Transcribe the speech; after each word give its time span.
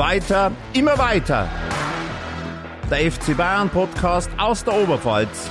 Weiter, 0.00 0.50
immer 0.72 0.96
weiter. 0.96 1.46
Der 2.90 3.12
FC 3.12 3.36
Bayern 3.36 3.68
Podcast 3.68 4.30
aus 4.38 4.64
der 4.64 4.72
Oberpfalz. 4.72 5.50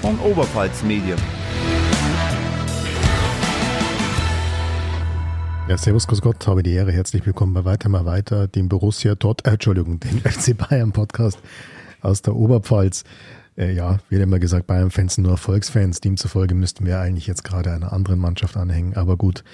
Von 0.00 0.18
Oberpfalz 0.18 0.82
Medien. 0.82 1.16
Ja, 5.68 5.78
servus, 5.78 6.08
grüß 6.08 6.22
Gott, 6.22 6.44
habe 6.48 6.64
die 6.64 6.72
Ehre. 6.72 6.90
Herzlich 6.90 7.24
willkommen 7.24 7.54
bei 7.54 7.64
Weiter 7.64 7.88
mal 7.88 8.04
weiter, 8.04 8.48
dem 8.48 8.68
Borussia 8.68 9.14
dort, 9.14 9.46
äh, 9.46 9.50
Entschuldigung, 9.52 10.00
dem 10.00 10.18
FC 10.24 10.56
Bayern 10.58 10.90
Podcast 10.90 11.38
aus 12.00 12.22
der 12.22 12.34
Oberpfalz. 12.34 13.04
Äh, 13.56 13.74
ja, 13.74 13.98
wie 14.08 14.16
immer 14.16 14.40
gesagt, 14.40 14.66
Bayern-Fans 14.66 15.14
sind 15.14 15.24
nur 15.24 15.34
Erfolgsfans. 15.34 16.00
Demzufolge 16.00 16.56
müssten 16.56 16.84
wir 16.84 16.98
eigentlich 16.98 17.28
jetzt 17.28 17.44
gerade 17.44 17.70
einer 17.70 17.92
anderen 17.92 18.18
Mannschaft 18.18 18.56
anhängen. 18.56 18.96
Aber 18.96 19.16
gut. 19.16 19.44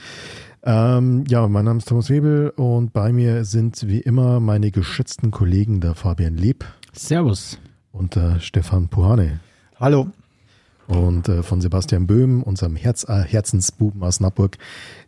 Ähm, 0.63 1.25
ja, 1.29 1.47
mein 1.47 1.65
Name 1.65 1.79
ist 1.79 1.89
Thomas 1.89 2.11
Webel 2.11 2.51
und 2.57 2.93
bei 2.93 3.13
mir 3.13 3.45
sind 3.45 3.87
wie 3.87 4.01
immer 4.01 4.41
meine 4.41 4.71
geschätzten 4.71 5.31
Kollegen, 5.31 5.81
der 5.81 5.95
Fabian 5.95 6.37
Lieb. 6.37 6.65
Servus. 6.93 7.59
Und 7.93 8.17
der 8.17 8.41
Stefan 8.41 8.89
Puhane. 8.89 9.41
Hallo. 9.77 10.09
Und 10.89 11.29
äh, 11.29 11.43
von 11.43 11.61
Sebastian 11.61 12.07
Böhm, 12.07 12.43
unserem 12.43 12.75
Herz, 12.75 13.05
äh, 13.09 13.23
Herzensbuben 13.23 14.03
aus 14.03 14.21
Nappburg, 14.21 14.57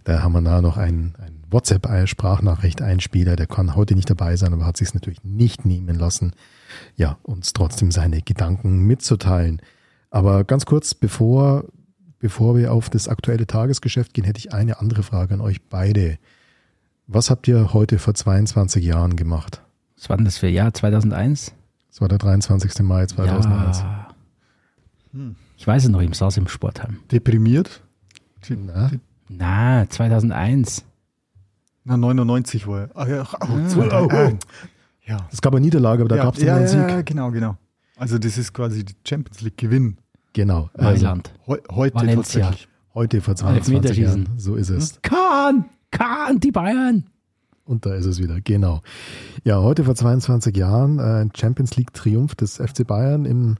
da 0.04 0.22
haben 0.22 0.32
wir 0.32 0.42
da 0.42 0.60
noch 0.60 0.76
ein, 0.76 1.14
ein 1.18 1.42
WhatsApp-Sprachnachricht-Einspieler. 1.50 3.34
Der 3.34 3.46
kann 3.46 3.74
heute 3.74 3.94
nicht 3.94 4.10
dabei 4.10 4.36
sein, 4.36 4.52
aber 4.52 4.66
hat 4.66 4.76
sich 4.76 4.92
natürlich 4.94 5.24
nicht 5.24 5.64
nehmen 5.64 5.98
lassen, 5.98 6.32
ja, 6.96 7.18
uns 7.22 7.54
trotzdem 7.54 7.90
seine 7.90 8.20
Gedanken 8.20 8.86
mitzuteilen. 8.86 9.62
Aber 10.10 10.44
ganz 10.44 10.66
kurz, 10.66 10.94
bevor, 10.94 11.64
bevor 12.20 12.56
wir 12.56 12.72
auf 12.72 12.88
das 12.88 13.08
aktuelle 13.08 13.46
Tagesgeschäft 13.46 14.14
gehen, 14.14 14.24
hätte 14.24 14.38
ich 14.38 14.52
eine 14.54 14.78
andere 14.80 15.02
Frage 15.02 15.34
an 15.34 15.40
euch 15.40 15.60
beide. 15.62 16.18
Was 17.08 17.28
habt 17.30 17.48
ihr 17.48 17.72
heute 17.74 17.98
vor 17.98 18.14
22 18.14 18.84
Jahren 18.84 19.16
gemacht? 19.16 19.62
Was 19.96 20.08
war 20.08 20.16
denn 20.16 20.24
das 20.24 20.38
für 20.38 20.46
Jahr? 20.48 20.72
2001? 20.72 21.52
Das 21.90 22.00
war 22.00 22.08
der 22.08 22.18
23. 22.18 22.80
Mai 22.82 23.04
2001. 23.06 23.80
Ja. 23.80 24.06
Ich 25.56 25.66
weiß 25.66 25.84
es 25.84 25.90
noch, 25.90 26.00
ich 26.00 26.14
saß 26.14 26.36
im 26.36 26.46
Sportheim. 26.46 26.98
Deprimiert? 27.10 27.82
Na? 28.48 28.90
Na, 29.28 29.86
2001. 29.88 30.84
Na, 31.84 31.96
99 31.96 32.66
war 32.68 32.80
er. 32.82 32.90
Ach 32.94 33.08
ja, 33.08 33.22
oh, 33.22 33.36
Ah. 33.40 33.68
zwei- 33.68 33.90
oh, 34.00 34.08
oh. 34.12 34.38
ja. 35.04 35.26
Es 35.32 35.40
gab 35.42 35.52
eine 35.54 35.60
Niederlage, 35.62 36.02
aber 36.02 36.08
da 36.10 36.16
ja, 36.16 36.22
gab 36.24 36.36
es 36.36 36.42
ja, 36.42 36.56
einen 36.56 36.68
Sieg. 36.68 36.78
ja, 36.78 37.02
genau, 37.02 37.30
genau. 37.32 37.56
Also 37.96 38.18
das 38.18 38.38
ist 38.38 38.52
quasi 38.52 38.84
die 38.84 38.94
Champions 39.06 39.40
League 39.42 39.56
Genau. 40.32 40.70
Also 40.74 41.04
Mailand. 41.04 41.32
Heu 41.46 41.58
heute 41.70 41.94
Valencia. 41.94 42.42
tatsächlich. 42.42 42.68
heute 42.94 43.20
vor 43.20 43.36
22 43.36 43.74
Elfmeterschießen. 43.74 44.24
Jahren. 44.24 44.38
So 44.38 44.54
ist 44.54 44.70
es. 44.70 45.00
Kahn! 45.02 45.66
Kahn, 45.90 46.40
die 46.40 46.52
Bayern! 46.52 47.04
Und 47.64 47.86
da 47.86 47.94
ist 47.94 48.06
es 48.06 48.20
wieder, 48.20 48.40
genau. 48.40 48.82
Ja, 49.44 49.60
heute 49.60 49.84
vor 49.84 49.94
22 49.94 50.56
Jahren 50.56 50.98
äh, 50.98 51.22
ein 51.22 51.30
Champions 51.34 51.76
League 51.76 51.92
Triumph 51.92 52.34
des 52.34 52.56
FC 52.56 52.86
Bayern 52.86 53.24
im 53.24 53.56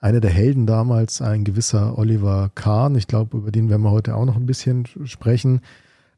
einer 0.00 0.20
der 0.20 0.30
Helden 0.30 0.66
damals, 0.66 1.20
ein 1.20 1.44
gewisser 1.44 1.98
Oliver 1.98 2.50
Kahn. 2.54 2.94
Ich 2.94 3.06
glaube, 3.06 3.36
über 3.36 3.50
den 3.50 3.68
werden 3.68 3.82
wir 3.82 3.90
heute 3.90 4.16
auch 4.16 4.24
noch 4.24 4.36
ein 4.36 4.46
bisschen 4.46 4.86
sprechen. 5.04 5.60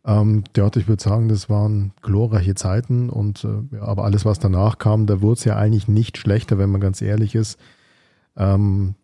Ähm, 0.04 0.44
der 0.54 0.66
hat, 0.66 0.76
ich 0.76 0.88
würde 0.88 1.02
sagen, 1.02 1.28
das 1.28 1.50
waren 1.50 1.92
glorreiche 2.00 2.54
Zeiten 2.54 3.10
und 3.10 3.44
äh, 3.44 3.76
ja, 3.76 3.82
aber 3.82 4.04
alles, 4.04 4.24
was 4.24 4.38
danach 4.38 4.78
kam, 4.78 5.06
da 5.06 5.20
wurde 5.20 5.38
es 5.38 5.44
ja 5.44 5.56
eigentlich 5.56 5.88
nicht 5.88 6.16
schlechter, 6.16 6.58
wenn 6.58 6.70
man 6.70 6.80
ganz 6.80 7.02
ehrlich 7.02 7.34
ist. 7.34 7.58
Ähm, 8.36 8.94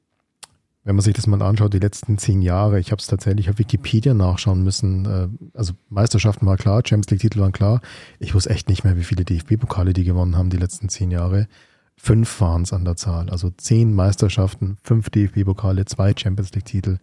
wenn 0.89 0.97
man 0.97 1.03
sich 1.03 1.13
das 1.13 1.27
mal 1.27 1.43
anschaut, 1.43 1.75
die 1.75 1.81
letzten 1.81 2.17
zehn 2.17 2.41
Jahre, 2.41 2.81
ich 2.81 2.93
habe 2.93 3.01
es 3.01 3.07
tatsächlich 3.07 3.51
auf 3.51 3.59
Wikipedia 3.59 4.15
nachschauen 4.15 4.65
müssen. 4.65 5.05
Äh, 5.05 5.29
also 5.53 5.75
Meisterschaften 5.91 6.47
war 6.47 6.57
klar, 6.57 6.81
Champions 6.83 7.11
League-Titel 7.11 7.41
waren 7.41 7.53
klar. 7.53 7.83
Ich 8.21 8.35
wusste 8.35 8.49
echt 8.49 8.71
nicht 8.71 8.85
mehr, 8.85 8.97
wie 8.97 9.05
viele 9.05 9.27
DFB-Pokale 9.27 9.93
die 9.93 10.05
gewonnen 10.05 10.39
haben 10.39 10.49
die 10.49 10.57
letzten 10.57 10.89
zehn 10.89 11.11
Jahre. 11.11 11.47
Fünf 11.99 12.41
waren 12.41 12.63
es 12.63 12.73
an 12.73 12.87
der 12.87 12.97
Zahl. 12.97 13.29
Also 13.29 13.51
zehn 13.51 13.93
Meisterschaften, 13.93 14.79
fünf 14.83 15.11
DFB-Pokale, 15.11 15.85
zwei 15.85 16.15
Champions 16.17 16.55
League-Titel 16.55 16.97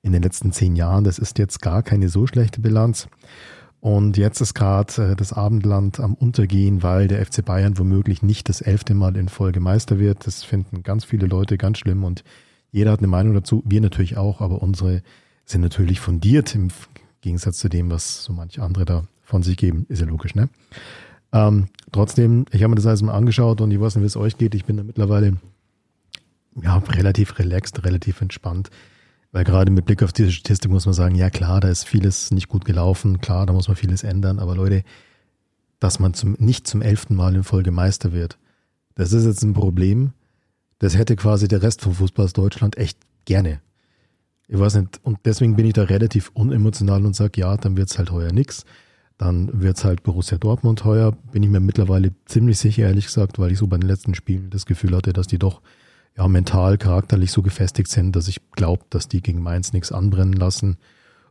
in 0.00 0.12
den 0.12 0.22
letzten 0.22 0.50
zehn 0.52 0.74
Jahren. 0.74 1.04
Das 1.04 1.18
ist 1.18 1.36
jetzt 1.36 1.60
gar 1.60 1.82
keine 1.82 2.08
so 2.08 2.26
schlechte 2.26 2.62
Bilanz. 2.62 3.08
Und 3.80 4.16
jetzt 4.16 4.40
ist 4.40 4.54
gerade 4.54 5.10
äh, 5.10 5.16
das 5.16 5.34
Abendland 5.34 6.00
am 6.00 6.14
Untergehen, 6.14 6.82
weil 6.82 7.08
der 7.08 7.26
FC 7.26 7.44
Bayern 7.44 7.76
womöglich 7.76 8.22
nicht 8.22 8.48
das 8.48 8.62
elfte 8.62 8.94
Mal 8.94 9.18
in 9.18 9.28
Folge 9.28 9.60
Meister 9.60 9.98
wird. 9.98 10.26
Das 10.26 10.44
finden 10.44 10.82
ganz 10.82 11.04
viele 11.04 11.26
Leute 11.26 11.58
ganz 11.58 11.76
schlimm 11.76 12.04
und 12.04 12.24
jeder 12.70 12.92
hat 12.92 13.00
eine 13.00 13.08
Meinung 13.08 13.34
dazu. 13.34 13.62
Wir 13.66 13.80
natürlich 13.80 14.16
auch, 14.16 14.40
aber 14.40 14.62
unsere 14.62 15.02
sind 15.44 15.62
natürlich 15.62 16.00
fundiert 16.00 16.54
im 16.54 16.68
Gegensatz 17.20 17.58
zu 17.58 17.68
dem, 17.68 17.90
was 17.90 18.22
so 18.22 18.32
manche 18.32 18.62
andere 18.62 18.84
da 18.84 19.04
von 19.22 19.42
sich 19.42 19.56
geben. 19.56 19.86
Ist 19.88 20.00
ja 20.00 20.06
logisch, 20.06 20.34
ne? 20.34 20.48
Ähm, 21.32 21.66
trotzdem, 21.92 22.46
ich 22.52 22.62
habe 22.62 22.70
mir 22.70 22.76
das 22.76 22.86
alles 22.86 23.02
mal 23.02 23.14
angeschaut 23.14 23.60
und 23.60 23.70
ich 23.70 23.80
weiß 23.80 23.96
nicht, 23.96 24.02
wie 24.02 24.06
es 24.06 24.16
euch 24.16 24.38
geht. 24.38 24.54
Ich 24.54 24.64
bin 24.64 24.76
da 24.76 24.82
mittlerweile 24.82 25.36
ja, 26.62 26.78
relativ 26.78 27.38
relaxed, 27.38 27.84
relativ 27.84 28.20
entspannt. 28.20 28.70
Weil 29.30 29.44
gerade 29.44 29.70
mit 29.70 29.84
Blick 29.84 30.02
auf 30.02 30.12
diese 30.12 30.32
Statistik 30.32 30.70
muss 30.70 30.86
man 30.86 30.94
sagen, 30.94 31.14
ja 31.14 31.28
klar, 31.28 31.60
da 31.60 31.68
ist 31.68 31.84
vieles 31.84 32.30
nicht 32.30 32.48
gut 32.48 32.64
gelaufen, 32.64 33.20
klar, 33.20 33.44
da 33.44 33.52
muss 33.52 33.68
man 33.68 33.76
vieles 33.76 34.02
ändern, 34.02 34.38
aber 34.38 34.56
Leute, 34.56 34.84
dass 35.80 35.98
man 35.98 36.14
zum, 36.14 36.34
nicht 36.38 36.66
zum 36.66 36.80
elften 36.80 37.14
Mal 37.14 37.34
in 37.34 37.44
Folge 37.44 37.70
Meister 37.70 38.12
wird, 38.12 38.38
das 38.94 39.12
ist 39.12 39.26
jetzt 39.26 39.42
ein 39.42 39.52
Problem, 39.52 40.12
das 40.78 40.96
hätte 40.96 41.16
quasi 41.16 41.48
der 41.48 41.62
Rest 41.62 41.82
vom 41.82 41.94
Fußball 41.94 42.24
aus 42.24 42.32
Deutschland 42.32 42.76
echt 42.78 42.98
gerne. 43.24 43.60
Ich 44.48 44.58
weiß 44.58 44.76
nicht, 44.76 45.00
und 45.02 45.18
deswegen 45.24 45.56
bin 45.56 45.66
ich 45.66 45.74
da 45.74 45.82
relativ 45.84 46.30
unemotional 46.34 47.04
und 47.04 47.14
sage, 47.14 47.40
ja, 47.40 47.56
dann 47.56 47.76
wird's 47.76 47.98
halt 47.98 48.10
heuer 48.10 48.32
nix. 48.32 48.64
Dann 49.18 49.60
wird's 49.60 49.84
halt 49.84 50.04
Borussia 50.04 50.38
Dortmund 50.38 50.84
heuer. 50.84 51.12
Bin 51.32 51.42
ich 51.42 51.50
mir 51.50 51.60
mittlerweile 51.60 52.12
ziemlich 52.24 52.58
sicher, 52.58 52.84
ehrlich 52.84 53.06
gesagt, 53.06 53.38
weil 53.38 53.52
ich 53.52 53.58
so 53.58 53.66
bei 53.66 53.76
den 53.76 53.88
letzten 53.88 54.14
Spielen 54.14 54.48
das 54.48 54.64
Gefühl 54.64 54.96
hatte, 54.96 55.12
dass 55.12 55.26
die 55.26 55.38
doch 55.38 55.60
ja 56.16 56.26
mental, 56.28 56.78
charakterlich 56.78 57.32
so 57.32 57.42
gefestigt 57.42 57.90
sind, 57.90 58.14
dass 58.16 58.28
ich 58.28 58.40
glaube, 58.52 58.84
dass 58.90 59.08
die 59.08 59.20
gegen 59.20 59.42
Mainz 59.42 59.72
nichts 59.72 59.92
anbrennen 59.92 60.34
lassen. 60.34 60.78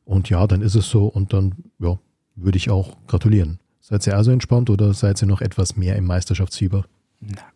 Und 0.03 0.29
ja, 0.29 0.45
dann 0.47 0.61
ist 0.61 0.75
es 0.75 0.89
so 0.89 1.07
und 1.07 1.33
dann 1.33 1.55
ja, 1.79 1.97
würde 2.35 2.57
ich 2.57 2.69
auch 2.69 2.97
gratulieren. 3.07 3.59
Seid 3.79 4.05
ihr 4.05 4.17
also 4.17 4.31
entspannt 4.31 4.69
oder 4.69 4.93
seid 4.93 5.21
ihr 5.21 5.27
noch 5.27 5.41
etwas 5.41 5.77
mehr 5.77 5.95
im 5.95 6.05
Meisterschaftsfieber? 6.05 6.85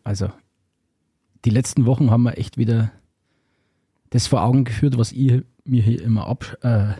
Also, 0.04 0.30
die 1.46 1.50
letzten 1.50 1.86
Wochen 1.86 2.12
haben 2.12 2.24
wir 2.24 2.38
echt 2.38 2.58
wieder 2.58 2.92
das 4.10 4.28
vor 4.28 4.44
Augen 4.44 4.64
geführt, 4.64 4.98
was 4.98 5.12
ihr 5.12 5.44
mir 5.64 5.82
hier 5.82 6.02
immer 6.02 6.28
ab, 6.28 6.58
äh, 6.62 6.94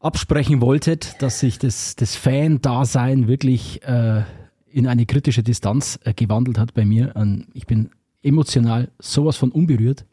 absprechen 0.00 0.60
wolltet, 0.60 1.20
dass 1.22 1.40
sich 1.40 1.58
das, 1.58 1.96
das 1.96 2.16
Fan-Dasein 2.16 3.28
wirklich 3.28 3.82
äh, 3.84 4.22
in 4.70 4.86
eine 4.86 5.06
kritische 5.06 5.42
Distanz 5.42 5.98
äh, 6.04 6.14
gewandelt 6.14 6.58
hat 6.58 6.74
bei 6.74 6.84
mir. 6.84 7.14
Und 7.16 7.46
ich 7.54 7.66
bin 7.66 7.90
emotional 8.22 8.90
sowas 8.98 9.36
von 9.36 9.50
unberührt, 9.50 10.04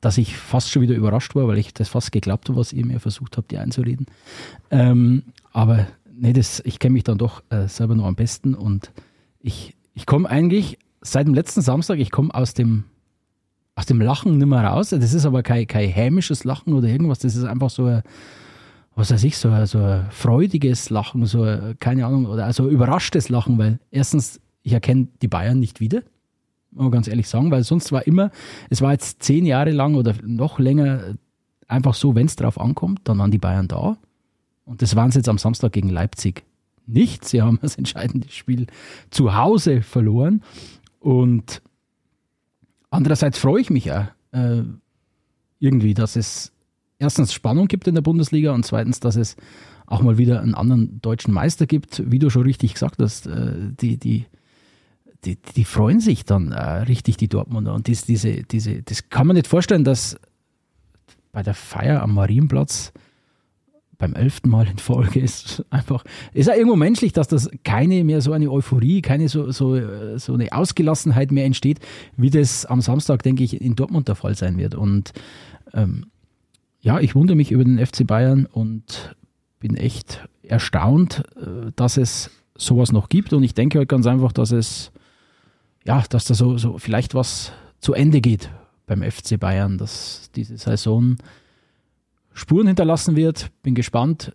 dass 0.00 0.18
ich 0.18 0.36
fast 0.36 0.70
schon 0.70 0.82
wieder 0.82 0.94
überrascht 0.94 1.34
war, 1.34 1.48
weil 1.48 1.58
ich 1.58 1.74
das 1.74 1.88
fast 1.88 2.12
geglaubt 2.12 2.48
habe, 2.48 2.58
was 2.58 2.72
ihr 2.72 2.84
mir 2.84 3.00
versucht 3.00 3.36
habt, 3.36 3.52
ihr 3.52 3.60
einzureden. 3.60 4.06
Ähm, 4.70 5.24
aber 5.52 5.86
nee, 6.12 6.32
das, 6.32 6.60
ich 6.64 6.78
kenne 6.78 6.94
mich 6.94 7.04
dann 7.04 7.18
doch 7.18 7.42
äh, 7.50 7.68
selber 7.68 7.94
noch 7.94 8.04
am 8.04 8.14
besten 8.14 8.54
und 8.54 8.92
ich, 9.40 9.76
ich 9.94 10.06
komme 10.06 10.28
eigentlich 10.28 10.78
seit 11.04 11.26
dem 11.26 11.34
letzten 11.34 11.60
Samstag, 11.60 11.98
ich 11.98 12.10
komme 12.10 12.34
aus 12.34 12.54
dem, 12.54 12.84
aus 13.76 13.86
dem 13.86 14.00
Lachen 14.00 14.38
nicht 14.38 14.46
mehr 14.46 14.64
raus. 14.64 14.90
Das 14.90 15.14
ist 15.14 15.26
aber 15.26 15.42
kein, 15.42 15.66
kein 15.66 15.88
hämisches 15.88 16.44
Lachen 16.44 16.72
oder 16.72 16.88
irgendwas, 16.88 17.20
das 17.20 17.36
ist 17.36 17.44
einfach 17.44 17.70
so 17.70 17.84
ein, 17.84 18.02
was 18.96 19.10
weiß 19.10 19.22
ich, 19.24 19.36
so 19.36 19.50
ein, 19.50 19.66
so 19.66 19.78
ein 19.78 20.06
freudiges 20.10 20.90
Lachen, 20.90 21.26
so 21.26 21.42
ein, 21.42 21.76
keine 21.78 22.06
Ahnung, 22.06 22.26
oder 22.26 22.46
also 22.46 22.68
überraschtes 22.68 23.28
Lachen, 23.28 23.58
weil 23.58 23.78
erstens, 23.90 24.40
ich 24.62 24.72
erkenne 24.72 25.08
die 25.20 25.28
Bayern 25.28 25.60
nicht 25.60 25.80
wieder, 25.80 26.02
muss 26.70 26.84
man 26.84 26.90
ganz 26.90 27.06
ehrlich 27.06 27.28
sagen, 27.28 27.50
weil 27.50 27.64
sonst 27.64 27.92
war 27.92 28.06
immer, 28.06 28.30
es 28.70 28.80
war 28.80 28.92
jetzt 28.92 29.22
zehn 29.22 29.46
Jahre 29.46 29.70
lang 29.70 29.94
oder 29.94 30.14
noch 30.24 30.58
länger 30.58 31.16
einfach 31.68 31.94
so, 31.94 32.14
wenn 32.14 32.26
es 32.26 32.36
drauf 32.36 32.60
ankommt, 32.60 33.00
dann 33.04 33.18
waren 33.18 33.30
die 33.30 33.38
Bayern 33.38 33.68
da. 33.68 33.96
Und 34.64 34.80
das 34.80 34.96
waren 34.96 35.10
sie 35.10 35.18
jetzt 35.18 35.28
am 35.28 35.38
Samstag 35.38 35.72
gegen 35.72 35.90
Leipzig 35.90 36.44
nicht. 36.86 37.24
Sie 37.24 37.42
haben 37.42 37.58
das 37.60 37.76
entscheidende 37.76 38.28
Spiel 38.30 38.66
zu 39.10 39.34
Hause 39.34 39.82
verloren. 39.82 40.42
Und 41.04 41.60
andererseits 42.88 43.38
freue 43.38 43.60
ich 43.60 43.68
mich 43.68 43.92
auch 43.92 44.06
äh, 44.32 44.62
irgendwie, 45.58 45.92
dass 45.92 46.16
es 46.16 46.50
erstens 46.98 47.34
Spannung 47.34 47.68
gibt 47.68 47.86
in 47.86 47.94
der 47.94 48.00
Bundesliga 48.00 48.52
und 48.52 48.64
zweitens, 48.64 49.00
dass 49.00 49.16
es 49.16 49.36
auch 49.84 50.00
mal 50.00 50.16
wieder 50.16 50.40
einen 50.40 50.54
anderen 50.54 51.02
deutschen 51.02 51.34
Meister 51.34 51.66
gibt. 51.66 52.10
Wie 52.10 52.18
du 52.18 52.30
schon 52.30 52.44
richtig 52.44 52.72
gesagt 52.72 53.02
hast, 53.02 53.26
äh, 53.26 53.52
die, 53.78 53.98
die, 53.98 54.24
die, 55.26 55.36
die 55.36 55.64
freuen 55.64 56.00
sich 56.00 56.24
dann 56.24 56.52
äh, 56.52 56.62
richtig, 56.62 57.18
die 57.18 57.28
Dortmunder. 57.28 57.74
Und 57.74 57.86
dies, 57.86 58.06
diese, 58.06 58.42
diese, 58.42 58.82
das 58.82 59.10
kann 59.10 59.26
man 59.26 59.36
nicht 59.36 59.46
vorstellen, 59.46 59.84
dass 59.84 60.18
bei 61.32 61.42
der 61.42 61.52
Feier 61.52 62.02
am 62.02 62.14
Marienplatz 62.14 62.94
beim 64.04 64.12
elften 64.12 64.50
Mal 64.50 64.66
in 64.66 64.76
Folge 64.76 65.18
ist 65.18 65.64
einfach, 65.70 66.04
ist 66.34 66.46
ja 66.46 66.54
irgendwo 66.54 66.76
menschlich, 66.76 67.14
dass 67.14 67.26
das 67.26 67.48
keine 67.64 68.04
mehr 68.04 68.20
so 68.20 68.32
eine 68.32 68.50
Euphorie, 68.50 69.00
keine 69.00 69.30
so, 69.30 69.50
so, 69.50 69.76
äh, 69.76 70.18
so 70.18 70.34
eine 70.34 70.52
Ausgelassenheit 70.52 71.32
mehr 71.32 71.46
entsteht, 71.46 71.80
wie 72.18 72.28
das 72.28 72.66
am 72.66 72.82
Samstag, 72.82 73.22
denke 73.22 73.42
ich, 73.42 73.62
in 73.62 73.76
Dortmund 73.76 74.08
der 74.08 74.14
Fall 74.14 74.34
sein 74.34 74.58
wird. 74.58 74.74
Und 74.74 75.14
ähm, 75.72 76.04
ja, 76.82 77.00
ich 77.00 77.14
wundere 77.14 77.34
mich 77.34 77.50
über 77.50 77.64
den 77.64 77.84
FC 77.84 78.06
Bayern 78.06 78.44
und 78.44 79.16
bin 79.58 79.74
echt 79.74 80.28
erstaunt, 80.42 81.22
äh, 81.36 81.72
dass 81.74 81.96
es 81.96 82.30
sowas 82.58 82.92
noch 82.92 83.08
gibt. 83.08 83.32
Und 83.32 83.42
ich 83.42 83.54
denke 83.54 83.78
halt 83.78 83.88
ganz 83.88 84.06
einfach, 84.06 84.32
dass 84.32 84.50
es, 84.50 84.92
ja, 85.86 86.04
dass 86.10 86.26
da 86.26 86.34
so, 86.34 86.58
so 86.58 86.76
vielleicht 86.76 87.14
was 87.14 87.52
zu 87.80 87.94
Ende 87.94 88.20
geht 88.20 88.50
beim 88.84 89.02
FC 89.02 89.40
Bayern, 89.40 89.78
dass 89.78 90.30
diese 90.36 90.58
Saison 90.58 91.16
Spuren 92.34 92.66
hinterlassen 92.66 93.16
wird. 93.16 93.50
Bin 93.62 93.74
gespannt. 93.74 94.34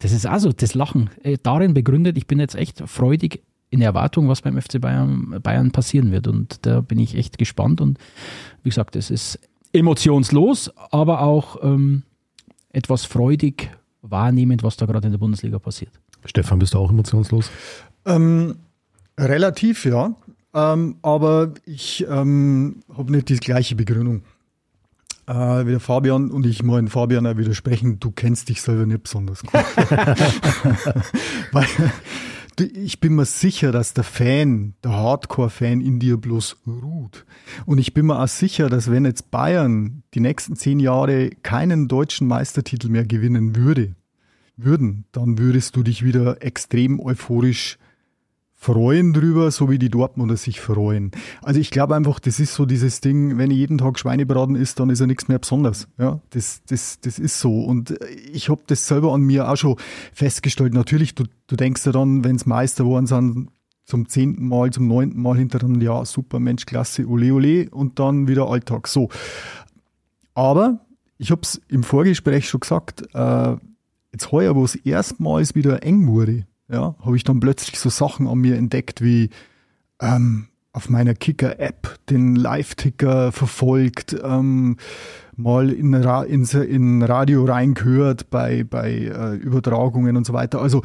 Das 0.00 0.12
ist 0.12 0.26
also 0.26 0.52
das 0.52 0.74
Lachen 0.74 1.10
äh, 1.22 1.38
darin 1.40 1.74
begründet. 1.74 2.16
Ich 2.16 2.26
bin 2.26 2.40
jetzt 2.40 2.54
echt 2.54 2.82
freudig 2.86 3.42
in 3.70 3.82
Erwartung, 3.82 4.28
was 4.28 4.42
beim 4.42 4.60
FC 4.60 4.80
Bayern, 4.80 5.40
Bayern 5.42 5.70
passieren 5.70 6.10
wird. 6.10 6.26
Und 6.26 6.66
da 6.66 6.80
bin 6.80 6.98
ich 6.98 7.14
echt 7.14 7.38
gespannt. 7.38 7.80
Und 7.80 7.98
wie 8.62 8.70
gesagt, 8.70 8.96
es 8.96 9.10
ist 9.10 9.38
emotionslos, 9.72 10.70
aber 10.90 11.20
auch 11.20 11.62
ähm, 11.62 12.02
etwas 12.70 13.04
freudig 13.04 13.70
wahrnehmend, 14.02 14.62
was 14.62 14.76
da 14.76 14.86
gerade 14.86 15.06
in 15.06 15.12
der 15.12 15.18
Bundesliga 15.18 15.58
passiert. 15.58 15.92
Stefan, 16.24 16.58
bist 16.58 16.74
du 16.74 16.78
auch 16.78 16.90
emotionslos? 16.90 17.50
Ähm, 18.06 18.56
relativ, 19.18 19.84
ja. 19.84 20.14
Ähm, 20.54 20.96
aber 21.02 21.52
ich 21.66 22.06
ähm, 22.08 22.82
habe 22.96 23.12
nicht 23.12 23.28
die 23.28 23.36
gleiche 23.36 23.76
Begründung 23.76 24.22
äh, 25.28 25.66
wie 25.66 25.70
der 25.70 25.80
Fabian 25.80 26.30
und 26.30 26.46
ich 26.46 26.62
muss 26.62 26.90
Fabian 26.90 27.26
auch 27.26 27.36
widersprechen, 27.36 28.00
du 28.00 28.10
kennst 28.10 28.48
dich 28.48 28.62
selber 28.62 28.86
nicht 28.86 29.02
besonders 29.02 29.42
gut. 29.42 29.52
Weil 31.52 31.66
ich 32.60 33.00
bin 33.00 33.14
mir 33.14 33.24
sicher, 33.24 33.70
dass 33.70 33.94
der 33.94 34.04
Fan, 34.04 34.74
der 34.82 34.92
Hardcore-Fan 34.92 35.80
in 35.80 36.00
dir 36.00 36.16
bloß 36.16 36.56
ruht. 36.66 37.24
Und 37.66 37.78
ich 37.78 37.94
bin 37.94 38.06
mir 38.06 38.20
auch 38.20 38.28
sicher, 38.28 38.68
dass 38.68 38.90
wenn 38.90 39.04
jetzt 39.04 39.30
Bayern 39.30 40.02
die 40.14 40.20
nächsten 40.20 40.56
zehn 40.56 40.80
Jahre 40.80 41.30
keinen 41.42 41.88
deutschen 41.88 42.26
Meistertitel 42.26 42.88
mehr 42.88 43.04
gewinnen 43.04 43.54
würde, 43.54 43.94
würden, 44.56 45.04
dann 45.12 45.38
würdest 45.38 45.76
du 45.76 45.84
dich 45.84 46.04
wieder 46.04 46.42
extrem 46.42 46.98
euphorisch 46.98 47.78
freuen 48.60 49.12
drüber, 49.12 49.52
so 49.52 49.70
wie 49.70 49.78
die 49.78 49.88
Dortmunder 49.88 50.36
sich 50.36 50.60
freuen. 50.60 51.12
Also 51.42 51.60
ich 51.60 51.70
glaube 51.70 51.94
einfach, 51.94 52.18
das 52.18 52.40
ist 52.40 52.54
so 52.54 52.66
dieses 52.66 53.00
Ding, 53.00 53.38
wenn 53.38 53.52
ich 53.52 53.56
jeden 53.56 53.78
Tag 53.78 54.00
Schweinebraten 54.00 54.56
isst, 54.56 54.80
dann 54.80 54.90
ist 54.90 54.98
ja 54.98 55.06
nichts 55.06 55.28
mehr 55.28 55.38
besonders. 55.38 55.86
Ja, 55.96 56.20
das, 56.30 56.62
das, 56.66 56.98
das 57.00 57.20
ist 57.20 57.38
so. 57.38 57.60
Und 57.60 57.94
ich 58.32 58.48
habe 58.48 58.60
das 58.66 58.88
selber 58.88 59.14
an 59.14 59.22
mir 59.22 59.48
auch 59.48 59.56
schon 59.56 59.76
festgestellt. 60.12 60.74
Natürlich, 60.74 61.14
du, 61.14 61.22
du 61.46 61.54
denkst 61.54 61.86
ja 61.86 61.92
dann, 61.92 62.24
wenn 62.24 62.34
es 62.34 62.46
Meister 62.46 62.82
geworden 62.82 63.06
sind, 63.06 63.48
zum 63.84 64.08
zehnten 64.08 64.48
Mal, 64.48 64.70
zum 64.70 64.88
neunten 64.88 65.22
Mal 65.22 65.38
hintereinander, 65.38 65.84
ja, 65.84 66.04
super, 66.04 66.40
Mensch, 66.40 66.66
klasse, 66.66 67.06
ole, 67.06 67.32
ole, 67.32 67.70
und 67.70 68.00
dann 68.00 68.26
wieder 68.26 68.48
Alltag. 68.48 68.88
So. 68.88 69.08
Aber 70.34 70.84
ich 71.16 71.30
habe 71.30 71.42
es 71.42 71.60
im 71.68 71.84
Vorgespräch 71.84 72.48
schon 72.48 72.60
gesagt, 72.60 73.04
äh, 73.14 73.56
jetzt 74.12 74.32
heuer, 74.32 74.56
wo 74.56 74.64
es 74.64 74.74
erstmals 74.74 75.54
wieder 75.54 75.84
eng 75.84 76.08
wurde, 76.08 76.44
ja, 76.70 76.94
habe 77.00 77.16
ich 77.16 77.24
dann 77.24 77.40
plötzlich 77.40 77.78
so 77.78 77.88
Sachen 77.88 78.26
an 78.26 78.38
mir 78.38 78.56
entdeckt 78.56 79.02
wie 79.02 79.30
ähm, 80.00 80.48
auf 80.72 80.88
meiner 80.88 81.14
Kicker-App 81.14 81.98
den 82.08 82.36
Live-Ticker 82.36 83.32
verfolgt, 83.32 84.16
ähm, 84.22 84.76
mal 85.34 85.70
in, 85.70 85.94
Ra 85.94 86.22
ins, 86.24 86.54
in 86.54 87.02
Radio 87.02 87.44
reingehört 87.44 88.30
bei, 88.30 88.64
bei 88.64 88.92
äh, 88.92 89.34
Übertragungen 89.36 90.16
und 90.16 90.26
so 90.26 90.32
weiter. 90.32 90.60
Also 90.60 90.82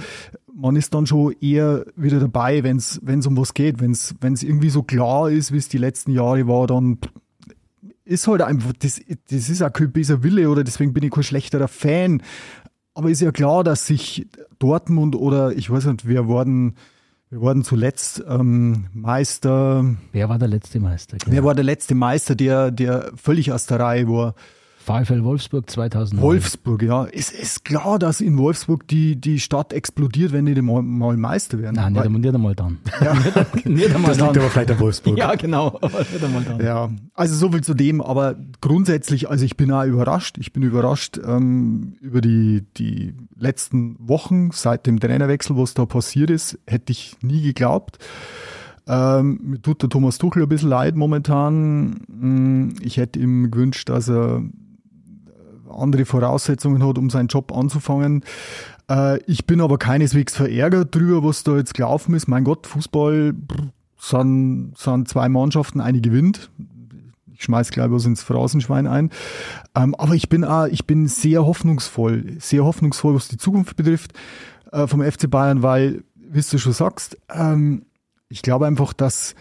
man 0.56 0.76
ist 0.76 0.94
dann 0.94 1.06
schon 1.06 1.36
eher 1.42 1.86
wieder 1.96 2.20
dabei, 2.20 2.64
wenn 2.64 2.78
es 2.78 3.28
um 3.28 3.38
was 3.38 3.54
geht. 3.54 3.82
Wenn 3.82 3.92
es 3.92 4.44
irgendwie 4.44 4.70
so 4.70 4.84
klar 4.84 5.30
ist, 5.30 5.52
wie 5.52 5.58
es 5.58 5.68
die 5.68 5.78
letzten 5.80 6.12
Jahre 6.12 6.48
war, 6.48 6.68
dann 6.68 7.00
ist 8.06 8.28
halt 8.28 8.42
einfach, 8.42 8.74
das, 8.80 9.02
das 9.30 9.50
ist 9.50 9.62
auch 9.62 9.72
kein 9.72 9.92
böser 9.92 10.24
Wille 10.24 10.50
oder 10.50 10.64
deswegen 10.64 10.94
bin 10.94 11.04
ich 11.04 11.12
kein 11.12 11.24
schlechterer 11.24 11.68
Fan. 11.68 12.22
Aber 12.96 13.10
ist 13.10 13.22
ja 13.22 13.32
klar, 13.32 13.64
dass 13.64 13.88
sich 13.88 14.28
Dortmund 14.60 15.16
oder 15.16 15.52
ich 15.52 15.70
weiß 15.70 15.86
nicht, 15.86 16.08
wir 16.08 16.28
wurden, 16.28 16.76
wir 17.30 17.42
wurden 17.42 17.64
zuletzt 17.64 18.24
ähm, 18.28 18.88
Meister. 18.94 19.86
Wer 20.12 20.30
war 20.30 20.38
der 20.38 20.48
letzte 20.48 20.80
Meister? 20.80 21.18
Genau. 21.18 21.32
Wer 21.32 21.44
war 21.44 21.56
der 21.56 21.64
letzte 21.64 21.96
Meister, 21.96 22.36
der, 22.36 22.72
der 22.72 23.12
völlig 23.16 23.52
aus 23.52 23.66
der 23.66 23.80
Reihe 23.80 24.08
war? 24.08 24.36
VfL 24.84 25.24
Wolfsburg 25.24 25.70
2009. 25.70 26.22
Wolfsburg, 26.22 26.84
ja. 26.84 27.06
Es 27.06 27.32
ist 27.32 27.64
klar, 27.64 28.00
dass 28.00 28.20
in 28.20 28.38
Wolfsburg 28.38 28.86
die, 28.88 29.16
die 29.16 29.40
Stadt 29.40 29.72
explodiert, 29.72 30.34
wenn 30.34 30.46
die 30.46 30.62
mal, 30.62 30.82
mal 30.82 31.16
Meister 31.16 31.60
werden. 31.60 31.76
Nein, 31.76 31.94
nicht, 31.94 32.10
nicht 32.10 32.36
einmal 32.36 32.56
dann. 32.56 32.80
Ja. 33.02 33.14
nicht 33.66 33.96
einmal 33.96 34.10
das 34.10 34.18
dann. 34.18 34.28
liegt 34.28 34.40
aber 34.40 34.50
vielleicht 34.50 34.72
an 34.72 34.80
Wolfsburg. 34.80 35.18
Ja, 35.18 35.36
genau. 35.36 35.80
nicht 35.82 36.24
einmal 36.24 36.44
dann. 36.44 36.64
Ja, 36.64 36.90
also 37.14 37.36
so 37.36 37.52
viel 37.52 37.64
zu 37.64 37.74
dem. 37.74 38.02
Aber 38.02 38.36
grundsätzlich, 38.60 39.30
also 39.30 39.46
ich 39.46 39.56
bin 39.56 39.72
auch 39.72 39.86
überrascht. 39.86 40.38
Ich 40.38 40.52
bin 40.52 40.64
überrascht 40.64 41.18
ähm, 41.26 41.96
über 42.02 42.20
die, 42.20 42.66
die 42.78 43.14
letzten 43.38 43.96
Wochen 44.00 44.52
seit 44.52 44.86
dem 44.86 45.00
Trainerwechsel, 45.00 45.56
was 45.56 45.74
da 45.74 45.86
passiert 45.86 46.30
ist. 46.30 46.60
Hätte 46.68 46.92
ich 46.92 47.16
nie 47.22 47.42
geglaubt. 47.42 48.00
Ähm, 48.86 49.40
mir 49.44 49.62
tut 49.62 49.82
der 49.82 49.90
Thomas 49.90 50.18
Tuchel 50.18 50.44
ein 50.44 50.50
bisschen 50.50 50.70
leid 50.70 50.96
momentan. 50.96 52.02
Mm, 52.08 52.74
ich 52.82 52.98
hätte 52.98 53.20
ihm 53.20 53.50
gewünscht, 53.50 53.88
dass 53.88 54.10
er 54.10 54.44
andere 55.78 56.06
Voraussetzungen 56.06 56.86
hat, 56.86 56.98
um 56.98 57.10
seinen 57.10 57.28
Job 57.28 57.56
anzufangen. 57.56 58.24
Äh, 58.90 59.20
ich 59.24 59.46
bin 59.46 59.62
aber 59.62 59.78
keineswegs 59.78 60.36
verärgert 60.36 60.94
drüber, 60.96 61.24
was 61.24 61.44
da 61.44 61.58
jetzt 61.58 61.74
gelaufen 61.74 62.14
ist. 62.14 62.28
Mein 62.28 62.44
Gott, 62.44 62.68
Fußball 62.68 63.34
sind, 63.98 64.74
sind 64.78 65.08
zwei 65.08 65.30
Mannschaften, 65.30 65.82
eine 65.82 66.02
gewinnt. 66.02 66.50
Ich 67.34 67.44
schmeiß 67.44 67.72
gleich 67.72 67.92
was 67.92 68.06
ins 68.06 68.24
Phrasenschwein 68.24 68.88
ein. 68.88 69.10
Ähm, 69.76 69.96
aber 69.96 70.14
ich 70.14 70.30
bin 70.30 70.44
auch, 70.44 70.68
ich 70.68 70.86
bin 70.86 71.08
sehr 71.08 71.46
hoffnungsvoll, 71.46 72.38
sehr 72.40 72.64
hoffnungsvoll, 72.64 73.16
was 73.16 73.28
die 73.28 73.38
Zukunft 73.38 73.76
betrifft 73.76 74.14
äh, 74.72 74.88
vom 74.88 75.02
FC 75.02 75.30
Bayern, 75.30 75.62
weil, 75.62 76.04
wie 76.16 76.42
du 76.42 76.58
schon 76.58 76.74
sagst, 76.74 77.18
ähm, 77.30 77.86
ich 78.30 78.42
glaube 78.42 78.68
einfach, 78.68 78.94
dass 78.94 79.36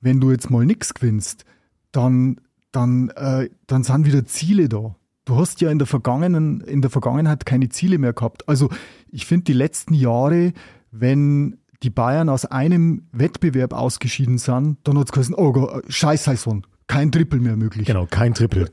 wenn 0.00 0.20
du 0.20 0.30
jetzt 0.30 0.50
mal 0.50 0.66
nichts 0.66 0.94
gewinnst, 0.94 1.44
dann, 1.92 2.40
dann, 2.72 3.10
äh, 3.10 3.48
dann 3.66 3.84
sind 3.84 4.06
wieder 4.06 4.24
Ziele 4.26 4.68
da 4.68 4.96
du 5.24 5.36
hast 5.36 5.60
ja 5.60 5.70
in 5.70 5.78
der, 5.78 5.86
vergangenen, 5.86 6.60
in 6.62 6.82
der 6.82 6.90
Vergangenheit 6.90 7.46
keine 7.46 7.68
Ziele 7.68 7.98
mehr 7.98 8.12
gehabt. 8.12 8.48
Also 8.48 8.68
ich 9.10 9.26
finde 9.26 9.44
die 9.44 9.52
letzten 9.52 9.94
Jahre, 9.94 10.52
wenn 10.90 11.58
die 11.82 11.90
Bayern 11.90 12.28
aus 12.28 12.44
einem 12.44 13.08
Wettbewerb 13.12 13.72
ausgeschieden 13.72 14.38
sind, 14.38 14.78
dann 14.84 14.98
hat 14.98 15.06
es 15.06 15.12
geheißen, 15.12 15.34
oh 15.34 15.52
Gott, 15.52 15.84
scheiß 15.88 16.24
Saison, 16.24 16.64
kein 16.86 17.10
Triple 17.10 17.40
mehr 17.40 17.56
möglich. 17.56 17.86
Genau, 17.86 18.06
kein 18.06 18.34
Triple. 18.34 18.70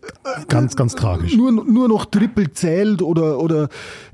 Ganz, 0.49 0.75
ganz 0.75 0.93
tragisch. 0.95 1.35
Nur, 1.37 1.51
nur 1.51 1.87
noch 1.87 2.05
Triple 2.05 2.51
zählt 2.51 3.01
oder, 3.01 3.39
oder, 3.39 3.69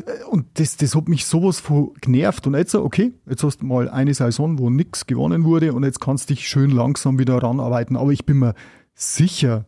äh, 0.05 0.23
und 0.29 0.45
das, 0.59 0.77
das 0.77 0.95
hat 0.95 1.07
mich 1.07 1.25
sowas 1.25 1.59
von 1.59 1.91
genervt. 2.01 2.45
Und 2.45 2.53
jetzt, 2.53 2.75
okay, 2.75 3.13
jetzt 3.27 3.43
hast 3.43 3.61
du 3.61 3.65
mal 3.65 3.89
eine 3.89 4.13
Saison, 4.13 4.59
wo 4.59 4.69
nichts 4.69 5.07
gewonnen 5.07 5.43
wurde 5.43 5.73
und 5.73 5.83
jetzt 5.83 5.99
kannst 6.01 6.29
du 6.29 6.35
dich 6.35 6.47
schön 6.47 6.69
langsam 6.69 7.17
wieder 7.17 7.41
ranarbeiten. 7.41 7.97
Aber 7.97 8.11
ich 8.11 8.25
bin 8.25 8.39
mir 8.39 8.53
sicher, 8.93 9.65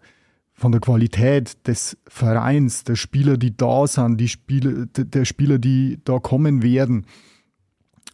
von 0.57 0.71
der 0.71 0.81
Qualität 0.81 1.67
des 1.67 1.97
Vereins, 2.07 2.83
der 2.83 2.95
Spieler, 2.95 3.37
die 3.37 3.55
da 3.55 3.85
sind, 3.85 4.17
die 4.17 4.27
Spieler, 4.27 4.87
der 4.87 5.23
Spieler, 5.23 5.59
die 5.59 5.99
da 6.03 6.17
kommen 6.19 6.63
werden 6.63 7.05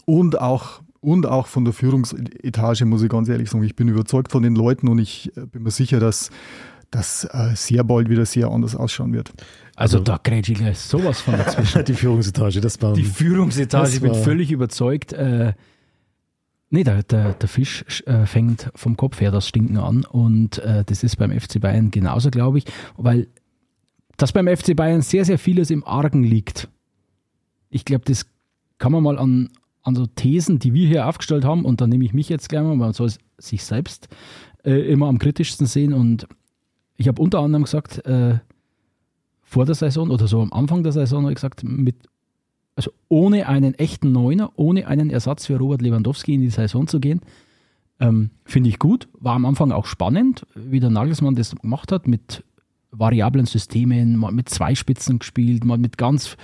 und 0.05 0.39
auch 0.39 0.81
und 0.99 1.25
auch 1.25 1.47
von 1.47 1.65
der 1.65 1.73
Führungsetage 1.73 2.85
muss 2.85 3.03
ich 3.03 3.09
ganz 3.09 3.27
ehrlich 3.27 3.49
sagen, 3.49 3.63
ich 3.65 3.75
bin 3.75 3.89
überzeugt 3.89 4.31
von 4.31 4.41
den 4.41 4.55
Leuten 4.55 4.87
und 4.87 4.99
ich 4.99 5.35
äh, 5.35 5.45
bin 5.45 5.63
mir 5.63 5.71
sicher, 5.71 5.99
dass 5.99 6.29
das 6.91 7.25
äh, 7.25 7.55
sehr 7.55 7.83
bald 7.83 8.09
wieder 8.09 8.25
sehr 8.25 8.47
anders 8.47 8.73
ausschauen 8.73 9.11
wird. 9.11 9.33
Also, 9.75 9.97
also 9.97 9.99
da 9.99 10.17
grätsche 10.23 10.53
ich 10.53 10.59
gleich 10.59 10.79
sowas 10.79 11.19
von 11.19 11.35
dazwischen. 11.35 11.83
die 11.87 11.93
Führungsetage, 11.93 12.61
das 12.61 12.81
war 12.81 12.93
die 12.93 13.03
Führungsetage. 13.03 13.89
Ich 13.89 14.01
bin 14.01 14.15
völlig 14.15 14.51
überzeugt. 14.51 15.11
Äh, 15.11 15.53
Nee, 16.73 16.83
der, 16.83 17.03
der, 17.03 17.33
der 17.33 17.47
Fisch 17.47 17.85
äh, 18.07 18.25
fängt 18.25 18.71
vom 18.73 18.97
Kopf 18.97 19.21
her 19.21 19.29
das 19.29 19.47
Stinken 19.47 19.77
an. 19.77 20.05
Und 20.05 20.57
äh, 20.57 20.83
das 20.83 21.03
ist 21.03 21.17
beim 21.17 21.29
FC 21.29 21.61
Bayern 21.61 21.91
genauso, 21.91 22.31
glaube 22.31 22.57
ich, 22.57 22.65
weil 22.97 23.27
dass 24.17 24.31
beim 24.31 24.47
FC 24.47 24.75
Bayern 24.75 25.03
sehr, 25.03 25.23
sehr 25.23 25.37
vieles 25.37 25.69
im 25.69 25.83
Argen 25.83 26.23
liegt. 26.23 26.69
Ich 27.69 27.85
glaube, 27.85 28.05
das 28.05 28.25
kann 28.79 28.91
man 28.91 29.03
mal 29.03 29.19
an, 29.19 29.49
an 29.83 29.95
so 29.95 30.07
Thesen, 30.07 30.57
die 30.57 30.73
wir 30.73 30.87
hier 30.87 31.07
aufgestellt 31.07 31.45
haben, 31.45 31.63
und 31.63 31.79
da 31.79 31.85
nehme 31.85 32.05
ich 32.05 32.13
mich 32.13 32.27
jetzt 32.27 32.49
gleich 32.49 32.63
mal, 32.63 32.75
man 32.75 32.93
soll 32.93 33.11
sich 33.37 33.63
selbst 33.63 34.07
äh, 34.63 34.91
immer 34.91 35.09
am 35.09 35.19
kritischsten 35.19 35.67
sehen. 35.67 35.93
Und 35.93 36.27
ich 36.97 37.07
habe 37.07 37.21
unter 37.21 37.41
anderem 37.41 37.65
gesagt, 37.65 38.03
äh, 38.07 38.39
vor 39.43 39.65
der 39.65 39.75
Saison 39.75 40.09
oder 40.09 40.27
so 40.27 40.41
am 40.41 40.51
Anfang 40.51 40.81
der 40.81 40.91
Saison 40.91 41.21
habe 41.21 41.33
ich 41.33 41.35
gesagt, 41.35 41.63
mit 41.63 41.97
also 42.75 42.91
ohne 43.07 43.47
einen 43.47 43.73
echten 43.75 44.11
Neuner, 44.11 44.51
ohne 44.55 44.87
einen 44.87 45.09
Ersatz 45.09 45.45
für 45.45 45.57
Robert 45.57 45.81
Lewandowski 45.81 46.33
in 46.33 46.41
die 46.41 46.49
Saison 46.49 46.87
zu 46.87 46.99
gehen, 46.99 47.21
ähm, 47.99 48.31
finde 48.45 48.69
ich 48.69 48.79
gut. 48.79 49.07
War 49.19 49.35
am 49.35 49.45
Anfang 49.45 49.71
auch 49.71 49.85
spannend, 49.85 50.45
wie 50.55 50.79
der 50.79 50.89
Nagelsmann 50.89 51.35
das 51.35 51.55
gemacht 51.55 51.91
hat, 51.91 52.07
mit 52.07 52.43
variablen 52.91 53.45
Systemen, 53.45 54.17
mal 54.17 54.31
mit 54.31 54.49
zwei 54.49 54.75
Spitzen 54.75 55.19
gespielt, 55.19 55.65
mal 55.65 55.77
mit 55.77 55.97
ganz 55.97 56.37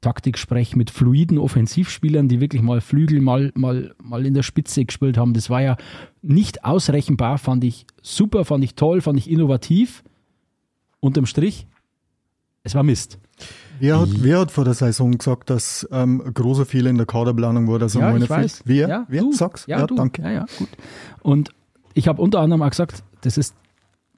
Taktiksprech, 0.00 0.76
mit 0.76 0.90
fluiden 0.90 1.38
Offensivspielern, 1.38 2.28
die 2.28 2.40
wirklich 2.40 2.62
mal 2.62 2.80
Flügel 2.80 3.20
mal, 3.20 3.52
mal, 3.54 3.94
mal 4.02 4.24
in 4.24 4.34
der 4.34 4.42
Spitze 4.42 4.84
gespielt 4.84 5.18
haben. 5.18 5.34
Das 5.34 5.50
war 5.50 5.60
ja 5.60 5.76
nicht 6.22 6.64
ausrechenbar, 6.64 7.38
fand 7.38 7.64
ich 7.64 7.86
super, 8.00 8.44
fand 8.44 8.64
ich 8.64 8.74
toll, 8.74 9.00
fand 9.00 9.18
ich 9.18 9.30
innovativ. 9.30 10.02
Unterm 11.00 11.26
Strich 11.26 11.66
es 12.62 12.74
war 12.74 12.82
Mist. 12.82 13.18
Wer 13.80 13.98
hat, 13.98 14.08
wer 14.22 14.40
hat 14.40 14.50
vor 14.50 14.64
der 14.64 14.74
Saison 14.74 15.16
gesagt, 15.16 15.50
dass 15.50 15.88
ähm, 15.90 16.22
ein 16.24 16.34
großer 16.34 16.66
Fehler 16.66 16.90
in 16.90 16.96
der 16.96 17.06
Kaderplanung 17.06 17.66
war, 17.66 17.78
dass 17.78 17.94
er 17.94 18.02
Ja, 18.02 18.16
ich 18.16 18.28
weiß. 18.28 18.62
Wer? 18.66 18.88
Ja, 18.88 19.06
wer? 19.08 19.22
du. 19.22 19.32
Sag's. 19.32 19.66
Ja, 19.66 19.86
du. 19.86 19.94
danke. 19.94 20.22
Ja, 20.22 20.30
ja, 20.30 20.46
gut. 20.58 20.68
Und 21.22 21.50
ich 21.94 22.06
habe 22.06 22.20
unter 22.20 22.40
anderem 22.40 22.62
auch 22.62 22.70
gesagt, 22.70 23.02
das 23.22 23.38
ist, 23.38 23.54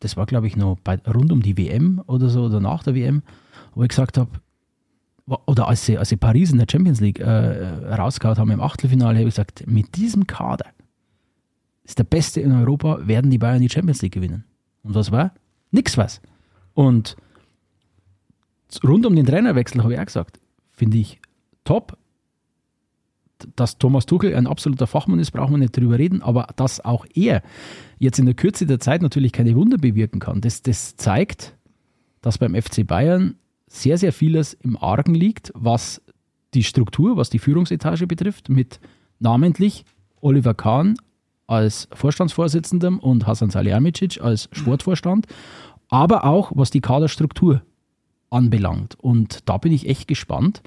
das 0.00 0.16
war 0.16 0.26
glaube 0.26 0.48
ich 0.48 0.56
noch 0.56 0.76
bei, 0.82 0.98
rund 1.06 1.32
um 1.32 1.42
die 1.42 1.56
WM 1.56 2.02
oder 2.06 2.28
so 2.28 2.42
oder 2.42 2.60
nach 2.60 2.82
der 2.82 2.94
WM, 2.94 3.22
wo 3.74 3.82
ich 3.84 3.88
gesagt 3.88 4.18
habe, 4.18 4.30
oder 5.46 5.68
als 5.68 5.86
sie, 5.86 5.96
als 5.96 6.08
sie 6.08 6.16
Paris 6.16 6.50
in 6.50 6.58
der 6.58 6.66
Champions 6.70 7.00
League 7.00 7.20
äh, 7.20 7.94
rausgehauen 7.94 8.36
haben 8.36 8.50
im 8.50 8.60
Achtelfinale, 8.60 9.18
habe 9.18 9.28
ich 9.28 9.34
gesagt, 9.34 9.64
mit 9.66 9.96
diesem 9.96 10.26
Kader 10.26 10.66
ist 11.84 11.98
der 11.98 12.04
Beste 12.04 12.40
in 12.40 12.52
Europa, 12.52 13.06
werden 13.06 13.30
die 13.30 13.38
Bayern 13.38 13.60
die 13.60 13.70
Champions 13.70 14.02
League 14.02 14.14
gewinnen. 14.14 14.44
Und 14.82 14.94
was 14.94 15.12
war? 15.12 15.32
Nix 15.70 15.96
was. 15.96 16.20
Und 16.74 17.16
rund 18.84 19.06
um 19.06 19.16
den 19.16 19.26
Trainerwechsel 19.26 19.82
habe 19.82 19.94
ich 19.94 20.00
auch 20.00 20.06
gesagt, 20.06 20.40
finde 20.72 20.98
ich 20.98 21.20
top. 21.64 21.96
Dass 23.56 23.78
Thomas 23.78 24.06
Tuchel 24.06 24.36
ein 24.36 24.46
absoluter 24.46 24.86
Fachmann 24.86 25.18
ist, 25.18 25.32
brauchen 25.32 25.54
wir 25.54 25.58
nicht 25.58 25.76
drüber 25.76 25.98
reden, 25.98 26.22
aber 26.22 26.46
dass 26.54 26.84
auch 26.84 27.04
er 27.12 27.42
jetzt 27.98 28.20
in 28.20 28.26
der 28.26 28.36
Kürze 28.36 28.66
der 28.66 28.78
Zeit 28.78 29.02
natürlich 29.02 29.32
keine 29.32 29.56
Wunder 29.56 29.78
bewirken 29.78 30.20
kann, 30.20 30.40
das, 30.40 30.62
das 30.62 30.96
zeigt, 30.96 31.56
dass 32.20 32.38
beim 32.38 32.54
FC 32.54 32.86
Bayern 32.86 33.34
sehr, 33.66 33.98
sehr 33.98 34.12
vieles 34.12 34.52
im 34.54 34.76
Argen 34.76 35.14
liegt, 35.14 35.50
was 35.56 36.00
die 36.54 36.62
Struktur, 36.62 37.16
was 37.16 37.30
die 37.30 37.40
Führungsetage 37.40 38.06
betrifft, 38.06 38.48
mit 38.48 38.78
namentlich 39.18 39.84
Oliver 40.20 40.54
Kahn 40.54 40.94
als 41.46 41.88
Vorstandsvorsitzendem 41.92 42.98
und 42.98 43.26
Hasan 43.26 43.50
Salihamidzic 43.50 44.20
als 44.20 44.48
Sportvorstand, 44.52 45.26
aber 45.88 46.24
auch 46.24 46.52
was 46.54 46.70
die 46.70 46.80
Kaderstruktur 46.80 47.62
anbelangt. 48.32 48.96
Und 48.98 49.48
da 49.48 49.58
bin 49.58 49.72
ich 49.72 49.88
echt 49.88 50.08
gespannt, 50.08 50.62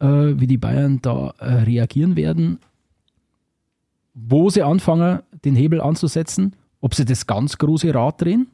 äh, 0.00 0.06
wie 0.06 0.46
die 0.46 0.58
Bayern 0.58 1.00
da 1.02 1.34
äh, 1.38 1.44
reagieren 1.62 2.16
werden, 2.16 2.58
wo 4.14 4.50
sie 4.50 4.62
anfangen, 4.62 5.20
den 5.44 5.56
Hebel 5.56 5.80
anzusetzen, 5.80 6.54
ob 6.80 6.94
sie 6.94 7.04
das 7.04 7.26
ganz 7.26 7.58
große 7.58 7.92
Rad 7.94 8.20
drehen. 8.20 8.48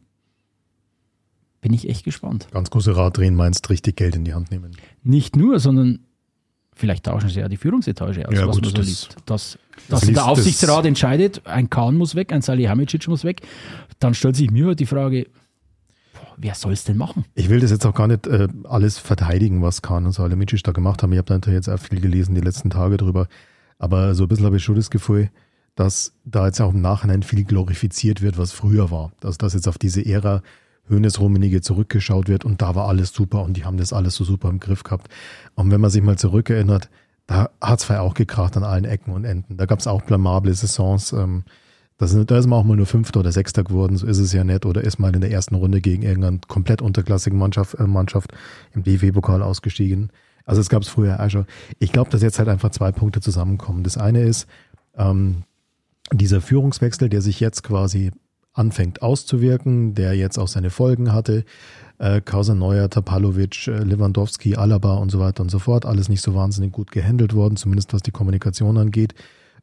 Bin 1.60 1.72
ich 1.74 1.88
echt 1.88 2.04
gespannt. 2.04 2.48
Ganz 2.52 2.70
große 2.70 2.96
Rad 2.96 3.18
drehen 3.18 3.34
meinst, 3.34 3.68
richtig 3.68 3.96
Geld 3.96 4.16
in 4.16 4.24
die 4.24 4.32
Hand 4.32 4.50
nehmen. 4.50 4.70
Nicht 5.02 5.36
nur, 5.36 5.60
sondern 5.60 6.00
vielleicht 6.72 7.04
tauschen 7.04 7.28
sie 7.28 7.40
ja 7.40 7.48
die 7.48 7.58
Führungsetage 7.58 8.26
aus, 8.26 8.34
Ja, 8.34 8.46
was 8.48 8.56
gut, 8.56 8.64
man 8.64 8.70
so 8.70 8.76
das- 8.78 8.86
liest. 8.86 9.16
Dass, 9.26 9.58
das 9.88 9.88
dass 9.88 10.00
der 10.00 10.08
liest- 10.10 10.22
Aufsichtsrat 10.22 10.78
das- 10.78 10.86
entscheidet, 10.86 11.46
ein 11.46 11.68
Kahn 11.68 11.96
muss 11.96 12.14
weg, 12.14 12.32
ein 12.32 12.40
Salihamidzic 12.40 13.06
muss 13.08 13.24
weg. 13.24 13.42
Dann 13.98 14.14
stellt 14.14 14.36
sich 14.36 14.50
mir 14.50 14.66
halt 14.68 14.80
die 14.80 14.86
Frage, 14.86 15.26
wer 16.36 16.54
soll 16.54 16.72
es 16.72 16.84
denn 16.84 16.96
machen? 16.96 17.24
Ich 17.34 17.48
will 17.48 17.60
das 17.60 17.70
jetzt 17.70 17.86
auch 17.86 17.94
gar 17.94 18.06
nicht 18.06 18.26
äh, 18.26 18.48
alles 18.64 18.98
verteidigen, 18.98 19.62
was 19.62 19.82
Kahn 19.82 20.06
und 20.06 20.12
Salihamidzic 20.12 20.62
da 20.62 20.72
gemacht 20.72 21.02
haben. 21.02 21.12
Ich 21.12 21.18
habe 21.18 21.40
da 21.40 21.50
jetzt 21.50 21.68
auch 21.68 21.78
viel 21.78 22.00
gelesen 22.00 22.34
die 22.34 22.40
letzten 22.40 22.70
Tage 22.70 22.96
drüber. 22.96 23.28
Aber 23.78 24.14
so 24.14 24.24
ein 24.24 24.28
bisschen 24.28 24.46
habe 24.46 24.56
ich 24.56 24.64
schon 24.64 24.76
das 24.76 24.90
Gefühl, 24.90 25.30
dass 25.74 26.12
da 26.24 26.46
jetzt 26.46 26.60
auch 26.60 26.72
im 26.72 26.80
Nachhinein 26.80 27.22
viel 27.22 27.44
glorifiziert 27.44 28.20
wird, 28.20 28.38
was 28.38 28.52
früher 28.52 28.90
war. 28.90 29.12
Dass 29.20 29.38
das 29.38 29.54
jetzt 29.54 29.68
auf 29.68 29.78
diese 29.78 30.04
Ära 30.04 30.42
Hönes 30.88 31.20
Rummenigge 31.20 31.60
zurückgeschaut 31.60 32.28
wird 32.28 32.44
und 32.44 32.60
da 32.60 32.74
war 32.74 32.88
alles 32.88 33.12
super 33.12 33.42
und 33.42 33.56
die 33.56 33.64
haben 33.64 33.76
das 33.76 33.92
alles 33.92 34.16
so 34.16 34.24
super 34.24 34.50
im 34.50 34.58
Griff 34.58 34.82
gehabt. 34.82 35.08
Und 35.54 35.70
wenn 35.70 35.80
man 35.80 35.90
sich 35.90 36.02
mal 36.02 36.18
zurückerinnert, 36.18 36.90
da 37.26 37.50
hat 37.60 37.80
es 37.80 37.90
auch 37.90 38.14
gekracht 38.14 38.56
an 38.56 38.64
allen 38.64 38.84
Ecken 38.84 39.12
und 39.12 39.24
Enden. 39.24 39.56
Da 39.56 39.66
gab 39.66 39.78
es 39.78 39.86
auch 39.86 40.02
blamable 40.02 40.52
Saisons. 40.52 41.12
Ähm, 41.12 41.44
da, 42.00 42.06
sind, 42.06 42.30
da 42.30 42.38
ist 42.38 42.46
man 42.46 42.58
auch 42.58 42.64
mal 42.64 42.78
nur 42.78 42.86
Fünfter 42.86 43.20
oder 43.20 43.30
Sechster 43.30 43.62
geworden, 43.62 43.98
so 43.98 44.06
ist 44.06 44.18
es 44.18 44.32
ja 44.32 44.42
nicht. 44.42 44.64
Oder 44.64 44.82
ist 44.82 44.98
mal 44.98 45.14
in 45.14 45.20
der 45.20 45.30
ersten 45.30 45.54
Runde 45.54 45.82
gegen 45.82 46.02
irgendeine 46.02 46.40
komplett 46.48 46.80
unterklassige 46.80 47.36
Mannschaft, 47.36 47.74
äh, 47.74 47.86
Mannschaft 47.86 48.32
im 48.72 48.82
DFB-Pokal 48.82 49.42
ausgestiegen. 49.42 50.10
Also 50.46 50.62
es 50.62 50.70
gab 50.70 50.80
es 50.80 50.88
früher 50.88 51.20
auch 51.20 51.28
schon. 51.28 51.44
Ich 51.78 51.92
glaube, 51.92 52.08
dass 52.08 52.22
jetzt 52.22 52.38
halt 52.38 52.48
einfach 52.48 52.70
zwei 52.70 52.90
Punkte 52.90 53.20
zusammenkommen. 53.20 53.82
Das 53.82 53.98
eine 53.98 54.22
ist 54.22 54.46
ähm, 54.96 55.42
dieser 56.10 56.40
Führungswechsel, 56.40 57.10
der 57.10 57.20
sich 57.20 57.38
jetzt 57.38 57.64
quasi 57.64 58.12
anfängt 58.54 59.02
auszuwirken, 59.02 59.94
der 59.94 60.14
jetzt 60.14 60.38
auch 60.38 60.48
seine 60.48 60.70
Folgen 60.70 61.12
hatte. 61.12 61.44
Äh, 61.98 62.22
Kauser 62.22 62.54
Neuer, 62.54 62.88
Tapalovic, 62.88 63.68
äh, 63.68 63.84
Lewandowski, 63.84 64.56
Alaba 64.56 64.94
und 64.94 65.10
so 65.10 65.20
weiter 65.20 65.42
und 65.42 65.50
so 65.50 65.58
fort. 65.58 65.84
Alles 65.84 66.08
nicht 66.08 66.22
so 66.22 66.34
wahnsinnig 66.34 66.72
gut 66.72 66.92
gehandelt 66.92 67.34
worden, 67.34 67.56
zumindest 67.56 67.92
was 67.92 68.00
die 68.00 68.10
Kommunikation 68.10 68.78
angeht. 68.78 69.14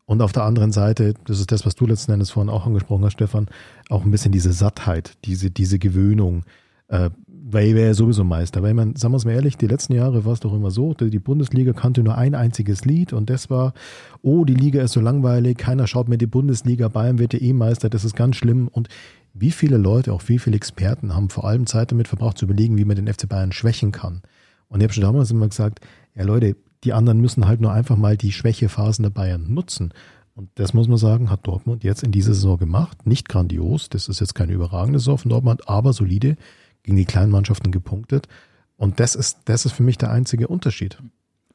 Und 0.07 0.21
auf 0.21 0.31
der 0.31 0.43
anderen 0.43 0.71
Seite, 0.71 1.15
das 1.25 1.39
ist 1.39 1.51
das, 1.51 1.65
was 1.65 1.75
du 1.75 1.85
letzten 1.85 2.13
Endes 2.13 2.31
vorhin 2.31 2.49
auch 2.49 2.65
angesprochen 2.65 3.03
hast, 3.03 3.13
Stefan, 3.13 3.47
auch 3.89 4.05
ein 4.05 4.11
bisschen 4.11 4.31
diese 4.31 4.53
Sattheit, 4.53 5.17
diese, 5.25 5.51
diese 5.51 5.79
Gewöhnung. 5.79 6.43
Äh, 6.87 7.09
weil 7.27 7.75
wäre 7.75 7.87
ja 7.87 7.93
sowieso 7.93 8.23
Meister. 8.23 8.63
Weil 8.63 8.73
man, 8.73 8.95
sagen 8.95 9.13
wir 9.13 9.17
es 9.17 9.25
mal 9.25 9.33
ehrlich, 9.33 9.57
die 9.57 9.67
letzten 9.67 9.93
Jahre 9.93 10.23
war 10.23 10.31
es 10.31 10.39
doch 10.39 10.53
immer 10.53 10.71
so, 10.71 10.93
die 10.93 11.19
Bundesliga 11.19 11.73
kannte 11.73 12.03
nur 12.03 12.17
ein 12.17 12.35
einziges 12.35 12.85
Lied 12.85 13.11
und 13.11 13.29
das 13.29 13.49
war, 13.49 13.73
oh, 14.21 14.45
die 14.45 14.53
Liga 14.53 14.81
ist 14.81 14.93
so 14.93 15.01
langweilig, 15.01 15.57
keiner 15.57 15.87
schaut 15.87 16.07
mehr 16.07 16.17
die 16.17 16.25
Bundesliga, 16.25 16.87
Bayern 16.87 17.19
wird 17.19 17.33
ja 17.33 17.41
eh 17.41 17.51
Meister, 17.51 17.89
das 17.89 18.05
ist 18.05 18.15
ganz 18.15 18.37
schlimm. 18.37 18.69
Und 18.69 18.87
wie 19.33 19.51
viele 19.51 19.77
Leute, 19.77 20.13
auch 20.13 20.23
wie 20.27 20.39
viele 20.39 20.55
Experten 20.55 21.13
haben 21.15 21.29
vor 21.29 21.43
allem 21.45 21.67
Zeit 21.67 21.91
damit 21.91 22.07
verbracht 22.07 22.37
zu 22.37 22.45
überlegen, 22.45 22.77
wie 22.77 22.85
man 22.85 22.95
den 22.95 23.13
FC 23.13 23.27
Bayern 23.27 23.51
schwächen 23.51 23.91
kann. 23.91 24.21
Und 24.69 24.79
ich 24.79 24.85
habe 24.85 24.93
schon 24.93 25.03
damals 25.03 25.31
immer 25.31 25.47
gesagt, 25.47 25.79
ja 26.15 26.23
Leute, 26.23 26.55
die 26.83 26.93
anderen 26.93 27.19
müssen 27.19 27.47
halt 27.47 27.61
nur 27.61 27.71
einfach 27.71 27.97
mal 27.97 28.17
die 28.17 28.31
Schwächephasen 28.31 29.03
der 29.03 29.09
Bayern 29.09 29.53
nutzen. 29.53 29.93
Und 30.35 30.49
das 30.55 30.73
muss 30.75 30.87
man 30.87 30.97
sagen, 30.97 31.31
hat 31.31 31.47
Dortmund 31.47 31.83
jetzt 31.83 32.03
in 32.03 32.11
dieser 32.11 32.35
Saison 32.35 32.57
gemacht. 32.59 33.07
Nicht 33.07 33.27
grandios, 33.27 33.89
das 33.89 34.07
ist 34.07 34.19
jetzt 34.19 34.35
keine 34.35 34.53
überragende 34.53 34.99
Saison 34.99 35.17
von 35.17 35.29
Dortmund, 35.29 35.67
aber 35.67 35.93
solide 35.93 36.37
gegen 36.83 36.95
die 36.95 37.05
kleinen 37.05 37.31
Mannschaften 37.31 37.71
gepunktet. 37.71 38.27
Und 38.75 38.99
das 38.99 39.15
ist, 39.15 39.39
das 39.45 39.65
ist 39.65 39.71
für 39.71 39.81
mich 39.81 39.97
der 39.97 40.11
einzige 40.11 40.47
Unterschied. 40.47 40.99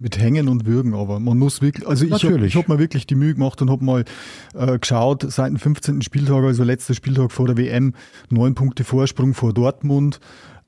Mit 0.01 0.19
Hängen 0.19 0.49
und 0.49 0.67
Würgen, 0.67 0.95
aber 0.95 1.21
man 1.21 1.39
muss 1.39 1.63
wirklich, 1.63 1.87
also 1.87 2.05
ich 2.05 2.25
habe 2.25 2.49
hab 2.49 2.69
mir 2.69 2.81
wirklich 2.81 3.07
die 3.07 3.15
Mühe 3.15 3.35
gemacht 3.35 3.63
und 3.63 3.71
habe 3.71 3.85
mal 3.85 4.05
äh, 4.53 4.77
geschaut, 4.81 5.25
seit 5.31 5.51
dem 5.51 5.61
15. 5.61 6.03
Spieltag, 6.03 6.43
also 6.43 6.65
letzter 6.65 6.95
Spieltag 6.95 7.31
vor 7.31 7.47
der 7.47 7.57
WM, 7.57 7.95
neun 8.29 8.57
Punkte 8.57 8.83
Vorsprung 8.83 9.33
vor 9.33 9.55
Dortmund. 9.55 10.19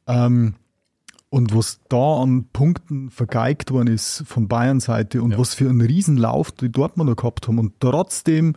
Ähm, 0.06 0.54
und 1.34 1.52
was 1.54 1.80
da 1.88 2.22
an 2.22 2.44
Punkten 2.52 3.10
vergeigt 3.10 3.72
worden 3.72 3.88
ist 3.92 4.22
von 4.26 4.46
Bayern-Seite 4.46 5.20
und 5.20 5.32
Ja. 5.32 5.38
was 5.38 5.52
für 5.54 5.68
einen 5.68 5.80
Riesenlauf 5.80 6.52
die 6.52 6.70
Dortmunder 6.70 7.16
gehabt 7.16 7.48
haben. 7.48 7.58
Und 7.58 7.72
trotzdem 7.80 8.54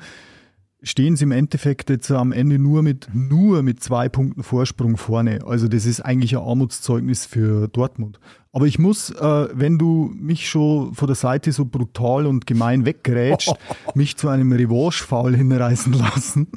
stehen 0.83 1.15
sie 1.15 1.23
im 1.23 1.31
Endeffekt 1.31 1.89
jetzt 1.89 2.11
am 2.11 2.31
Ende 2.31 2.59
nur 2.59 2.83
mit, 2.83 3.07
nur 3.13 3.63
mit 3.63 3.81
zwei 3.81 4.09
Punkten 4.09 4.43
Vorsprung 4.43 4.95
vorne. 4.95 5.39
Also 5.47 5.67
das 5.67 5.87
ist 5.87 6.01
eigentlich 6.01 6.37
ein 6.37 6.43
Armutszeugnis 6.43 7.25
für 7.25 7.67
Dortmund. 7.67 8.19
Aber 8.51 8.67
ich 8.67 8.77
muss, 8.77 9.09
äh, 9.09 9.47
wenn 9.53 9.79
du 9.79 10.11
mich 10.15 10.47
schon 10.47 10.93
von 10.93 11.07
der 11.07 11.15
Seite 11.15 11.51
so 11.51 11.65
brutal 11.65 12.27
und 12.27 12.45
gemein 12.45 12.85
weggerätscht, 12.85 13.53
mich 13.95 14.17
zu 14.17 14.29
einem 14.29 14.51
Revanche-Foul 14.51 15.35
hinreißen 15.35 15.93
lassen. 15.93 16.47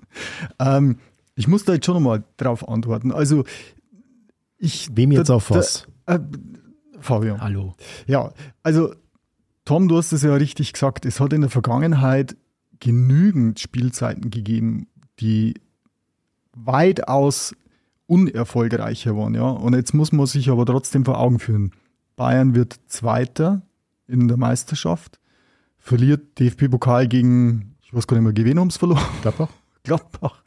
Ähm, 0.59 0.99
ich 1.35 1.49
muss 1.49 1.65
da 1.65 1.73
jetzt 1.73 1.87
schon 1.87 1.95
nochmal 1.95 2.25
drauf 2.37 2.69
antworten. 2.69 3.11
Also 3.11 3.45
ich... 4.59 4.91
Wem 4.95 5.13
jetzt 5.13 5.31
da- 5.31 5.35
auf 5.37 5.51
was? 5.51 5.87
Äh, 6.07 6.19
Fabian. 7.01 7.41
Hallo. 7.41 7.75
Ja, 8.07 8.33
also 8.63 8.95
Tom, 9.65 9.89
du 9.89 9.97
hast 9.97 10.13
es 10.13 10.23
ja 10.23 10.35
richtig 10.35 10.73
gesagt. 10.73 11.07
Es 11.07 11.21
hat 11.21 11.33
in 11.33 11.43
der 11.43 11.51
Vergangenheit 11.51 12.37
genügend 12.81 13.61
Spielzeiten 13.61 14.31
gegeben, 14.31 14.89
die 15.21 15.55
weitaus 16.53 17.55
unerfolgreicher 18.07 19.17
waren. 19.17 19.35
Ja? 19.35 19.49
Und 19.49 19.75
jetzt 19.75 19.95
muss 19.95 20.13
man 20.13 20.27
sich 20.27 20.51
aber 20.51 20.67
trotzdem 20.67 21.05
vor 21.05 21.19
Augen 21.19 21.39
führen. 21.39 21.73
Bayern 22.17 22.55
wird 22.55 22.81
Zweiter 22.89 23.63
in 24.09 24.27
der 24.29 24.37
Meisterschaft, 24.37 25.21
verliert 25.79 26.39
DFB-Pokal 26.39 27.07
gegen, 27.07 27.77
ich 27.81 27.95
weiß 27.95 28.07
gar 28.07 28.21
nicht 28.21 28.45
mehr, 28.45 28.57
haben 28.57 28.71
sie 28.71 28.79
verloren? 28.79 29.05
Gladbach? 29.23 29.49
Gladbach. 29.97 30.43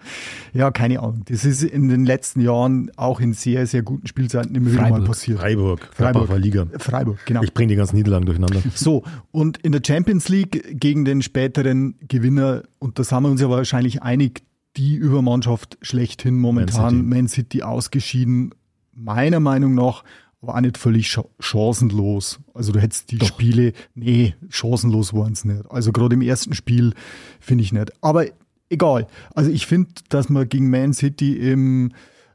Ja, 0.54 0.72
keine 0.72 1.00
Ahnung. 1.02 1.24
Das 1.26 1.44
ist 1.46 1.64
in 1.64 1.90
den 1.90 2.06
letzten 2.06 2.40
Jahren 2.42 2.92
auch 2.96 3.20
in 3.20 3.34
sehr, 3.34 3.68
sehr 3.68 3.82
guten 3.84 4.08
Spielzeiten 4.08 4.56
immer 4.56 4.72
wieder 4.72 4.82
mal 4.84 4.90
Freiburg. 4.92 5.08
passiert. 5.08 5.40
Freiburg. 5.40 5.90
Freiburg. 5.94 6.30
War 6.30 6.40
Liga. 6.40 6.66
Freiburg, 6.78 7.26
genau. 7.26 7.44
Ich 7.44 7.54
bringe 7.54 7.70
die 7.70 7.76
ganzen 7.76 7.96
Niederlagen 7.98 8.26
durcheinander. 8.26 8.62
So, 8.76 9.04
und 9.32 9.58
in 9.58 9.72
der 9.74 9.82
Champions 9.86 10.30
League 10.30 10.80
gegen 10.80 11.04
den 11.06 11.22
späteren 11.22 11.96
Gewinner, 12.08 12.64
und 12.80 13.00
da 13.00 13.04
sind 13.04 13.22
wir 13.24 13.30
uns 13.30 13.42
ja 13.42 13.50
wahrscheinlich 13.50 14.02
einig, 14.02 14.44
die 14.78 14.96
Übermannschaft 14.96 15.78
schlechthin 15.82 16.38
momentan, 16.40 16.98
Man 16.98 17.10
Man 17.10 17.28
City, 17.28 17.62
ausgeschieden, 17.64 18.56
meiner 18.94 19.40
Meinung 19.40 19.76
nach, 19.76 20.04
aber 20.42 20.56
auch 20.56 20.62
nicht 20.62 20.78
völlig 20.78 21.08
cha- 21.08 21.26
chancenlos. 21.40 22.40
Also 22.54 22.72
du 22.72 22.80
hättest 22.80 23.12
die 23.12 23.24
Spiele, 23.26 23.74
nee, 23.96 24.36
chancenlos 24.50 25.14
waren 25.14 25.34
es 25.34 25.46
nicht. 25.46 25.70
Also 25.72 25.92
gerade 25.92 26.16
im 26.16 26.22
ersten 26.22 26.54
Spiel 26.54 26.94
finde 27.40 27.64
ich 27.64 27.72
nicht. 27.72 27.92
Aber 28.02 28.26
egal. 28.74 29.08
Also 29.34 29.50
ich 29.50 29.66
finde, 29.66 29.92
dass 30.10 30.30
man 30.30 30.50
gegen 30.50 30.70
Man 30.70 30.94
City 30.94 31.38
im 31.38 31.92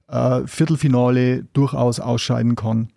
äh, 0.08 0.46
Viertelfinale 0.46 1.44
durchaus 1.52 2.00
ausscheiden 2.00 2.56
kann. 2.56 2.88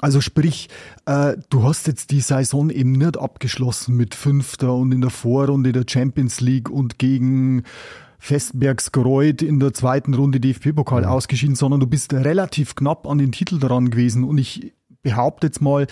Also 0.00 0.20
sprich, 0.20 0.68
äh, 1.04 1.36
du 1.50 1.62
hast 1.62 1.86
jetzt 1.86 2.10
die 2.10 2.20
Saison 2.20 2.70
eben 2.70 2.92
nicht 2.92 3.18
abgeschlossen 3.18 3.96
mit 3.96 4.14
Fünfter 4.14 4.74
und 4.74 4.92
in 4.92 5.02
der 5.02 5.10
Vorrunde 5.10 5.72
der 5.72 5.84
Champions 5.88 6.40
League 6.40 6.70
und 6.70 6.98
gegen 6.98 7.64
Festbergsgreuth 8.18 9.42
in 9.42 9.60
der 9.60 9.72
zweiten 9.72 10.14
Runde 10.14 10.40
DFB-Pokal 10.40 11.04
ausgeschieden, 11.04 11.54
sondern 11.54 11.80
du 11.80 11.86
bist 11.86 12.12
relativ 12.12 12.74
knapp 12.74 13.06
an 13.06 13.18
den 13.18 13.32
Titel 13.32 13.58
dran 13.58 13.90
gewesen. 13.90 14.24
Und 14.24 14.38
ich 14.38 14.72
behaupte 15.02 15.46
jetzt 15.46 15.60
mal, 15.60 15.86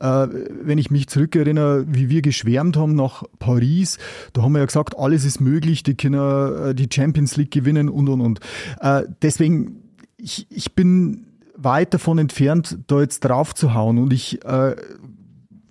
äh, 0.00 0.26
wenn 0.62 0.78
ich 0.78 0.90
mich 0.90 1.08
zurückerinnere, 1.08 1.84
wie 1.88 2.08
wir 2.08 2.22
geschwärmt 2.22 2.76
haben 2.76 2.94
nach 2.94 3.24
Paris, 3.38 3.98
da 4.32 4.42
haben 4.42 4.52
wir 4.52 4.60
ja 4.60 4.66
gesagt, 4.66 4.96
alles 4.98 5.24
ist 5.24 5.40
möglich, 5.40 5.82
die 5.82 5.96
können 5.96 6.70
äh, 6.70 6.74
die 6.74 6.88
Champions 6.92 7.36
League 7.36 7.50
gewinnen 7.50 7.88
und 7.88 8.08
und 8.08 8.20
und. 8.20 8.40
Äh, 8.80 9.02
deswegen, 9.22 9.82
ich, 10.16 10.46
ich 10.50 10.74
bin 10.74 11.26
weit 11.56 11.94
davon 11.94 12.18
entfernt, 12.18 12.78
da 12.86 13.00
jetzt 13.00 13.20
drauf 13.20 13.54
zu 13.54 13.74
hauen 13.74 13.98
und 13.98 14.12
ich 14.12 14.40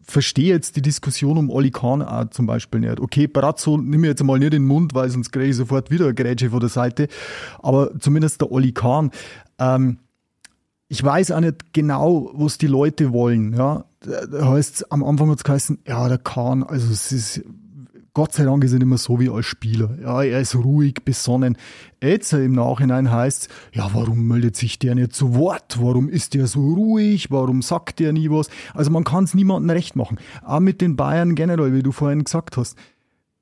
verstehe 0.03 0.53
jetzt 0.53 0.75
die 0.75 0.81
Diskussion 0.81 1.37
um 1.37 1.49
Oli 1.49 1.71
Kahn 1.71 2.01
auch 2.01 2.29
zum 2.29 2.45
Beispiel 2.45 2.81
nicht. 2.81 2.99
Okay, 2.99 3.27
Brazzo 3.27 3.77
nimm 3.77 4.03
ich 4.03 4.09
jetzt 4.09 4.23
mal 4.23 4.39
nicht 4.39 4.53
den 4.53 4.65
Mund, 4.65 4.93
weil 4.93 5.09
sonst 5.09 5.31
kriege 5.31 5.47
ich 5.47 5.55
sofort 5.55 5.91
wieder 5.91 6.05
eine 6.05 6.13
Grätsche 6.13 6.49
von 6.49 6.59
der 6.59 6.69
Seite. 6.69 7.07
Aber 7.61 7.97
zumindest 7.99 8.41
der 8.41 8.51
Oli 8.51 8.71
Kahn. 8.71 9.11
Ähm, 9.59 9.97
ich 10.93 11.03
weiß 11.03 11.31
auch 11.31 11.39
nicht 11.39 11.73
genau, 11.73 12.29
was 12.35 12.59
die 12.59 12.67
Leute 12.67 13.11
wollen. 13.11 13.53
Ja, 13.53 13.85
da 14.01 14.47
heißt 14.47 14.91
am 14.91 15.03
Anfang 15.03 15.31
hat 15.31 15.37
es 15.37 15.43
geheißen, 15.43 15.79
ja, 15.87 16.07
der 16.07 16.19
Kahn, 16.19 16.61
also 16.61 16.91
es 16.91 17.11
ist 17.11 17.41
Gott 18.13 18.31
sei 18.31 18.43
Dank 18.43 18.63
ist 18.63 18.73
er 18.73 18.77
nicht 18.77 18.87
mehr 18.87 18.99
so 18.99 19.19
wie 19.19 19.31
als 19.31 19.47
Spieler. 19.47 19.97
Ja, 19.99 20.21
er 20.21 20.39
ist 20.39 20.53
ruhig, 20.53 21.03
besonnen. 21.03 21.57
Jetzt 21.99 22.31
im 22.33 22.51
Nachhinein 22.51 23.09
heißt 23.09 23.49
ja, 23.73 23.89
warum 23.93 24.27
meldet 24.27 24.55
sich 24.55 24.77
der 24.77 24.93
nicht 24.93 25.13
zu 25.13 25.33
Wort? 25.33 25.79
Warum 25.81 26.09
ist 26.09 26.35
der 26.35 26.45
so 26.45 26.61
ruhig? 26.61 27.31
Warum 27.31 27.63
sagt 27.63 27.99
der 27.99 28.13
nie 28.13 28.29
was? 28.29 28.49
Also 28.75 28.91
man 28.91 29.03
kann 29.03 29.23
es 29.23 29.33
niemandem 29.33 29.71
recht 29.71 29.95
machen. 29.95 30.19
Auch 30.45 30.59
mit 30.59 30.79
den 30.79 30.95
Bayern 30.95 31.33
generell, 31.33 31.73
wie 31.73 31.81
du 31.81 31.91
vorhin 31.91 32.23
gesagt 32.23 32.55
hast. 32.55 32.77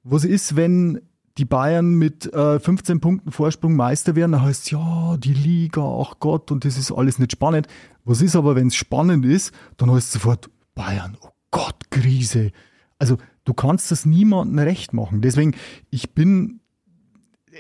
Was 0.06 0.24
ist, 0.24 0.56
wenn 0.56 1.02
die 1.38 1.46
Bayern 1.46 1.96
mit 1.96 2.32
äh, 2.34 2.60
15 2.60 3.00
Punkten 3.00 3.32
Vorsprung 3.32 3.76
Meister 3.76 4.16
werden, 4.16 4.34
dann 4.34 4.42
heißt 4.42 4.72
ja, 4.72 5.18
die 5.18 5.34
Liga, 5.34 5.82
ach 5.82 6.16
Gott, 6.20 6.52
und 6.52 6.66
das 6.66 6.78
ist 6.78 6.92
alles 6.92 7.20
nicht 7.20 7.32
spannend. 7.32 7.68
Was 8.04 8.22
ist 8.22 8.36
aber, 8.36 8.56
wenn 8.56 8.68
es 8.68 8.76
spannend 8.76 9.26
ist, 9.26 9.54
dann 9.78 9.92
heißt 9.92 10.08
es 10.08 10.14
sofort, 10.14 10.50
Bayern, 10.76 11.18
oh 11.22 11.30
Gott, 11.52 11.90
Krise. 11.90 12.52
Also 13.00 13.18
du 13.46 13.54
kannst 13.54 13.92
das 13.92 14.06
niemandem 14.06 14.60
recht 14.60 14.94
machen. 14.94 15.22
Deswegen, 15.22 15.56
ich 15.90 16.14
bin, 16.14 16.60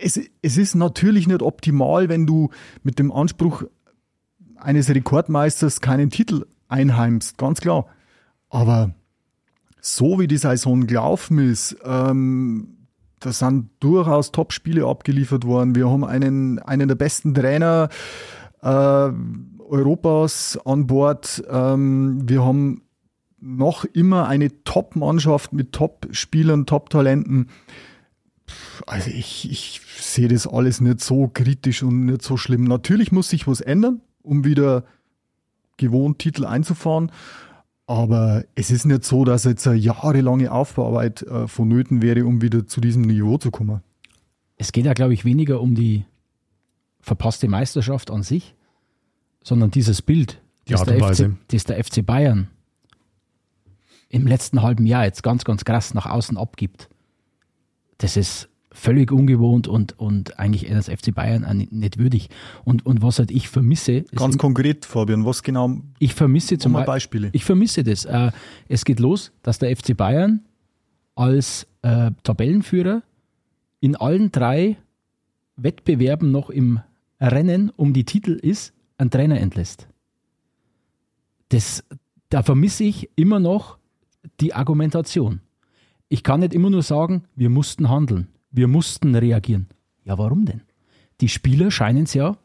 es, 0.02 0.20
es 0.42 0.58
ist 0.58 0.76
natürlich 0.76 1.28
nicht 1.28 1.42
optimal, 1.42 2.10
wenn 2.10 2.26
du 2.26 2.50
mit 2.84 3.00
dem 3.00 3.12
Anspruch 3.12 3.64
eines 4.58 4.90
Rekordmeisters 4.90 5.82
keinen 5.82 6.10
Titel 6.10 6.46
einheimst, 6.68 7.38
ganz 7.38 7.62
klar. 7.62 7.88
Aber 8.50 8.94
so 9.80 10.20
wie 10.20 10.28
die 10.28 10.38
Saison 10.38 10.86
gelaufen 10.88 11.40
ist, 11.40 11.76
ähm, 11.84 12.81
da 13.22 13.32
sind 13.32 13.70
durchaus 13.80 14.32
Top-Spiele 14.32 14.86
abgeliefert 14.86 15.46
worden. 15.46 15.76
Wir 15.76 15.90
haben 15.90 16.04
einen, 16.04 16.60
einen 16.60 16.88
der 16.88 16.96
besten 16.96 17.34
Trainer 17.34 17.90
äh, 18.62 18.68
Europas 18.68 20.60
an 20.66 20.88
Bord. 20.88 21.44
Ähm, 21.50 22.28
wir 22.28 22.44
haben 22.44 22.82
noch 23.40 23.86
immer 23.86 24.28
eine 24.28 24.64
Top-Mannschaft 24.64 25.54
mit 25.54 25.72
Top-Spielern, 25.72 26.66
Top-Talenten. 26.66 27.50
Also 28.88 29.12
ich, 29.12 29.50
ich 29.50 29.82
sehe 30.00 30.28
das 30.28 30.48
alles 30.48 30.82
nicht 30.82 31.02
so 31.02 31.28
kritisch 31.28 31.84
und 31.84 32.06
nicht 32.06 32.24
so 32.24 32.38
schlimm. 32.38 32.64
Natürlich 32.64 33.12
muss 33.12 33.30
sich 33.30 33.48
was 33.48 33.62
ändern, 33.62 34.02
um 34.24 34.44
wieder 34.44 34.84
gewohnt 35.78 36.20
Titel 36.20 36.46
einzufahren. 36.46 37.12
Aber 37.92 38.46
es 38.56 38.72
ist 38.72 38.86
nicht 38.86 39.04
so, 39.04 39.26
dass 39.26 39.44
jetzt 39.44 39.68
eine 39.68 39.76
jahrelange 39.76 40.50
Aufbauarbeit 40.50 41.24
äh, 41.24 41.46
vonnöten 41.46 42.02
wäre, 42.02 42.26
um 42.26 42.42
wieder 42.42 42.66
zu 42.66 42.80
diesem 42.80 43.02
Niveau 43.02 43.38
zu 43.38 43.52
kommen. 43.52 43.82
Es 44.56 44.72
geht 44.72 44.86
ja, 44.86 44.94
glaube 44.94 45.14
ich, 45.14 45.26
weniger 45.26 45.60
um 45.60 45.76
die 45.76 46.06
verpasste 47.02 47.50
Meisterschaft 47.50 48.10
an 48.10 48.24
sich, 48.24 48.56
sondern 49.44 49.72
dieses 49.72 50.02
Bild, 50.02 50.42
das, 50.66 50.86
der 50.86 51.04
FC, 51.04 51.32
das 51.50 51.66
der 51.66 51.84
FC 51.84 52.06
Bayern 52.06 52.48
im 54.08 54.26
letzten 54.26 54.62
halben 54.62 54.86
Jahr 54.86 55.04
jetzt 55.04 55.22
ganz, 55.22 55.44
ganz 55.44 55.66
krass 55.66 55.94
nach 55.94 56.06
außen 56.06 56.38
abgibt. 56.38 56.88
Das 57.98 58.16
ist 58.16 58.48
völlig 58.72 59.12
ungewohnt 59.12 59.68
und, 59.68 59.98
und 60.00 60.40
eigentlich 60.40 60.70
das 60.70 60.90
FC 60.90 61.14
Bayern 61.14 61.68
nicht 61.72 61.98
würdig. 61.98 62.30
Und, 62.64 62.86
und 62.86 63.02
was 63.02 63.20
halt 63.20 63.32
ich 63.32 63.50
vermisse. 63.50 64.04
Ganz 64.16 64.38
konkret, 64.38 64.86
Fabian, 64.86 65.26
was 65.26 65.44
genau? 65.44 65.82
Ich 66.00 66.14
vermisse 66.14 66.58
zum 66.58 66.74
Beispiel. 66.74 67.30
Ich 67.34 67.44
vermisse 67.44 67.84
das. 67.84 68.06
Äh, 68.06 68.32
es 68.68 68.86
geht 68.86 69.00
los, 69.00 69.32
dass 69.44 69.60
der 69.60 69.76
FC 69.76 69.96
Bayern 69.96 70.42
als 71.16 71.68
äh, 71.82 72.12
Tabellenführer 72.24 73.04
in 73.80 73.96
allen 73.96 74.32
drei 74.32 74.78
Wettbewerben 75.58 76.32
noch 76.32 76.50
im 76.50 76.80
Rennen 77.20 77.70
um 77.76 77.94
die 77.94 78.06
Titel 78.06 78.32
ist, 78.32 78.74
einen 78.98 79.12
Trainer 79.12 79.40
entlässt. 79.40 79.88
Das, 81.50 81.84
da 82.30 82.44
vermisse 82.44 82.84
ich 82.84 83.10
immer 83.16 83.40
noch 83.40 83.78
die 84.40 84.54
Argumentation. 84.54 85.42
Ich 86.08 86.24
kann 86.24 86.40
nicht 86.40 86.54
immer 86.54 86.70
nur 86.70 86.84
sagen, 86.84 87.24
wir 87.36 87.50
mussten 87.50 87.90
handeln, 87.90 88.28
wir 88.52 88.68
mussten 88.68 89.16
reagieren. 89.16 89.68
Ja, 90.04 90.18
warum 90.18 90.46
denn? 90.46 90.62
Die 91.22 91.30
Spieler 91.30 91.72
scheinen 91.72 92.04
es 92.04 92.14
ja, 92.14 92.38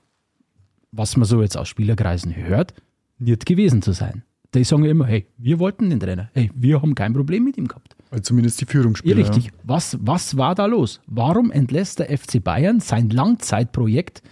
was 0.93 1.17
man 1.17 1.27
so 1.27 1.43
jetzt 1.43 1.57
aus 1.57 1.69
Spielerkreisen 1.69 2.35
hört, 2.35 2.75
nicht 3.19 3.47
gewesen 3.47 3.83
zu 3.83 3.93
sein. 3.93 4.23
Die 4.55 4.65
sagen 4.65 4.85
ja 4.85 4.91
immer, 4.91 5.07
hey, 5.07 5.27
wir 5.37 5.59
wollten 5.59 5.91
den 5.91 6.01
Trainer, 6.01 6.31
hey, 6.33 6.51
wir 6.55 6.81
haben 6.81 6.95
kein 6.95 7.13
Problem 7.13 7.45
mit 7.45 7.59
ihm 7.59 7.69
gehabt. 7.69 7.97
Also 8.11 8.23
zumindest 8.23 8.61
die 8.61 8.67
Führungsspieler. 8.67 9.19
Ja, 9.19 9.27
richtig. 9.27 9.47
Ja. 9.47 9.53
Was, 9.65 9.99
was 10.01 10.37
war 10.37 10.55
da 10.55 10.67
los? 10.67 11.01
Warum 11.07 11.51
entlässt 11.51 11.99
der 11.99 12.17
FC 12.17 12.43
Bayern 12.43 12.81
sein 12.81 13.11
Langzeitprojekt 13.11 14.23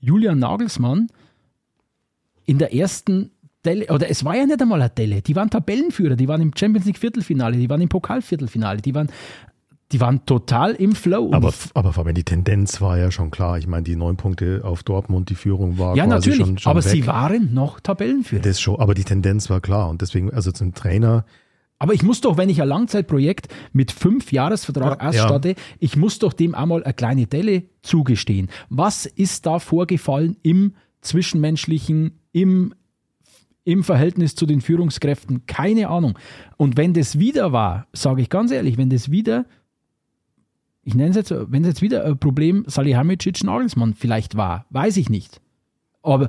Julian 0.00 0.40
Nagelsmann 0.40 1.08
in 2.44 2.58
der 2.58 2.74
ersten 2.74 3.30
Delle, 3.64 3.86
oder 3.86 4.10
es 4.10 4.24
war 4.24 4.36
ja 4.36 4.44
nicht 4.44 4.60
einmal 4.60 4.80
eine 4.80 4.90
Delle, 4.90 5.22
die 5.22 5.36
waren 5.36 5.48
Tabellenführer, 5.48 6.16
die 6.16 6.26
waren 6.26 6.42
im 6.42 6.50
Champions 6.56 6.84
League 6.84 6.98
Viertelfinale, 6.98 7.56
die 7.56 7.70
waren 7.70 7.80
im 7.80 7.88
Pokalviertelfinale, 7.88 8.80
die 8.80 8.94
waren, 8.94 9.08
die 9.92 10.00
waren 10.00 10.24
total 10.26 10.72
im 10.72 10.94
Flow. 10.94 11.30
Aber, 11.32 11.52
aber 11.74 11.92
Fabian, 11.92 12.14
die 12.14 12.24
Tendenz 12.24 12.80
war 12.80 12.98
ja 12.98 13.10
schon 13.10 13.30
klar. 13.30 13.58
Ich 13.58 13.66
meine, 13.66 13.82
die 13.82 13.96
neun 13.96 14.16
Punkte 14.16 14.62
auf 14.64 14.82
Dortmund, 14.82 15.28
die 15.30 15.34
Führung 15.34 15.78
war 15.78 15.96
ja, 15.96 16.06
natürlich, 16.06 16.38
schon, 16.38 16.58
schon 16.58 16.70
aber 16.70 16.84
weg. 16.84 16.90
sie 16.90 17.06
waren 17.06 17.52
noch 17.52 17.80
Tabellenführer. 17.80 18.42
Das 18.42 18.60
schon, 18.60 18.80
aber 18.80 18.94
die 18.94 19.04
Tendenz 19.04 19.50
war 19.50 19.60
klar 19.60 19.88
und 19.88 20.02
deswegen, 20.02 20.32
also 20.32 20.50
zum 20.52 20.74
Trainer, 20.74 21.24
aber 21.82 21.94
ich 21.94 22.04
muss 22.04 22.20
doch, 22.20 22.36
wenn 22.36 22.48
ich 22.48 22.62
ein 22.62 22.68
Langzeitprojekt 22.68 23.48
mit 23.72 23.90
fünf 23.90 24.30
Jahresvertrag 24.30 25.02
Ja, 25.02 25.08
ausstatte, 25.08 25.56
ich 25.80 25.96
muss 25.96 26.20
doch 26.20 26.32
dem 26.32 26.54
einmal 26.54 26.84
eine 26.84 26.94
kleine 26.94 27.26
Delle 27.26 27.64
zugestehen. 27.82 28.50
Was 28.68 29.04
ist 29.04 29.46
da 29.46 29.58
vorgefallen 29.58 30.36
im 30.44 30.74
Zwischenmenschlichen, 31.00 32.20
im, 32.30 32.72
im 33.64 33.82
Verhältnis 33.82 34.36
zu 34.36 34.46
den 34.46 34.60
Führungskräften? 34.60 35.46
Keine 35.46 35.88
Ahnung. 35.88 36.16
Und 36.56 36.76
wenn 36.76 36.94
das 36.94 37.18
wieder 37.18 37.50
war, 37.50 37.88
sage 37.92 38.22
ich 38.22 38.30
ganz 38.30 38.52
ehrlich, 38.52 38.78
wenn 38.78 38.88
das 38.88 39.10
wieder, 39.10 39.44
ich 40.84 40.94
nenne 40.94 41.10
es 41.10 41.16
jetzt, 41.16 41.32
wenn 41.48 41.62
es 41.62 41.68
jetzt 41.68 41.82
wieder 41.82 42.04
ein 42.04 42.18
Problem 42.18 42.64
Salihamidzic 42.66 43.44
Nagelsmann 43.44 43.94
vielleicht 43.94 44.36
war, 44.36 44.66
weiß 44.70 44.96
ich 44.96 45.08
nicht. 45.10 45.40
Aber 46.02 46.28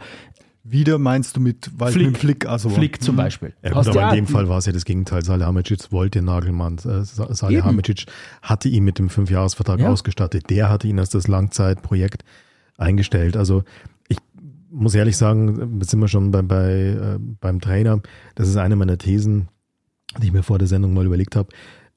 Wieder 0.65 0.97
meinst 0.97 1.35
du 1.35 1.41
mit, 1.41 1.71
weil 1.77 1.91
Flick. 1.91 2.07
mit 2.07 2.17
Flick, 2.19 2.45
also 2.45 2.69
Flick 2.69 3.01
zum 3.01 3.15
Beispiel. 3.17 3.53
Ja, 3.63 3.71
gut, 3.73 3.87
aber 3.89 4.09
in 4.09 4.15
dem 4.15 4.27
Fall 4.27 4.47
war 4.47 4.59
es 4.59 4.65
ja 4.65 4.71
das 4.71 4.85
Gegenteil. 4.85 5.21
Salihamidzic 5.23 5.91
wollte 5.91 6.21
Nagelmann. 6.21 6.77
Äh, 6.77 7.03
Sa- 7.03 7.33
Salihamidzic 7.33 8.05
hatte 8.41 8.69
ihn 8.69 8.83
mit 8.85 8.97
dem 8.97 9.09
Fünfjahresvertrag 9.09 9.79
Ja. 9.81 9.89
ausgestattet. 9.89 10.49
Der 10.49 10.69
hatte 10.69 10.87
ihn 10.87 10.99
als 10.99 11.09
das 11.09 11.27
Langzeitprojekt 11.27 12.23
eingestellt. 12.77 13.35
Also 13.35 13.63
ich 14.07 14.17
muss 14.71 14.95
ehrlich 14.95 15.17
sagen, 15.17 15.79
jetzt 15.81 15.89
sind 15.91 15.99
wir 15.99 16.07
schon 16.07 16.31
bei, 16.31 16.41
bei, 16.43 16.71
äh, 16.71 17.19
beim 17.41 17.59
Trainer. 17.59 18.01
Das 18.35 18.47
ist 18.47 18.55
eine 18.55 18.75
meiner 18.77 18.97
Thesen, 18.97 19.49
die 20.21 20.27
ich 20.27 20.33
mir 20.33 20.43
vor 20.43 20.59
der 20.59 20.67
Sendung 20.69 20.93
mal 20.93 21.05
überlegt 21.05 21.35
habe. 21.35 21.49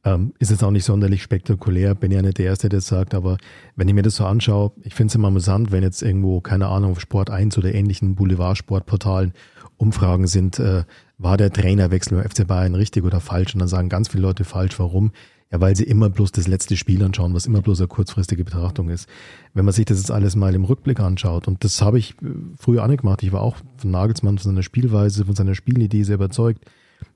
Ähm, 0.07 0.33
ist 0.39 0.53
jetzt 0.53 0.63
auch 0.63 0.71
nicht 0.71 0.85
sonderlich 0.85 1.21
spektakulär, 1.21 1.97
bin 1.97 2.13
ja 2.13 2.23
nicht 2.23 2.39
der 2.39 2.47
Erste, 2.47 2.69
der 2.69 2.79
das 2.79 2.87
sagt, 2.87 3.13
aber 3.13 3.39
wenn 3.75 3.89
ich 3.89 3.95
mir 3.95 4.03
das 4.03 4.15
so 4.15 4.25
anschaue, 4.25 4.71
ich 4.85 4.95
finde 4.95 5.11
es 5.11 5.17
immer 5.17 5.29
amüsant, 5.29 5.73
wenn 5.73 5.83
jetzt 5.83 6.01
irgendwo, 6.01 6.41
keine 6.41 6.69
Ahnung, 6.69 6.93
auf 6.93 7.01
Sport 7.01 7.29
1 7.29 7.59
oder 7.59 7.75
ähnlichen 7.75 8.15
Boulevardsportportalen 8.15 9.33
Umfragen 9.79 10.29
sind, 10.29 10.61
äh, 10.61 10.85
war 11.19 11.37
der 11.37 11.53
Trainerwechsel 11.53 12.17
beim 12.17 12.31
FC 12.31 12.47
Bayern 12.47 12.77
richtig 12.77 13.03
oder 13.03 13.19
falsch? 13.19 13.55
Und 13.55 13.59
dann 13.59 13.69
sagen 13.69 13.89
ganz 13.89 14.07
viele 14.09 14.23
Leute 14.23 14.45
falsch. 14.45 14.79
Warum? 14.79 15.11
Ja, 15.51 15.61
weil 15.61 15.75
sie 15.75 15.85
immer 15.85 16.09
bloß 16.09 16.31
das 16.31 16.47
letzte 16.47 16.77
Spiel 16.77 17.03
anschauen, 17.03 17.35
was 17.35 17.47
immer 17.47 17.61
bloß 17.61 17.81
eine 17.81 17.89
kurzfristige 17.89 18.45
Betrachtung 18.45 18.91
ist. 18.91 19.09
Wenn 19.55 19.65
man 19.65 19.75
sich 19.75 19.87
das 19.87 19.99
jetzt 19.99 20.13
alles 20.13 20.37
mal 20.37 20.55
im 20.55 20.65
Rückblick 20.65 21.01
anschaut, 21.01 21.49
und 21.49 21.65
das 21.65 21.83
habe 21.83 21.99
ich 21.99 22.13
äh, 22.23 22.27
früher 22.57 22.85
auch 22.85 22.89
nicht 22.89 23.01
gemacht, 23.01 23.25
ich 23.25 23.33
war 23.33 23.43
auch 23.43 23.57
von 23.77 23.91
Nagelsmann, 23.91 24.39
von 24.39 24.53
seiner 24.53 24.63
Spielweise, 24.63 25.25
von 25.25 25.35
seiner 25.35 25.57
Spielidee 25.57 26.05
sehr 26.05 26.15
überzeugt. 26.15 26.65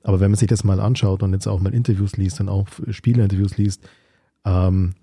Aber 0.03 0.19
wenn 0.19 0.31
man 0.31 0.37
sich 0.37 0.47
das 0.47 0.63
mal 0.63 0.79
anschaut 0.79 1.23
und 1.23 1.33
jetzt 1.33 1.47
auch 1.47 1.59
mal 1.59 1.73
Interviews 1.73 2.17
liest, 2.17 2.39
dann 2.39 2.49
auch 2.49 2.67
Spielerinterviews 2.89 3.57
liest, 3.57 3.87
ähm, 4.45 4.95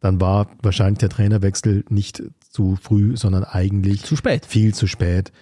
dann 0.00 0.20
war 0.20 0.48
wahrscheinlich 0.62 0.98
der 0.98 1.08
Trainerwechsel 1.08 1.84
nicht 1.88 2.22
zu 2.50 2.76
früh, 2.80 3.16
sondern 3.16 3.44
eigentlich 3.44 4.02
Zu 4.04 4.16
spät. 4.16 4.46
viel 4.46 4.74
zu 4.74 4.86
spät. 4.86 5.32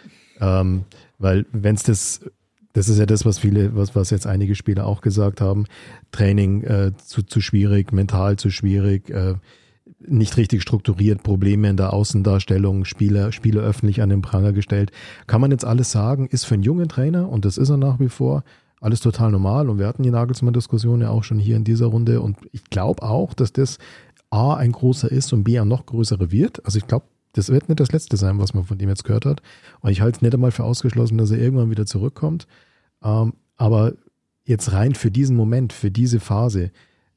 Ähm, 0.40 0.84
weil 1.18 1.46
wenn 1.52 1.74
es 1.74 1.82
das, 1.82 2.20
das 2.72 2.88
ist 2.88 2.98
ja 2.98 3.06
das, 3.06 3.24
was 3.24 3.38
viele, 3.38 3.76
was, 3.76 3.94
was 3.94 4.10
jetzt 4.10 4.26
einige 4.26 4.54
Spieler 4.54 4.86
auch 4.86 5.00
gesagt 5.00 5.40
haben, 5.40 5.66
Training 6.12 6.62
äh, 6.62 6.92
zu, 6.96 7.22
zu 7.22 7.40
schwierig, 7.40 7.92
mental 7.92 8.36
zu 8.36 8.50
schwierig, 8.50 9.10
äh, 9.10 9.34
nicht 10.06 10.36
richtig 10.36 10.62
strukturiert, 10.62 11.22
Probleme 11.22 11.68
in 11.68 11.76
der 11.76 11.92
Außendarstellung, 11.92 12.84
Spieler, 12.84 13.32
Spieler 13.32 13.62
öffentlich 13.62 14.02
an 14.02 14.08
den 14.08 14.22
Pranger 14.22 14.52
gestellt. 14.52 14.90
Kann 15.26 15.40
man 15.40 15.50
jetzt 15.50 15.64
alles 15.64 15.90
sagen, 15.90 16.26
ist 16.28 16.44
für 16.44 16.54
einen 16.54 16.62
jungen 16.62 16.88
Trainer, 16.88 17.28
und 17.28 17.44
das 17.44 17.58
ist 17.58 17.70
er 17.70 17.76
nach 17.76 18.00
wie 18.00 18.08
vor, 18.08 18.44
alles 18.80 19.00
total 19.00 19.30
normal. 19.30 19.70
Und 19.70 19.78
wir 19.78 19.86
hatten 19.86 20.02
die 20.02 20.10
Nagelsmann-Diskussion 20.10 21.00
ja 21.00 21.08
auch 21.08 21.24
schon 21.24 21.38
hier 21.38 21.56
in 21.56 21.64
dieser 21.64 21.86
Runde. 21.86 22.20
Und 22.20 22.36
ich 22.52 22.64
glaube 22.64 23.02
auch, 23.02 23.32
dass 23.32 23.52
das 23.52 23.78
A 24.30 24.54
ein 24.54 24.72
großer 24.72 25.10
ist 25.10 25.32
und 25.32 25.44
B 25.44 25.58
ein 25.58 25.68
noch 25.68 25.86
größere 25.86 26.30
wird. 26.30 26.64
Also 26.66 26.78
ich 26.78 26.86
glaube, 26.86 27.06
das 27.32 27.48
wird 27.48 27.68
nicht 27.68 27.80
das 27.80 27.92
Letzte 27.92 28.16
sein, 28.16 28.38
was 28.38 28.52
man 28.52 28.64
von 28.64 28.76
dem 28.76 28.90
jetzt 28.90 29.04
gehört 29.04 29.24
hat. 29.24 29.42
Und 29.80 29.90
ich 29.90 30.02
halte 30.02 30.16
es 30.16 30.22
nicht 30.22 30.34
einmal 30.34 30.50
für 30.50 30.64
ausgeschlossen, 30.64 31.16
dass 31.18 31.30
er 31.30 31.38
irgendwann 31.38 31.70
wieder 31.70 31.86
zurückkommt. 31.86 32.46
Ähm, 33.02 33.32
aber 33.56 33.94
jetzt 34.44 34.72
rein 34.72 34.94
für 34.94 35.10
diesen 35.10 35.34
Moment, 35.34 35.72
für 35.72 35.90
diese 35.90 36.20
Phase, 36.20 36.70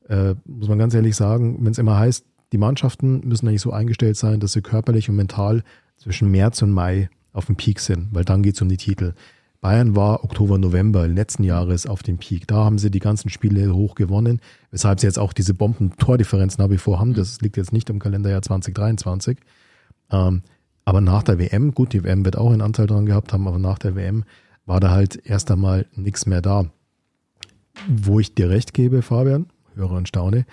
äh, 0.07 0.35
muss 0.45 0.69
man 0.69 0.79
ganz 0.79 0.93
ehrlich 0.93 1.15
sagen, 1.15 1.57
wenn 1.65 1.71
es 1.71 1.77
immer 1.77 1.97
heißt, 1.97 2.25
die 2.51 2.57
Mannschaften 2.57 3.27
müssen 3.27 3.47
eigentlich 3.47 3.61
so 3.61 3.71
eingestellt 3.71 4.17
sein, 4.17 4.39
dass 4.39 4.53
sie 4.53 4.61
körperlich 4.61 5.09
und 5.09 5.15
mental 5.15 5.63
zwischen 5.97 6.31
März 6.31 6.61
und 6.61 6.71
Mai 6.71 7.09
auf 7.33 7.45
dem 7.45 7.55
Peak 7.55 7.79
sind, 7.79 8.09
weil 8.11 8.25
dann 8.25 8.43
geht 8.43 8.55
es 8.55 8.61
um 8.61 8.69
die 8.69 8.77
Titel. 8.77 9.13
Bayern 9.59 9.95
war 9.95 10.23
Oktober, 10.23 10.57
November 10.57 11.07
letzten 11.07 11.43
Jahres 11.43 11.87
auf 11.87 12.03
dem 12.03 12.17
Peak. 12.19 12.47
Da 12.47 12.57
haben 12.57 12.77
sie 12.77 12.91
die 12.91 12.99
ganzen 12.99 13.29
Spiele 13.29 13.73
hoch 13.73 13.95
gewonnen, 13.95 14.39
weshalb 14.71 14.99
sie 14.99 15.07
jetzt 15.07 15.17
auch 15.17 15.33
diese 15.33 15.53
Bomben-Tordifferenz 15.53 16.57
nach 16.57 16.69
wie 16.69 16.77
vor 16.77 16.99
haben. 16.99 17.13
Das 17.13 17.41
liegt 17.41 17.57
jetzt 17.57 17.73
nicht 17.73 17.89
im 17.89 17.99
Kalenderjahr 17.99 18.43
2023. 18.43 19.39
Ähm, 20.11 20.43
aber 20.85 21.01
nach 21.01 21.23
der 21.23 21.39
WM, 21.39 21.73
gut, 21.73 21.93
die 21.93 22.03
WM 22.03 22.23
wird 22.23 22.37
auch 22.37 22.51
einen 22.51 22.61
Anteil 22.61 22.87
daran 22.87 23.07
gehabt 23.07 23.33
haben, 23.33 23.47
aber 23.47 23.59
nach 23.59 23.79
der 23.79 23.95
WM 23.95 24.23
war 24.65 24.79
da 24.79 24.91
halt 24.91 25.19
erst 25.25 25.49
einmal 25.49 25.87
nichts 25.95 26.27
mehr 26.27 26.41
da. 26.41 26.67
Wo 27.87 28.19
ich 28.19 28.35
dir 28.35 28.49
recht 28.49 28.73
gebe, 28.73 29.01
Fabian, 29.01 29.47
höre 29.75 29.91
und 29.91 30.07
staune, 30.07 30.45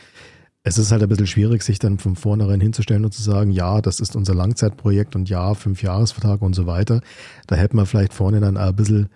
es 0.67 0.79
ist 0.79 0.91
halt 0.91 1.03
ein 1.03 1.09
bisschen 1.11 1.27
schwierig, 1.27 1.63
sich 1.63 1.79
dann 1.79 1.99
von 1.99 2.17
vornherein 2.17 2.59
hinzustellen 2.59 3.05
und 3.05 3.13
zu 3.13 3.23
sagen, 3.23 3.51
ja, 3.51 3.83
das 3.83 4.01
ist 4.01 4.17
unser 4.17 4.35
Langzeitprojekt 4.35 5.15
und 5.15 5.29
ja, 5.29 5.53
fünf 5.53 5.83
Jahresvertrag 5.83 6.41
und 6.41 6.55
so 6.55 6.67
weiter. 6.67 7.03
Da 7.47 7.57
hätte 7.57 7.77
man 7.77 7.85
vielleicht 7.85 8.15
vorne 8.15 8.41
dann 8.41 8.57
ein 8.57 8.75
bisschen 8.75 9.11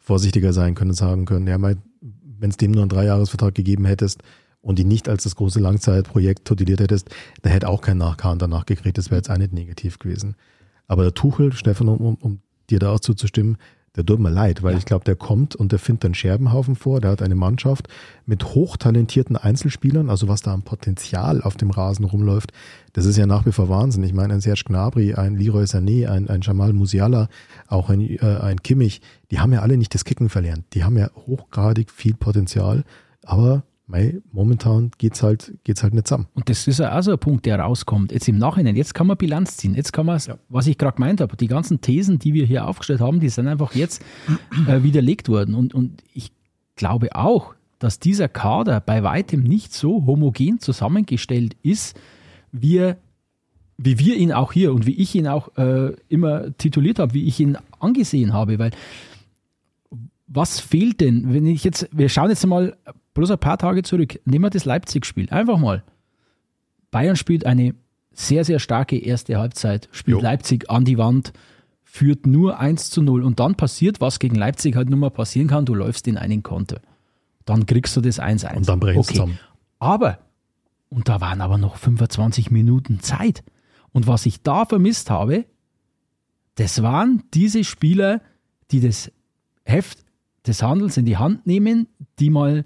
vorsichtiger 0.00 0.52
sein 0.52 0.74
können 0.74 0.90
und 0.90 0.96
sagen 0.96 1.24
können, 1.24 1.46
ja, 1.46 1.56
wenn 1.60 2.50
es 2.50 2.56
dem 2.56 2.72
nur 2.72 2.82
einen 2.82 2.88
Dreijahresvertrag 2.88 3.54
gegeben 3.54 3.84
hättest 3.84 4.22
und 4.60 4.80
ihn 4.80 4.88
nicht 4.88 5.08
als 5.08 5.22
das 5.22 5.36
große 5.36 5.60
Langzeitprojekt 5.60 6.46
tituliert 6.46 6.80
hättest, 6.80 7.10
da 7.42 7.50
hätte 7.50 7.68
auch 7.68 7.80
kein 7.80 7.98
Nachkahn 7.98 8.40
danach 8.40 8.66
gekriegt. 8.66 8.98
Das 8.98 9.10
wäre 9.10 9.18
jetzt 9.18 9.30
auch 9.30 9.38
nicht 9.38 9.52
negativ 9.52 10.00
gewesen. 10.00 10.34
Aber 10.88 11.04
der 11.04 11.14
Tuchel, 11.14 11.52
Stefan, 11.52 11.88
um, 11.88 12.16
um 12.16 12.40
dir 12.70 12.80
da 12.80 12.90
auch 12.90 13.00
zuzustimmen, 13.00 13.56
der 13.96 14.04
tut 14.04 14.20
mir 14.20 14.30
leid, 14.30 14.62
weil 14.62 14.72
ja. 14.72 14.78
ich 14.78 14.84
glaube, 14.84 15.04
der 15.04 15.16
kommt 15.16 15.56
und 15.56 15.72
der 15.72 15.78
findet 15.78 16.04
einen 16.04 16.14
Scherbenhaufen 16.14 16.76
vor. 16.76 17.00
Der 17.00 17.10
hat 17.10 17.22
eine 17.22 17.34
Mannschaft 17.34 17.88
mit 18.26 18.54
hochtalentierten 18.54 19.36
Einzelspielern, 19.36 20.10
also 20.10 20.28
was 20.28 20.42
da 20.42 20.52
am 20.52 20.62
Potenzial 20.62 21.42
auf 21.42 21.56
dem 21.56 21.70
Rasen 21.70 22.04
rumläuft, 22.04 22.52
das 22.92 23.06
ist 23.06 23.16
ja 23.16 23.26
nach 23.26 23.46
wie 23.46 23.52
vor 23.52 23.68
Wahnsinn. 23.68 24.02
Ich 24.02 24.14
meine, 24.14 24.34
ein 24.34 24.40
Serge 24.40 24.64
Gnabry, 24.66 25.14
ein 25.14 25.36
Leroy 25.36 25.64
Sané, 25.64 26.08
ein, 26.08 26.28
ein 26.28 26.40
Jamal 26.40 26.72
Musiala, 26.72 27.28
auch 27.66 27.90
ein, 27.90 28.00
äh, 28.00 28.38
ein 28.40 28.62
Kimmich, 28.62 29.00
die 29.30 29.38
haben 29.38 29.52
ja 29.52 29.60
alle 29.60 29.76
nicht 29.76 29.94
das 29.94 30.04
Kicken 30.04 30.28
verlernt. 30.28 30.64
Die 30.74 30.84
haben 30.84 30.96
ja 30.96 31.10
hochgradig 31.14 31.90
viel 31.90 32.14
Potenzial, 32.14 32.84
aber 33.22 33.62
Mei, 33.90 34.20
momentan 34.32 34.90
geht's 34.98 35.22
halt, 35.22 35.54
geht's 35.64 35.82
halt 35.82 35.94
nicht 35.94 36.06
zusammen. 36.06 36.26
Und 36.34 36.50
das 36.50 36.66
ist 36.66 36.78
ja 36.78 36.96
auch 36.96 37.02
so 37.02 37.12
ein 37.12 37.18
Punkt, 37.18 37.46
der 37.46 37.58
rauskommt. 37.58 38.12
Jetzt 38.12 38.28
im 38.28 38.36
Nachhinein, 38.36 38.76
jetzt 38.76 38.92
kann 38.92 39.06
man 39.06 39.16
Bilanz 39.16 39.56
ziehen. 39.56 39.74
Jetzt 39.74 39.94
kann 39.94 40.04
man, 40.04 40.18
ja. 40.18 40.36
was 40.50 40.66
ich 40.66 40.76
gerade 40.76 40.96
gemeint 40.96 41.22
habe, 41.22 41.34
die 41.38 41.46
ganzen 41.46 41.80
Thesen, 41.80 42.18
die 42.18 42.34
wir 42.34 42.44
hier 42.44 42.68
aufgestellt 42.68 43.00
haben, 43.00 43.18
die 43.18 43.30
sind 43.30 43.48
einfach 43.48 43.74
jetzt 43.74 44.04
äh, 44.66 44.82
widerlegt 44.82 45.30
worden. 45.30 45.54
Und, 45.54 45.72
und 45.72 46.02
ich 46.12 46.32
glaube 46.76 47.16
auch, 47.16 47.54
dass 47.78 47.98
dieser 47.98 48.28
Kader 48.28 48.80
bei 48.80 49.02
weitem 49.02 49.42
nicht 49.42 49.72
so 49.72 50.04
homogen 50.04 50.60
zusammengestellt 50.60 51.56
ist, 51.62 51.98
wie, 52.52 52.92
wie 53.78 53.98
wir 53.98 54.16
ihn 54.16 54.32
auch 54.32 54.52
hier 54.52 54.74
und 54.74 54.86
wie 54.86 55.00
ich 55.00 55.14
ihn 55.14 55.26
auch 55.26 55.56
äh, 55.56 55.92
immer 56.10 56.54
tituliert 56.58 56.98
habe, 56.98 57.14
wie 57.14 57.26
ich 57.26 57.40
ihn 57.40 57.56
angesehen 57.80 58.34
habe. 58.34 58.58
Weil 58.58 58.72
was 60.28 60.60
fehlt 60.60 61.00
denn, 61.00 61.32
wenn 61.32 61.46
ich 61.46 61.64
jetzt, 61.64 61.88
wir 61.90 62.08
schauen 62.08 62.28
jetzt 62.28 62.46
mal 62.46 62.76
bloß 63.14 63.30
ein 63.32 63.38
paar 63.38 63.58
Tage 63.58 63.82
zurück, 63.82 64.20
nehmen 64.24 64.44
wir 64.44 64.50
das 64.50 64.66
Leipzig-Spiel. 64.66 65.30
Einfach 65.30 65.58
mal. 65.58 65.82
Bayern 66.90 67.16
spielt 67.16 67.44
eine 67.46 67.74
sehr, 68.12 68.44
sehr 68.44 68.58
starke 68.58 68.98
erste 68.98 69.38
Halbzeit, 69.38 69.88
spielt 69.90 70.18
jo. 70.18 70.22
Leipzig 70.22 70.70
an 70.70 70.84
die 70.84 70.98
Wand, 70.98 71.32
führt 71.82 72.26
nur 72.26 72.60
1 72.60 72.90
zu 72.90 73.02
0 73.02 73.24
und 73.24 73.40
dann 73.40 73.54
passiert, 73.54 74.00
was 74.00 74.18
gegen 74.18 74.36
Leipzig 74.36 74.76
halt 74.76 74.90
nur 74.90 74.98
mal 74.98 75.10
passieren 75.10 75.48
kann, 75.48 75.64
du 75.64 75.74
läufst 75.74 76.06
in 76.06 76.18
einen 76.18 76.42
Konter. 76.42 76.80
Dann 77.44 77.64
kriegst 77.64 77.96
du 77.96 78.00
das 78.00 78.20
1-1. 78.20 78.56
Und 78.56 78.68
dann 78.68 78.80
brechst 78.80 78.98
okay. 78.98 79.14
zusammen. 79.14 79.38
Aber, 79.78 80.18
und 80.90 81.08
da 81.08 81.20
waren 81.20 81.40
aber 81.40 81.56
noch 81.56 81.76
25 81.76 82.50
Minuten 82.50 83.00
Zeit. 83.00 83.42
Und 83.92 84.06
was 84.06 84.26
ich 84.26 84.42
da 84.42 84.66
vermisst 84.66 85.08
habe, 85.08 85.46
das 86.56 86.82
waren 86.82 87.22
diese 87.32 87.64
Spieler, 87.64 88.20
die 88.70 88.80
das 88.80 89.10
Heft 89.64 90.04
des 90.48 90.62
Handels 90.62 90.96
in 90.96 91.04
die 91.04 91.16
Hand 91.16 91.46
nehmen, 91.46 91.86
die 92.18 92.30
mal 92.30 92.62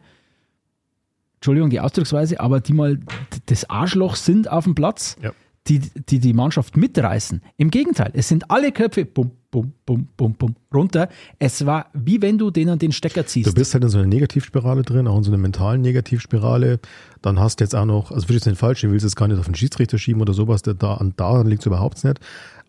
Entschuldigung 1.37 1.71
die 1.71 1.81
Ausdrucksweise, 1.81 2.38
aber 2.38 2.61
die 2.61 2.73
mal 2.73 3.01
das 3.47 3.68
Arschloch 3.68 4.14
sind 4.14 4.49
auf 4.49 4.62
dem 4.62 4.77
Platz, 4.77 5.16
ja. 5.21 5.33
die, 5.66 5.81
die 5.81 6.21
die 6.21 6.33
Mannschaft 6.35 6.77
mitreißen. 6.77 7.42
Im 7.57 7.71
Gegenteil, 7.71 8.12
es 8.14 8.29
sind 8.29 8.49
alle 8.49 8.71
Köpfe 8.71 9.05
bum, 9.05 9.33
bum, 9.51 9.73
bum, 9.85 10.07
bum, 10.16 10.35
bum, 10.35 10.55
runter. 10.73 11.09
Es 11.40 11.66
war 11.66 11.87
wie 11.95 12.23
wenn 12.23 12.38
du 12.38 12.53
denen 12.53 12.79
den 12.79 12.92
Stecker 12.92 13.27
ziehst. 13.27 13.49
Du 13.49 13.55
bist 13.55 13.75
halt 13.75 13.83
in 13.83 13.90
so 13.90 13.99
einer 13.99 14.07
Negativspirale 14.07 14.83
drin, 14.83 15.09
auch 15.09 15.18
in 15.18 15.25
so 15.25 15.33
einer 15.33 15.38
mentalen 15.38 15.81
Negativspirale. 15.81 16.79
Dann 17.23 17.40
hast 17.40 17.59
du 17.59 17.64
jetzt 17.64 17.75
auch 17.75 17.87
noch, 17.87 18.12
also 18.12 18.29
willst 18.29 18.47
du 18.47 18.51
den 18.51 18.57
falsch, 18.57 18.83
du 18.83 18.90
willst 18.92 19.05
jetzt 19.05 19.16
gar 19.16 19.27
nicht 19.27 19.38
auf 19.38 19.47
den 19.47 19.57
Schiedsrichter 19.57 19.99
schieben 19.99 20.23
oder 20.23 20.35
sowas, 20.35 20.62
da, 20.62 20.75
daran 20.75 21.47
liegt 21.49 21.62
es 21.62 21.66
überhaupt 21.66 22.03
nicht. 22.05 22.21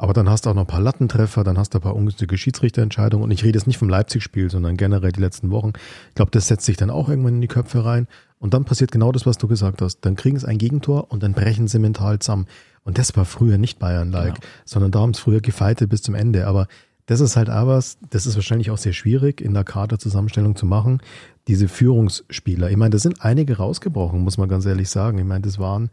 Aber 0.04 0.12
dann 0.12 0.30
hast 0.30 0.46
du 0.46 0.50
auch 0.50 0.54
noch 0.54 0.64
ein 0.64 0.68
paar 0.68 0.82
Lattentreffer, 0.82 1.46
dann 1.46 1.58
hast 1.58 1.74
du 1.74 1.78
ein 1.78 1.82
paar 1.82 1.96
ungünstige 1.96 2.38
Schiedsrichterentscheidungen. 2.38 3.24
Und 3.24 3.32
ich 3.32 3.46
rede 3.46 3.58
jetzt 3.58 3.68
nicht 3.68 3.78
vom 3.78 3.88
Leipzig-Spiel, 3.88 4.52
sondern 4.52 4.76
generell 4.76 5.14
die 5.14 5.22
letzten 5.22 5.50
Wochen. 5.50 5.72
Ich 6.10 6.16
glaube, 6.16 6.30
das 6.32 6.50
setzt 6.50 6.66
sich 6.66 6.76
dann 6.76 6.90
auch 6.90 7.08
irgendwann 7.08 7.36
in 7.36 7.42
die 7.42 7.48
Köpfe 7.48 7.86
rein. 7.86 8.08
Und 8.38 8.54
dann 8.54 8.66
passiert 8.66 8.92
genau 8.92 9.14
das, 9.14 9.26
was 9.26 9.38
du 9.38 9.48
gesagt 9.48 9.82
hast. 9.82 10.02
Dann 10.02 10.18
kriegen 10.18 10.38
sie 10.38 10.46
ein 10.46 10.58
Gegentor 10.58 11.10
und 11.10 11.24
dann 11.24 11.32
brechen 11.32 11.70
sie 11.70 11.80
mental 11.80 12.20
zusammen. 12.20 12.48
Und 12.84 12.98
das 12.98 13.16
war 13.16 13.24
früher 13.24 13.58
nicht 13.58 13.80
Bayern-like, 13.80 14.42
genau. 14.42 14.48
sondern 14.66 14.92
da 14.92 15.00
haben 15.00 15.14
sie 15.14 15.22
früher 15.22 15.40
gefeitet 15.40 15.90
bis 15.90 16.02
zum 16.02 16.16
Ende. 16.16 16.48
Aber 16.48 16.68
das 17.06 17.22
ist 17.22 17.38
halt 17.38 17.50
auch 17.50 17.68
was, 17.68 17.98
das 18.10 18.26
ist 18.26 18.36
wahrscheinlich 18.36 18.72
auch 18.72 18.78
sehr 18.78 18.92
schwierig 18.92 19.40
in 19.40 19.54
der 19.54 19.64
Kaderzusammenstellung 19.64 20.58
zu 20.58 20.66
machen. 20.66 21.00
Diese 21.48 21.70
Führungsspieler. 21.70 22.70
Ich 22.70 22.76
meine, 22.76 22.90
da 22.90 22.98
sind 22.98 23.24
einige 23.24 23.56
rausgebrochen, 23.56 24.20
muss 24.20 24.38
man 24.38 24.50
ganz 24.50 24.66
ehrlich 24.66 24.90
sagen. 24.90 25.18
Ich 25.18 25.24
meine, 25.24 25.44
das 25.44 25.60
waren, 25.60 25.92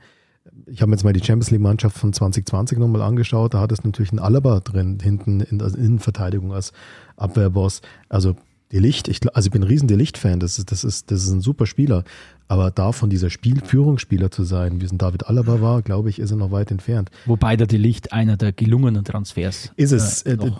ich 0.67 0.81
habe 0.81 0.91
mir 0.91 0.97
jetzt 0.97 1.05
mal 1.05 1.13
die 1.13 1.25
Champions 1.25 1.51
League 1.51 1.61
Mannschaft 1.61 1.99
von 1.99 2.13
2020 2.13 2.79
nochmal 2.79 3.03
angeschaut. 3.03 3.55
Da 3.55 3.61
hat 3.61 3.73
es 3.73 3.85
natürlich 3.85 4.13
ein 4.13 4.19
Alaba 4.19 4.61
drin, 4.61 4.99
hinten 5.01 5.41
in 5.41 5.59
der 5.59 5.69
Innenverteidigung 5.75 6.53
als 6.53 6.73
Abwehrboss. 7.17 7.83
Also 8.09 8.37
die 8.73 8.79
Licht, 8.79 9.09
ich, 9.09 9.21
also 9.35 9.49
ich 9.49 9.53
bin 9.53 9.63
ein 9.63 9.69
riesen 9.69 9.89
Delicht-Fan, 9.89 10.39
das 10.39 10.59
ist, 10.59 10.71
das, 10.71 10.85
ist, 10.85 11.11
das 11.11 11.25
ist 11.25 11.31
ein 11.31 11.41
super 11.41 11.67
Spieler. 11.67 12.05
Aber 12.49 12.71
davon 12.71 13.11
dieser 13.11 13.31
Spiel, 13.31 13.61
Führungsspieler 13.65 14.31
zu 14.31 14.45
sein, 14.45 14.81
wie 14.81 14.85
es 14.85 14.93
ein 14.93 14.99
David 14.99 15.27
Alaba 15.27 15.61
war, 15.61 15.83
glaube 15.83 16.09
ich, 16.09 16.19
ist 16.19 16.31
er 16.31 16.37
noch 16.37 16.53
weit 16.53 16.71
entfernt. 16.71 17.11
Wobei 17.27 17.57
der 17.57 17.67
Delicht 17.67 18.13
einer 18.13 18.37
der 18.37 18.53
gelungenen 18.53 19.05
Transfers 19.05 19.73
ist. 19.77 19.93
Es, 19.93 20.23
äh, 20.23 20.35
äh, 20.35 20.53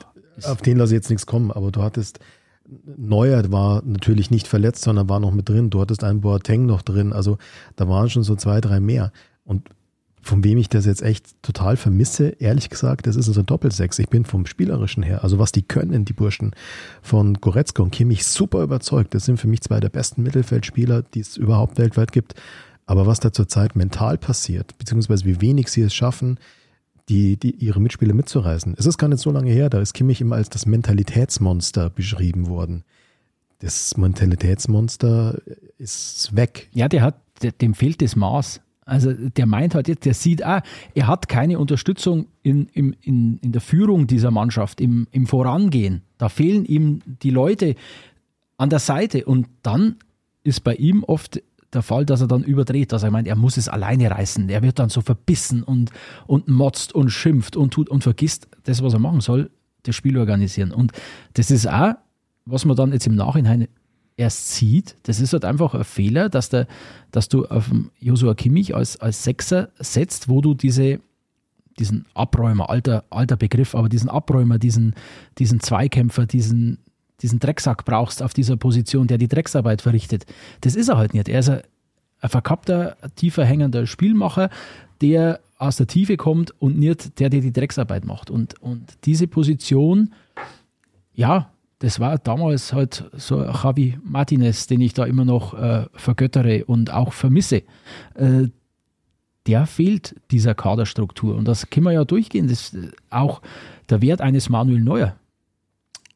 auf 0.45 0.63
den 0.63 0.79
lasse 0.79 0.93
ich 0.93 0.99
jetzt 0.99 1.11
nichts 1.11 1.27
kommen, 1.27 1.51
aber 1.51 1.71
du 1.71 1.83
hattest, 1.83 2.19
Neuer 2.97 3.51
war 3.51 3.83
natürlich 3.85 4.31
nicht 4.31 4.47
verletzt, 4.47 4.83
sondern 4.83 5.09
war 5.09 5.21
noch 5.21 5.33
mit 5.33 5.49
drin. 5.49 5.71
Du 5.71 5.81
hattest 5.81 6.05
einen 6.05 6.21
Boateng 6.21 6.67
noch 6.67 6.83
drin, 6.83 7.13
also 7.13 7.39
da 7.77 7.89
waren 7.89 8.11
schon 8.11 8.23
so 8.23 8.37
zwei, 8.37 8.61
drei 8.61 8.81
mehr. 8.81 9.13
Und 9.51 9.69
von 10.23 10.45
wem 10.45 10.59
ich 10.59 10.69
das 10.69 10.87
jetzt 10.87 11.03
echt 11.03 11.43
total 11.43 11.77
vermisse, 11.77 12.29
ehrlich 12.39 12.71
gesagt, 12.71 13.09
das 13.09 13.17
ist 13.17 13.27
unser 13.27 13.43
Doppelsechs. 13.43 13.99
Ich 13.99 14.09
bin 14.09 14.25
vom 14.25 14.47
Spielerischen 14.47 15.03
her, 15.03 15.25
also 15.25 15.41
was 15.41 15.51
die 15.51 15.63
können, 15.63 16.05
die 16.05 16.13
Burschen 16.13 16.53
von 17.03 17.35
Goretzka 17.35 17.83
und 17.83 17.91
Kimmich, 17.91 18.25
super 18.25 18.63
überzeugt. 18.63 19.13
Das 19.13 19.25
sind 19.25 19.41
für 19.41 19.49
mich 19.49 19.63
zwei 19.63 19.81
der 19.81 19.89
besten 19.89 20.23
Mittelfeldspieler, 20.23 21.03
die 21.03 21.19
es 21.19 21.37
überhaupt 21.37 21.79
weltweit 21.79 22.13
gibt. 22.13 22.35
Aber 22.87 23.07
was 23.07 23.19
da 23.19 23.33
zurzeit 23.33 23.75
mental 23.75 24.19
passiert, 24.19 24.79
beziehungsweise 24.79 25.25
wie 25.25 25.41
wenig 25.41 25.67
sie 25.67 25.83
es 25.83 25.95
schaffen, 25.95 26.39
die, 27.09 27.37
die 27.37 27.51
ihre 27.57 27.81
Mitspieler 27.81 28.15
mitzureißen. 28.15 28.77
Es 28.79 28.87
ist 28.87 28.99
gar 28.99 29.09
nicht 29.09 29.21
so 29.21 29.33
lange 29.33 29.51
her, 29.51 29.69
da 29.69 29.81
ist 29.81 29.95
Kimmich 29.95 30.21
immer 30.21 30.37
als 30.37 30.49
das 30.49 30.65
Mentalitätsmonster 30.65 31.91
beschrieben 31.91 32.47
worden. 32.47 32.85
Das 33.59 33.97
Mentalitätsmonster 33.97 35.41
ist 35.77 36.37
weg. 36.37 36.69
Ja, 36.73 36.89
der 36.89 37.03
hat, 37.03 37.17
dem 37.61 37.75
fehlt 37.75 38.01
das 38.01 38.15
Maß. 38.15 38.61
Also 38.91 39.13
der 39.13 39.47
meint 39.47 39.77
halt 39.77 39.87
jetzt, 39.87 40.05
der 40.05 40.15
sieht 40.15 40.45
auch, 40.45 40.61
er 40.95 41.07
hat 41.07 41.29
keine 41.29 41.61
Unterstützung 41.61 42.27
in, 42.43 42.67
in, 42.73 42.97
in, 43.01 43.39
in 43.39 43.53
der 43.53 43.61
Führung 43.61 44.09
dieser 44.09 44.33
Mannschaft, 44.33 44.81
im, 44.81 45.07
im 45.13 45.27
Vorangehen. 45.27 46.03
Da 46.19 46.29
fehlen 46.29 46.65
ihm 46.65 47.01
die 47.23 47.31
Leute 47.31 47.77
an 48.57 48.69
der 48.69 48.81
Seite 48.81 49.25
und 49.25 49.47
dann 49.63 49.97
ist 50.43 50.65
bei 50.65 50.75
ihm 50.75 51.05
oft 51.05 51.41
der 51.73 51.83
Fall, 51.83 52.05
dass 52.05 52.21
er 52.21 52.27
dann 52.27 52.43
überdreht, 52.43 52.91
dass 52.91 53.05
er 53.05 53.13
meint, 53.13 53.29
er 53.29 53.37
muss 53.37 53.57
es 53.57 53.69
alleine 53.69 54.11
reißen. 54.11 54.49
Er 54.49 54.63
wird 54.63 54.81
dann 54.81 54.89
so 54.89 55.03
verbissen 55.03 55.63
und, 55.63 55.93
und 56.27 56.49
motzt 56.49 56.93
und 56.93 57.11
schimpft 57.11 57.57
und 57.57 57.73
tut 57.73 57.89
und 57.89 58.03
vergisst 58.03 58.49
das, 58.65 58.83
was 58.83 58.93
er 58.93 58.99
machen 58.99 59.21
soll, 59.21 59.51
das 59.85 59.95
Spiel 59.95 60.19
organisieren. 60.19 60.73
Und 60.73 60.91
das 61.35 61.53
ist 61.53 61.69
auch, 61.69 61.93
was 62.45 62.65
man 62.65 62.77
dann 62.77 62.93
jetzt 62.93 63.07
im 63.07 63.15
Nachhinein 63.15 63.69
erst 64.21 64.55
sieht. 64.55 64.97
Das 65.05 65.19
ist 65.19 65.33
halt 65.33 65.45
einfach 65.45 65.75
ein 65.75 65.85
Fehler, 65.85 66.29
dass, 66.29 66.51
der, 66.51 66.67
dass 67.11 67.29
du 67.29 67.47
auf 67.47 67.71
Joshua 67.99 68.35
Kimmich 68.35 68.75
als, 68.77 68.99
als 68.99 69.25
Sechser 69.25 69.71
setzt, 69.79 70.29
wo 70.29 70.43
du 70.43 70.55
diese, 70.55 71.01
diesen 71.79 72.05
Abräumer, 72.15 72.69
alter, 72.69 73.05
alter 73.09 73.37
Begriff, 73.37 73.75
aber 73.75 73.89
diesen 73.89 74.11
Abräumer, 74.11 74.59
diesen, 74.59 74.95
diesen 75.39 75.61
Zweikämpfer, 75.61 76.27
diesen, 76.27 76.79
diesen 77.23 77.41
Drecksack 77.41 77.85
brauchst 77.87 78.23
auf 78.23 78.35
dieser 78.35 78.57
Position, 78.57 79.07
der 79.07 79.19
die 79.19 79.29
Drecksarbeit 79.29 79.81
verrichtet. 79.81 80.27
Das 80.61 80.77
ist 80.77 80.89
er 80.89 80.99
halt 80.99 81.15
nicht. 81.15 81.29
Er 81.29 81.41
ist 81.41 81.49
ein, 81.49 81.63
ein 82.21 82.29
verkappter, 82.29 82.99
tiefer 83.17 83.47
hängender 83.47 83.87
Spielmacher, 83.87 84.51
der 85.01 85.41
aus 85.57 85.77
der 85.77 85.87
Tiefe 85.87 86.19
kommt 86.19 86.53
und 86.61 86.79
nicht 86.79 87.19
der, 87.19 87.31
der 87.31 87.41
die 87.41 87.53
Drecksarbeit 87.53 88.05
macht. 88.05 88.31
Und, 88.31 88.61
und 88.63 88.99
diese 89.05 89.27
Position, 89.27 90.13
ja, 91.15 91.51
das 91.81 91.99
war 91.99 92.19
damals 92.19 92.75
halt 92.75 93.11
so 93.17 93.43
Javi 93.43 93.99
Martinez, 94.05 94.67
den 94.67 94.83
ich 94.83 94.93
da 94.93 95.07
immer 95.07 95.25
noch 95.25 95.55
äh, 95.55 95.87
vergöttere 95.95 96.67
und 96.67 96.93
auch 96.93 97.15
vermisse. 97.15 97.63
Äh, 98.15 98.49
der 99.47 99.67
fehlt 99.67 100.15
dieser 100.31 100.55
Kaderstruktur. 100.55 101.35
Und 101.35 101.49
das 101.49 101.71
können 101.71 101.87
wir 101.87 101.93
ja 101.93 102.05
durchgehen. 102.05 102.49
Das 102.49 102.75
ist 102.75 102.93
auch 103.09 103.41
der 103.89 104.03
Wert 104.03 104.21
eines 104.21 104.51
Manuel 104.51 104.83
Neuer. 104.83 105.17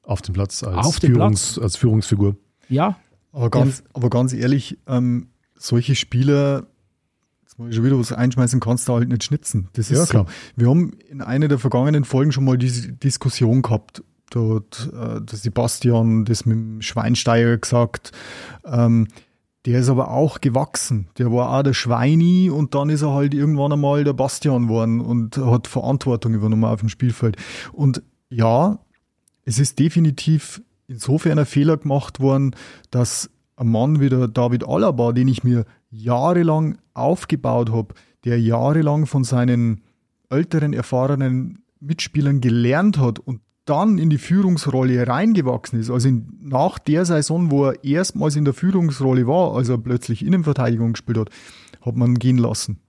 Auf 0.02 0.20
dem 0.20 0.34
Platz 0.34 0.62
als, 0.62 0.86
Auf 0.86 0.96
Führungs, 0.96 1.54
Platz. 1.54 1.64
als 1.64 1.76
Führungsfigur. 1.76 2.36
Ja. 2.68 2.98
Aber 3.32 3.48
ganz, 3.48 3.82
aber 3.94 4.10
ganz 4.10 4.34
ehrlich, 4.34 4.78
ähm, 4.86 5.28
solche 5.56 5.94
Spieler, 5.94 6.66
jetzt 7.40 7.58
mal 7.58 7.72
schon 7.72 7.84
wieder 7.84 7.98
was 7.98 8.12
einschmeißen, 8.12 8.60
kannst 8.60 8.86
du 8.86 8.92
halt 8.92 9.08
nicht 9.08 9.24
schnitzen. 9.24 9.70
Das 9.72 9.90
ist 9.90 9.98
ja, 9.98 10.04
klar. 10.04 10.26
So. 10.26 10.60
Wir 10.60 10.68
haben 10.68 10.92
in 11.08 11.22
einer 11.22 11.48
der 11.48 11.58
vergangenen 11.58 12.04
Folgen 12.04 12.32
schon 12.32 12.44
mal 12.44 12.58
diese 12.58 12.92
Diskussion 12.92 13.62
gehabt 13.62 14.02
dort 14.34 14.90
äh, 14.92 15.20
der 15.20 15.38
Sebastian 15.38 16.24
das 16.24 16.46
mit 16.46 16.56
dem 16.56 16.82
Schweinsteiger 16.82 17.56
gesagt. 17.58 18.12
Ähm, 18.64 19.08
der 19.66 19.80
ist 19.80 19.88
aber 19.88 20.10
auch 20.10 20.40
gewachsen. 20.40 21.08
Der 21.16 21.32
war 21.32 21.50
auch 21.58 21.62
der 21.62 21.72
Schweini 21.72 22.50
und 22.50 22.74
dann 22.74 22.90
ist 22.90 23.02
er 23.02 23.14
halt 23.14 23.32
irgendwann 23.32 23.72
einmal 23.72 24.04
der 24.04 24.12
Bastian 24.12 24.64
geworden 24.64 25.00
und 25.00 25.38
hat 25.38 25.68
Verantwortung 25.68 26.34
übernommen 26.34 26.64
auf 26.64 26.80
dem 26.80 26.90
Spielfeld. 26.90 27.36
Und 27.72 28.02
ja, 28.28 28.78
es 29.44 29.58
ist 29.58 29.78
definitiv 29.78 30.60
insofern 30.86 31.38
ein 31.38 31.46
Fehler 31.46 31.78
gemacht 31.78 32.20
worden, 32.20 32.54
dass 32.90 33.30
ein 33.56 33.68
Mann 33.68 34.00
wie 34.00 34.10
der 34.10 34.28
David 34.28 34.68
Alaba, 34.68 35.12
den 35.12 35.28
ich 35.28 35.44
mir 35.44 35.64
jahrelang 35.90 36.78
aufgebaut 36.92 37.70
habe, 37.70 37.94
der 38.24 38.40
jahrelang 38.40 39.06
von 39.06 39.24
seinen 39.24 39.82
älteren, 40.28 40.72
erfahrenen 40.72 41.62
Mitspielern 41.80 42.40
gelernt 42.40 42.98
hat 42.98 43.18
und 43.18 43.40
dann 43.64 43.98
in 43.98 44.10
die 44.10 44.18
Führungsrolle 44.18 45.06
reingewachsen 45.06 45.80
ist, 45.80 45.90
also 45.90 46.08
in, 46.08 46.38
nach 46.40 46.78
der 46.78 47.04
Saison, 47.04 47.50
wo 47.50 47.66
er 47.66 47.84
erstmals 47.84 48.36
in 48.36 48.44
der 48.44 48.54
Führungsrolle 48.54 49.26
war, 49.26 49.54
als 49.54 49.68
er 49.68 49.78
plötzlich 49.78 50.24
Innenverteidigung 50.24 50.92
gespielt 50.92 51.18
hat, 51.18 51.30
hat 51.80 51.96
man 51.96 52.14
gehen 52.14 52.38
lassen. 52.38 52.80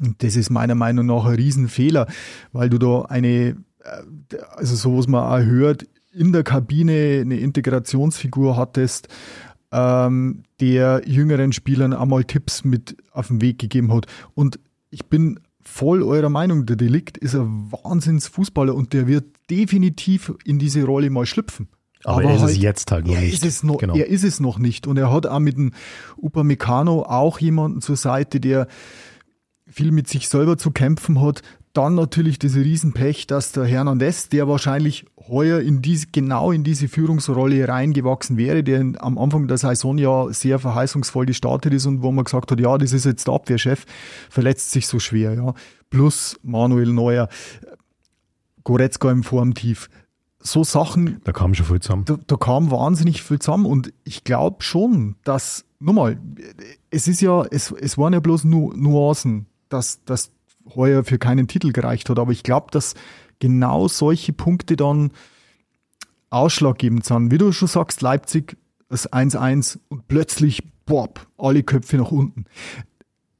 Und 0.00 0.22
das 0.22 0.36
ist 0.36 0.50
meiner 0.50 0.74
Meinung 0.74 1.06
nach 1.06 1.24
ein 1.24 1.34
Riesenfehler, 1.34 2.06
weil 2.52 2.68
du 2.68 2.78
da 2.78 3.02
eine, 3.02 3.28
äh, 3.28 3.56
also 4.56 4.76
so 4.76 4.96
was 4.96 5.08
man 5.08 5.24
auch 5.24 5.44
hört, 5.44 5.86
in 6.12 6.32
der 6.32 6.42
Kabine 6.42 7.20
eine 7.20 7.38
Integrationsfigur 7.38 8.56
hattest, 8.56 9.08
ähm, 9.72 10.42
der 10.60 11.02
jüngeren 11.04 11.52
Spielern 11.52 11.92
einmal 11.92 12.24
Tipps 12.24 12.64
mit 12.64 12.96
auf 13.12 13.28
den 13.28 13.40
Weg 13.40 13.58
gegeben 13.58 13.92
hat. 13.92 14.06
Und 14.34 14.58
ich 14.90 15.06
bin 15.06 15.40
voll 15.68 16.02
eurer 16.02 16.28
Meinung. 16.30 16.66
Der 16.66 16.76
Delikt 16.76 17.18
ist 17.18 17.34
ein 17.34 17.70
Wahnsinnsfußballer 17.70 18.74
und 18.74 18.92
der 18.92 19.06
wird 19.06 19.26
definitiv 19.50 20.32
in 20.44 20.58
diese 20.58 20.84
Rolle 20.84 21.10
mal 21.10 21.26
schlüpfen. 21.26 21.68
Aber, 22.04 22.18
Aber 22.18 22.24
er 22.24 22.36
ist 22.36 22.42
halt, 22.42 22.52
es 22.52 22.58
jetzt 22.58 22.92
halt 22.92 23.06
noch 23.06 23.14
er 23.14 23.20
nicht. 23.20 23.34
Ist 23.34 23.44
es 23.44 23.62
noch, 23.62 23.78
genau. 23.78 23.94
Er 23.94 24.06
ist 24.06 24.24
es 24.24 24.40
noch 24.40 24.58
nicht. 24.58 24.86
Und 24.86 24.96
er 24.96 25.12
hat 25.12 25.26
auch 25.26 25.40
mit 25.40 25.56
dem 25.56 25.72
Upamecano 26.16 27.02
auch 27.02 27.38
jemanden 27.38 27.80
zur 27.80 27.96
Seite, 27.96 28.40
der 28.40 28.68
viel 29.66 29.92
mit 29.92 30.08
sich 30.08 30.28
selber 30.28 30.56
zu 30.56 30.70
kämpfen 30.70 31.20
hat, 31.20 31.42
dann 31.72 31.94
natürlich 31.94 32.38
das 32.38 32.54
Riesenpech, 32.54 33.26
dass 33.26 33.52
der 33.52 33.64
Hernandez, 33.64 34.28
der 34.28 34.48
wahrscheinlich 34.48 35.06
heuer 35.28 35.60
in 35.60 35.82
diese, 35.82 36.06
genau 36.12 36.52
in 36.52 36.64
diese 36.64 36.88
Führungsrolle 36.88 37.68
reingewachsen 37.68 38.36
wäre, 38.36 38.62
der 38.62 38.92
am 38.98 39.18
Anfang 39.18 39.48
der 39.48 39.58
Saison 39.58 39.98
ja 39.98 40.32
sehr 40.32 40.58
verheißungsvoll 40.58 41.26
gestartet 41.26 41.74
ist 41.74 41.86
und 41.86 42.02
wo 42.02 42.10
man 42.12 42.24
gesagt 42.24 42.50
hat, 42.50 42.60
ja, 42.60 42.76
das 42.78 42.92
ist 42.92 43.04
jetzt 43.04 43.26
der 43.26 43.34
Abwehrchef, 43.34 43.84
verletzt 44.30 44.70
sich 44.70 44.86
so 44.86 44.98
schwer, 44.98 45.34
ja. 45.34 45.54
Plus 45.90 46.38
Manuel 46.42 46.92
Neuer, 46.92 47.28
Goretzka 48.64 49.10
im 49.10 49.22
Formtief. 49.22 49.88
So 50.40 50.62
Sachen. 50.62 51.20
Da 51.24 51.32
kam 51.32 51.54
schon 51.54 51.66
viel 51.66 51.80
zusammen. 51.80 52.04
Da, 52.04 52.16
da 52.26 52.36
kam 52.36 52.70
wahnsinnig 52.70 53.22
viel 53.22 53.38
zusammen 53.38 53.66
und 53.66 53.92
ich 54.04 54.24
glaube 54.24 54.62
schon, 54.62 55.16
dass, 55.24 55.64
nochmal, 55.80 56.18
es 56.90 57.08
ist 57.08 57.20
ja, 57.20 57.44
es, 57.50 57.72
es 57.72 57.98
waren 57.98 58.12
ja 58.12 58.20
bloß 58.20 58.44
nu 58.44 58.72
Nuancen, 58.76 59.46
dass, 59.68 60.04
dass 60.04 60.30
heuer 60.74 61.04
für 61.04 61.18
keinen 61.18 61.48
Titel 61.48 61.72
gereicht 61.72 62.08
hat. 62.10 62.18
Aber 62.18 62.32
ich 62.32 62.42
glaube, 62.42 62.68
dass 62.70 62.94
genau 63.38 63.88
solche 63.88 64.32
Punkte 64.32 64.76
dann 64.76 65.10
ausschlaggebend 66.30 67.04
sind. 67.04 67.30
Wie 67.30 67.38
du 67.38 67.52
schon 67.52 67.68
sagst, 67.68 68.02
Leipzig 68.02 68.56
das 68.88 69.10
1-1 69.12 69.78
und 69.88 70.08
plötzlich, 70.08 70.62
boah, 70.86 71.08
alle 71.36 71.62
Köpfe 71.62 71.96
nach 71.98 72.10
unten. 72.10 72.44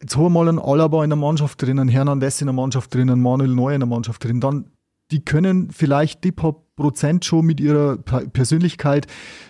Jetzt 0.00 0.16
haben 0.16 0.24
wir 0.24 0.30
mal 0.30 0.48
einen 0.48 0.58
Alaba 0.58 1.02
in 1.02 1.11
der 1.11 1.16
Mannschaft 1.16 1.61
drin, 1.61 1.78
einen 1.78 1.88
Hernandez 1.88 2.40
in 2.40 2.46
der 2.46 2.54
Mannschaft 2.54 2.94
drin, 2.94 3.11
einen 3.11 3.22
Manuel 3.22 3.54
Neuer 3.54 3.74
in 3.74 3.80
der 3.80 3.88
Mannschaft 3.88 4.22
drin. 4.22 4.40
Dann, 4.40 4.66
die 5.11 5.24
können 5.24 5.70
vielleicht 5.70 6.22
die 6.22 6.32
paar 6.32 6.54
Prozent 6.76 7.24
schon 7.24 7.44
mit 7.44 7.61
ihrer 7.61 7.96
Persönlichkeit 7.96 9.06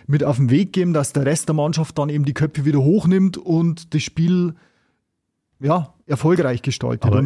mit 0.06 0.24
auf 0.24 0.37
den 0.37 0.50
Weg 0.50 0.72
geben, 0.72 0.94
dass 0.94 1.12
der 1.12 1.26
Rest 1.26 1.48
der 1.48 1.54
Mannschaft 1.54 1.98
dann 1.98 2.08
eben 2.08 2.24
die 2.24 2.32
Köpfe 2.32 2.64
wieder 2.64 2.78
hochnimmt 2.78 3.37
und 3.37 3.92
das 3.92 4.02
Spiel 4.02 4.54
ja, 5.61 5.92
erfolgreich 6.06 6.62
gestaltet. 6.62 7.04
Aber 7.04 7.24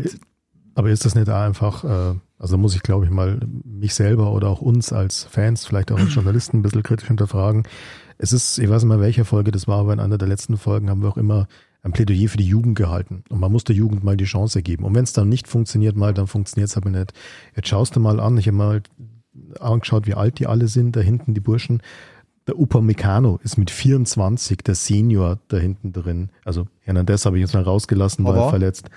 aber 0.75 0.91
ist 0.91 1.05
das 1.05 1.15
nicht 1.15 1.29
einfach, 1.29 1.85
äh, 1.85 2.15
also 2.43 2.59
muss 2.59 2.75
ich 2.75 2.83
glaube 2.83 3.05
ich 3.05 3.11
mal 3.11 3.41
mich 3.65 3.95
selber 3.95 4.33
oder 4.33 4.49
auch 4.49 4.61
uns 4.61 4.93
als 4.93 5.23
Fans, 5.23 5.65
vielleicht 5.65 5.93
auch 5.93 5.99
als 5.99 6.13
Journalisten 6.15 6.59
ein 6.59 6.63
bisschen 6.63 6.83
kritisch 6.83 7.07
hinterfragen. 7.07 7.63
Es 8.19 8.33
ist, 8.33 8.59
ich 8.59 8.69
weiß 8.69 8.83
nicht 8.83 8.89
mehr 8.89 9.01
welche 9.01 9.25
Folge 9.25 9.53
das 9.53 9.69
war, 9.69 9.79
aber 9.79 9.93
in 9.93 10.01
einer 10.01 10.19
der 10.19 10.29
letzten 10.29 10.59
Folgen 10.59 10.91
haben 10.91 11.03
wir 11.03 11.09
auch 11.09 11.17
immer 11.17 11.47
ein 11.83 11.93
Plädoyer 11.93 12.29
für 12.29 12.37
die 12.37 12.47
Jugend 12.47 12.77
gehalten. 12.77 13.25
Und 13.29 13.41
man 13.41 13.51
muss 13.51 13.65
der 13.65 13.77
Jugend 13.77 14.05
mal 14.05 14.17
die 14.17 14.25
Chance 14.25 14.63
geben. 14.63 14.85
Und 14.85 14.95
wenn 14.95 15.05
es 15.05 15.13
dann 15.13 15.29
nicht 15.29 15.49
funktioniert 15.49 15.97
mal, 15.97 16.15
dann 16.15 16.27
funktioniert 16.27 16.71
es 16.71 16.77
aber 16.77 16.91
nicht. 16.91 17.13
Jetzt 17.57 17.69
schaust 17.69 17.97
du 17.97 18.01
mal 18.01 18.21
an, 18.21 18.37
ich 18.39 18.47
habe 18.47 18.57
mal 18.57 18.83
angeschaut, 19.59 20.07
wie 20.07 20.15
alt 20.15 20.39
die 20.39 20.47
alle 20.47 20.69
sind, 20.69 20.95
da 20.95 21.01
hinten 21.01 21.35
die 21.35 21.41
Burschen. 21.41 21.83
Der 22.47 22.59
Upamecano 22.59 23.39
ist 23.43 23.57
mit 23.57 23.71
24 23.71 24.59
der 24.59 24.75
Senior 24.75 25.39
da 25.49 25.59
hinten 25.59 25.93
drin. 25.93 26.31
Also 26.45 26.67
Hernandez 26.81 27.25
habe 27.25 27.39
ich 27.39 27.43
jetzt 27.43 27.55
mal 27.55 27.63
rausgelassen, 27.63 28.25
weil 28.25 28.51
verletzt. 28.51 28.91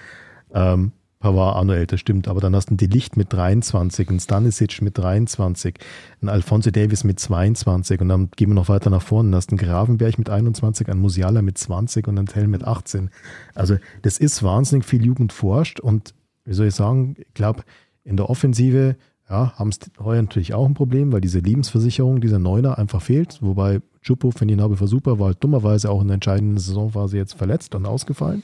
Ähm, 0.54 0.92
Pavard 1.20 1.56
auch 1.56 1.64
noch 1.64 1.74
älter, 1.74 1.98
stimmt. 1.98 2.28
Aber 2.28 2.42
dann 2.42 2.56
hast 2.56 2.68
du 2.68 2.72
einen 2.72 2.78
Delicht 2.78 3.18
mit 3.18 3.32
23, 3.34 4.10
einen 4.10 4.20
Stanisic 4.20 4.82
mit 4.82 4.98
23, 4.98 5.76
einen 6.22 6.30
Alfonso 6.30 6.72
Davis 6.72 7.04
mit 7.04 7.20
22 7.20 8.02
und 8.02 8.10
dann 8.10 8.30
gehen 8.36 8.50
wir 8.50 8.56
noch 8.56 8.70
weiter 8.70 8.90
nach 8.90 9.02
vorne. 9.02 9.32
Dann 9.32 9.38
hast 9.38 9.52
du 9.52 9.56
einen 9.56 9.66
Gravenberg 9.66 10.18
mit 10.18 10.30
21, 10.30 10.90
einen 10.90 11.02
Musiala 11.02 11.42
mit 11.42 11.58
20 11.58 12.08
und 12.08 12.18
einen 12.18 12.28
Tell 12.28 12.48
mit 12.48 12.64
18. 12.64 13.10
Also 13.54 13.78
das 14.02 14.18
ist 14.18 14.44
wahnsinnig 14.44 14.86
viel 14.86 15.06
Jugend 15.06 15.34
forscht 15.34 15.80
und 15.80 16.14
wie 16.46 16.54
soll 16.54 16.68
ich 16.68 16.76
sagen, 16.76 17.16
ich 17.18 17.34
glaube, 17.34 17.64
in 18.04 18.18
der 18.18 18.30
Offensive 18.30 18.96
ja, 19.30 19.54
haben 19.58 19.70
es 19.70 19.80
heuer 20.00 20.22
natürlich 20.22 20.54
auch 20.54 20.68
ein 20.68 20.76
Problem, 20.76 21.12
weil 21.12 21.22
diese 21.22 21.40
Lebensversicherung, 21.40 22.22
dieser 22.22 22.38
Neuner 22.38 22.78
einfach 22.78 23.02
fehlt. 23.02 23.40
Wobei 23.42 23.82
Chupo, 24.02 24.30
finde 24.30 24.54
ich 24.54 24.60
nach 24.60 24.70
wie 24.70 24.88
super, 24.88 25.18
war 25.18 25.28
halt 25.28 25.44
dummerweise 25.44 25.90
auch 25.90 26.02
in 26.02 26.08
der 26.08 26.16
entscheidenden 26.16 26.60
Saisonphase 26.60 27.18
jetzt 27.18 27.34
verletzt 27.34 27.74
und 27.74 27.88
ausgefallen. 27.88 28.44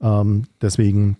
Ähm, 0.00 0.44
deswegen 0.62 1.18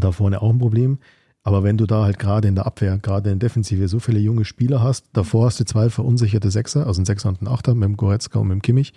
da 0.00 0.12
vorne 0.12 0.42
auch 0.42 0.50
ein 0.50 0.58
Problem. 0.58 0.98
Aber 1.42 1.62
wenn 1.62 1.76
du 1.76 1.86
da 1.86 2.04
halt 2.04 2.18
gerade 2.18 2.48
in 2.48 2.54
der 2.54 2.66
Abwehr, 2.66 2.96
gerade 2.98 3.30
in 3.30 3.38
der 3.38 3.48
Defensive 3.48 3.86
so 3.88 4.00
viele 4.00 4.18
junge 4.18 4.46
Spieler 4.46 4.82
hast, 4.82 5.06
davor 5.12 5.46
hast 5.46 5.60
du 5.60 5.64
zwei 5.64 5.90
verunsicherte 5.90 6.50
Sechser, 6.50 6.86
also 6.86 7.02
ein 7.02 7.04
Sechser 7.04 7.28
und 7.28 7.42
ein 7.42 7.48
Achter 7.48 7.74
mit 7.74 7.86
dem 7.86 7.96
Goretzka 7.98 8.38
und 8.38 8.48
mit 8.48 8.54
dem 8.54 8.62
Kimmich, 8.62 8.94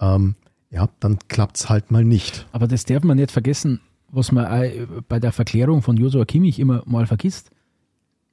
ähm, 0.00 0.36
ja, 0.70 0.88
dann 1.00 1.18
klappt's 1.28 1.68
halt 1.68 1.90
mal 1.90 2.04
nicht. 2.04 2.46
Aber 2.52 2.68
das 2.68 2.84
darf 2.84 3.02
man 3.02 3.16
nicht 3.16 3.32
vergessen, 3.32 3.80
was 4.10 4.30
man 4.30 4.70
bei 5.08 5.18
der 5.18 5.32
Verklärung 5.32 5.82
von 5.82 5.96
Josua 5.96 6.24
Kimmich 6.24 6.60
immer 6.60 6.82
mal 6.86 7.06
vergisst. 7.06 7.50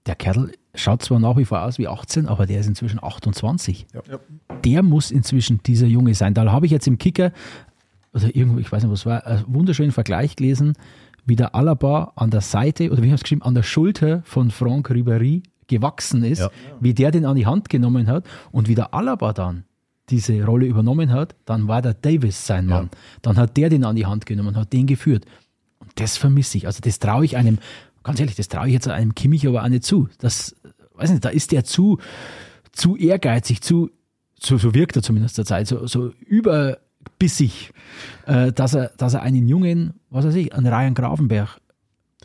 Der 0.06 0.16
Kerl 0.16 0.52
schaut 0.76 1.02
zwar 1.02 1.20
nach 1.20 1.36
wie 1.36 1.46
vor 1.46 1.64
aus 1.64 1.80
wie 1.80 1.88
18, 1.88 2.28
aber 2.28 2.46
der 2.46 2.60
ist 2.60 2.68
inzwischen 2.68 3.04
28. 3.04 3.88
Ja. 3.94 4.20
Der 4.64 4.84
muss 4.84 5.10
inzwischen 5.12 5.62
dieser 5.64 5.88
Junge 5.88 6.14
sein. 6.14 6.34
Da 6.34 6.50
habe 6.52 6.66
ich 6.66 6.72
jetzt 6.72 6.88
im 6.88 6.98
Kicker, 6.98 7.32
oder 8.14 8.34
irgendwo, 8.36 8.60
ich 8.60 8.72
weiß 8.72 8.84
nicht, 8.84 8.92
was 8.92 9.06
war, 9.06 9.26
einen 9.26 9.46
wunderschönen 9.48 9.92
Vergleich 9.92 10.36
gelesen 10.36 10.74
wie 11.26 11.36
der 11.36 11.56
Alaba 11.56 12.14
an 12.16 12.30
der 12.32 12.42
Seite 12.42 12.92
oder 12.92 13.04
wie 13.04 13.08
haben 13.08 13.16
es 13.16 13.24
geschrieben, 13.24 13.44
an 13.44 13.56
der 13.56 13.64
Schulter 13.64 14.22
von 14.26 14.52
Franck 14.52 14.90
Ribéry 14.90 15.44
gewachsen 15.68 16.24
ist, 16.24 16.40
ja. 16.40 16.52
wie 16.80 16.94
der 16.94 17.12
den 17.12 17.26
an 17.26 17.36
die 17.36 17.46
Hand 17.46 17.70
genommen 17.70 18.08
hat 18.08 18.26
und 18.52 18.68
wie 18.68 18.76
der 18.76 18.94
Alaba 18.94 19.34
dann 19.34 19.64
diese 20.10 20.44
Rolle 20.44 20.66
übernommen 20.66 21.12
hat, 21.12 21.36
dann 21.46 21.68
war 21.68 21.82
der 21.82 21.94
Davis 21.94 22.46
sein 22.46 22.66
Mann. 22.66 22.90
Ja. 22.92 23.00
Dann 23.22 23.38
hat 23.38 23.56
der 23.58 23.70
den 23.70 23.86
an 23.86 23.96
die 23.96 24.06
Hand 24.06 24.26
genommen, 24.26 24.56
hat 24.56 24.74
den 24.74 24.88
geführt. 24.88 25.26
Und 25.78 25.92
das 25.96 26.18
vermisse 26.18 26.58
ich. 26.58 26.66
Also 26.66 26.82
das 26.82 27.00
traue 27.00 27.26
ich 27.26 27.38
einem, 27.38 27.60
ganz 28.04 28.20
ehrlich, 28.20 28.36
das 28.36 28.48
traue 28.48 28.68
ich 28.68 28.74
jetzt 28.74 28.88
einem 28.88 29.14
Kimmich 29.14 29.48
aber 29.48 29.64
auch 29.64 29.70
nicht 29.70 29.84
zu. 29.84 30.10
Das, 30.18 30.56
weiß 30.96 31.12
nicht, 31.12 31.24
da 31.24 31.30
ist 31.30 31.52
der 31.52 31.64
zu, 31.64 32.00
zu 32.72 32.98
ehrgeizig, 32.98 33.62
zu, 33.62 33.92
so, 34.40 34.58
so 34.58 34.74
wirkt 34.74 34.96
er 34.96 35.04
zumindest 35.04 35.36
zur 35.36 35.46
Zeit, 35.46 35.68
so, 35.68 35.86
so 35.88 36.12
überbissig, 37.02 37.72
äh, 38.26 38.52
dass, 38.52 38.74
er, 38.74 38.92
dass 38.98 39.14
er 39.14 39.22
einen 39.22 39.48
Jungen, 39.48 39.94
was 40.10 40.26
weiß 40.26 40.36
ich, 40.36 40.54
einen 40.54 40.68
Ryan 40.68 40.94
Grafenberg 40.94 41.60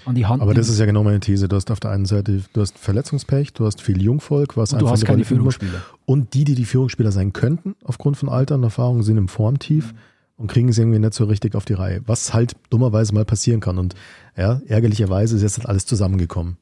an 0.04 0.14
die 0.14 0.26
Hand 0.26 0.42
Aber 0.42 0.54
das 0.54 0.66
nimmt. 0.66 0.74
ist 0.74 0.80
ja 0.80 0.86
genau 0.86 1.02
meine 1.04 1.20
These. 1.20 1.48
Du 1.48 1.56
hast 1.56 1.70
auf 1.70 1.80
der 1.80 1.90
einen 1.92 2.04
Seite, 2.04 2.42
du 2.52 2.60
hast 2.60 2.78
Verletzungspech, 2.78 3.52
du 3.52 3.64
hast 3.66 3.80
viel 3.80 4.02
Jungvolk, 4.02 4.56
was 4.56 4.72
Und 4.72 4.80
du 4.82 4.86
einfach 4.86 4.92
hast 4.94 5.02
eine 5.04 5.08
keine. 5.16 5.24
Führungsspieler. 5.24 5.82
Und 6.04 6.34
die, 6.34 6.44
die 6.44 6.54
die 6.54 6.64
Führungsspieler 6.64 7.12
sein 7.12 7.32
könnten, 7.32 7.74
aufgrund 7.84 8.16
von 8.16 8.28
Alter 8.28 8.56
und 8.56 8.64
Erfahrung, 8.64 9.02
sind 9.02 9.16
im 9.16 9.28
Formtief 9.28 9.92
Mhm. 9.92 9.98
und 10.36 10.46
kriegen 10.48 10.68
es 10.68 10.78
irgendwie 10.78 10.98
nicht 10.98 11.14
so 11.14 11.24
richtig 11.24 11.54
auf 11.54 11.64
die 11.64 11.74
Reihe. 11.74 12.02
Was 12.06 12.34
halt 12.34 12.54
dummerweise 12.70 13.14
mal 13.14 13.24
passieren 13.24 13.60
kann. 13.60 13.78
Und 13.78 13.94
ja, 14.36 14.60
ärgerlicherweise 14.66 15.36
ist 15.36 15.42
jetzt 15.42 15.58
halt 15.58 15.68
alles 15.68 15.86
zusammengekommen. 15.86 16.56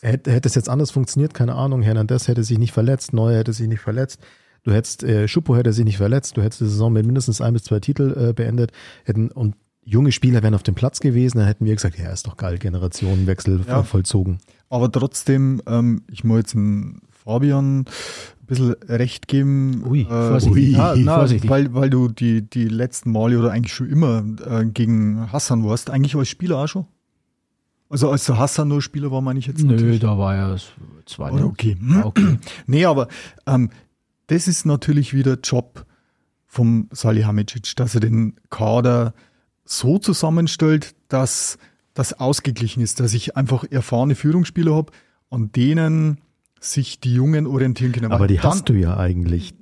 Hätte, 0.00 0.32
hätte 0.32 0.48
es 0.48 0.54
jetzt 0.54 0.70
anders 0.70 0.90
funktioniert, 0.90 1.34
keine 1.34 1.54
Ahnung, 1.54 1.82
Hernandez 1.82 2.26
hätte 2.26 2.42
sich 2.42 2.58
nicht 2.58 2.72
verletzt, 2.72 3.12
Neuer 3.12 3.36
hätte 3.38 3.52
sich 3.52 3.68
nicht 3.68 3.80
verletzt, 3.82 4.18
du 4.64 4.72
hättest, 4.72 5.02
äh, 5.02 5.26
Schuppo 5.28 5.56
hätte 5.56 5.72
sich 5.72 5.84
nicht 5.84 5.96
verletzt, 5.98 6.36
du 6.36 6.42
hättest 6.42 6.60
die 6.60 6.66
Saison 6.66 6.92
mit 6.92 7.06
mindestens 7.06 7.40
ein 7.40 7.52
bis 7.52 7.64
zwei 7.64 7.80
Titel 7.80 8.28
äh, 8.30 8.32
beendet, 8.32 8.72
hätten, 9.04 9.30
und 9.30 9.54
junge 9.84 10.12
Spieler 10.12 10.42
wären 10.42 10.54
auf 10.54 10.62
dem 10.62 10.74
Platz 10.74 11.00
gewesen, 11.00 11.38
dann 11.38 11.46
hätten 11.46 11.64
wir 11.64 11.74
gesagt, 11.74 11.98
ja, 11.98 12.10
ist 12.10 12.26
doch 12.26 12.36
geil, 12.36 12.58
Generationenwechsel 12.58 13.62
Ja. 13.66 13.82
vollzogen. 13.82 14.38
Aber 14.68 14.90
trotzdem, 14.92 15.60
ähm, 15.66 16.02
ich 16.10 16.22
muss 16.24 16.38
jetzt 16.38 16.56
Fabian 17.10 17.80
ein 17.80 17.84
bisschen 18.46 18.72
recht 18.88 19.28
geben. 19.28 19.82
Ui, 19.86 20.02
äh, 20.02 20.04
vorsichtig. 20.06 20.72
Ja, 20.72 20.94
na, 20.96 21.16
Vorsichtig. 21.16 21.50
Weil, 21.50 21.74
weil 21.74 21.90
du 21.90 22.08
die, 22.08 22.42
die 22.42 22.68
letzten 22.68 23.12
Male 23.12 23.38
oder 23.38 23.50
eigentlich 23.52 23.74
schon 23.74 23.88
immer 23.88 24.24
äh, 24.46 24.64
gegen 24.66 25.30
Hassan 25.32 25.64
warst, 25.64 25.90
eigentlich 25.90 26.14
als 26.16 26.28
Spieler 26.28 26.58
auch 26.58 26.66
schon. 26.68 26.86
Also 27.88 28.10
als 28.10 28.24
der 28.26 28.38
Hassan 28.38 28.68
nur 28.68 28.80
Spieler 28.82 29.10
war, 29.10 29.20
meine 29.20 29.40
ich 29.40 29.46
jetzt 29.48 29.64
Nö, 29.64 29.72
natürlich. 29.72 29.98
da 30.00 30.16
war 30.16 30.36
ja 30.36 30.48
das 30.50 30.68
zweite. 31.06 31.34
Oder 31.34 31.46
okay. 31.46 31.76
Ja, 31.90 32.04
okay. 32.06 32.38
Nee, 32.66 32.84
aber 32.84 33.08
ähm, 33.46 33.70
das 34.30 34.46
ist 34.46 34.64
natürlich 34.64 35.12
wieder 35.12 35.38
Job 35.42 35.84
vom 36.46 36.88
Salihamidzic, 36.92 37.74
dass 37.76 37.94
er 37.94 38.00
den 38.00 38.36
Kader 38.48 39.12
so 39.64 39.98
zusammenstellt, 39.98 40.94
dass 41.08 41.58
das 41.94 42.12
ausgeglichen 42.14 42.80
ist, 42.82 43.00
dass 43.00 43.12
ich 43.12 43.36
einfach 43.36 43.64
erfahrene 43.68 44.14
Führungsspieler 44.14 44.74
habe, 44.74 44.92
an 45.30 45.50
denen 45.52 46.18
sich 46.60 47.00
die 47.00 47.14
Jungen 47.14 47.46
orientieren 47.46 47.92
können. 47.92 48.12
Aber 48.12 48.28
die 48.28 48.36
dann, 48.36 48.44
hast 48.44 48.68
du 48.68 48.74
ja 48.74 48.96
eigentlich. 48.96 49.54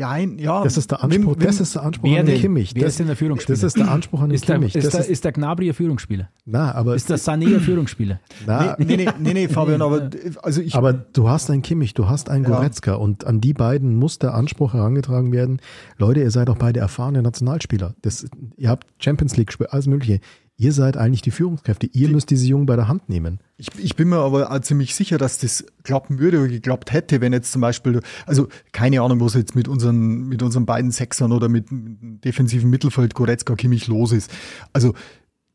Ja, 0.00 0.16
ja, 0.16 0.64
Das 0.64 0.76
ist 0.78 0.90
der 0.90 1.04
Anspruch, 1.04 1.32
Wenn- 1.34 1.40
wenn- 1.40 1.46
das 1.46 1.60
ist 1.60 1.74
der 1.74 1.82
Anspruch 1.82 2.08
Wer 2.10 2.20
an 2.20 2.26
den? 2.26 2.40
Kimmich. 2.40 2.74
Wer 2.74 2.82
das, 2.84 2.92
ist 2.92 2.98
denn 3.00 3.06
der 3.08 3.16
Führungsspieler? 3.16 3.56
Das 3.56 3.62
ist 3.64 3.76
der 3.76 3.90
Anspruch 3.90 4.20
an 4.22 4.30
den 4.30 4.34
Ist 4.34 4.48
der, 4.48 4.56
Kimmich. 4.56 4.74
ist, 4.74 4.84
Das 4.86 4.92
der, 4.92 5.00
ist, 5.02 5.10
ist 5.10 5.24
der 5.24 5.32
Gnabry 5.32 5.68
ein 5.68 5.74
Führungsspieler? 5.74 6.28
na, 6.46 6.74
aber, 6.74 6.94
Ist 6.94 7.10
der 7.10 7.18
Sané 7.18 7.54
ein 7.54 7.60
Führungsspieler? 7.60 8.18
na, 8.46 8.76
Nee, 8.78 8.84
nee, 8.84 8.96
nee, 9.04 9.08
nee, 9.18 9.34
nee, 9.34 9.48
Fabian, 9.48 9.82
aber 9.82 10.08
also 10.42 10.60
ich, 10.62 10.74
aber 10.74 10.92
du 10.94 11.28
hast 11.28 11.50
einen 11.50 11.62
Kimmich, 11.62 11.92
du 11.94 12.08
hast 12.08 12.30
einen 12.30 12.44
Ja. 12.44 12.50
Goretzka 12.50 12.94
und 12.94 13.26
an 13.26 13.40
die 13.40 13.52
beiden 13.52 13.94
muss 13.96 14.18
der 14.18 14.34
Anspruch 14.34 14.72
herangetragen 14.74 15.32
werden. 15.32 15.60
Leute, 15.98 16.20
ihr 16.20 16.30
seid 16.30 16.48
doch 16.48 16.56
beide 16.56 16.80
erfahrene 16.80 17.22
Nationalspieler. 17.22 17.94
Das, 18.02 18.26
ihr 18.56 18.68
habt 18.70 18.86
Champions 18.98 19.36
League, 19.36 19.48
gespielt, 19.48 19.72
alles 19.72 19.86
Mögliche. 19.86 20.20
Ihr 20.60 20.74
seid 20.74 20.98
eigentlich 20.98 21.22
die 21.22 21.30
Führungskräfte. 21.30 21.86
Ihr 21.86 22.10
müsst 22.10 22.28
diese 22.28 22.46
Jungen 22.46 22.66
bei 22.66 22.76
der 22.76 22.86
Hand 22.86 23.08
nehmen. 23.08 23.40
Ich, 23.56 23.68
ich 23.78 23.96
bin 23.96 24.10
mir 24.10 24.18
aber 24.18 24.52
auch 24.52 24.60
ziemlich 24.60 24.94
sicher, 24.94 25.16
dass 25.16 25.38
das 25.38 25.64
klappen 25.84 26.18
würde 26.18 26.38
oder 26.38 26.48
geklappt 26.48 26.92
hätte, 26.92 27.22
wenn 27.22 27.32
jetzt 27.32 27.50
zum 27.50 27.62
Beispiel, 27.62 28.02
also 28.26 28.46
keine 28.70 29.00
Ahnung, 29.00 29.20
was 29.20 29.32
jetzt 29.32 29.54
mit 29.54 29.68
unseren, 29.68 30.28
mit 30.28 30.42
unseren 30.42 30.66
beiden 30.66 30.90
Sechsern 30.90 31.32
oder 31.32 31.48
mit 31.48 31.70
dem 31.70 32.20
defensiven 32.20 32.68
Mittelfeld 32.68 33.14
Goretzka 33.14 33.56
Kimmich 33.56 33.86
los 33.86 34.12
ist. 34.12 34.30
Also 34.74 34.92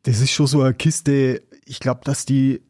das 0.01 0.21
ist 0.21 0.31
schon 0.31 0.47
so 0.47 0.63
eine 0.63 0.73
Kiste, 0.73 1.43
ich 1.65 1.79
glaube, 1.79 2.01
dass 2.03 2.25
die 2.25 2.63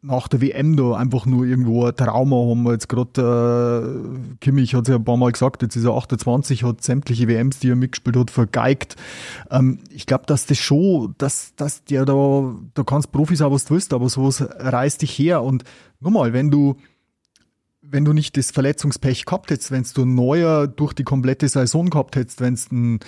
nach 0.00 0.28
der 0.28 0.40
WM 0.40 0.76
da 0.76 0.92
einfach 0.92 1.26
nur 1.26 1.44
irgendwo 1.44 1.84
ein 1.84 1.96
Trauma 1.96 2.36
haben. 2.36 2.70
Jetzt 2.70 2.88
gerade 2.88 4.04
äh, 4.32 4.36
Kimmich 4.40 4.74
hat 4.74 4.82
es 4.82 4.88
ja 4.88 4.96
ein 4.96 5.04
paar 5.04 5.16
Mal 5.16 5.32
gesagt, 5.32 5.62
jetzt 5.62 5.74
ist 5.74 5.84
er 5.84 5.94
28, 5.94 6.62
hat 6.62 6.82
sämtliche 6.82 7.26
WMs, 7.26 7.58
die 7.58 7.70
er 7.70 7.76
mitgespielt 7.76 8.16
hat, 8.16 8.30
vergeigt. 8.30 8.96
Ähm, 9.50 9.80
ich 9.90 10.06
glaube, 10.06 10.24
dass 10.26 10.46
das 10.46 10.58
schon, 10.58 11.14
dass, 11.18 11.54
dass 11.56 11.84
der 11.84 12.04
da, 12.04 12.54
da 12.74 12.82
kannst 12.84 13.10
Profis 13.10 13.42
auch 13.42 13.50
was 13.50 13.64
du 13.64 13.74
willst, 13.74 13.92
aber 13.92 14.08
sowas 14.08 14.40
reißt 14.40 15.02
dich 15.02 15.18
her. 15.18 15.42
Und 15.42 15.64
nochmal, 16.00 16.32
wenn 16.32 16.50
du, 16.50 16.76
wenn 17.90 18.04
du 18.04 18.12
nicht 18.12 18.36
das 18.36 18.50
Verletzungspech 18.50 19.24
gehabt 19.24 19.50
hättest, 19.50 19.70
wenn 19.70 19.84
du 19.94 20.04
neuer 20.04 20.66
durch 20.66 20.92
die 20.92 21.04
komplette 21.04 21.48
Saison 21.48 21.88
gehabt 21.90 22.16
hättest, 22.16 22.40
wenn 22.40 22.54
du 22.54 22.60
einen 22.70 23.00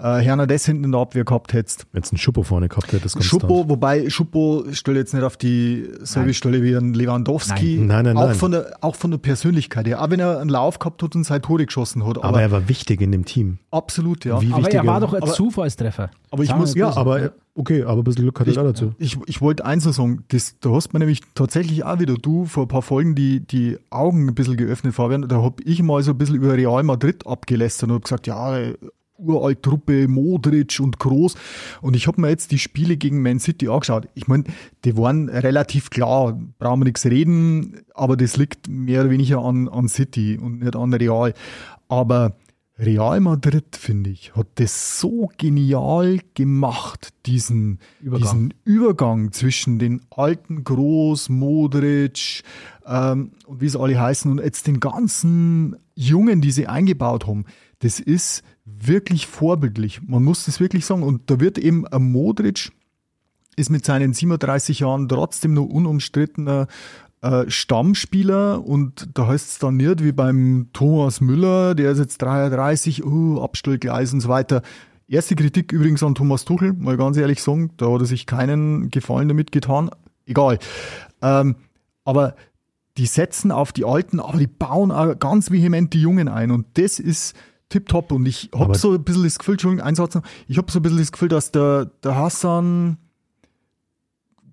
äh, 0.00 0.22
Hernandez 0.22 0.64
hinten 0.66 0.84
in 0.84 0.92
der 0.92 1.00
Abwehr 1.00 1.24
gehabt 1.24 1.52
hättest, 1.52 1.86
Wenn 1.92 2.02
es 2.02 2.10
einen 2.12 2.18
Schuppo 2.18 2.42
vorne 2.42 2.68
gehabt 2.68 2.92
hätte, 2.92 3.02
das 3.02 3.24
Schuppo, 3.24 3.68
wobei 3.68 4.08
Schuppo 4.10 4.64
stelle 4.72 4.98
jetzt 5.00 5.14
nicht 5.14 5.24
auf 5.24 5.36
die 5.36 5.88
selbe 6.02 6.34
Stelle 6.34 6.62
wie 6.62 6.74
ein 6.76 6.94
Lewandowski. 6.94 7.76
Nein. 7.78 7.86
Nein, 7.86 8.04
nein, 8.04 8.16
auch 8.16 8.26
nein. 8.26 8.34
Von 8.34 8.50
der, 8.52 8.76
auch 8.80 8.94
von 8.94 9.10
der 9.10 9.18
Persönlichkeit 9.18 9.86
her. 9.86 10.02
Auch 10.02 10.10
wenn 10.10 10.20
er 10.20 10.38
einen 10.40 10.50
Lauf 10.50 10.78
gehabt 10.78 11.02
hat 11.02 11.14
und 11.14 11.24
seine 11.24 11.40
Tore 11.42 11.66
geschossen 11.66 12.06
hat. 12.06 12.18
Aber, 12.18 12.24
Aber 12.28 12.42
er 12.42 12.50
war 12.50 12.68
wichtig 12.68 13.00
in 13.00 13.12
dem 13.12 13.24
Team. 13.24 13.58
absolut, 13.70 14.24
ja. 14.24 14.40
Wie 14.40 14.52
Aber 14.52 14.58
wichtig 14.58 14.74
er 14.74 14.86
war 14.86 15.00
doch 15.00 15.14
ein 15.14 15.22
aber- 15.22 15.32
Zufallstreffer. 15.32 16.10
aber 16.30 16.42
ich 16.42 16.48
Sagen 16.48 16.60
muss- 16.60 16.74
Ja, 16.74 16.96
aber 16.96 17.32
okay, 17.58 17.82
aber 17.82 18.00
ein 18.00 18.04
bisschen 18.04 18.22
Glück 18.22 18.38
hatte 18.40 18.50
Ich- 18.50 18.56
er 18.56 18.64
dazu. 18.64 18.92
Ich, 18.98 19.18
ich 19.26 19.40
wollte 19.40 19.64
eins 19.64 19.84
noch 19.84 19.92
sagen, 19.92 20.24
das, 20.28 20.56
da 20.60 20.70
hast 20.70 20.92
mir 20.92 21.00
nämlich 21.00 21.20
tatsächlich 21.34 21.84
auch 21.84 21.98
wieder 21.98 22.14
du 22.14 22.44
vor 22.46 22.64
ein 22.64 22.68
paar 22.68 22.82
Folgen 22.82 23.14
die, 23.14 23.40
die 23.40 23.76
Augen 23.90 24.28
ein 24.28 24.34
bisschen 24.34 24.56
geöffnet, 24.56 24.94
Fabian. 24.94 25.28
Da 25.28 25.42
hab 25.42 25.60
ich 25.64 25.82
mal 25.82 26.02
so 26.02 26.12
ein 26.12 26.18
bisschen 26.18 26.36
über 26.36 26.54
Real 26.54 26.82
Madrid 26.82 27.26
abgelästert 27.26 27.90
und 27.90 27.96
hab 27.96 28.04
gesagt, 28.04 28.26
ja, 28.26 28.56
uralt 29.20 29.64
Truppe, 29.64 30.06
Modric 30.06 30.78
und 30.80 31.00
Groß. 31.00 31.34
Und 31.82 31.96
ich 31.96 32.06
habe 32.06 32.20
mir 32.20 32.28
jetzt 32.28 32.52
die 32.52 32.58
Spiele 32.60 32.96
gegen 32.96 33.20
Man 33.20 33.40
City 33.40 33.68
angeschaut. 33.68 34.06
Ich 34.14 34.28
meine, 34.28 34.44
die 34.84 34.96
waren 34.96 35.28
relativ 35.28 35.90
klar, 35.90 36.38
brauchen 36.60 36.80
wir 36.80 36.84
nichts 36.84 37.04
reden, 37.04 37.80
aber 37.94 38.16
das 38.16 38.36
liegt 38.36 38.68
mehr 38.68 39.00
oder 39.00 39.10
weniger 39.10 39.40
an, 39.40 39.68
an 39.68 39.88
City 39.88 40.38
und 40.40 40.60
nicht 40.60 40.76
an 40.76 40.94
Real. 40.94 41.34
Aber 41.88 42.36
Real 42.78 43.18
Madrid, 43.20 43.76
finde 43.76 44.10
ich, 44.10 44.36
hat 44.36 44.46
das 44.56 45.00
so 45.00 45.30
genial 45.36 46.20
gemacht, 46.34 47.08
diesen 47.26 47.80
Übergang. 48.00 48.22
diesen 48.22 48.54
Übergang 48.64 49.32
zwischen 49.32 49.80
den 49.80 50.00
alten 50.10 50.62
Groß, 50.62 51.28
Modric 51.28 52.42
ähm, 52.86 53.32
und 53.46 53.60
wie 53.60 53.66
es 53.66 53.74
alle 53.74 54.00
heißen 54.00 54.30
und 54.30 54.38
jetzt 54.38 54.68
den 54.68 54.78
ganzen 54.78 55.76
Jungen, 55.96 56.40
die 56.40 56.52
sie 56.52 56.68
eingebaut 56.68 57.26
haben. 57.26 57.46
Das 57.80 57.98
ist 57.98 58.44
wirklich 58.64 59.26
vorbildlich. 59.26 60.00
Man 60.06 60.22
muss 60.22 60.44
das 60.44 60.60
wirklich 60.60 60.86
sagen. 60.86 61.02
Und 61.02 61.30
da 61.30 61.40
wird 61.40 61.58
eben 61.58 61.86
ein 61.86 62.12
Modric 62.12 62.70
ist 63.56 63.70
mit 63.70 63.84
seinen 63.84 64.12
37 64.12 64.80
Jahren 64.80 65.08
trotzdem 65.08 65.52
noch 65.52 65.64
unumstrittener 65.64 66.68
äh, 67.20 67.50
Stammspieler 67.50 68.64
und 68.64 69.08
da 69.14 69.26
heißt 69.26 69.48
es 69.50 69.58
dann 69.58 69.76
nicht 69.76 70.04
wie 70.04 70.12
beim 70.12 70.68
Thomas 70.72 71.20
Müller, 71.20 71.74
der 71.74 71.92
ist 71.92 71.98
jetzt 71.98 72.18
33, 72.22 73.04
uh, 73.04 73.40
Abstellgleis 73.40 74.12
und 74.12 74.20
so 74.20 74.28
weiter. 74.28 74.62
Erste 75.08 75.34
Kritik 75.34 75.72
übrigens 75.72 76.02
an 76.02 76.14
Thomas 76.14 76.44
Tuchel, 76.44 76.74
mal 76.74 76.96
ganz 76.96 77.16
ehrlich 77.16 77.42
sagen, 77.42 77.70
da 77.76 77.90
hat 77.90 78.00
er 78.00 78.06
sich 78.06 78.26
keinen 78.26 78.90
Gefallen 78.90 79.28
damit 79.28 79.52
getan. 79.52 79.90
Egal. 80.26 80.58
Ähm, 81.22 81.56
aber 82.04 82.36
die 82.98 83.06
setzen 83.06 83.50
auf 83.50 83.72
die 83.72 83.84
Alten, 83.84 84.20
aber 84.20 84.38
die 84.38 84.46
bauen 84.46 84.90
auch 84.90 85.18
ganz 85.18 85.50
vehement 85.50 85.94
die 85.94 86.02
Jungen 86.02 86.28
ein 86.28 86.50
und 86.50 86.66
das 86.74 86.98
ist 86.98 87.34
tipptopp 87.68 88.12
und 88.12 88.26
ich 88.26 88.50
habe 88.54 88.76
so 88.76 88.92
ein 88.92 89.02
bisschen 89.02 89.24
das 89.24 89.38
Gefühl, 89.38 89.54
Entschuldigung, 89.54 89.84
ein 89.84 89.94
Satz 89.94 90.14
noch, 90.14 90.22
ich 90.46 90.58
habe 90.58 90.70
so 90.70 90.78
ein 90.78 90.82
bisschen 90.82 90.98
das 90.98 91.12
Gefühl, 91.12 91.28
dass 91.28 91.52
der, 91.52 91.86
der 92.02 92.16
Hassan 92.16 92.98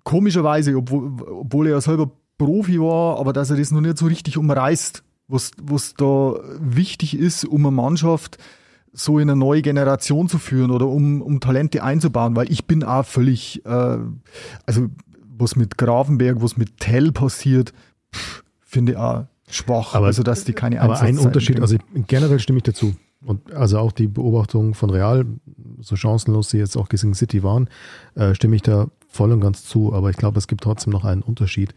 komischerweise, 0.04 0.76
obwohl, 0.76 1.12
obwohl 1.28 1.66
er 1.66 1.74
ja 1.74 1.80
selber 1.80 2.10
Profi 2.38 2.80
war, 2.80 3.18
aber 3.18 3.32
dass 3.32 3.50
er 3.50 3.56
das 3.56 3.70
noch 3.70 3.80
nicht 3.80 3.98
so 3.98 4.06
richtig 4.06 4.36
umreißt, 4.38 5.02
was, 5.28 5.50
was 5.62 5.94
da 5.94 6.34
wichtig 6.60 7.16
ist, 7.18 7.44
um 7.44 7.66
eine 7.66 7.74
Mannschaft 7.74 8.38
so 8.92 9.18
in 9.18 9.28
eine 9.28 9.38
neue 9.38 9.60
Generation 9.62 10.28
zu 10.28 10.38
führen 10.38 10.70
oder 10.70 10.86
um, 10.86 11.20
um 11.20 11.40
Talente 11.40 11.82
einzubauen, 11.82 12.34
weil 12.36 12.50
ich 12.50 12.64
bin 12.66 12.82
auch 12.82 13.04
völlig, 13.04 13.64
äh, 13.66 13.98
also 14.64 14.88
was 15.38 15.56
mit 15.56 15.76
Grafenberg, 15.76 16.40
was 16.40 16.56
mit 16.56 16.78
Tell 16.78 17.12
passiert, 17.12 17.72
pff, 18.14 18.42
finde 18.60 18.92
ich 18.92 18.98
auch 18.98 19.24
schwach, 19.50 19.94
Aber- 19.94 20.06
also 20.06 20.22
dass 20.22 20.44
die 20.44 20.52
keine 20.54 20.80
Aber 20.80 20.98
ein 21.00 21.18
Unterschied, 21.18 21.60
also 21.60 21.74
ich, 21.76 22.06
generell 22.06 22.38
stimme 22.38 22.58
ich 22.58 22.62
dazu. 22.64 22.94
Und 23.24 23.52
also 23.52 23.78
auch 23.78 23.92
die 23.92 24.06
Beobachtung 24.06 24.74
von 24.74 24.88
Real, 24.90 25.26
so 25.80 25.96
chancenlos 25.96 26.50
sie 26.50 26.58
jetzt 26.58 26.76
auch 26.76 26.88
gegen 26.88 27.12
City 27.14 27.42
waren, 27.42 27.68
äh, 28.14 28.34
stimme 28.34 28.54
ich 28.56 28.62
da 28.62 28.88
voll 29.08 29.32
und 29.32 29.40
ganz 29.40 29.64
zu. 29.64 29.92
Aber 29.92 30.10
ich 30.10 30.16
glaube, 30.16 30.38
es 30.38 30.46
gibt 30.46 30.62
trotzdem 30.62 30.92
noch 30.92 31.04
einen 31.04 31.22
Unterschied. 31.22 31.74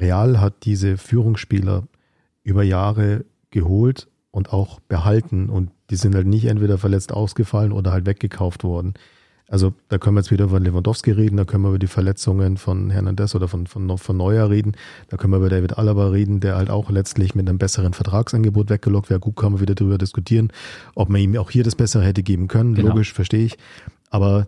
Real 0.00 0.40
hat 0.40 0.64
diese 0.64 0.96
Führungsspieler 0.96 1.84
über 2.42 2.62
Jahre 2.62 3.24
geholt 3.50 4.08
und 4.30 4.52
auch 4.52 4.80
behalten 4.80 5.50
und 5.50 5.70
die 5.90 5.96
sind 5.96 6.14
halt 6.14 6.26
nicht 6.26 6.46
entweder 6.46 6.78
verletzt 6.78 7.12
ausgefallen 7.12 7.72
oder 7.72 7.92
halt 7.92 8.06
weggekauft 8.06 8.64
worden. 8.64 8.94
Also 9.48 9.74
da 9.88 9.98
können 9.98 10.14
wir 10.14 10.20
jetzt 10.20 10.30
wieder 10.30 10.44
über 10.44 10.60
Lewandowski 10.60 11.10
reden, 11.10 11.36
da 11.36 11.44
können 11.44 11.64
wir 11.64 11.70
über 11.70 11.80
die 11.80 11.88
Verletzungen 11.88 12.56
von 12.56 12.88
Hernandez 12.88 13.34
oder 13.34 13.48
von, 13.48 13.66
von, 13.66 13.98
von 13.98 14.16
Neuer 14.16 14.48
reden, 14.48 14.76
da 15.08 15.16
können 15.16 15.32
wir 15.32 15.38
über 15.38 15.48
David 15.48 15.76
Alaba 15.76 16.06
reden, 16.10 16.38
der 16.38 16.54
halt 16.54 16.70
auch 16.70 16.88
letztlich 16.88 17.34
mit 17.34 17.48
einem 17.48 17.58
besseren 17.58 17.92
Vertragsangebot 17.92 18.70
weggelockt 18.70 19.10
wäre. 19.10 19.18
Gut, 19.18 19.34
kann 19.34 19.52
man 19.52 19.60
wieder 19.60 19.74
darüber 19.74 19.98
diskutieren, 19.98 20.52
ob 20.94 21.08
man 21.08 21.20
ihm 21.20 21.36
auch 21.36 21.50
hier 21.50 21.64
das 21.64 21.74
Bessere 21.74 22.04
hätte 22.04 22.22
geben 22.22 22.46
können. 22.46 22.76
Genau. 22.76 22.90
Logisch, 22.90 23.12
verstehe 23.12 23.44
ich. 23.44 23.58
Aber 24.08 24.46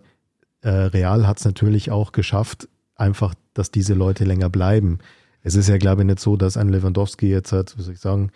äh, 0.61 0.69
Real 0.69 1.27
hat 1.27 1.39
es 1.39 1.45
natürlich 1.45 1.91
auch 1.91 2.13
geschafft, 2.13 2.69
einfach, 2.95 3.35
dass 3.53 3.71
diese 3.71 3.95
Leute 3.95 4.23
länger 4.23 4.49
bleiben. 4.49 4.99
Es 5.43 5.55
ist 5.55 5.67
ja, 5.69 5.77
glaube 5.77 6.01
ich, 6.01 6.07
nicht 6.07 6.19
so, 6.19 6.37
dass 6.37 6.57
ein 6.57 6.69
Lewandowski 6.69 7.27
jetzt 7.27 7.51
hat, 7.51 7.77
wie 7.77 7.81
soll 7.81 7.93
ich 7.93 7.99
sagen, 7.99 8.31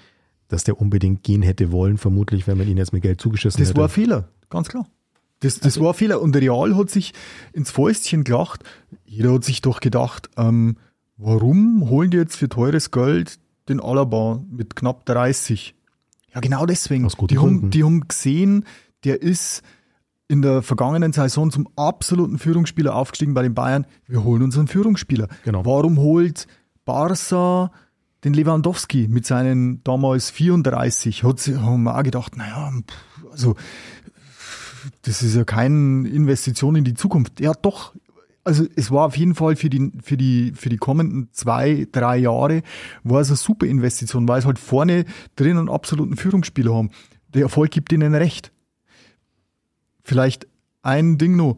dass 0.50 0.64
der 0.64 0.80
unbedingt 0.80 1.24
gehen 1.24 1.42
hätte 1.42 1.72
wollen, 1.72 1.98
vermutlich, 1.98 2.48
wenn 2.48 2.58
man 2.58 2.68
ihn 2.68 2.78
jetzt 2.78 2.94
mit 2.94 3.02
Geld 3.02 3.20
zugeschissen 3.20 3.60
Das 3.60 3.70
hätte. 3.70 3.80
war 3.80 3.88
ein 3.88 3.92
Fehler, 3.92 4.30
ganz 4.50 4.68
klar. 4.70 4.86
Das, 5.40 5.60
das 5.60 5.80
war 5.80 5.90
ein 5.90 5.94
Fehler. 5.94 6.22
Und 6.22 6.34
der 6.34 6.42
Real 6.42 6.76
hat 6.76 6.90
sich 6.90 7.14
ins 7.54 7.72
Fäustchen 7.72 8.24
gelacht. 8.24 8.64
Jeder 9.06 9.34
hat 9.34 9.44
sich 9.44 9.62
doch 9.62 9.80
gedacht, 9.80 10.30
ähm, 10.36 10.78
warum 11.18 11.90
holen 11.90 12.10
die 12.12 12.18
jetzt 12.18 12.36
für 12.36 12.50
teures 12.50 12.92
Geld 12.92 13.40
den 13.70 13.80
Alaba 13.80 14.42
mit 14.50 14.76
knapp 14.76 15.06
30? 15.06 15.76
Ja, 16.34 16.42
genau 16.42 16.66
deswegen. 16.66 17.08
Die, 17.30 17.38
haben, 17.38 17.70
die 17.70 17.84
haben 17.84 18.08
gesehen, 18.08 18.66
der 19.04 19.22
ist 19.22 19.62
in 20.28 20.42
der 20.42 20.62
vergangenen 20.62 21.14
Saison 21.14 21.52
zum 21.52 21.70
absoluten 21.76 22.38
Führungsspieler 22.38 22.96
aufgestiegen 22.96 23.34
bei 23.34 23.44
den 23.44 23.54
Bayern. 23.54 23.86
Wir 24.08 24.24
holen 24.24 24.42
unseren 24.42 24.68
Führungsspieler. 24.68 25.28
Genau. 25.46 25.66
Warum 25.66 25.98
holt 26.00 26.48
Barca 26.88 27.72
den 28.24 28.34
Lewandowski 28.34 29.08
mit 29.08 29.28
seinen 29.28 29.84
damals 29.84 30.32
34? 30.32 31.24
Hat 31.24 31.40
sie, 31.40 31.58
haben 31.58 31.88
auch 31.88 32.02
gedacht, 32.02 32.36
naja, 32.36 32.74
also 33.32 33.56
das 35.04 35.22
ist 35.22 35.36
ja 35.36 35.44
keine 35.44 36.08
Investition 36.08 36.76
in 36.76 36.84
die 36.84 36.96
Zukunft. 36.96 37.40
Ja, 37.40 37.54
doch. 37.54 37.94
Also 38.44 38.66
es 38.76 38.90
war 38.90 39.06
auf 39.06 39.18
jeden 39.18 39.36
Fall 39.36 39.58
für 39.58 39.70
die, 39.70 39.92
für 40.02 40.16
die, 40.16 40.54
für 40.56 40.70
die 40.70 40.78
kommenden 40.78 41.30
zwei, 41.34 41.86
drei 41.92 42.18
Jahre 42.18 42.64
war 43.04 43.20
es 43.20 43.28
eine 43.28 43.36
super 43.36 43.66
Investition, 43.66 44.28
weil 44.28 44.40
es 44.40 44.46
halt 44.46 44.58
vorne 44.58 45.04
drin 45.36 45.58
einen 45.58 45.70
absoluten 45.70 46.16
Führungsspieler 46.16 46.74
haben. 46.74 46.90
Der 47.34 47.44
Erfolg 47.44 47.72
gibt 47.72 47.92
ihnen 47.92 48.16
recht. 48.16 48.54
Vielleicht 50.04 50.48
ein 50.82 51.18
Ding 51.18 51.36
noch. 51.36 51.58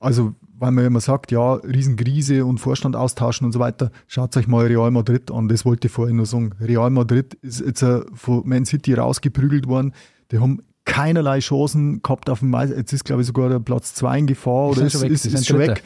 Also, 0.00 0.34
weil 0.58 0.72
man 0.72 0.84
immer 0.84 1.00
sagt, 1.00 1.30
ja, 1.30 1.54
Riesenkrise 1.54 2.44
und 2.44 2.58
Vorstand 2.58 2.96
austauschen 2.96 3.44
und 3.44 3.52
so 3.52 3.58
weiter. 3.58 3.90
Schaut 4.06 4.36
euch 4.36 4.48
mal 4.48 4.66
Real 4.66 4.90
Madrid 4.90 5.30
an. 5.30 5.48
Das 5.48 5.64
wollte 5.64 5.88
ich 5.88 5.92
vorhin 5.92 6.16
nur 6.16 6.26
sagen. 6.26 6.52
Real 6.60 6.90
Madrid 6.90 7.34
ist 7.42 7.60
jetzt 7.60 7.82
äh, 7.82 8.00
von 8.12 8.42
Man 8.46 8.64
City 8.64 8.94
rausgeprügelt 8.94 9.68
worden. 9.68 9.94
Die 10.30 10.38
haben 10.38 10.62
keinerlei 10.84 11.38
Chancen 11.40 12.02
gehabt 12.02 12.28
auf 12.30 12.40
dem 12.40 12.50
Meister. 12.50 12.76
Jetzt 12.76 12.92
ist, 12.92 13.04
glaube 13.04 13.22
ich, 13.22 13.26
sogar 13.26 13.48
der 13.48 13.60
Platz 13.60 13.94
2 13.94 14.18
in 14.18 14.26
Gefahr 14.26 14.70
oder 14.70 14.82
ist, 14.82 14.92
schon 14.92 15.02
weg, 15.02 15.10
ist, 15.12 15.26
ist 15.26 15.46
schon 15.46 15.58
weg. 15.58 15.82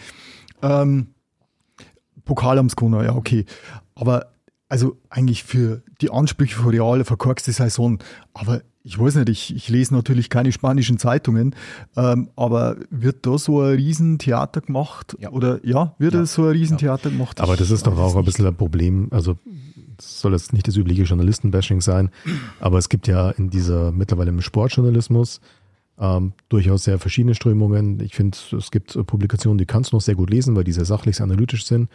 Ähm, 0.63 1.09
Pokal 2.25 2.57
haben's 2.57 2.77
gewonnen, 2.77 3.05
ja, 3.05 3.15
okay. 3.15 3.45
Aber 3.95 4.33
also 4.73 4.97
eigentlich 5.11 5.45
für 5.45 5.83
die 6.01 6.11
Ansprüche 6.11 6.57
von 6.57 6.71
Real 6.71 6.95
eine 6.95 7.05
verkorkste 7.05 7.53
Saison. 7.53 7.99
Aber 8.33 8.63
ich 8.83 8.99
weiß 8.99 9.17
nicht, 9.17 9.29
ich, 9.29 9.55
ich 9.55 9.69
lese 9.69 9.93
natürlich 9.93 10.31
keine 10.31 10.51
spanischen 10.51 10.97
Zeitungen, 10.97 11.55
ähm, 11.95 12.31
aber 12.37 12.77
wird 12.89 13.27
da 13.27 13.37
so 13.37 13.61
ein 13.61 13.75
Riesentheater 13.75 14.63
gemacht? 14.63 15.15
Ja. 15.21 15.31
Oder 15.31 15.61
ja, 15.63 15.95
wird 15.99 16.15
da 16.15 16.25
so 16.25 16.45
ein 16.45 16.53
Riesentheater 16.53 17.11
gemacht? 17.11 17.43
Aber 17.43 17.55
das 17.55 17.71
ist 17.71 17.87
doch 17.87 17.99
auch 17.99 18.17
ein 18.17 18.25
bisschen 18.25 18.47
ein 18.47 18.57
Problem. 18.57 19.09
Also 19.11 19.37
das 19.99 20.23
soll 20.23 20.33
jetzt 20.33 20.55
nicht 20.55 20.67
das 20.67 20.79
übliche 20.79 21.03
Journalistenbashing 21.03 21.83
sein, 21.83 22.09
aber 22.59 22.79
es 22.79 22.89
gibt 22.89 23.07
ja 23.07 23.29
in 23.29 23.51
dieser 23.51 23.93
mittlerweile 23.93 24.31
im 24.31 24.41
Sportjournalismus 24.41 25.43
ähm, 25.99 26.33
durchaus 26.49 26.85
sehr 26.85 26.99
verschiedene 26.99 27.35
Strömungen. 27.35 28.01
Ich 28.01 28.15
finde, 28.15 28.39
es 28.57 28.71
gibt 28.71 29.07
Publikationen, 29.07 29.59
die 29.59 29.67
kannst 29.67 29.93
du 29.93 29.97
noch 29.97 30.03
sehr 30.03 30.15
gut 30.15 30.31
lesen, 30.31 30.57
weil 30.57 30.65
die 30.65 30.73
sehr 30.73 30.87
sachlich, 30.87 31.17
sehr 31.17 31.25
analytisch 31.25 31.67
sind. 31.67 31.91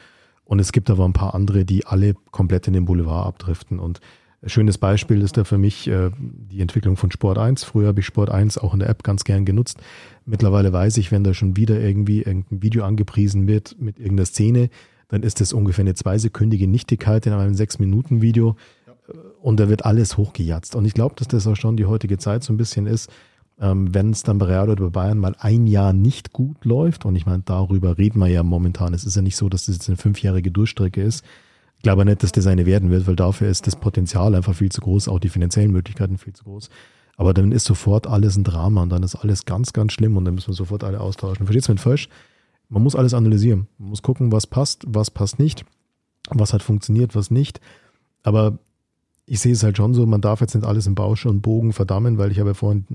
Und 0.47 0.59
es 0.59 0.71
gibt 0.71 0.89
aber 0.89 1.05
ein 1.05 1.13
paar 1.13 1.35
andere, 1.35 1.65
die 1.65 1.85
alle 1.85 2.15
komplett 2.31 2.67
in 2.67 2.73
den 2.73 2.85
Boulevard 2.85 3.27
abdriften. 3.27 3.79
Und 3.79 3.99
ein 4.41 4.49
schönes 4.49 4.77
Beispiel 4.77 5.21
ist 5.21 5.35
da 5.35 5.43
für 5.43 5.57
mich 5.57 5.87
äh, 5.87 6.09
die 6.17 6.61
Entwicklung 6.61 6.95
von 6.95 7.11
Sport 7.11 7.37
1. 7.37 7.65
Früher 7.65 7.87
habe 7.87 7.99
ich 7.99 8.05
Sport 8.05 8.29
1 8.29 8.57
auch 8.57 8.73
in 8.73 8.79
der 8.79 8.89
App 8.89 9.03
ganz 9.03 9.25
gern 9.25 9.43
genutzt. 9.43 9.79
Mittlerweile 10.25 10.71
weiß 10.71 10.97
ich, 10.97 11.11
wenn 11.11 11.23
da 11.23 11.33
schon 11.33 11.57
wieder 11.57 11.79
irgendwie 11.79 12.21
irgendein 12.21 12.61
Video 12.61 12.85
angepriesen 12.85 13.47
wird 13.47 13.75
mit 13.79 13.99
irgendeiner 13.99 14.25
Szene, 14.25 14.69
dann 15.09 15.23
ist 15.23 15.41
das 15.41 15.53
ungefähr 15.53 15.83
eine 15.83 15.95
zweisekündige 15.95 16.67
Nichtigkeit 16.67 17.25
in 17.25 17.33
einem 17.33 17.53
Sechs-Minuten-Video 17.53 18.55
und 19.41 19.59
da 19.59 19.69
wird 19.69 19.85
alles 19.85 20.17
hochgejatzt. 20.17 20.75
Und 20.75 20.85
ich 20.85 20.93
glaube, 20.93 21.15
dass 21.15 21.27
das 21.27 21.47
auch 21.47 21.55
schon 21.55 21.77
die 21.77 21.85
heutige 21.85 22.17
Zeit 22.17 22.43
so 22.43 22.53
ein 22.53 22.57
bisschen 22.57 22.87
ist, 22.87 23.09
ähm, 23.59 23.93
wenn 23.93 24.11
es 24.11 24.23
dann 24.23 24.37
bei 24.37 24.45
Real 24.45 24.69
oder 24.69 24.85
bei 24.85 25.01
Bayern 25.01 25.17
mal 25.17 25.35
ein 25.39 25.67
Jahr 25.67 25.93
nicht 25.93 26.31
gut 26.33 26.63
läuft, 26.65 27.05
und 27.05 27.15
ich 27.15 27.25
meine, 27.25 27.43
darüber 27.43 27.97
reden 27.97 28.19
wir 28.19 28.27
ja 28.27 28.43
momentan. 28.43 28.93
Es 28.93 29.03
ist 29.03 29.15
ja 29.15 29.21
nicht 29.21 29.35
so, 29.35 29.49
dass 29.49 29.65
das 29.65 29.75
jetzt 29.75 29.87
eine 29.89 29.97
fünfjährige 29.97 30.51
Durchstrecke 30.51 31.01
ist. 31.01 31.25
Ich 31.77 31.83
glaube 31.83 32.05
nicht, 32.05 32.23
dass 32.23 32.31
das 32.31 32.47
eine 32.47 32.65
werden 32.65 32.89
wird, 32.89 33.07
weil 33.07 33.15
dafür 33.15 33.49
ist 33.49 33.67
das 33.67 33.75
Potenzial 33.75 34.35
einfach 34.35 34.55
viel 34.55 34.71
zu 34.71 34.81
groß, 34.81 35.07
auch 35.07 35.19
die 35.19 35.29
finanziellen 35.29 35.71
Möglichkeiten 35.71 36.17
viel 36.17 36.33
zu 36.33 36.43
groß. 36.43 36.69
Aber 37.17 37.33
dann 37.33 37.51
ist 37.51 37.65
sofort 37.65 38.07
alles 38.07 38.35
ein 38.37 38.43
Drama 38.43 38.83
und 38.83 38.89
dann 38.89 39.03
ist 39.03 39.15
alles 39.15 39.45
ganz, 39.45 39.73
ganz 39.73 39.93
schlimm 39.93 40.17
und 40.17 40.25
dann 40.25 40.35
müssen 40.35 40.49
wir 40.49 40.55
sofort 40.55 40.83
alle 40.83 40.99
austauschen. 40.99 41.45
Verstehst 41.45 41.67
du 41.67 41.73
mich 41.73 41.81
falsch? 41.81 42.09
Man 42.69 42.83
muss 42.83 42.95
alles 42.95 43.13
analysieren. 43.13 43.67
Man 43.77 43.89
muss 43.89 44.03
gucken, 44.03 44.31
was 44.31 44.45
passt, 44.45 44.83
was 44.87 45.09
passt 45.09 45.39
nicht, 45.39 45.65
was 46.29 46.53
hat 46.53 46.61
funktioniert, 46.61 47.15
was 47.15 47.31
nicht. 47.31 47.59
Aber 48.23 48.59
ich 49.29 49.41
sehe 49.41 49.51
es 49.51 49.61
halt 49.61 49.75
schon 49.75 49.93
so, 49.93 50.05
man 50.05 50.21
darf 50.21 50.39
jetzt 50.39 50.55
nicht 50.55 50.65
alles 50.65 50.87
im 50.87 50.95
Bausch 50.95 51.25
und 51.25 51.41
Bogen 51.41 51.73
verdammen, 51.73 52.17
weil 52.17 52.31
ich 52.31 52.39
habe 52.39 52.51
ja 52.51 52.53
vorhin 52.53 52.85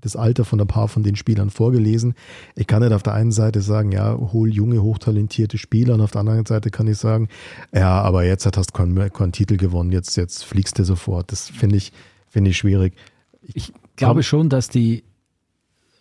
das 0.00 0.16
Alter 0.16 0.44
von 0.44 0.60
ein 0.60 0.66
paar 0.66 0.88
von 0.88 1.04
den 1.04 1.14
Spielern 1.14 1.50
vorgelesen. 1.50 2.14
Ich 2.56 2.66
kann 2.66 2.82
nicht 2.82 2.92
auf 2.92 3.04
der 3.04 3.14
einen 3.14 3.30
Seite 3.30 3.60
sagen, 3.60 3.92
ja, 3.92 4.18
hol 4.18 4.52
junge, 4.52 4.82
hochtalentierte 4.82 5.56
Spieler 5.56 5.94
und 5.94 6.00
auf 6.00 6.10
der 6.10 6.22
anderen 6.22 6.44
Seite 6.44 6.70
kann 6.70 6.88
ich 6.88 6.98
sagen, 6.98 7.28
ja, 7.72 8.02
aber 8.02 8.24
jetzt 8.24 8.44
hast 8.44 8.70
du 8.70 8.72
keinen, 8.76 9.12
keinen 9.12 9.30
Titel 9.30 9.56
gewonnen, 9.56 9.92
jetzt, 9.92 10.16
jetzt 10.16 10.44
fliegst 10.44 10.80
du 10.80 10.84
sofort. 10.84 11.30
Das 11.30 11.48
finde 11.48 11.76
ich, 11.76 11.92
finde 12.28 12.50
ich 12.50 12.56
schwierig. 12.56 12.94
Ich 13.40 13.72
glaube 13.94 14.24
schon, 14.24 14.48
dass 14.48 14.68
die, 14.68 15.04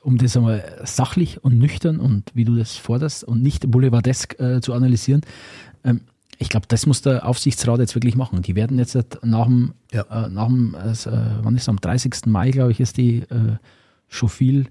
um 0.02 0.18
das 0.18 0.36
einmal 0.36 0.82
sachlich 0.86 1.44
und 1.44 1.60
nüchtern 1.60 2.00
und 2.00 2.32
wie 2.34 2.46
du 2.46 2.56
das 2.56 2.78
forderst 2.78 3.24
und 3.24 3.44
nicht 3.44 3.70
boulevardesk 3.70 4.40
äh, 4.40 4.60
zu 4.60 4.74
analysieren, 4.74 5.22
ähm, 5.84 6.02
ich 6.40 6.50
glaube, 6.50 6.66
das 6.68 6.86
muss 6.86 7.02
der 7.02 7.26
Aufsichtsrat 7.28 7.80
jetzt 7.80 7.96
wirklich 7.96 8.16
machen. 8.16 8.42
Die 8.42 8.56
werden 8.56 8.78
jetzt 8.78 8.96
nach 9.24 9.46
dem, 9.46 9.74
Ja. 9.92 10.04
äh, 10.26 10.30
nach 10.30 10.48
dem 10.48 10.76
äh, 10.76 10.94
wann 11.42 11.56
ist 11.56 11.64
es, 11.64 11.70
am 11.70 11.78
30. 11.82 12.28
Mai, 12.28 12.52
glaube 12.52 12.72
ich, 12.72 12.80
ist 12.80 12.98
die 12.98 13.20
äh, 13.20 13.58
schon 14.08 14.30
viel 14.30 14.68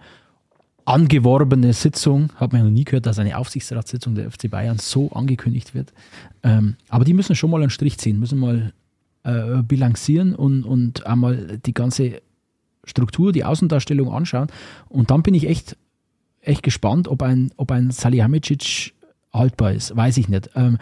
angeworbene 0.85 1.73
Sitzung. 1.73 2.31
Hat 2.37 2.53
man 2.53 2.61
ja 2.61 2.65
noch 2.67 2.73
nie 2.73 2.85
gehört, 2.85 3.07
dass 3.07 3.19
eine 3.19 3.37
Aufsichtsratssitzung 3.39 4.15
der 4.15 4.31
FC 4.31 4.49
Bayern 4.51 4.79
so 4.79 5.11
angekündigt 5.13 5.75
wird. 5.75 5.93
Ähm, 6.43 6.77
aber 6.89 7.05
die 7.05 7.15
müssen 7.15 7.35
schon 7.35 7.51
mal 7.51 7.61
einen 7.61 7.71
Strich 7.71 7.99
ziehen, 7.99 8.21
müssen 8.21 8.39
mal 8.39 8.73
äh, 9.25 9.63
bilanzieren 9.63 10.35
und, 10.35 10.65
und 10.65 11.07
einmal 11.07 11.59
die 11.67 11.75
ganze 11.75 12.23
Struktur, 12.85 13.33
die 13.33 13.45
Außendarstellung 13.45 14.13
anschauen. 14.13 14.47
Und 14.89 15.11
dann 15.11 15.25
bin 15.25 15.35
ich 15.35 15.49
echt, 15.49 15.77
echt 16.41 16.63
gespannt, 16.63 17.09
ob 17.09 17.23
ein, 17.23 17.51
ob 17.57 17.73
ein 17.73 17.91
Salihamidzic 17.91 18.93
haltbar 19.33 19.73
ist. 19.73 19.97
Weiß 19.97 20.17
ich 20.19 20.29
nicht. 20.29 20.51
Ähm, 20.55 20.79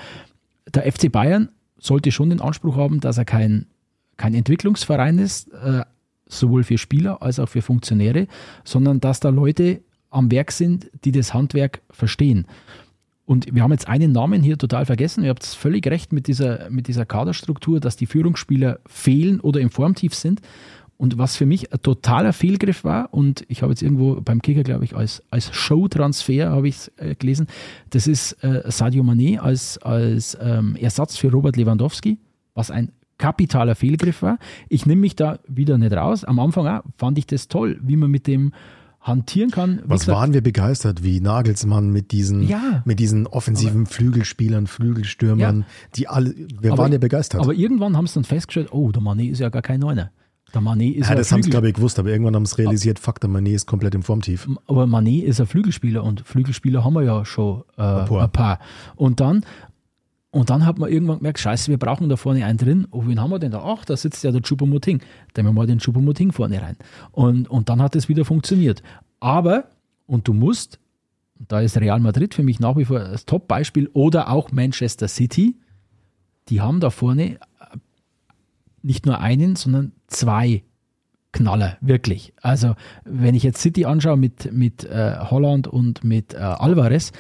der 0.73 0.91
FC 0.91 1.11
Bayern 1.11 1.51
sollte 1.79 2.12
schon 2.12 2.31
den 2.31 2.41
Anspruch 2.41 2.77
haben, 2.77 3.01
dass 3.01 3.19
er 3.19 3.25
kein, 3.25 3.67
kein 4.17 4.35
Entwicklungsverein 4.35 5.19
ist, 5.19 5.53
äh, 5.53 5.85
sowohl 6.27 6.65
für 6.65 6.79
Spieler 6.79 7.23
als 7.23 7.39
auch 7.39 7.49
für 7.49 7.62
Funktionäre, 7.62 8.27
sondern 8.65 9.01
dass 9.01 9.21
da 9.21 9.29
Leute 9.29 9.83
am 10.11 10.31
Werk 10.31 10.53
sind, 10.53 10.91
die 11.05 11.12
das 11.12 11.35
Handwerk 11.35 11.83
verstehen. 11.91 12.47
Und 13.27 13.55
wir 13.55 13.62
haben 13.62 13.73
jetzt 13.73 13.89
einen 13.89 14.12
Namen 14.12 14.43
hier 14.43 14.59
total 14.59 14.85
vergessen. 14.85 15.25
Ihr 15.25 15.31
habt 15.31 15.45
völlig 15.45 15.87
recht 15.87 16.12
mit 16.12 16.27
dieser, 16.27 16.69
mit 16.71 16.89
dieser 16.89 17.07
Kaderstruktur, 17.07 17.81
dass 17.81 17.97
die 17.97 18.07
Führungsspieler 18.07 18.81
fehlen 18.87 19.41
oder 19.41 19.61
im 19.61 19.71
Formtief 19.71 20.15
sind. 20.15 20.41
Und 21.05 21.18
was 21.18 21.36
für 21.36 21.44
mich 21.44 21.70
ein 21.70 21.82
totaler 21.82 22.32
Fehlgriff 22.32 22.82
war, 22.82 23.12
und 23.12 23.44
ich 23.48 23.61
habe 23.61 23.72
jetzt 23.72 23.82
irgendwo 23.82 24.22
beim 24.22 24.40
Kicker, 24.40 24.62
glaube 24.62 24.86
ich, 24.86 24.96
als, 24.96 25.22
als 25.30 25.55
Show-Transfer 25.55 26.48
habe 26.48 26.66
ich 26.66 26.76
es 26.76 26.92
äh, 26.96 27.14
gelesen, 27.14 27.46
das 27.90 28.07
ist 28.07 28.42
äh, 28.42 28.62
Sadio 28.70 29.02
Mané 29.05 29.36
als, 29.38 29.76
als 29.76 30.34
ähm, 30.40 30.76
Ersatz 30.76 31.18
für 31.18 31.30
Robert 31.30 31.59
Lewandowski, 31.59 32.16
was 32.55 32.70
ein 32.70 32.90
kapitaler 33.18 33.74
Fehlgriff 33.74 34.22
war. 34.22 34.38
Ich 34.70 34.86
nehme 34.86 35.02
mich 35.02 35.14
da 35.14 35.40
wieder 35.46 35.76
nicht 35.76 35.92
raus. 35.92 36.24
Am 36.24 36.38
Anfang 36.38 36.66
auch, 36.66 36.80
fand 36.96 37.18
ich 37.18 37.26
das 37.26 37.48
toll, 37.48 37.78
wie 37.82 37.96
man 37.96 38.11
mit 38.11 38.26
dem 38.26 38.52
hantieren 39.02 39.50
kann. 39.50 39.80
Wie 39.84 39.90
Was 39.90 40.00
gesagt, 40.07 40.18
waren 40.18 40.32
wir 40.32 40.40
begeistert, 40.40 41.02
wie 41.05 41.20
Nagelsmann 41.20 41.90
mit 41.90 42.12
diesen, 42.12 42.48
Ja. 42.48 42.80
mit 42.86 42.98
diesen 42.98 43.26
offensiven 43.26 43.84
Flügelspielern, 43.84 44.66
Flügelstürmern, 44.66 45.59
Ja. 45.61 45.66
die 45.96 46.09
alle, 46.09 46.34
wir 46.62 46.72
Aber- 46.72 46.84
waren 46.84 46.92
ja 46.92 46.98
begeistert. 46.98 47.42
Aber 47.42 47.52
irgendwann 47.52 47.94
haben 47.94 48.07
sie 48.07 48.14
dann 48.14 48.24
festgestellt, 48.24 48.68
oh, 48.72 48.90
der 48.90 49.02
Mané 49.02 49.28
ist 49.30 49.40
ja 49.40 49.50
gar 49.50 49.61
kein 49.61 49.80
Neuner. 49.80 50.11
Der 50.55 50.62
Mané 50.62 50.92
ist 50.92 51.09
ja, 51.09 51.16
das 51.16 51.32
haben 51.32 51.42
sie, 51.42 51.50
glaube 51.50 51.68
ich, 51.68 51.74
gewusst, 51.74 51.98
aber 51.98 52.11
irgendwann 52.11 52.36
haben 52.36 52.46
sie 52.46 52.59
realisiert, 52.59 53.00
fuck, 53.00 53.20
der 53.20 53.28
Mané 53.28 53.55
ist 53.55 53.66
komplett 53.66 53.94
im 53.94 54.02
Formtief. 54.02 54.48
Aber 54.66 54.84
Mané 54.84 55.22
ist 55.22 55.40
ein 55.40 55.46
Flügelspieler 55.46 56.05
und 56.05 56.20
Flügelspieler 56.20 56.84
haben 56.84 56.94
wir 56.94 57.02
ja 57.02 57.24
schon 57.24 57.64
äh, 57.76 57.82
ein, 57.82 58.07
paar. 58.07 58.28
paar. 58.28 58.59
Und 58.94 59.18
dann, 59.18 59.44
und 60.30 60.50
dann 60.50 60.64
hat 60.64 60.78
man 60.78 60.90
irgendwann 60.90 61.18
gemerkt, 61.18 61.40
scheiße, 61.40 61.70
wir 61.70 61.78
brauchen 61.78 62.09
da 62.09 62.16
vorne 62.16 62.44
einen 62.44 62.59
drin. 62.59 62.86
Oh, 62.92 63.02
wen 63.07 63.20
haben 63.20 63.30
wir 63.30 63.40
denn 63.40 63.50
da? 63.50 63.62
Ach, 63.64 63.84
da 63.84 63.96
sitzt 63.96 64.22
ja 64.22 64.30
der 64.30 64.42
Chupomoting. 64.42 65.00
Nehmen 65.36 65.48
wir 65.48 65.52
mal 65.52 65.66
den 65.66 65.78
Chupomoting 65.78 66.30
vorne 66.30 66.62
rein. 66.62 66.76
Und, 67.11 67.50
und 67.50 67.68
dann 67.68 67.82
hat 67.82 67.96
es 67.96 68.09
wieder 68.09 68.24
funktioniert. 68.24 68.82
Aber, 69.18 69.64
und 70.07 70.28
du 70.28 70.32
musst, 70.32 70.78
da 71.36 71.61
ist 71.61 71.76
Real 71.78 72.00
Madrid 72.00 72.34
für 72.34 72.44
mich 72.44 72.61
nach 72.61 72.76
wie 72.76 72.84
vor 72.84 73.00
das 73.00 73.26
Top-Beispiel 73.26 73.90
oder 73.92 74.30
auch 74.30 74.52
Manchester 74.52 75.09
City, 75.09 75.57
die 76.48 76.61
haben 76.61 76.80
da 76.80 76.90
vorne 76.90 77.34
äh, 77.34 77.38
nicht 78.82 79.07
nur 79.07 79.18
einen, 79.18 79.57
sondern 79.57 79.92
zwei 80.15 80.62
Knaller, 81.33 81.77
wirklich. 81.81 82.33
Also, 82.43 82.75
wenn 83.05 83.35
ich 83.35 83.43
jetzt 83.43 83.61
City 83.61 83.85
anschaue 83.87 84.17
mit, 84.17 84.53
mit 84.53 84.85
äh, 84.85 85.17
Holland 85.19 85.67
und 85.67 86.05
mit 86.05 86.33
äh, 86.35 86.39
Alvarez, 86.39 87.11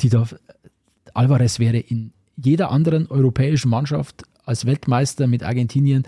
die 0.00 0.08
da, 0.08 0.24
Alvarez 1.14 1.58
wäre 1.58 1.78
in 1.78 2.12
jeder 2.36 2.70
anderen 2.70 3.06
europäischen 3.08 3.68
Mannschaft 3.70 4.24
als 4.44 4.64
Weltmeister 4.66 5.26
mit 5.26 5.42
Argentinien, 5.44 6.02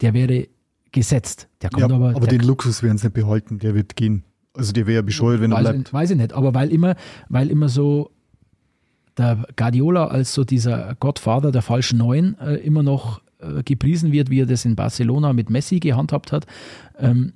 der 0.00 0.14
wäre 0.14 0.48
gesetzt. 0.92 1.48
Der 1.60 1.70
kommt 1.70 1.90
ja, 1.90 1.94
aber, 1.96 2.10
aber 2.10 2.20
der, 2.26 2.38
den 2.38 2.46
Luxus 2.46 2.82
werden 2.82 2.98
sie 2.98 3.06
nicht 3.06 3.14
behalten, 3.14 3.58
der 3.58 3.74
wird 3.74 3.96
gehen. 3.96 4.24
Also 4.54 4.72
der 4.72 4.86
wäre 4.86 4.96
ja 4.96 5.02
bescheuert, 5.02 5.40
wenn 5.40 5.52
er 5.52 5.56
weiß, 5.58 5.62
bleibt. 5.64 5.88
ich- 5.88 5.92
weiß 5.94 6.10
ich 6.10 6.16
nicht, 6.16 6.32
aber 6.34 6.54
weil 6.54 6.70
immer, 6.70 6.94
weil 7.28 7.50
immer 7.50 7.68
so 7.70 8.10
der 9.18 9.44
Guardiola 9.56 10.06
als 10.08 10.32
so 10.34 10.44
dieser 10.44 10.94
Godfather 10.98 11.50
der 11.52 11.62
falschen 11.62 11.98
Neuen 11.98 12.38
äh, 12.38 12.56
immer 12.56 12.82
noch 12.82 13.21
äh, 13.42 13.62
gepriesen 13.62 14.12
wird, 14.12 14.30
wie 14.30 14.40
er 14.40 14.46
das 14.46 14.64
in 14.64 14.76
Barcelona 14.76 15.32
mit 15.32 15.50
Messi 15.50 15.80
gehandhabt 15.80 16.32
hat. 16.32 16.46
Ähm, 16.98 17.34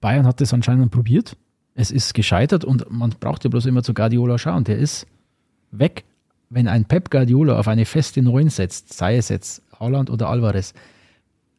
Bayern 0.00 0.26
hat 0.26 0.40
das 0.40 0.52
anscheinend 0.52 0.90
probiert. 0.90 1.36
Es 1.74 1.90
ist 1.90 2.14
gescheitert 2.14 2.64
und 2.64 2.90
man 2.90 3.14
braucht 3.20 3.44
ja 3.44 3.50
bloß 3.50 3.66
immer 3.66 3.82
zu 3.82 3.94
Guardiola 3.94 4.38
schauen. 4.38 4.64
Der 4.64 4.78
ist 4.78 5.06
weg. 5.70 6.04
Wenn 6.50 6.68
ein 6.68 6.84
Pep 6.84 7.10
Guardiola 7.10 7.58
auf 7.58 7.68
eine 7.68 7.86
feste 7.86 8.20
Neun 8.20 8.50
setzt, 8.50 8.92
sei 8.92 9.16
es 9.16 9.30
jetzt 9.30 9.62
Haaland 9.78 10.10
oder 10.10 10.28
Alvarez, 10.28 10.74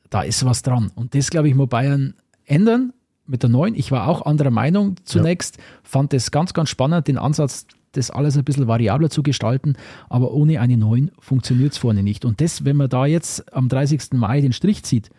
da 0.09 0.21
ist 0.21 0.45
was 0.45 0.61
dran. 0.61 0.91
Und 0.93 1.15
das, 1.15 1.31
glaube 1.31 1.47
ich, 1.47 1.55
muss 1.55 1.69
Bayern 1.69 2.13
ändern 2.45 2.93
mit 3.25 3.41
der 3.41 3.49
Neun. 3.49 3.73
Ich 3.73 3.91
war 3.91 4.07
auch 4.07 4.25
anderer 4.25 4.51
Meinung 4.51 4.97
zunächst, 5.05 5.57
fand 5.81 6.13
es 6.13 6.29
ganz, 6.29 6.53
ganz 6.53 6.69
spannend, 6.69 7.07
den 7.07 7.17
Ansatz, 7.17 7.65
das 7.93 8.11
alles 8.11 8.37
ein 8.37 8.43
bisschen 8.43 8.67
variabler 8.67 9.09
zu 9.09 9.23
gestalten, 9.23 9.75
aber 10.09 10.33
ohne 10.33 10.59
eine 10.59 10.77
Neun 10.77 11.11
funktioniert 11.19 11.71
es 11.73 11.77
vorne 11.77 12.03
nicht. 12.03 12.25
Und 12.25 12.41
das, 12.41 12.65
wenn 12.65 12.75
man 12.75 12.89
da 12.89 13.05
jetzt 13.05 13.53
am 13.53 13.69
30. 13.69 14.13
Mai 14.13 14.41
den 14.41 14.53
Strich 14.53 14.83
zieht 14.83 15.09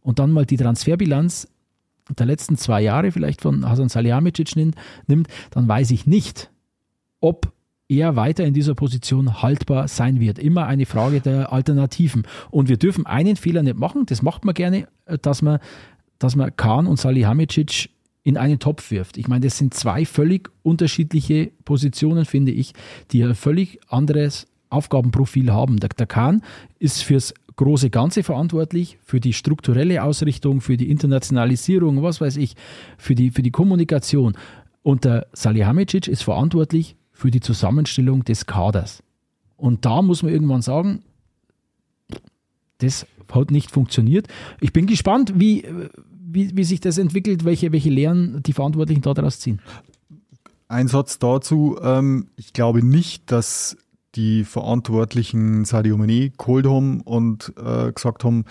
und 0.00 0.18
dann 0.18 0.32
mal 0.32 0.46
die 0.46 0.56
Transferbilanz 0.56 1.48
der 2.18 2.26
letzten 2.26 2.56
zwei 2.56 2.82
Jahre 2.82 3.12
vielleicht 3.12 3.40
von 3.40 3.68
Hasan 3.68 3.88
Salihamidzic 3.88 4.56
nimmt, 4.56 4.74
nimmt, 5.06 5.28
dann 5.50 5.68
weiß 5.68 5.90
ich 5.90 6.06
nicht, 6.06 6.50
ob 7.20 7.52
er 7.88 8.16
weiter 8.16 8.44
in 8.44 8.54
dieser 8.54 8.74
Position 8.74 9.42
haltbar 9.42 9.88
sein 9.88 10.20
wird. 10.20 10.38
Immer 10.38 10.66
eine 10.66 10.86
Frage 10.86 11.20
der 11.20 11.52
Alternativen. 11.52 12.22
Und 12.50 12.68
wir 12.68 12.76
dürfen 12.76 13.04
einen 13.06 13.36
Fehler 13.36 13.62
nicht 13.62 13.78
machen, 13.78 14.06
das 14.06 14.22
macht 14.22 14.44
man 14.44 14.54
gerne, 14.54 14.86
äh, 15.06 15.18
dass 15.18 15.42
man, 15.42 15.58
dass 16.18 16.36
man 16.36 16.54
Kahn 16.56 16.86
und 16.86 16.98
Salihamidzic 16.98 17.90
in 18.22 18.36
einen 18.36 18.58
Topf 18.58 18.90
wirft. 18.90 19.16
Ich 19.16 19.28
meine, 19.28 19.46
das 19.46 19.58
sind 19.58 19.74
zwei 19.74 20.04
völlig 20.04 20.50
unterschiedliche 20.62 21.50
Positionen, 21.64 22.24
finde 22.24 22.52
ich, 22.52 22.72
die 23.12 23.24
ein 23.24 23.34
völlig 23.34 23.80
anderes 23.88 24.46
Aufgabenprofil 24.68 25.52
haben. 25.52 25.78
Der, 25.78 25.88
der 25.88 26.06
Kahn 26.06 26.42
ist 26.78 27.02
fürs 27.02 27.34
große 27.56 27.90
Ganze 27.90 28.22
verantwortlich, 28.22 28.98
für 29.04 29.20
die 29.20 29.32
strukturelle 29.32 30.02
Ausrichtung, 30.02 30.60
für 30.60 30.76
die 30.76 30.90
Internationalisierung, 30.90 32.02
was 32.02 32.20
weiß 32.20 32.36
ich, 32.36 32.54
für 32.96 33.14
die, 33.14 33.30
für 33.30 33.42
die 33.42 33.50
Kommunikation. 33.50 34.34
Und 34.82 35.04
der 35.04 35.26
Salihamidzic 35.32 36.08
ist 36.08 36.22
verantwortlich 36.22 36.96
für 37.12 37.30
die 37.30 37.40
Zusammenstellung 37.40 38.24
des 38.24 38.46
Kaders. 38.46 39.02
Und 39.56 39.84
da 39.84 40.00
muss 40.00 40.22
man 40.22 40.32
irgendwann 40.32 40.62
sagen, 40.62 41.02
das 42.78 43.06
hat 43.30 43.50
nicht 43.50 43.70
funktioniert. 43.70 44.26
Ich 44.60 44.72
bin 44.72 44.86
gespannt, 44.86 45.34
wie, 45.36 45.64
wie, 46.32 46.56
wie 46.56 46.64
sich 46.64 46.80
das 46.80 46.98
entwickelt, 46.98 47.44
welche, 47.44 47.72
welche 47.72 47.90
Lehren 47.90 48.42
die 48.42 48.52
Verantwortlichen 48.52 49.02
daraus 49.02 49.40
ziehen. 49.40 49.60
Ein 50.68 50.88
Satz 50.88 51.18
dazu. 51.18 51.78
Ähm, 51.82 52.28
ich 52.36 52.52
glaube 52.52 52.84
nicht, 52.84 53.30
dass 53.32 53.76
die 54.14 54.44
Verantwortlichen 54.44 55.64
Sadio 55.64 55.96
Mané 55.96 56.32
geholt 56.36 56.66
haben 56.66 57.00
und 57.02 57.52
äh, 57.56 57.92
gesagt 57.92 58.24
haben, 58.24 58.44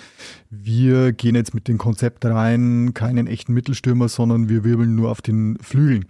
wir 0.49 1.11
gehen 1.11 1.35
jetzt 1.35 1.53
mit 1.53 1.67
dem 1.67 1.77
Konzept 1.77 2.25
rein, 2.25 2.93
keinen 2.93 3.27
echten 3.27 3.53
Mittelstürmer, 3.53 4.07
sondern 4.07 4.47
wir 4.47 4.63
wirbeln 4.63 4.95
nur 4.95 5.11
auf 5.11 5.21
den 5.21 5.57
Flügeln. 5.61 6.05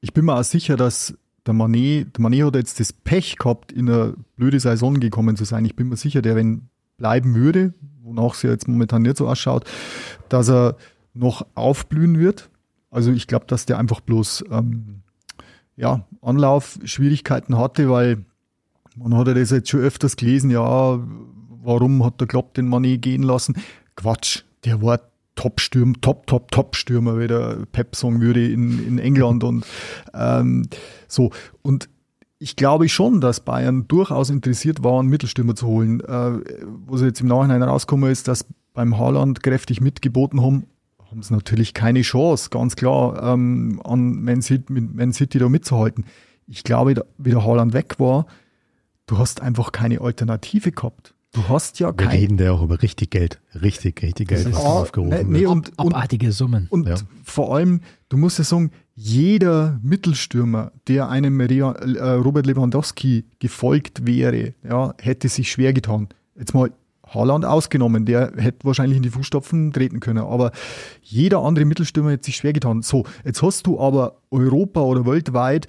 Ich 0.00 0.12
bin 0.12 0.24
mir 0.24 0.34
auch 0.34 0.44
sicher, 0.44 0.76
dass 0.76 1.14
der 1.46 1.54
Mané, 1.54 2.04
der 2.04 2.24
Mané 2.24 2.44
hat 2.44 2.56
jetzt 2.56 2.80
das 2.80 2.92
Pech 2.92 3.36
gehabt, 3.36 3.72
in 3.72 3.88
eine 3.88 4.14
blöde 4.36 4.60
Saison 4.60 4.98
gekommen 4.98 5.36
zu 5.36 5.44
sein. 5.44 5.64
Ich 5.64 5.76
bin 5.76 5.88
mir 5.88 5.96
sicher, 5.96 6.20
der, 6.20 6.36
wenn 6.36 6.68
bleiben 6.98 7.34
würde, 7.34 7.72
wonach 8.02 8.34
es 8.34 8.42
ja 8.42 8.50
jetzt 8.50 8.68
momentan 8.68 9.02
nicht 9.02 9.16
so 9.16 9.28
ausschaut, 9.28 9.64
dass 10.28 10.50
er 10.50 10.76
noch 11.18 11.46
aufblühen 11.54 12.18
wird. 12.18 12.50
Also 12.90 13.12
ich 13.12 13.26
glaube, 13.26 13.46
dass 13.46 13.66
der 13.66 13.78
einfach 13.78 14.00
bloß 14.00 14.44
ähm, 14.50 15.02
ja, 15.76 16.06
Anlaufschwierigkeiten 16.22 17.58
hatte, 17.58 17.90
weil 17.90 18.24
man 18.96 19.16
hat 19.16 19.28
ja 19.28 19.34
das 19.34 19.50
jetzt 19.50 19.68
schon 19.68 19.80
öfters 19.80 20.16
gelesen, 20.16 20.50
ja, 20.50 20.98
warum 21.62 22.04
hat 22.04 22.20
der 22.20 22.26
Klopp 22.26 22.54
den 22.54 22.68
Mané 22.68 22.98
gehen 22.98 23.22
lassen? 23.22 23.56
Quatsch, 23.96 24.42
der 24.64 24.82
war 24.82 25.00
Top-Stürmer, 25.34 25.94
Top, 26.00 26.26
Top, 26.26 26.50
Top-Stürmer, 26.50 27.18
wie 27.18 27.28
der 27.28 27.58
Pep 27.70 27.94
sagen 27.94 28.20
würde 28.20 28.50
in, 28.50 28.84
in 28.84 28.98
England 28.98 29.44
und 29.44 29.64
ähm, 30.12 30.66
so. 31.06 31.30
Und 31.62 31.88
ich 32.40 32.56
glaube 32.56 32.88
schon, 32.88 33.20
dass 33.20 33.40
Bayern 33.40 33.86
durchaus 33.86 34.30
interessiert 34.30 34.82
war, 34.82 34.98
einen 34.98 35.08
Mittelstürmer 35.08 35.54
zu 35.54 35.66
holen. 35.66 36.00
Äh, 36.00 36.40
sie 36.96 37.06
jetzt 37.06 37.20
im 37.20 37.28
Nachhinein 37.28 37.62
rauskommen 37.62 38.10
ist, 38.10 38.26
dass 38.26 38.46
beim 38.74 38.98
Haaland 38.98 39.42
kräftig 39.42 39.80
mitgeboten 39.80 40.42
haben, 40.42 40.64
haben 41.10 41.22
sie 41.22 41.32
natürlich 41.34 41.74
keine 41.74 42.02
Chance, 42.02 42.50
ganz 42.50 42.76
klar, 42.76 43.22
ähm, 43.34 43.80
an 43.84 44.22
Man 44.22 44.42
City, 44.42 44.72
mit 44.72 44.94
Man 44.94 45.12
City 45.12 45.38
da 45.38 45.48
mitzuhalten. 45.48 46.04
Ich 46.46 46.64
glaube, 46.64 47.02
wie 47.18 47.30
der 47.30 47.44
Haaland 47.44 47.72
weg 47.72 47.96
war, 47.98 48.26
du 49.06 49.18
hast 49.18 49.40
einfach 49.42 49.72
keine 49.72 50.00
Alternative 50.00 50.72
gehabt. 50.72 51.14
Du 51.32 51.46
hast 51.48 51.78
ja 51.78 51.88
Wir 51.88 52.06
kein, 52.06 52.08
reden 52.18 52.36
da 52.38 52.52
auch 52.52 52.62
über 52.62 52.80
richtig 52.80 53.10
Geld. 53.10 53.38
Richtig, 53.60 54.02
richtig 54.02 54.28
Geld, 54.28 54.46
ist- 54.46 54.54
was 54.54 54.64
Ah, 54.64 54.80
aufgerufen 54.80 55.30
nee, 55.30 55.40
wird. 55.40 55.50
und, 55.50 55.78
und, 55.78 55.94
Abartige 55.94 56.32
Summen. 56.32 56.66
und 56.70 56.88
Ja. 56.88 56.94
vor 57.22 57.54
allem, 57.54 57.80
du 58.08 58.16
musst 58.16 58.38
ja 58.38 58.44
sagen, 58.44 58.70
jeder 58.94 59.78
Mittelstürmer, 59.82 60.72
der 60.88 61.08
einem 61.10 61.38
Rea- 61.40 61.72
äh, 61.72 62.12
Robert 62.14 62.46
Lewandowski 62.46 63.26
gefolgt 63.40 64.06
wäre, 64.06 64.54
ja, 64.66 64.94
hätte 65.00 65.28
sich 65.28 65.50
schwer 65.52 65.72
getan. 65.74 66.08
Jetzt 66.38 66.54
mal 66.54 66.70
Haaland 67.14 67.44
ausgenommen, 67.44 68.04
der 68.04 68.32
hätte 68.36 68.66
wahrscheinlich 68.66 68.96
in 68.96 69.02
die 69.02 69.10
Fußstapfen 69.10 69.72
treten 69.72 70.00
können, 70.00 70.18
aber 70.24 70.52
jeder 71.02 71.40
andere 71.42 71.64
Mittelstürmer 71.64 72.10
hätte 72.12 72.24
sich 72.26 72.36
schwer 72.36 72.52
getan. 72.52 72.82
So, 72.82 73.04
jetzt 73.24 73.42
hast 73.42 73.66
du 73.66 73.80
aber 73.80 74.18
Europa 74.30 74.80
oder 74.80 75.06
weltweit 75.06 75.66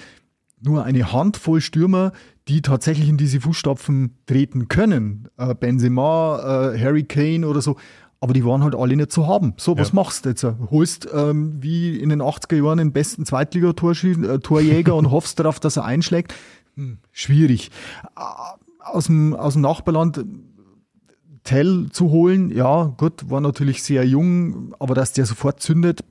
nur 0.62 0.84
eine 0.84 1.14
Handvoll 1.14 1.62
Stürmer, 1.62 2.12
die 2.50 2.62
tatsächlich 2.62 3.08
in 3.08 3.16
diese 3.18 3.40
Fußstapfen 3.40 4.18
treten 4.26 4.68
können. 4.68 5.30
Äh, 5.38 5.56
Benzema, 5.56 6.72
äh, 6.74 6.80
Harry 6.80 7.04
Kane 7.04 7.48
oder 7.48 7.62
so. 7.62 7.78
Aber 8.20 8.34
die 8.34 8.44
waren 8.44 8.64
halt 8.64 8.76
alle 8.76 8.98
nicht 8.98 9.14
zu 9.14 9.28
haben. 9.28 9.54
So, 9.56 9.78
was 9.78 9.90
Ja. 9.90 9.96
machst 9.96 10.26
du 10.26 10.30
jetzt? 10.30 10.46
Holst 10.70 11.08
ähm, 11.14 11.64
wie 11.64 11.96
in 11.98 12.10
den 12.10 12.22
80er 12.22 12.58
Jahren 12.62 12.80
den 12.80 12.92
besten 12.92 13.26
Zweitligatorjäger 13.26 14.94
und 14.96 15.12
hoffst 15.12 15.40
darauf, 15.40 15.62
dass 15.62 15.78
er 15.78 15.86
einschlägt? 15.86 16.34
Hm, 16.76 16.98
schwierig. 17.14 17.72
Äh, 18.18 18.22
Aus 18.84 19.06
dem, 19.06 19.36
aus 19.36 19.54
dem 19.54 19.62
Nachbarland 19.62 20.26
Tell 21.44 21.90
zu 21.92 22.10
holen, 22.10 22.52
ja, 22.52 22.94
gut, 22.98 23.30
war 23.30 23.42
natürlich 23.42 23.84
sehr 23.84 24.06
jung, 24.06 24.76
aber 24.80 24.94
dass 24.96 25.14
der 25.14 25.26
sofort 25.26 25.62
zündet, 25.62 26.02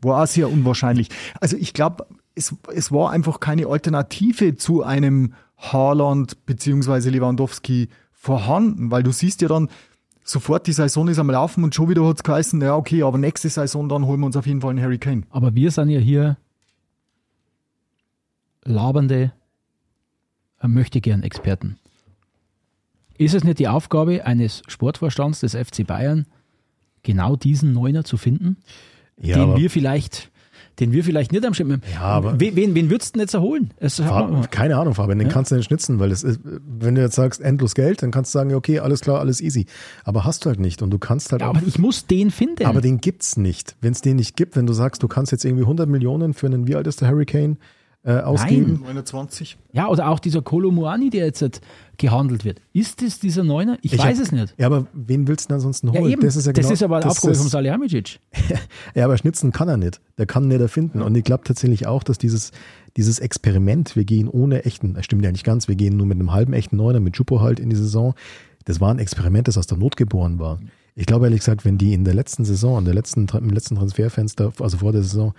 war 0.00 0.22
auch 0.22 0.26
sehr 0.26 0.50
unwahrscheinlich. 0.50 1.08
Also 1.40 1.56
ich 1.56 1.74
glaube, 1.74 2.06
es, 2.34 2.54
es 2.74 2.90
war 2.90 3.10
einfach 3.10 3.40
keine 3.40 3.66
Alternative 3.66 4.56
zu 4.56 4.82
einem 4.82 5.34
Haaland 5.58 6.46
beziehungsweise 6.46 7.10
Lewandowski 7.10 7.88
vorhanden, 8.12 8.90
weil 8.90 9.02
du 9.02 9.12
siehst 9.12 9.42
ja 9.42 9.48
dann, 9.48 9.68
sofort 10.24 10.66
die 10.66 10.72
Saison 10.72 11.08
ist 11.08 11.18
am 11.18 11.30
Laufen 11.30 11.64
und 11.64 11.74
schon 11.74 11.88
wieder 11.88 12.06
hat 12.06 12.16
es 12.16 12.22
geheißen, 12.22 12.60
ja 12.62 12.76
okay, 12.76 13.02
aber 13.02 13.18
nächste 13.18 13.48
Saison 13.48 13.88
dann 13.88 14.06
holen 14.06 14.20
wir 14.20 14.26
uns 14.26 14.36
auf 14.36 14.46
jeden 14.46 14.60
Fall 14.60 14.70
einen 14.70 14.82
Harry 14.82 14.98
Kane. 14.98 15.22
Aber 15.30 15.54
wir 15.54 15.70
sind 15.70 15.90
ja 15.90 15.98
hier 15.98 16.36
labernde 18.64 19.32
äh, 20.60 20.68
möchte 20.68 21.00
gern 21.00 21.22
Experten. 21.22 21.78
Ist 23.20 23.34
es 23.34 23.44
nicht 23.44 23.58
die 23.58 23.68
Aufgabe 23.68 24.24
eines 24.24 24.62
Sportvorstands 24.66 25.40
des 25.40 25.54
FC 25.54 25.86
Bayern, 25.86 26.26
genau 27.02 27.36
diesen 27.36 27.72
Neuner 27.74 28.02
zu 28.04 28.16
finden, 28.16 28.56
Ja, 29.20 29.36
den 29.44 29.56
wir 29.60 29.68
vielleicht, 29.70 30.30
den 30.78 30.92
wir 30.92 31.04
vielleicht 31.04 31.30
nicht 31.30 31.44
am 31.44 31.52
Schirm 31.52 31.82
Ja, 31.92 32.00
aber- 32.00 32.40
wen, 32.40 32.56
wen, 32.56 32.74
wen 32.74 32.88
würdest 32.88 33.14
du 33.14 33.18
denn 33.18 33.24
jetzt 33.24 33.34
erholen? 33.34 33.72
Es, 33.76 33.96
Fahr- 34.00 34.46
Keine 34.50 34.76
Ahnung, 34.78 34.94
Fabian, 34.94 35.18
den 35.18 35.28
Ja. 35.28 35.32
kannst 35.34 35.50
du 35.50 35.56
nicht 35.56 35.66
schnitzen, 35.66 35.98
weil 35.98 36.10
ist, 36.10 36.26
wenn 36.44 36.94
du 36.94 37.02
jetzt 37.02 37.14
sagst, 37.16 37.42
endlos 37.42 37.74
Geld, 37.74 38.02
dann 38.02 38.10
kannst 38.10 38.34
du 38.34 38.38
sagen, 38.38 38.54
okay, 38.54 38.78
alles 38.78 39.00
klar, 39.02 39.18
alles 39.20 39.42
easy. 39.42 39.66
Aber 40.04 40.24
hast 40.24 40.44
du 40.46 40.48
halt 40.48 40.58
nicht 40.60 40.80
und 40.80 40.90
du 40.90 40.98
kannst 40.98 41.30
halt 41.32 41.42
ja, 41.42 41.48
auch. 41.50 41.56
aber 41.56 41.66
ich 41.66 41.78
muss 41.78 42.06
den 42.06 42.30
finden. 42.30 42.64
Aber 42.64 42.80
den 42.80 43.02
gibt's 43.02 43.36
nicht. 43.36 43.76
Wenn 43.82 43.92
es 43.92 44.00
den 44.00 44.16
nicht 44.16 44.34
gibt, 44.36 44.56
wenn 44.56 44.66
du 44.66 44.72
sagst, 44.72 45.02
du 45.02 45.08
kannst 45.08 45.30
jetzt 45.32 45.44
irgendwie 45.44 45.64
100 45.64 45.88
Millionen 45.90 46.32
für 46.32 46.46
einen, 46.46 46.66
wie 46.66 46.74
alt 46.74 46.86
ist 46.86 47.02
der 47.02 47.10
Hurricane, 47.10 47.58
äh, 48.02 48.12
ausgeben. 48.20 48.80
29. 48.82 49.58
ja, 49.72 49.86
oder 49.88 50.08
auch 50.08 50.18
dieser 50.20 50.40
Kolo 50.40 50.70
Muani, 50.70 51.10
der 51.10 51.26
jetzt 51.26 51.42
halt 51.42 51.60
gehandelt 51.98 52.46
wird. 52.46 52.62
Ist 52.72 53.02
es 53.02 53.18
dieser 53.20 53.44
Neuner? 53.44 53.76
Ich, 53.82 53.92
weiß 53.98 54.16
hab- 54.16 54.24
es 54.24 54.32
nicht. 54.32 54.54
Ja, 54.56 54.66
aber 54.66 54.86
wen 54.94 55.28
willst 55.28 55.44
du 55.44 55.48
denn 55.48 55.56
ansonsten 55.56 55.88
Ja, 55.92 56.00
holen? 56.00 56.12
eben. 56.12 56.22
Das 56.22 56.34
ist 56.34 56.46
ja 56.46 56.52
genau, 56.52 56.68
aber 56.68 56.96
eine 56.96 57.04
das 57.04 57.12
Aufgabe 57.16 57.32
ist- 57.32 57.38
vom 57.40 57.48
Salihamidzic. 57.48 58.20
Ja, 58.94 59.04
aber 59.04 59.18
schnitzen 59.18 59.52
kann 59.52 59.68
er 59.68 59.76
nicht. 59.76 60.00
Der 60.18 60.26
kann 60.26 60.48
nicht 60.48 60.60
erfinden. 60.60 61.02
Und 61.02 61.14
ich 61.16 61.24
glaube 61.24 61.44
tatsächlich 61.44 61.86
auch, 61.86 62.02
dass 62.02 62.16
dieses, 62.18 62.52
dieses 62.96 63.18
Experiment, 63.18 63.94
wir 63.96 64.04
gehen 64.04 64.28
ohne 64.28 64.64
echten, 64.64 64.94
das 64.94 65.04
stimmt 65.04 65.24
ja 65.24 65.30
nicht 65.30 65.44
ganz, 65.44 65.68
wir 65.68 65.76
gehen 65.76 65.96
nur 65.96 66.06
mit 66.06 66.18
einem 66.18 66.32
halben 66.32 66.54
echten 66.54 66.76
Neuner, 66.76 67.00
mit 67.00 67.16
Jupo 67.16 67.40
halt 67.40 67.60
in 67.60 67.68
die 67.70 67.76
Saison. 67.76 68.14
Das 68.64 68.80
war 68.80 68.92
ein 68.92 68.98
Experiment, 68.98 69.46
das 69.48 69.58
aus 69.58 69.66
der 69.66 69.76
Not 69.78 69.96
geboren 69.96 70.38
war. 70.38 70.58
Ich 70.94 71.06
glaube 71.06 71.26
ehrlich 71.26 71.40
gesagt, 71.40 71.64
wenn 71.64 71.78
die 71.78 71.92
in 71.92 72.04
der 72.04 72.14
letzten 72.14 72.44
Saison, 72.44 72.78
in 72.78 72.84
der 72.86 72.94
letzten, 72.94 73.26
im 73.28 73.50
letzten 73.50 73.76
Transferfenster, 73.76 74.52
also 74.58 74.78
vor 74.78 74.92
der 74.92 75.02
Saison, 75.02 75.34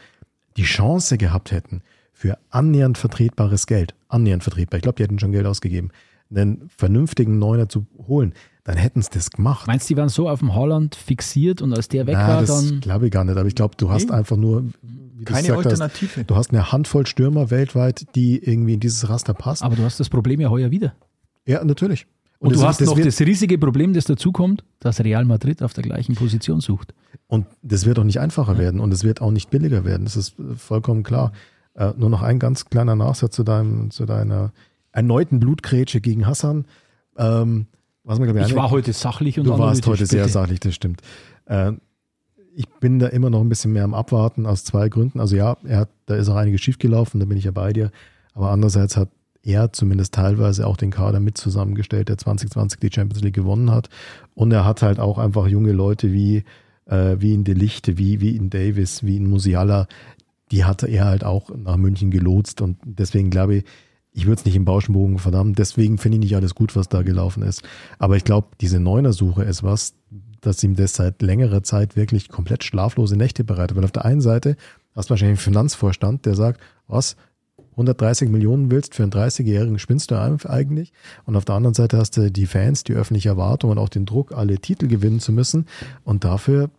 die 0.57 0.63
Chance 0.63 1.17
gehabt 1.17 1.51
hätten, 1.51 1.81
für 2.21 2.37
annähernd 2.51 2.99
vertretbares 2.99 3.65
Geld, 3.65 3.95
annähernd 4.07 4.43
vertretbar, 4.43 4.77
ich 4.77 4.83
glaube, 4.83 4.97
die 4.97 5.03
hätten 5.03 5.17
schon 5.17 5.31
Geld 5.31 5.47
ausgegeben, 5.47 5.89
einen 6.29 6.69
vernünftigen 6.77 7.39
Neuner 7.39 7.67
zu 7.67 7.87
holen, 8.07 8.33
dann 8.63 8.77
hätten 8.77 9.01
sie 9.01 9.09
das 9.11 9.31
gemacht. 9.31 9.65
Meinst 9.65 9.89
du, 9.89 9.95
die 9.95 9.99
waren 9.99 10.09
so 10.09 10.29
auf 10.29 10.37
dem 10.39 10.53
Holland 10.53 10.93
fixiert 10.95 11.63
und 11.63 11.73
als 11.73 11.87
der 11.87 12.05
weg 12.05 12.15
Na, 12.19 12.27
war, 12.27 12.41
das 12.41 12.67
dann. 12.69 12.79
glaube 12.79 13.07
ich 13.07 13.11
gar 13.11 13.23
nicht. 13.23 13.35
Aber 13.35 13.47
ich 13.47 13.55
glaube, 13.55 13.73
du 13.75 13.89
hast 13.89 14.09
Nee. 14.09 14.15
einfach 14.15 14.37
nur, 14.37 14.65
Keine 15.25 15.41
gesagt 15.47 15.65
hast, 15.65 15.81
Alternative. 15.81 16.23
du 16.25 16.35
hast 16.35 16.51
eine 16.51 16.71
Handvoll 16.71 17.07
Stürmer 17.07 17.49
weltweit, 17.49 18.05
die 18.15 18.37
irgendwie 18.37 18.75
in 18.75 18.79
dieses 18.79 19.09
Raster 19.09 19.33
passen. 19.33 19.63
Aber 19.63 19.75
du 19.75 19.83
hast 19.83 19.99
das 19.99 20.09
Problem 20.09 20.39
ja 20.39 20.49
heuer 20.51 20.69
wieder. 20.69 20.93
ja, 21.47 21.63
natürlich. 21.63 22.05
Und, 22.37 22.53
das- 22.53 22.61
du 22.61 22.67
hast 22.67 22.81
das 22.81 22.87
noch 22.87 22.99
das 22.99 23.19
riesige 23.21 23.57
Problem, 23.57 23.93
das 23.93 24.05
dazukommt, 24.05 24.63
dass 24.79 24.99
Real 25.03 25.25
Madrid 25.25 25.61
auf 25.63 25.73
der 25.73 25.83
gleichen 25.83 26.13
Position 26.15 26.61
sucht. 26.61 26.93
Und 27.27 27.45
das 27.63 27.85
wird 27.87 27.97
auch 27.99 28.03
nicht 28.03 28.19
einfacher 28.19 28.57
werden 28.59 28.79
und 28.79 28.91
es 28.93 29.03
wird 29.03 29.21
auch 29.21 29.31
nicht 29.31 29.49
billiger 29.49 29.85
werden. 29.85 30.05
Das 30.05 30.15
ist 30.15 30.35
vollkommen 30.57 31.01
klar. 31.03 31.33
Äh, 31.75 31.93
nur 31.97 32.09
noch 32.09 32.21
ein 32.21 32.39
ganz 32.39 32.65
kleiner 32.65 32.95
Nachsatz 32.95 33.35
zu, 33.35 33.43
deinem, 33.43 33.91
zu 33.91 34.05
deiner 34.05 34.51
erneuten 34.91 35.39
Blutgrätsche 35.39 36.01
gegen 36.01 36.27
Hassan. 36.27 36.65
Ähm, 37.17 37.67
was 38.03 38.19
man, 38.19 38.29
Ich 38.37 38.43
eine- 38.45 38.55
war 38.55 38.71
heute 38.71 38.93
sachlich 38.93 39.39
und 39.39 39.45
Du 39.45 39.57
warst 39.57 39.85
heute 39.87 40.05
sehr 40.05 40.27
sachlich, 40.27 40.59
das 40.59 40.75
stimmt. 40.75 41.01
Äh, 41.45 41.73
ich 42.53 42.67
bin 42.81 42.99
da 42.99 43.07
immer 43.07 43.29
noch 43.29 43.39
ein 43.41 43.47
bisschen 43.49 43.71
mehr 43.71 43.83
am 43.85 43.93
Abwarten 43.93 44.45
aus 44.45 44.65
zwei 44.65 44.89
Gründen. 44.89 45.19
Also 45.21 45.35
ja, 45.37 45.55
er 45.63 45.79
hat, 45.81 45.89
da 46.07 46.15
ist 46.15 46.27
auch 46.27 46.35
einiges 46.35 46.59
schiefgelaufen, 46.61 47.19
da 47.19 47.25
bin 47.25 47.37
ich 47.37 47.45
ja 47.45 47.51
bei 47.51 47.71
dir. 47.71 47.91
Aber 48.33 48.49
andererseits 48.51 48.97
hat 48.97 49.09
er 49.43 49.71
zumindest 49.71 50.13
teilweise 50.13 50.67
auch 50.67 50.75
den 50.77 50.91
Kader 50.91 51.19
mit 51.19 51.37
zusammengestellt, 51.37 52.09
der 52.09 52.17
2020 52.17 52.79
die 52.79 52.91
Champions 52.93 53.23
League 53.23 53.33
gewonnen 53.35 53.71
hat. 53.71 53.89
Und 54.35 54.51
er 54.51 54.65
hat 54.65 54.81
halt 54.81 54.99
auch 54.99 55.17
einfach 55.17 55.47
junge 55.47 55.71
Leute 55.71 56.11
wie, 56.11 56.43
äh, 56.85 57.15
wie 57.19 57.33
in 57.33 57.43
Delichte, 57.45 57.97
wie, 57.97 58.19
wie 58.19 58.35
in 58.35 58.49
Davis, 58.49 59.03
wie 59.03 59.15
in 59.17 59.29
Musiala, 59.29 59.87
die 60.51 60.65
hatte 60.65 60.87
er 60.87 61.05
halt 61.05 61.23
auch 61.23 61.49
nach 61.55 61.77
München 61.77 62.11
gelotst. 62.11 62.61
Und 62.61 62.77
deswegen 62.83 63.29
glaube 63.29 63.55
ich, 63.55 63.63
ich 64.13 64.25
würde 64.25 64.39
es 64.39 64.45
nicht 64.45 64.55
im 64.55 64.65
Bauschenbogen 64.65 65.19
verdammen. 65.19 65.53
Deswegen 65.55 65.97
finde 65.97 66.17
ich 66.17 66.23
nicht 66.23 66.35
alles 66.35 66.53
gut, 66.53 66.75
was 66.75 66.89
da 66.89 67.01
gelaufen 67.01 67.43
ist. 67.43 67.63
Aber 67.97 68.17
ich 68.17 68.25
glaube, 68.25 68.49
diese 68.59 68.79
Neuner-Suche 68.79 69.43
ist 69.43 69.63
was, 69.63 69.93
das 70.41 70.63
ihm 70.63 70.75
das 70.75 70.93
seit 70.93 71.21
längerer 71.21 71.63
Zeit 71.63 71.95
wirklich 71.95 72.27
komplett 72.27 72.63
schlaflose 72.63 73.15
Nächte 73.15 73.43
bereitet. 73.43 73.77
Weil 73.77 73.85
auf 73.85 73.91
der 73.91 74.05
einen 74.05 74.21
Seite 74.21 74.57
hast 74.93 75.09
du 75.09 75.11
wahrscheinlich 75.11 75.39
einen 75.39 75.53
Finanzvorstand, 75.53 76.25
der 76.25 76.35
sagt, 76.35 76.59
was, 76.87 77.15
130 77.71 78.29
Millionen 78.29 78.69
willst 78.69 78.95
für 78.95 79.03
einen 79.03 79.13
30-Jährigen, 79.13 79.79
spinnst 79.79 80.11
du 80.11 80.15
eigentlich? 80.19 80.91
Und 81.25 81.37
auf 81.37 81.45
der 81.45 81.55
anderen 81.55 81.73
Seite 81.73 81.97
hast 81.97 82.17
du 82.17 82.29
die 82.29 82.45
Fans, 82.45 82.83
die 82.83 82.93
öffentliche 82.93 83.29
Erwartung 83.29 83.71
und 83.71 83.77
auch 83.77 83.87
den 83.87 84.05
Druck, 84.05 84.33
alle 84.33 84.59
Titel 84.59 84.87
gewinnen 84.87 85.21
zu 85.21 85.31
müssen. 85.31 85.67
Und 86.03 86.25
dafür 86.25 86.69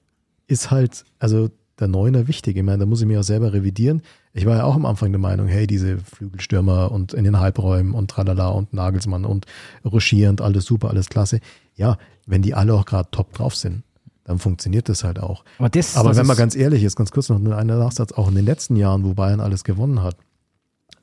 ist 0.48 0.70
halt, 0.70 1.04
also 1.18 1.50
der 1.82 1.88
Neuner 1.88 2.28
wichtig. 2.28 2.56
Ich 2.56 2.62
meine, 2.62 2.78
da 2.78 2.86
muss 2.86 3.00
ich 3.00 3.06
mich 3.06 3.18
auch 3.18 3.22
selber 3.22 3.52
revidieren. 3.52 4.02
Ich 4.32 4.46
war 4.46 4.56
ja 4.56 4.64
auch 4.64 4.74
am 4.74 4.86
Anfang 4.86 5.12
der 5.12 5.20
Meinung, 5.20 5.48
hey, 5.48 5.66
diese 5.66 5.98
Flügelstürmer 5.98 6.90
und 6.90 7.12
in 7.12 7.24
den 7.24 7.38
Halbräumen 7.38 7.92
und 7.92 8.10
tralala 8.10 8.48
und 8.48 8.72
Nagelsmann 8.72 9.24
und 9.24 9.46
Rochier 9.84 10.30
und 10.30 10.40
alles 10.40 10.64
super, 10.64 10.88
alles 10.88 11.08
klasse. 11.08 11.40
Ja, 11.74 11.98
wenn 12.26 12.42
die 12.42 12.54
alle 12.54 12.74
auch 12.74 12.86
gerade 12.86 13.10
top 13.10 13.32
drauf 13.34 13.54
sind, 13.54 13.82
dann 14.24 14.38
funktioniert 14.38 14.88
das 14.88 15.04
halt 15.04 15.18
auch. 15.18 15.44
Aber, 15.58 15.68
das, 15.68 15.96
Aber 15.96 16.10
das 16.10 16.18
wenn 16.18 16.26
man 16.26 16.36
ganz 16.36 16.54
ehrlich 16.54 16.82
ist, 16.84 16.96
ganz 16.96 17.10
kurz 17.10 17.28
noch 17.28 17.36
einen 17.36 17.66
Nachsatz, 17.66 18.12
auch 18.12 18.28
in 18.28 18.34
den 18.34 18.44
letzten 18.44 18.76
Jahren, 18.76 19.04
wo 19.04 19.14
Bayern 19.14 19.40
alles 19.40 19.64
gewonnen 19.64 20.02
hat, 20.02 20.16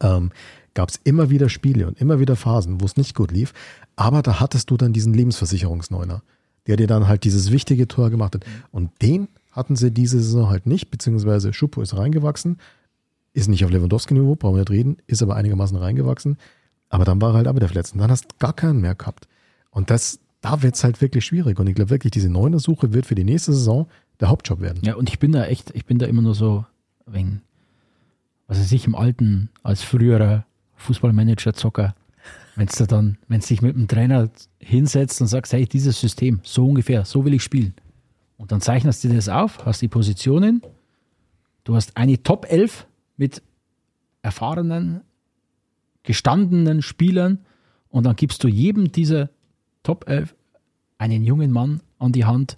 ähm, 0.02 0.32
gab 0.74 0.90
es 0.90 1.00
immer 1.04 1.30
wieder 1.30 1.50
Spiele 1.50 1.88
und 1.88 2.00
immer 2.00 2.20
wieder 2.20 2.36
Phasen, 2.36 2.80
wo 2.80 2.86
es 2.86 2.96
nicht 2.96 3.16
gut 3.16 3.32
lief. 3.32 3.54
Aber 3.96 4.22
da 4.22 4.40
hattest 4.40 4.70
du 4.70 4.78
dann 4.78 4.94
diesen 4.94 5.14
Lebensversicherungsneuner, 5.14 6.22
der 6.68 6.78
dir 6.78 6.88
dann 6.88 7.08
halt 7.08 7.26
dieses 7.26 7.52
wichtige 7.52 7.88
Tor 7.88 8.10
gemacht 8.10 8.36
hat. 8.36 8.46
Und 8.72 8.90
den 9.02 9.28
hatten 9.52 9.76
sie 9.76 9.92
diese 9.92 10.22
Saison 10.22 10.50
halt 10.50 10.66
nicht, 10.66 10.92
beziehungsweise 10.92 11.54
Schuppo 11.54 11.82
ist 11.82 11.98
reingewachsen, 11.98 12.58
ist 13.34 13.48
nicht 13.48 13.66
auf 13.66 13.72
Lewandowski-Niveau, 13.72 14.36
brauchen 14.36 14.56
wir 14.56 14.62
nicht 14.62 14.72
reden, 14.72 14.98
ist 15.08 15.22
aber 15.22 15.36
einigermaßen 15.36 15.78
reingewachsen. 15.78 16.38
Aber 16.90 17.06
dann 17.06 17.22
war 17.22 17.32
er 17.32 17.38
halt 17.38 17.48
auch 17.48 17.56
wieder 17.56 17.68
verletzt. 17.68 17.94
Und 17.94 18.00
dann 18.00 18.12
hast 18.12 18.26
du 18.26 18.36
gar 18.40 18.54
keinen 18.54 18.82
mehr 18.82 18.96
gehabt. 18.96 19.28
Und 19.70 19.90
das, 19.90 20.20
da 20.42 20.62
wird's 20.64 20.84
halt 20.84 21.02
wirklich 21.02 21.26
schwierig. 21.26 21.60
Und 21.60 21.68
ich 21.68 21.76
glaube 21.76 21.92
wirklich, 21.92 22.12
diese 22.12 22.30
Neuner-Suche 22.30 22.94
wird 22.94 23.06
für 23.06 23.16
die 23.16 23.24
nächste 23.24 23.54
Saison 23.54 23.88
der 24.20 24.30
Hauptjob 24.30 24.60
werden. 24.60 24.80
Ja, 24.84 24.96
und 24.96 25.10
ich 25.10 25.20
bin 25.20 25.32
da 25.32 25.46
echt, 25.46 25.72
ich 25.76 25.86
bin 25.86 26.00
da 26.00 26.08
immer 26.08 26.22
nur 26.22 26.36
so, 26.36 26.66
wegen, 27.06 27.42
weiß 28.48 28.72
ich, 28.72 28.86
im 28.86 28.96
Alten, 28.96 29.50
als 29.62 29.84
früherer 29.84 30.46
Fußballmanager, 30.78 31.54
Zocker, 31.54 31.96
wenn 32.56 32.68
du 32.68 32.88
dann, 32.88 33.18
wenn 33.28 33.40
du 33.40 33.48
dich 33.48 33.62
mit 33.62 33.76
dem 33.76 33.88
Trainer 33.88 34.30
hinsetzt 34.60 35.22
und 35.22 35.28
sagst, 35.28 35.54
hey, 35.54 35.66
dieses 35.66 36.00
System, 36.00 36.40
so 36.44 36.68
ungefähr, 36.68 37.06
so 37.06 37.24
will 37.24 37.34
ich 37.34 37.44
spielen. 37.44 37.74
Und 38.40 38.54
dann 38.54 38.62
zeichnest 38.62 39.04
du 39.04 39.10
dir 39.10 39.16
das 39.16 39.28
auf, 39.30 39.66
hast 39.66 39.82
die 39.82 39.90
Positionen, 39.90 40.62
du 41.66 41.76
hast 41.76 41.98
eine 41.98 42.24
Top 42.24 42.48
11 42.50 42.88
mit 43.18 43.44
erfahrenen, 44.22 45.02
gestandenen 46.04 46.82
Spielern 46.82 47.40
und 47.90 48.06
dann 48.06 48.16
gibst 48.16 48.44
du 48.44 48.48
jedem 48.48 48.94
dieser 48.94 49.30
Top 49.84 50.08
11 50.08 50.34
einen 50.98 51.24
jungen 51.24 51.52
Mann 51.52 51.82
an 52.00 52.14
die 52.14 52.24
Hand, 52.24 52.58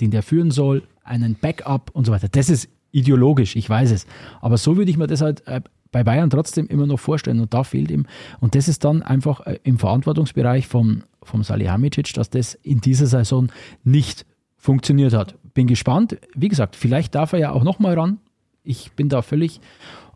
den 0.00 0.10
der 0.10 0.22
führen 0.22 0.50
soll, 0.50 0.82
einen 1.04 1.34
Backup 1.34 1.90
und 1.92 2.06
so 2.06 2.12
weiter. 2.12 2.28
Das 2.28 2.48
ist 2.48 2.70
ideologisch, 2.92 3.54
ich 3.54 3.68
weiß 3.68 3.90
es. 3.90 4.06
Aber 4.40 4.56
so 4.56 4.78
würde 4.78 4.90
ich 4.90 4.96
mir 4.96 5.06
das 5.08 5.20
halt 5.20 5.46
äh, 5.46 5.60
bei 5.92 6.04
Bayern 6.04 6.30
trotzdem 6.30 6.66
immer 6.68 6.86
noch 6.86 6.98
vorstellen. 6.98 7.40
Und 7.40 7.52
da 7.52 7.64
fehlt 7.64 7.90
ihm, 7.90 8.06
und 8.40 8.54
das 8.54 8.66
ist 8.66 8.82
dann 8.84 9.02
einfach 9.02 9.40
äh, 9.46 9.58
im 9.62 9.78
Verantwortungsbereich 9.78 10.66
vom, 10.66 11.02
vom 11.22 11.42
Salihamidzic, 11.42 12.14
dass 12.14 12.30
das 12.30 12.54
in 12.54 12.80
dieser 12.80 13.06
Saison 13.06 13.50
nicht 13.84 14.26
funktioniert 14.56 15.12
hat. 15.12 15.36
Bin 15.54 15.66
gespannt. 15.66 16.18
Wie 16.34 16.48
gesagt, 16.48 16.76
vielleicht 16.76 17.14
darf 17.14 17.32
er 17.32 17.38
ja 17.38 17.52
auch 17.52 17.64
nochmal 17.64 17.98
ran. 17.98 18.18
Ich 18.62 18.92
bin 18.92 19.08
da 19.08 19.22
völlig 19.22 19.60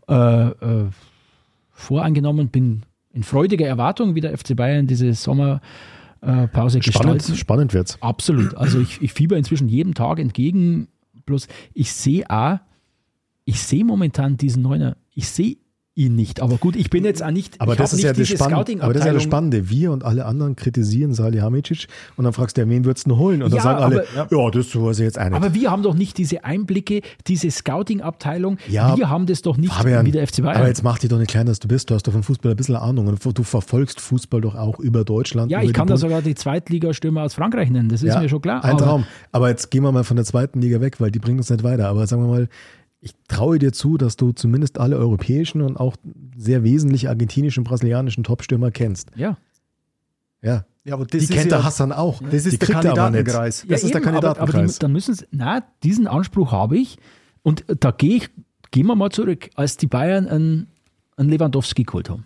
äh, 0.07 0.13
äh, 0.13 0.87
voreingenommen, 1.71 2.49
bin 2.49 2.83
in 3.11 3.23
freudiger 3.23 3.65
Erwartung, 3.65 4.15
wie 4.15 4.21
der 4.21 4.37
FC 4.37 4.55
Bayern 4.55 4.87
diese 4.87 5.13
Sommerpause 5.13 5.61
Spannend, 6.21 6.83
gestalten. 6.83 7.35
spannend 7.35 7.73
wird's. 7.73 8.01
Absolut. 8.01 8.55
Also 8.55 8.79
ich, 8.79 9.01
ich 9.01 9.13
fieber 9.13 9.37
inzwischen 9.37 9.67
jedem 9.67 9.93
Tag 9.93 10.19
entgegen. 10.19 10.89
Bloß 11.25 11.47
ich 11.73 11.91
sehe 11.91 12.29
auch, 12.29 12.59
ich 13.45 13.61
sehe 13.61 13.85
momentan 13.85 14.37
diesen 14.37 14.61
Neuner, 14.61 14.97
ich 15.13 15.27
sehe 15.27 15.57
ihn 15.97 16.13
nicht. 16.15 16.41
Aber 16.41 16.57
gut, 16.57 16.75
ich 16.75 16.89
bin 16.89 17.05
jetzt 17.05 17.23
auch 17.23 17.31
nicht, 17.31 17.59
Aber 17.61 17.71
ich 17.71 17.77
das, 17.77 17.93
ist 17.93 18.01
ja 18.01 18.09
nicht 18.09 18.19
das 18.19 18.27
diese 18.27 18.37
Spannende, 18.43 18.83
aber 18.83 18.93
das 18.93 19.01
ist 19.03 19.07
ja 19.07 19.13
das. 19.13 19.23
Spannende. 19.23 19.69
Wir 19.69 19.91
und 19.93 20.03
alle 20.03 20.25
anderen 20.25 20.57
kritisieren 20.57 21.13
Salihamidzic 21.13 21.87
und 22.17 22.25
dann 22.25 22.33
fragst 22.33 22.57
du, 22.57 22.61
ja, 22.61 22.69
wen 22.69 22.83
würdest 22.83 23.07
du 23.09 23.15
holen? 23.15 23.41
Und 23.41 23.51
dann 23.51 23.57
Ja, 23.57 23.63
sagen 23.63 23.81
alle, 23.83 24.05
aber- 24.15 24.35
ja, 24.37 24.51
das 24.51 24.75
weiß 24.75 24.99
ich 24.99 25.05
jetzt 25.05 25.17
nicht. 25.17 25.31
Aber 25.33 25.53
wir 25.53 25.71
haben 25.71 25.83
doch 25.83 25.93
nicht 25.95 26.17
diese 26.17 26.43
Einblicke, 26.43 27.01
diese 27.27 27.49
Scouting-Abteilung. 27.49 28.57
Ja, 28.67 28.97
wir 28.97 29.09
haben 29.09 29.25
das 29.25 29.41
doch 29.41 29.55
nicht 29.57 29.73
Fabian, 29.73 30.05
wie 30.05 30.11
der 30.11 30.27
FC 30.27 30.41
Bayern. 30.41 30.57
aber 30.57 30.67
jetzt 30.67 30.83
mach 30.83 30.99
dich 30.99 31.09
doch 31.09 31.17
nicht 31.17 31.29
kleiner, 31.31 31.49
als 31.49 31.59
du 31.59 31.67
bist. 31.69 31.89
Du 31.89 31.95
hast 31.95 32.03
doch 32.07 32.11
von 32.13 32.23
Fußball 32.23 32.51
ein 32.51 32.57
bisschen 32.57 32.75
Ahnung 32.75 33.07
und 33.07 33.23
du 33.37 33.43
verfolgst 33.43 34.01
Fußball 34.01 34.41
doch 34.41 34.55
auch 34.55 34.79
über 34.79 35.05
Deutschland. 35.05 35.49
ja, 35.49 35.59
über 35.59 35.67
ich 35.67 35.73
kann 35.73 35.87
da 35.87 35.95
sogar 35.97 36.21
die 36.21 36.35
Zweitligastürmer 36.35 37.23
aus 37.23 37.35
Frankreich 37.35 37.69
nennen, 37.69 37.87
das 37.89 38.03
ist 38.03 38.13
Ja, 38.13 38.19
mir 38.19 38.27
schon 38.27 38.41
klar. 38.41 38.63
Ein 38.65 38.71
aber- 38.71 38.83
Traum. 38.83 39.05
Aber 39.31 39.49
jetzt 39.49 39.71
gehen 39.71 39.83
wir 39.83 39.91
mal 39.93 40.03
von 40.03 40.17
der 40.17 40.25
zweiten 40.25 40.59
Liga 40.61 40.81
weg, 40.81 40.99
weil 40.99 41.11
die 41.11 41.19
bringen 41.19 41.37
uns 41.37 41.49
nicht 41.49 41.63
weiter. 41.63 41.87
Aber 41.87 42.05
sagen 42.07 42.21
wir 42.23 42.27
mal, 42.27 42.49
ich 43.05 43.13
traue 43.27 43.59
dir 43.59 43.71
zu, 43.71 43.97
dass 43.97 44.17
du 44.17 44.31
zumindest 44.31 44.79
alle 44.79 44.97
europäischen 44.97 45.61
und 45.61 45.77
auch 45.77 45.95
sehr 46.35 46.63
wesentlich 46.63 47.07
argentinischen 47.07 47.61
und 47.61 47.67
brasilianischen 47.69 48.23
Topstürmer 48.23 48.71
kennst. 48.71 49.11
Ja. 49.15 49.37
Ja. 50.41 50.65
Ja, 50.83 50.95
aber 50.95 51.05
das 51.05 51.19
die 51.19 51.25
ist 51.25 51.31
kennt 51.31 51.51
ja, 51.51 51.57
der 51.57 51.63
Hassan 51.63 51.91
auch. 51.91 52.19
Das 52.23 52.43
die 52.43 52.49
ist 52.49 52.61
der 52.61 52.67
kriegt 52.67 52.83
er 52.83 52.91
aber 52.91 53.09
nicht. 53.11 53.25
Kandidatenkreis. 53.25 53.65
Das 53.69 53.83
ist 53.83 53.93
der 53.93 54.01
eben, 54.01 54.09
aber- 54.09 54.17
Aber 54.17 54.35
Kandidatenkreis. 54.37 54.73
die, 54.73 54.79
dann 54.79 54.91
müssen 54.91 55.13
sie, 55.13 55.25
na, 55.31 55.63
diesen 55.83 56.07
Anspruch 56.07 56.51
habe 56.51 56.77
ich. 56.79 56.97
Und 57.43 57.63
da 57.79 57.91
gehe 57.91 58.17
ich, 58.17 58.29
gehen 58.71 58.87
wir 58.87 58.95
mal 58.95 59.11
zurück, 59.11 59.49
als 59.55 59.77
die 59.77 59.87
Bayern 59.87 60.27
einen, 60.27 60.67
einen 61.15 61.29
Lewandowski 61.29 61.83
geholt 61.83 62.09
haben. 62.09 62.25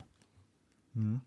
Hm. 0.95 1.19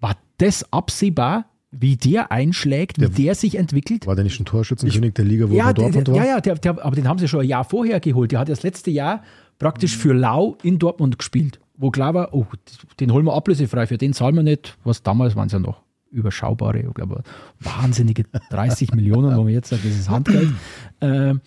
War 0.00 0.16
das 0.38 0.70
absehbar, 0.72 1.44
wie 1.80 1.96
der 1.96 2.30
einschlägt, 2.32 3.00
wie 3.00 3.24
der, 3.24 3.34
sich 3.34 3.56
entwickelt? 3.56 4.06
War 4.06 4.14
der 4.14 4.24
nicht 4.24 4.38
ein 4.40 4.44
Torschützenkönig 4.44 5.14
der 5.14 5.24
Liga, 5.24 5.48
wo 5.48 5.54
Ja, 5.54 5.68
er 5.68 5.74
der, 5.74 5.84
Dortmund 5.84 6.08
der, 6.08 6.14
war? 6.14 6.24
ja, 6.24 6.30
ja 6.36 6.40
der, 6.40 6.54
der, 6.56 6.84
aber 6.84 6.94
den 6.96 7.08
haben 7.08 7.18
sie 7.18 7.28
schon 7.28 7.40
ein 7.40 7.48
Jahr 7.48 7.64
vorher 7.64 8.00
geholt. 8.00 8.32
Der 8.32 8.38
hat 8.40 8.48
das 8.48 8.62
letzte 8.62 8.90
Jahr 8.90 9.22
praktisch 9.58 9.96
für 9.96 10.12
Lau 10.12 10.56
in 10.62 10.78
Dortmund 10.78 11.18
gespielt, 11.18 11.60
wo 11.76 11.90
klar 11.90 12.14
war, 12.14 12.34
oh, 12.34 12.46
den 13.00 13.12
holen 13.12 13.24
wir 13.26 13.34
ablösefrei, 13.34 13.86
für 13.86 13.98
den 13.98 14.12
zahlen 14.12 14.34
wir 14.36 14.42
nicht, 14.42 14.76
was 14.84 15.02
damals 15.02 15.36
waren 15.36 15.46
es 15.46 15.52
ja 15.52 15.58
noch 15.58 15.82
überschaubare, 16.10 16.78
ich 16.78 16.94
glaube, 16.94 17.22
wahnsinnige 17.60 18.24
30 18.50 18.92
Millionen, 18.94 19.36
wo 19.36 19.42
man 19.44 19.52
jetzt 19.52 19.70
sagt, 19.70 19.84
das 19.84 19.92
ist 19.92 20.08
Handgeld. 20.08 20.48
Ähm, 21.00 21.40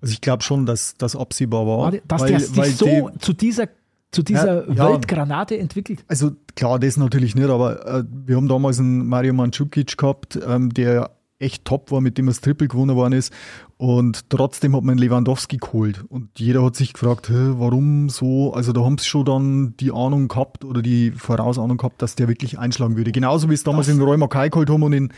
Also 0.00 0.12
ich 0.12 0.20
glaube 0.20 0.42
schon, 0.44 0.66
dass 0.66 0.96
das 0.98 1.16
absehbar 1.16 1.66
war. 1.66 1.78
war, 1.78 1.92
dass 2.06 2.20
weil, 2.22 2.28
der 2.30 2.40
sich 2.40 2.56
weil 2.56 2.70
so 2.70 2.86
die, 2.86 3.18
zu 3.18 3.32
dieser, 3.32 3.68
zu 4.12 4.22
dieser 4.22 4.68
Ja, 4.68 4.74
ja. 4.74 4.88
Weltgranate 4.90 5.58
entwickelt. 5.58 6.04
also 6.06 6.32
klar, 6.54 6.78
das 6.78 6.96
natürlich 6.96 7.34
nicht, 7.34 7.48
aber 7.48 7.86
äh, 7.86 8.04
wir 8.26 8.36
haben 8.36 8.46
damals 8.48 8.78
einen 8.78 9.06
Mario 9.08 9.32
Mandzukic 9.32 9.96
gehabt, 9.96 10.38
ähm, 10.46 10.72
der 10.72 11.10
echt 11.38 11.64
top 11.64 11.90
war, 11.90 12.00
mit 12.00 12.18
dem 12.18 12.26
das 12.26 12.40
Triple 12.40 12.68
gewonnen 12.68 12.94
worden 12.94 13.14
ist. 13.14 13.32
Und 13.76 14.30
trotzdem 14.30 14.76
hat 14.76 14.84
man 14.84 14.96
Lewandowski 14.96 15.56
geholt. 15.56 16.04
Und 16.08 16.38
jeder 16.38 16.62
hat 16.64 16.76
sich 16.76 16.92
gefragt, 16.92 17.32
warum 17.32 18.08
so? 18.10 18.52
Also 18.54 18.72
da 18.72 18.82
haben 18.82 18.96
sie 18.96 19.06
schon 19.06 19.24
dann 19.24 19.74
die 19.80 19.90
Ahnung 19.90 20.28
gehabt 20.28 20.64
oder 20.64 20.82
die 20.82 21.10
Vorausahnung 21.10 21.78
gehabt, 21.78 22.00
dass 22.00 22.14
der 22.14 22.28
wirklich 22.28 22.60
einschlagen 22.60 22.96
würde. 22.96 23.10
Genauso 23.10 23.50
wie 23.50 23.54
es 23.54 23.64
damals 23.64 23.88
in 23.88 24.00
Roy 24.00 24.16
Mackay 24.18 24.50
geholt 24.50 24.70
haben 24.70 24.84
und 24.84 24.92
den 24.92 25.12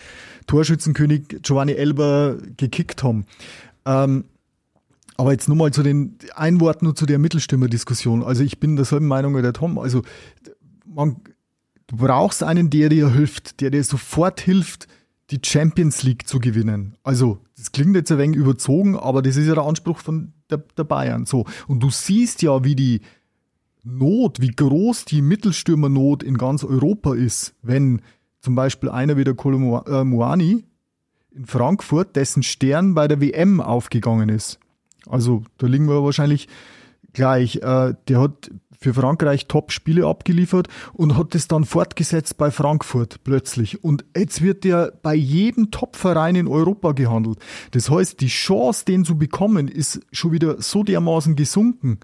Torschützenkönig 0.46 1.40
Giovanni 1.42 1.72
Elber 1.72 2.36
gekickt 2.56 3.02
haben. 3.02 3.26
Ähm, 3.84 4.24
aber 5.16 5.32
jetzt 5.32 5.48
nur 5.48 5.56
mal 5.56 5.72
zu 5.72 5.82
den 5.82 6.18
ein 6.34 6.60
Wort 6.60 6.82
nur 6.82 6.94
zu 6.94 7.06
der 7.06 7.18
Mittelstürmer-Diskussion. 7.18 8.22
Also 8.22 8.42
ich 8.42 8.58
bin 8.58 8.76
derselben 8.76 9.06
Meinung 9.06 9.36
wie 9.36 9.42
der 9.42 9.52
Tom. 9.52 9.78
Also 9.78 10.02
man, 10.84 11.16
du 11.86 11.96
brauchst 11.96 12.42
einen, 12.42 12.70
der 12.70 12.88
dir 12.88 13.10
hilft, 13.10 13.60
der 13.60 13.70
dir 13.70 13.84
sofort 13.84 14.40
hilft, 14.40 14.88
die 15.30 15.40
Champions 15.42 16.02
League 16.02 16.28
zu 16.28 16.38
gewinnen. 16.38 16.96
Also, 17.02 17.38
das 17.56 17.72
klingt 17.72 17.96
jetzt 17.96 18.12
ein 18.12 18.18
wenig 18.18 18.36
überzogen, 18.36 18.96
aber 18.96 19.22
das 19.22 19.36
ist 19.36 19.46
ja 19.46 19.54
der 19.54 19.64
Anspruch 19.64 19.98
von 19.98 20.32
der, 20.50 20.58
der 20.76 20.84
Bayern. 20.84 21.24
So. 21.24 21.46
Und 21.66 21.82
du 21.82 21.90
siehst 21.90 22.42
ja, 22.42 22.62
wie 22.64 22.76
die 22.76 23.00
Not, 23.84 24.40
wie 24.40 24.50
groß 24.50 25.04
die 25.04 25.22
Mittelstürmernot 25.22 26.22
in 26.22 26.38
ganz 26.38 26.64
Europa 26.64 27.14
ist, 27.14 27.54
wenn 27.62 28.00
zum 28.40 28.54
Beispiel 28.54 28.90
einer 28.90 29.16
wie 29.16 29.24
der 29.24 29.34
Kolomuani 29.34 30.64
in 31.30 31.46
Frankfurt, 31.46 32.16
dessen 32.16 32.42
Stern 32.42 32.94
bei 32.94 33.08
der 33.08 33.20
WM 33.20 33.60
aufgegangen 33.60 34.28
ist. 34.28 34.58
Also 35.08 35.42
da 35.58 35.66
liegen 35.66 35.88
wir 35.88 36.02
wahrscheinlich 36.02 36.48
gleich. 37.12 37.56
Äh, 37.56 37.94
der 38.08 38.20
hat 38.20 38.50
für 38.84 38.92
Frankreich 38.92 39.46
Top-Spiele 39.46 40.06
abgeliefert 40.06 40.68
und 40.92 41.16
hat 41.16 41.34
es 41.34 41.48
dann 41.48 41.64
fortgesetzt 41.64 42.36
bei 42.36 42.50
Frankfurt 42.50 43.24
plötzlich. 43.24 43.82
Und 43.82 44.04
jetzt 44.14 44.42
wird 44.42 44.62
der 44.64 44.92
bei 45.02 45.14
jedem 45.14 45.70
Top-Verein 45.70 46.36
in 46.36 46.48
Europa 46.48 46.92
gehandelt. 46.92 47.38
Das 47.70 47.90
heißt, 47.90 48.20
die 48.20 48.26
Chance, 48.26 48.84
den 48.84 49.06
zu 49.06 49.16
bekommen, 49.16 49.68
ist 49.68 50.00
schon 50.12 50.32
wieder 50.32 50.60
so 50.60 50.82
dermaßen 50.82 51.34
gesunken. 51.34 51.98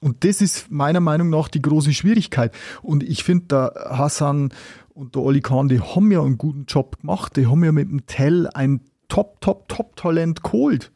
Und 0.00 0.24
das 0.24 0.40
ist 0.40 0.70
meiner 0.70 1.00
Meinung 1.00 1.28
nach 1.28 1.48
die 1.48 1.62
große 1.62 1.92
Schwierigkeit. 1.92 2.54
Und 2.82 3.02
ich 3.02 3.22
finde, 3.22 3.46
der 3.46 3.88
Hassan 3.90 4.52
und 4.94 5.14
der 5.14 5.22
Oli 5.22 5.40
Kahn, 5.40 5.68
die 5.68 5.80
haben 5.80 6.10
ja 6.10 6.22
einen 6.22 6.38
guten 6.38 6.64
Job 6.66 7.00
gemacht. 7.00 7.36
Die 7.36 7.46
haben 7.46 7.64
ja 7.64 7.72
mit 7.72 7.90
dem 7.90 8.06
Tell 8.06 8.48
ein 8.54 8.80
Top, 9.08 9.42
Top, 9.42 9.68
Top-Talent 9.68 10.42
geholt. 10.42 10.90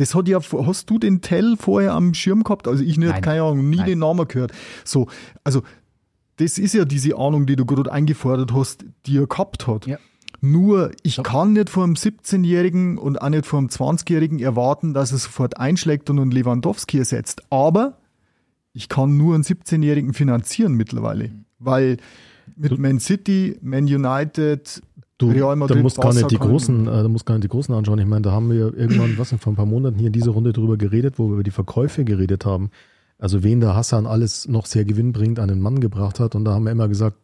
Das 0.00 0.14
hat 0.14 0.28
ja, 0.28 0.40
hast 0.40 0.88
du 0.88 0.98
den 0.98 1.20
Tell 1.20 1.58
vorher 1.58 1.92
am 1.92 2.14
Schirm 2.14 2.42
gehabt? 2.42 2.66
Also 2.66 2.82
ich 2.82 2.96
nicht, 2.96 3.10
Nein. 3.10 3.20
keine 3.20 3.42
Ahnung, 3.42 3.68
nie 3.68 3.76
Nein. 3.76 3.86
den 3.86 3.98
Namen 3.98 4.26
gehört. 4.26 4.52
So, 4.82 5.08
also 5.44 5.62
das 6.36 6.56
ist 6.56 6.72
ja 6.72 6.86
diese 6.86 7.18
Ahnung, 7.18 7.44
die 7.44 7.54
du 7.54 7.66
gerade 7.66 7.92
eingefordert 7.92 8.54
hast, 8.54 8.86
die 9.04 9.18
er 9.18 9.26
gehabt 9.26 9.66
hat. 9.66 9.86
Ja. 9.86 9.98
Nur, 10.40 10.90
ich 11.02 11.16
so. 11.16 11.22
kann 11.22 11.52
nicht 11.52 11.68
vor 11.68 11.84
einem 11.84 11.96
17-Jährigen 11.96 12.96
und 12.96 13.20
auch 13.20 13.28
nicht 13.28 13.44
vor 13.44 13.58
einem 13.58 13.68
20-Jährigen 13.68 14.38
erwarten, 14.38 14.94
dass 14.94 15.12
er 15.12 15.18
sofort 15.18 15.58
einschlägt 15.58 16.08
und 16.08 16.18
einen 16.18 16.30
Lewandowski 16.30 16.96
ersetzt. 16.96 17.42
Aber 17.50 17.98
ich 18.72 18.88
kann 18.88 19.18
nur 19.18 19.34
einen 19.34 19.44
17-Jährigen 19.44 20.14
finanzieren 20.14 20.72
mittlerweile, 20.72 21.28
mhm. 21.28 21.44
weil 21.58 21.96
mit 22.56 22.78
Man 22.78 23.00
City, 23.00 23.58
Man 23.60 23.84
United, 23.84 24.80
Du, 25.20 25.30
Real 25.30 25.54
Madrid, 25.54 25.78
da 25.78 25.82
musst 25.82 26.00
gar 26.00 26.14
nicht 26.14 26.30
die 26.30 26.38
großen, 26.38 26.88
äh, 26.88 27.02
da 27.02 27.08
musst 27.08 27.26
gar 27.26 27.34
nicht 27.34 27.44
die 27.44 27.48
großen 27.48 27.74
anschauen. 27.74 27.98
Ich 27.98 28.06
meine, 28.06 28.22
da 28.22 28.32
haben 28.32 28.50
wir 28.50 28.74
irgendwann, 28.74 29.18
was 29.18 29.34
vor 29.34 29.52
ein 29.52 29.56
paar 29.56 29.66
Monaten 29.66 29.98
hier 29.98 30.06
in 30.06 30.14
dieser 30.14 30.30
Runde 30.30 30.54
drüber 30.54 30.78
geredet, 30.78 31.18
wo 31.18 31.28
wir 31.28 31.34
über 31.34 31.42
die 31.42 31.50
Verkäufe 31.50 32.04
geredet 32.04 32.46
haben. 32.46 32.70
Also 33.18 33.42
wen 33.42 33.60
der 33.60 33.74
Hassan 33.74 34.06
alles 34.06 34.48
noch 34.48 34.64
sehr 34.64 34.86
gewinnbringend 34.86 35.38
an 35.38 35.48
den 35.48 35.60
Mann 35.60 35.80
gebracht 35.80 36.20
hat. 36.20 36.34
Und 36.34 36.46
da 36.46 36.54
haben 36.54 36.64
wir 36.64 36.72
immer 36.72 36.88
gesagt, 36.88 37.18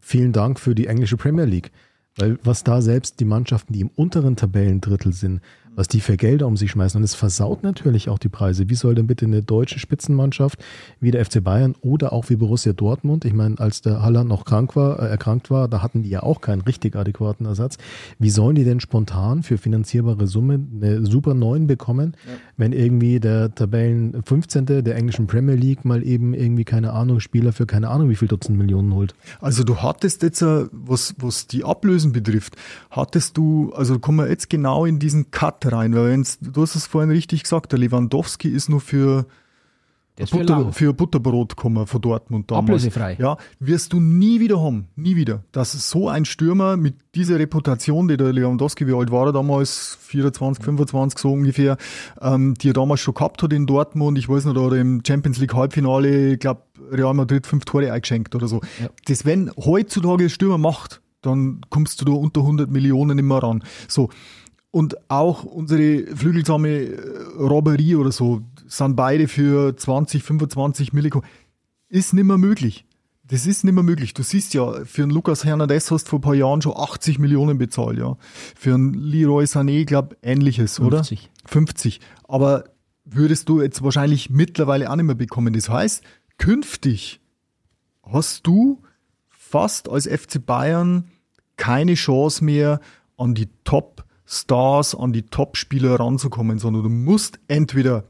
vielen 0.00 0.32
Dank 0.32 0.60
für 0.60 0.76
die 0.76 0.86
englische 0.86 1.16
Premier 1.16 1.46
League. 1.46 1.72
Weil 2.16 2.38
was 2.44 2.62
da 2.62 2.80
selbst 2.80 3.18
die 3.18 3.24
Mannschaften, 3.24 3.72
die 3.72 3.80
im 3.80 3.90
unteren 3.96 4.36
Tabellendrittel 4.36 5.12
sind, 5.12 5.40
was 5.76 5.88
die 5.88 6.00
für 6.00 6.16
Gelder 6.16 6.46
um 6.46 6.56
sich 6.56 6.70
schmeißen. 6.70 6.98
Und 6.98 7.04
es 7.04 7.14
versaut 7.14 7.62
natürlich 7.62 8.08
auch 8.08 8.18
die 8.18 8.28
Preise. 8.28 8.68
Wie 8.68 8.74
soll 8.74 8.94
denn 8.94 9.06
bitte 9.06 9.26
eine 9.26 9.42
deutsche 9.42 9.78
Spitzenmannschaft 9.78 10.58
wie 11.00 11.10
der 11.10 11.24
FC 11.24 11.42
Bayern 11.42 11.74
oder 11.80 12.12
auch 12.12 12.30
wie 12.30 12.36
Borussia 12.36 12.72
Dortmund, 12.72 13.24
ich 13.24 13.32
meine, 13.32 13.58
als 13.58 13.82
der 13.82 14.02
Haller 14.02 14.24
noch 14.24 14.44
krank 14.44 14.76
war, 14.76 15.00
äh, 15.00 15.08
erkrankt 15.08 15.50
war, 15.50 15.68
da 15.68 15.82
hatten 15.82 16.02
die 16.02 16.10
ja 16.10 16.22
auch 16.22 16.40
keinen 16.40 16.62
richtig 16.62 16.96
adäquaten 16.96 17.46
Ersatz. 17.46 17.78
Wie 18.18 18.30
sollen 18.30 18.54
die 18.54 18.64
denn 18.64 18.80
spontan 18.80 19.42
für 19.42 19.58
finanzierbare 19.58 20.26
Summe 20.26 20.54
eine 20.74 21.06
Super 21.06 21.34
9 21.34 21.66
bekommen, 21.66 22.16
ja. 22.26 22.32
wenn 22.56 22.72
irgendwie 22.72 23.20
der 23.20 23.54
Tabellen 23.54 24.22
15. 24.22 24.66
der 24.66 24.96
englischen 24.96 25.26
Premier 25.26 25.54
League 25.54 25.84
mal 25.84 26.02
eben 26.02 26.34
irgendwie, 26.34 26.64
keine 26.64 26.92
Ahnung, 26.92 27.20
Spieler 27.20 27.52
für 27.52 27.66
keine 27.66 27.88
Ahnung 27.88 28.08
wie 28.10 28.16
viel 28.16 28.28
Dutzend 28.28 28.58
Millionen 28.58 28.94
holt? 28.94 29.14
Also 29.40 29.64
du 29.64 29.78
hattest 29.78 30.22
jetzt, 30.22 30.42
äh, 30.42 30.66
was, 30.72 31.14
was 31.18 31.46
die 31.46 31.64
Ablösen 31.64 32.12
betrifft, 32.12 32.56
hattest 32.90 33.36
du, 33.36 33.72
also 33.74 33.98
kommen 33.98 34.18
wir 34.18 34.28
jetzt 34.28 34.50
genau 34.50 34.84
in 34.84 34.98
diesen 34.98 35.30
Cut 35.30 35.63
rein, 35.72 35.94
weil 35.94 36.10
wenn's, 36.10 36.38
du 36.40 36.62
hast 36.62 36.74
es 36.74 36.86
vorhin 36.86 37.10
richtig 37.10 37.42
gesagt, 37.42 37.72
der 37.72 37.78
Lewandowski 37.78 38.48
ist 38.48 38.68
nur 38.68 38.80
für, 38.80 39.26
Butter, 40.30 40.72
für, 40.72 40.94
Butterbrot 40.94 41.56
kommen 41.56 41.86
von 41.86 42.00
Dortmund 42.00 42.50
damals. 42.50 42.64
Ablösefrei. 42.64 43.16
Ja, 43.18 43.36
wirst 43.58 43.92
du 43.92 43.98
nie 43.98 44.38
wieder 44.38 44.62
haben, 44.62 44.86
nie 44.94 45.16
wieder. 45.16 45.42
Dass 45.50 45.72
so 45.90 46.08
ein 46.08 46.24
Stürmer 46.24 46.76
mit 46.76 46.94
dieser 47.16 47.38
Reputation, 47.38 48.06
die 48.06 48.16
der 48.16 48.32
Lewandowski, 48.32 48.86
wie 48.86 48.94
alt 48.94 49.10
war 49.10 49.26
er 49.26 49.32
damals, 49.32 49.98
24, 50.02 50.64
25 50.64 51.18
so 51.18 51.32
ungefähr, 51.32 51.76
ähm, 52.20 52.54
die 52.54 52.70
er 52.70 52.74
damals 52.74 53.00
schon 53.00 53.14
gehabt 53.14 53.42
hat 53.42 53.52
in 53.52 53.66
Dortmund, 53.66 54.16
ich 54.16 54.28
weiß 54.28 54.44
nicht, 54.44 54.56
oder 54.56 54.76
im 54.76 55.02
Champions 55.04 55.38
League 55.38 55.54
Halbfinale, 55.54 56.34
ich 56.34 56.38
glaube 56.38 56.62
Real 56.92 57.14
Madrid 57.14 57.46
fünf 57.46 57.64
Tore 57.64 57.92
eingeschenkt 57.92 58.34
oder 58.36 58.46
so. 58.46 58.60
Ja. 58.80 58.88
Das, 59.06 59.24
wenn 59.24 59.50
heutzutage 59.56 60.28
Stürmer 60.28 60.58
macht, 60.58 61.00
dann 61.22 61.60
kommst 61.70 62.00
du 62.00 62.04
da 62.04 62.12
unter 62.12 62.42
100 62.42 62.70
Millionen 62.70 63.18
immer 63.18 63.42
ran. 63.42 63.64
So, 63.88 64.10
und 64.74 65.08
auch 65.08 65.44
unsere 65.44 66.04
flügelsame 66.16 66.68
äh, 66.68 66.98
Robberie 67.38 67.94
oder 67.94 68.10
so 68.10 68.42
sind 68.66 68.96
beide 68.96 69.28
für 69.28 69.76
20, 69.76 70.24
25 70.24 70.92
Milliko. 70.92 71.22
Ist 71.88 72.12
nicht 72.12 72.24
mehr 72.24 72.38
möglich. 72.38 72.84
Das 73.22 73.46
ist 73.46 73.62
nicht 73.62 73.72
mehr 73.72 73.84
möglich. 73.84 74.14
Du 74.14 74.24
siehst 74.24 74.52
ja, 74.52 74.84
für 74.84 75.04
einen 75.04 75.12
Lukas 75.12 75.44
Hernandez 75.44 75.92
hast 75.92 76.06
du 76.06 76.10
vor 76.10 76.18
ein 76.18 76.22
paar 76.22 76.34
Jahren 76.34 76.60
schon 76.60 76.76
80 76.76 77.20
Millionen 77.20 77.56
bezahlt, 77.56 77.98
ja. 77.98 78.16
Für 78.56 78.74
einen 78.74 78.94
Leroy 78.94 79.44
Sané, 79.44 79.84
glaube 79.84 80.16
ähnliches, 80.22 80.78
50. 80.78 81.20
oder? 81.20 81.48
50. 81.48 82.00
Aber 82.26 82.64
würdest 83.04 83.48
du 83.48 83.62
jetzt 83.62 83.84
wahrscheinlich 83.84 84.28
mittlerweile 84.28 84.90
auch 84.90 84.96
nicht 84.96 85.06
mehr 85.06 85.14
bekommen. 85.14 85.54
Das 85.54 85.68
heißt, 85.68 86.02
künftig 86.36 87.20
hast 88.02 88.44
du 88.44 88.82
fast 89.28 89.88
als 89.88 90.08
FC 90.08 90.44
Bayern 90.44 91.12
keine 91.56 91.94
Chance 91.94 92.44
mehr 92.44 92.80
an 93.16 93.36
die 93.36 93.48
Top 93.62 94.04
Stars, 94.34 94.94
an 94.94 95.12
die 95.12 95.22
Top-Spieler 95.22 95.98
ranzukommen, 95.98 96.58
sondern 96.58 96.82
du 96.82 96.88
musst 96.88 97.38
entweder 97.48 98.04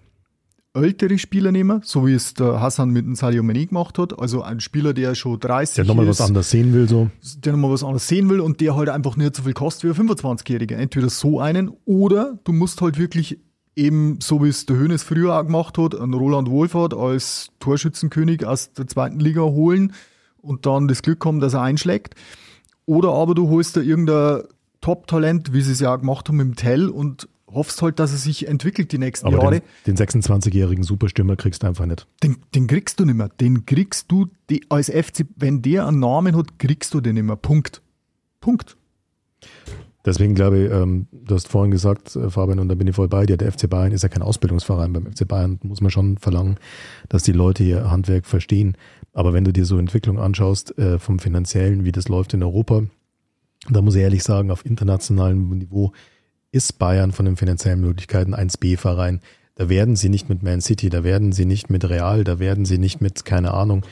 ältere 0.75 1.19
Spieler 1.19 1.53
nehmen, 1.53 1.83
so 1.85 2.07
wie 2.07 2.15
es 2.15 2.35
der 2.35 2.61
Hassan 2.61 2.91
mit 2.91 3.07
dem 3.07 3.15
Sadio 3.15 3.45
Mane 3.45 3.67
gemacht 3.67 3.97
hat, 3.99 4.19
also 4.19 4.43
ein 4.43 4.61
Spieler, 4.61 4.93
der 4.93 5.15
schon 5.15 5.39
30 5.39 5.71
ist. 5.71 5.77
Der 5.79 5.85
nochmal 5.85 6.09
was 6.09 6.21
anderes 6.21 6.51
sehen 6.51 6.73
will, 6.73 6.89
so. 6.89 7.11
Der 7.45 7.53
nochmal 7.53 7.71
was 7.71 7.85
anderes 7.85 8.09
sehen 8.09 8.29
will 8.29 8.41
und 8.41 8.61
der 8.61 8.75
halt 8.75 8.89
einfach 8.89 9.17
nicht 9.17 9.37
so 9.37 9.45
viel 9.45 9.53
kostet 9.53 9.85
wie 9.85 10.03
ein 10.03 10.09
25-Jähriger. 10.09 10.75
Entweder 10.75 11.09
so 11.11 11.39
einen 11.39 11.71
oder 11.85 12.39
du 12.43 12.53
musst 12.53 12.81
halt 12.81 12.99
wirklich 12.99 13.39
eben, 13.77 14.19
so 14.21 14.43
wie 14.43 14.49
es 14.49 14.67
der 14.67 14.77
Hönes 14.77 15.05
früher 15.05 15.39
auch 15.39 15.45
gemacht 15.45 15.79
hat, 15.79 15.95
einen 15.95 16.15
Roland 16.15 16.51
Wohlfahrt 16.51 16.95
als 16.95 17.51
Torschützenkönig 17.61 18.45
aus 18.45 18.73
der 18.73 18.89
zweiten 18.89 19.21
Liga 19.21 19.43
holen 19.43 19.93
und 20.43 20.67
dann 20.67 20.89
das 20.89 21.03
Glück 21.03 21.25
haben, 21.25 21.41
dass 21.41 21.55
er 21.55 21.63
einschlägt. 21.63 22.15
Oder 22.87 23.13
aber 23.13 23.35
du 23.35 23.49
holst 23.49 23.77
da 23.77 23.81
irgendein 23.81 24.43
Top-Talent, 24.85 25.55
wie 25.55 25.63
sie 25.63 25.73
es 25.73 25.81
ja 25.81 25.97
gemacht 25.97 26.29
haben 26.29 26.41
im 26.41 26.57
Tell 26.57 26.91
und 26.91 27.27
hoffst 27.51 27.81
halt, 27.81 27.99
dass 27.99 28.13
er 28.13 28.19
sich 28.19 28.49
entwickelt 28.49 28.93
die 28.93 28.99
nächsten 28.99 29.27
Aber 29.27 29.39
Jahre. 29.39 29.63
Den, 29.87 29.95
den 29.95 29.97
26-jährigen 29.97 30.85
Superstürmer 30.85 31.37
kriegst 31.37 31.63
du 31.63 31.67
einfach 31.67 31.87
nicht. 31.87 32.07
Den, 32.23 32.37
den 32.55 32.67
kriegst 32.67 33.01
du 33.01 33.07
nicht 33.07 33.15
mehr. 33.15 33.31
Den 33.41 33.65
kriegst 33.65 34.13
du 34.13 34.27
die, 34.51 34.67
als 34.69 34.91
FC, 34.91 35.25
wenn 35.37 35.63
der 35.63 35.87
einen 35.87 36.01
Namen 36.01 36.37
hat, 36.37 36.59
kriegst 36.59 36.93
du 36.93 37.01
den 37.01 37.15
nicht 37.15 37.25
mehr. 37.25 37.37
Punkt. 37.37 37.81
Punkt. 38.41 38.77
Deswegen 40.05 40.35
glaube 40.35 40.59
ich, 40.59 40.71
ähm, 40.71 41.07
du 41.13 41.35
hast 41.35 41.49
vorhin 41.49 41.71
gesagt, 41.71 42.15
äh, 42.15 42.29
Fabian, 42.29 42.59
und 42.59 42.69
da 42.69 42.75
bin 42.75 42.87
ich 42.87 42.95
voll 42.95 43.09
bei 43.09 43.25
dir, 43.25 43.39
der 43.39 43.51
FC 43.51 43.71
Bayern 43.71 43.93
ist 43.93 44.03
ja 44.03 44.11
kein 44.11 44.21
Ausbildungsverein. 44.21 44.93
Beim 44.93 45.11
FC 45.11 45.27
Bayern 45.27 45.59
muss 45.63 45.81
man 45.81 45.91
schon 45.91 46.19
verlangen, 46.19 46.59
dass 47.09 47.23
die 47.23 47.33
Leute 47.33 47.65
hier 47.65 47.91
Handwerk 47.91 48.27
verstehen. 48.27 48.77
Aber 49.15 49.33
wenn 49.33 49.45
du 49.45 49.53
dir 49.55 49.65
so 49.65 49.79
Entwicklung 49.79 50.19
anschaust, 50.19 50.77
äh, 50.77 50.99
vom 50.99 51.21
Finanziellen, 51.21 51.87
wie 51.87 51.93
das 51.93 52.09
läuft 52.09 52.35
in 52.35 52.43
Europa, 52.43 52.83
da 53.71 53.83
muss 53.83 53.95
ich 53.95 54.03
ehrlich 54.03 54.23
sagen, 54.23 54.51
auf 54.51 54.65
internationalem 54.67 55.49
Niveau 55.51 55.93
ist 56.53 56.79
Bayern 56.79 57.13
von 57.13 57.25
den 57.25 57.37
finanziellen 57.37 57.81
Möglichkeiten 57.81 58.35
1B-Verein. 58.35 59.21
Da 59.57 59.69
werden 59.69 59.97
sie 59.97 60.09
nicht 60.09 60.29
mit 60.29 60.43
Man 60.43 60.61
City, 60.61 60.89
da 60.89 61.05
werden 61.05 61.33
sie 61.33 61.47
nicht 61.47 61.71
mit 61.71 61.89
Real, 61.89 62.25
da 62.25 62.39
werden 62.39 62.65
sie 62.65 62.79
nicht 62.79 63.01
mit, 63.01 63.25
keine 63.25 63.55
Ahnung, 63.55 63.85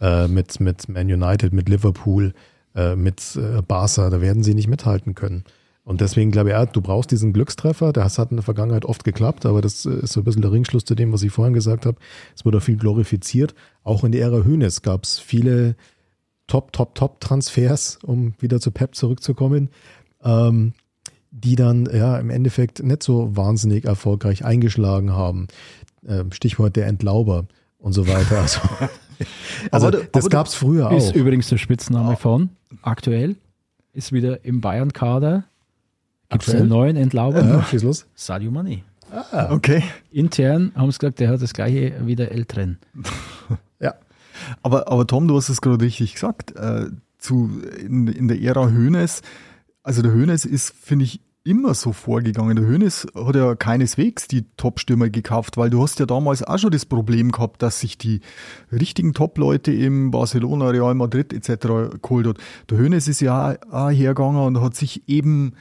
äh, 0.00 0.28
mit, 0.28 0.60
mit 0.60 0.88
Man 0.88 1.06
United, 1.06 1.52
mit 1.52 1.68
Liverpool, 1.68 2.34
äh, 2.74 2.96
mit 2.96 3.36
äh, 3.36 3.62
Barca, 3.62 4.10
da 4.10 4.20
werden 4.20 4.42
sie 4.42 4.54
nicht 4.54 4.68
mithalten 4.68 5.14
können. 5.14 5.44
Und 5.82 6.00
deswegen 6.00 6.30
glaube 6.30 6.50
ich, 6.50 6.52
ja, 6.52 6.66
du 6.66 6.80
brauchst 6.80 7.10
diesen 7.10 7.32
Glückstreffer. 7.32 7.92
Das 7.92 8.18
hat 8.18 8.30
in 8.30 8.36
der 8.36 8.44
Vergangenheit 8.44 8.84
oft 8.84 9.02
geklappt, 9.02 9.46
aber 9.46 9.60
das 9.60 9.86
äh, 9.86 10.02
ist 10.02 10.12
so 10.12 10.20
ein 10.20 10.24
bisschen 10.24 10.42
der 10.42 10.52
Ringschluss 10.52 10.84
zu 10.84 10.94
dem, 10.94 11.12
was 11.12 11.22
ich 11.22 11.32
vorhin 11.32 11.54
gesagt 11.54 11.86
habe. 11.86 11.98
Es 12.36 12.44
wurde 12.44 12.60
viel 12.60 12.76
glorifiziert. 12.76 13.54
Auch 13.82 14.04
in 14.04 14.12
der 14.12 14.22
Ära 14.22 14.44
Hönes 14.44 14.82
gab 14.82 15.04
es 15.04 15.18
viele 15.18 15.74
Top, 16.50 16.72
Top, 16.72 16.96
Top-Transfers, 16.96 18.00
um 18.02 18.34
wieder 18.40 18.60
zu 18.60 18.72
Pep 18.72 18.96
zurückzukommen, 18.96 19.70
ähm, 20.24 20.72
die 21.30 21.54
dann 21.54 21.86
ja 21.86 22.18
im 22.18 22.28
Endeffekt 22.28 22.82
nicht 22.82 23.04
so 23.04 23.36
wahnsinnig 23.36 23.84
erfolgreich 23.84 24.44
eingeschlagen 24.44 25.12
haben. 25.12 25.46
Ähm, 26.04 26.32
Stichwort 26.32 26.74
der 26.74 26.88
Entlauber 26.88 27.46
und 27.78 27.92
so 27.92 28.08
weiter. 28.08 28.40
Also, 28.40 28.60
also 29.70 29.86
aber, 29.86 29.98
das 30.10 30.28
gab 30.28 30.48
es 30.48 30.54
früher 30.54 30.90
auch. 30.90 30.96
Ist 30.96 31.14
übrigens 31.14 31.48
der 31.48 31.58
Spitzname 31.58 32.16
von 32.16 32.50
aktuell, 32.82 33.36
ist 33.92 34.10
wieder 34.10 34.44
im 34.44 34.60
Bayern-Kader. 34.60 35.44
Gibt 36.30 36.48
es 36.48 36.54
einen 36.54 36.68
neuen 36.68 36.96
Entlauber? 36.96 37.44
Ja, 37.44 37.62
schieß 37.62 37.84
los. 37.84 38.06
Sadio 38.16 38.50
Mane. 38.50 38.82
Ah, 39.12 39.52
okay. 39.52 39.84
Intern 40.10 40.72
haben 40.74 40.90
sie 40.90 40.98
gesagt, 40.98 41.20
der 41.20 41.28
hat 41.28 41.42
das 41.42 41.52
gleiche 41.52 41.94
wie 42.06 42.16
der 42.16 42.32
Eltern. 42.32 42.78
Aber, 44.62 44.88
aber 44.88 45.06
Tom, 45.06 45.28
du 45.28 45.36
hast 45.36 45.48
es 45.48 45.60
gerade 45.60 45.84
richtig 45.84 46.14
gesagt. 46.14 46.56
Äh, 46.56 46.86
zu, 47.18 47.50
in, 47.78 48.08
in 48.08 48.28
der 48.28 48.40
Ära 48.40 48.68
Hönes, 48.68 49.22
also 49.82 50.02
der 50.02 50.12
Hönes 50.12 50.44
ist, 50.44 50.74
finde 50.80 51.04
ich, 51.04 51.20
immer 51.42 51.74
so 51.74 51.92
vorgegangen. 51.92 52.56
Der 52.56 52.66
Hönes 52.66 53.06
hat 53.14 53.34
ja 53.34 53.54
keineswegs 53.54 54.28
die 54.28 54.44
Top-Stürmer 54.56 55.08
gekauft, 55.08 55.56
weil 55.56 55.70
du 55.70 55.82
hast 55.82 55.98
ja 55.98 56.06
damals 56.06 56.42
auch 56.42 56.58
schon 56.58 56.70
das 56.70 56.84
Problem 56.84 57.32
gehabt, 57.32 57.62
dass 57.62 57.80
sich 57.80 57.96
die 57.96 58.20
richtigen 58.70 59.14
Top-Leute 59.14 59.72
im 59.72 60.10
Barcelona, 60.10 60.68
Real 60.68 60.94
Madrid 60.94 61.32
etc. 61.32 62.00
geholt 62.02 62.26
hat. 62.26 62.38
Der 62.68 62.78
Hönes 62.78 63.08
ist 63.08 63.20
ja 63.20 63.56
auch 63.70 63.90
hergegangen 63.90 64.42
und 64.42 64.60
hat 64.60 64.76
sich 64.76 65.08
eben 65.08 65.54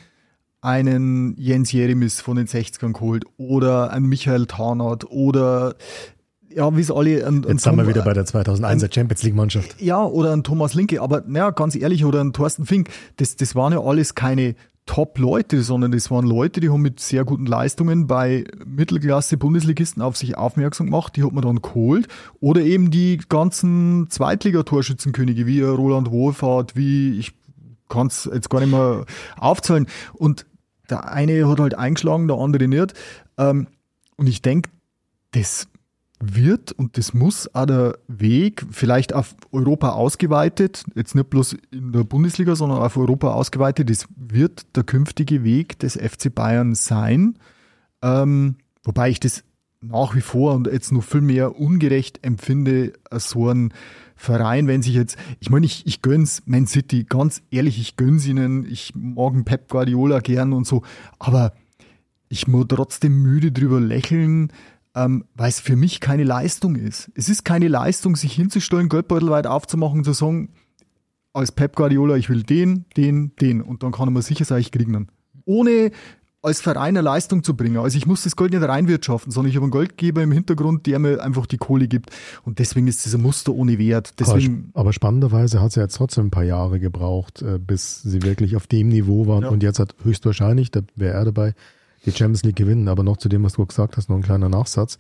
einen 0.62 1.36
Jens 1.38 1.72
Jeremis 1.72 2.20
von 2.20 2.36
den 2.36 2.48
60ern 2.48 2.92
geholt 2.92 3.24
oder 3.38 3.92
einen 3.92 4.08
Michael 4.08 4.46
Tarnath 4.46 5.06
oder 5.06 5.76
ja, 6.54 6.76
wie 6.76 6.82
es 6.82 6.92
alle. 6.92 7.26
Ein, 7.26 7.44
ein 7.46 7.52
Jetzt 7.52 7.64
sind 7.64 7.78
wir 7.78 7.88
wieder 7.88 8.04
bei 8.04 8.14
der 8.14 8.26
2001er 8.26 8.94
Champions 8.94 9.24
League 9.24 9.36
Mannschaft. 9.36 9.80
Ja, 9.80 10.04
oder 10.04 10.34
ein 10.34 10.44
Thomas 10.44 10.74
Linke, 10.74 11.02
aber 11.02 11.24
naja, 11.26 11.52
ganz 11.52 11.76
ehrlich, 11.76 12.06
oder 12.06 12.22
ein 12.22 12.34
Thorsten 12.34 12.66
Fink, 12.66 12.90
das, 13.18 13.36
das 13.36 13.56
waren 13.56 13.74
ja 13.74 13.82
alles 13.82 14.16
keine 14.16 14.56
Top-Leute, 14.90 15.62
sondern 15.62 15.92
das 15.92 16.10
waren 16.10 16.26
Leute, 16.26 16.62
die 16.62 16.70
haben 16.70 16.82
mit 16.82 17.00
sehr 17.00 17.24
guten 17.24 17.46
Leistungen 17.46 18.08
bei 18.08 18.46
Mittelklasse-Bundesligisten 18.66 20.02
auf 20.02 20.18
sich 20.18 20.36
aufmerksam 20.36 20.88
gemacht, 20.88 21.16
die 21.16 21.24
hat 21.24 21.32
man 21.32 21.44
dann 21.44 21.62
geholt. 21.62 22.08
Oder 22.40 22.62
eben 22.62 22.90
die 22.90 23.20
ganzen 23.30 24.10
Zweitliga-Torschützenkönige, 24.10 25.46
wie 25.46 25.62
Roland 25.62 26.10
Wohlfahrt, 26.10 26.76
wie, 26.76 27.20
ich 27.20 27.34
kann 27.88 28.08
es 28.08 28.28
jetzt 28.34 28.50
gar 28.50 28.62
nicht 28.62 28.72
mehr 28.72 29.06
aufzählen. 29.38 29.86
Und 30.14 30.48
der 30.90 31.12
eine 31.12 31.48
hat 31.48 31.60
halt 31.60 31.76
eingeschlagen, 31.76 32.28
der 32.28 32.38
andere 32.38 32.68
nicht. 32.68 32.96
Ähm, 33.38 33.68
und 34.18 34.28
ich 34.28 34.42
denke, 34.42 34.72
das 35.32 35.68
wird 36.20 36.74
und 36.74 36.98
das 36.98 37.14
muss 37.14 37.54
auch 37.56 37.66
der 37.66 37.98
Weg 38.08 38.66
vielleicht 38.72 39.14
auf 39.14 39.36
Europa 39.52 39.92
ausgeweitet, 39.92 40.84
jetzt 40.96 41.16
nicht 41.16 41.30
bloß 41.30 41.56
in 41.72 41.94
der 41.94 42.04
Bundesliga, 42.04 42.56
sondern 42.56 42.80
auf 42.80 42.98
Europa 42.98 43.34
ausgeweitet, 43.34 43.90
das 43.90 44.06
wird 44.16 44.76
der 44.76 44.84
künftige 44.84 45.44
Weg 45.44 45.80
des 45.80 45.96
FC 45.96 46.34
Bayern 46.34 46.76
sein. 46.76 47.40
Ähm, 48.02 48.56
wobei 48.84 49.10
ich 49.10 49.20
das 49.20 49.44
nach 49.82 50.14
wie 50.14 50.22
vor 50.22 50.56
und 50.56 50.68
jetzt 50.68 50.92
noch 50.92 51.04
viel 51.04 51.22
mehr 51.22 51.58
ungerecht 51.58 52.20
empfinde, 52.22 52.94
so 53.14 53.50
ein 53.50 53.74
Verein, 54.16 54.68
wenn 54.68 54.82
sich 54.82 54.96
jetzt, 54.96 55.18
ich 55.40 55.50
meine, 55.50 55.66
ich, 55.66 55.88
ich 55.88 56.02
gönn's 56.02 56.44
Man 56.46 56.68
City, 56.68 57.06
ganz 57.06 57.42
ehrlich, 57.52 57.80
ich 57.80 57.96
gönn's 57.96 58.28
ihnen, 58.28 58.66
ich 58.70 58.94
mag 58.94 59.34
Pep 59.46 59.70
Guardiola 59.70 60.20
gern 60.20 60.52
und 60.52 60.68
so, 60.68 60.84
aber 61.18 61.54
ich 62.28 62.46
muss 62.48 62.66
trotzdem 62.68 63.24
müde 63.24 63.54
drüber 63.54 63.80
lächeln, 63.80 64.52
ähm, 64.96 65.26
weil 65.36 65.50
es 65.50 65.60
für 65.60 65.76
mich 65.76 66.00
keine 66.00 66.24
Leistung 66.24 66.76
ist. 66.76 67.12
Es 67.16 67.30
ist 67.30 67.46
keine 67.46 67.68
Leistung, 67.68 68.16
sich 68.16 68.34
hinzustellen, 68.34 68.90
Geldbeutel 68.90 69.30
weit 69.30 69.48
aufzumachen, 69.48 70.04
zu 70.04 70.14
sagen, 70.14 70.50
als 71.34 71.52
Pep 71.52 71.76
Guardiola, 71.76 72.16
ich 72.16 72.30
will 72.30 72.44
den, 72.44 72.86
den, 72.98 73.36
den. 73.36 73.62
Und 73.62 73.84
dann 73.84 73.92
kann 73.92 74.08
er 74.08 74.12
mir 74.12 74.22
sicher 74.22 74.46
sein, 74.46 74.60
ich 74.62 74.72
kriege 74.72 74.92
ihn. 74.92 75.08
Ohne 75.46 75.92
als 76.42 76.62
Verein 76.62 76.96
eine 76.96 77.02
Leistung 77.02 77.44
zu 77.44 77.56
bringen. 77.56 77.78
Also 77.78 77.98
ich 77.98 78.06
muss 78.06 78.24
das 78.24 78.36
Geld 78.36 78.54
nicht 78.54 78.64
reinwirtschaften, 78.64 79.32
sondern 79.32 79.50
ich 79.50 79.58
habe 79.58 79.66
einen 79.66 79.72
Goldgeber 79.72 80.24
im 80.24 80.32
Hintergrund, 80.32 80.86
der 80.86 81.00
mir 81.00 81.22
einfach 81.22 81.46
die 81.46 81.58
Kohle 81.58 81.88
gibt. 81.88 82.12
Und 82.46 82.60
deswegen 82.60 82.88
ist 82.88 83.04
dieser 83.04 83.18
Muster 83.18 83.54
ohne 83.54 83.78
Wert. 83.78 84.14
Deswegen 84.20 84.70
aber, 84.74 84.82
aber 84.82 84.94
spannenderweise 84.94 85.62
hat 85.62 85.74
sie 85.74 85.82
jetzt 85.82 85.98
trotzdem 85.98 86.28
ein 86.28 86.32
paar 86.32 86.44
Jahre 86.44 86.80
gebraucht, 86.80 87.42
äh, 87.42 87.60
bis 87.60 88.02
sie 88.04 88.22
wirklich 88.24 88.56
auf 88.56 88.68
dem 88.68 88.88
Niveau 88.88 89.28
waren. 89.28 89.44
Ja. 89.44 89.50
Und 89.50 89.64
jetzt 89.64 89.80
hat 89.80 89.96
höchstwahrscheinlich, 90.04 90.72
da 90.72 90.82
wäre 90.96 91.14
er 91.14 91.26
dabei, 91.26 91.54
die 92.06 92.12
Champions 92.12 92.44
League 92.44 92.56
gewinnen. 92.56 92.88
Aber 92.88 93.04
noch 93.04 93.18
zu 93.18 93.30
dem, 93.30 93.44
was 93.44 93.54
du 93.54 93.66
gesagt 93.66 93.98
hast, 93.98 94.10
noch 94.10 94.18
ein 94.18 94.24
kleiner 94.24 94.50
Nachsatz. 94.50 94.98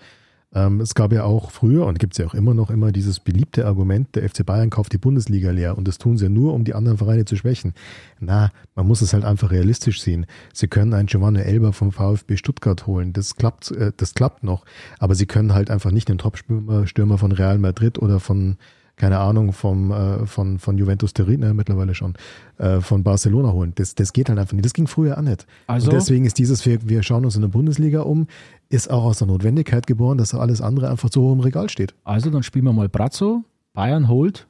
Ähm, 0.52 0.82
es 0.82 0.95
gab 0.95 1.14
ja 1.14 1.26
auch 1.26 1.52
früher 1.52 1.86
und 1.86 2.00
gibt 2.00 2.14
es 2.14 2.18
ja 2.18 2.26
auch 2.26 2.34
immer 2.34 2.56
noch 2.56 2.72
immer 2.72 2.91
dieses 2.91 3.20
beliebte 3.20 3.68
Argument, 3.68 4.16
der 4.16 4.28
FC 4.28 4.43
Bayern 4.43 4.72
kauft 4.72 4.91
die 4.93 4.97
Bundesliga 4.97 5.52
leer 5.52 5.78
und 5.78 5.88
das 5.88 6.00
tun 6.00 6.18
sie 6.18 6.26
ja 6.26 6.30
nur, 6.30 6.54
um 6.54 6.64
die 6.64 6.74
anderen 6.74 6.97
Vereine 6.97 7.26
zu 7.26 7.36
schwächen. 7.36 7.74
Na, 8.20 8.50
man 8.74 8.88
muss 8.88 9.02
es 9.02 9.14
halt 9.14 9.26
einfach 9.26 9.52
realistisch 9.52 10.02
sehen. 10.02 10.26
Sie 10.52 10.68
können 10.68 10.95
einen 10.95 11.06
Giovanni 11.06 11.41
Elber 11.41 11.72
vom 11.72 11.91
VfB 11.91 12.36
Stuttgart 12.36 12.88
holen, 12.88 13.14
das 13.14 13.36
klappt, 13.36 13.70
äh, 13.72 13.91
das 13.95 14.16
klappt 14.16 14.43
noch, 14.43 14.66
aber 14.97 15.14
sie 15.14 15.28
können 15.28 15.54
halt 15.54 15.70
einfach 15.70 15.91
nicht 15.91 16.10
den 16.10 16.18
Top-Stürmer 16.18 17.18
von 17.20 17.32
Real 17.32 17.60
Madrid 17.60 18.00
oder 18.00 18.20
von 18.20 18.58
keine 19.00 19.18
Ahnung, 19.18 19.54
vom, 19.54 19.91
äh, 19.91 20.26
von, 20.28 20.60
von 20.60 20.78
Juventus 20.78 21.14
Turin, 21.14 21.41
äh, 21.41 21.54
mittlerweile 21.54 21.95
schon, 21.95 22.14
äh, 22.58 22.82
von 22.82 23.02
Barcelona 23.02 23.54
holen. 23.54 23.72
Das, 23.76 23.95
das 23.95 24.12
geht 24.14 24.30
halt 24.30 24.38
einfach 24.38 24.54
nicht. 24.54 24.66
Das 24.66 24.74
ging 24.74 24.88
früher 24.88 25.18
auch 25.18 25.22
nicht. 25.22 25.47
Also, 25.68 25.89
und 25.89 25.93
deswegen 25.93 26.26
ist 26.26 26.38
dieses, 26.38 26.66
wir, 26.66 26.88
wir 26.88 27.02
schauen 27.02 27.24
uns 27.24 27.36
in 27.36 27.41
der 27.41 27.47
Bundesliga 27.47 28.02
um, 28.02 28.28
ist 28.68 28.91
auch 28.91 29.06
aus 29.06 29.20
der 29.20 29.28
Notwendigkeit 29.28 29.88
geboren, 29.88 30.18
dass 30.18 30.36
alles 30.36 30.62
andere 30.62 30.89
einfach 30.91 31.10
zu 31.10 31.22
hoch 31.22 31.34
im 31.34 31.39
Regal 31.39 31.70
steht. 31.70 31.95
Also 32.04 32.30
dann 32.30 32.43
spielen 32.43 32.66
wir 32.66 32.74
mal 32.74 32.89
Brazzo. 32.89 33.43
Bayern 33.74 34.10
holt 34.10 34.47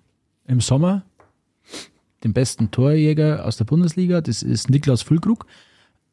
im 0.47 0.61
Sommer 0.61 1.03
den 2.23 2.33
besten 2.33 2.71
Torjäger 2.71 3.45
aus 3.45 3.57
der 3.57 3.65
Bundesliga. 3.65 4.19
Das 4.19 4.41
ist 4.41 4.69
Niklas 4.69 5.03
Füllkrug. 5.03 5.45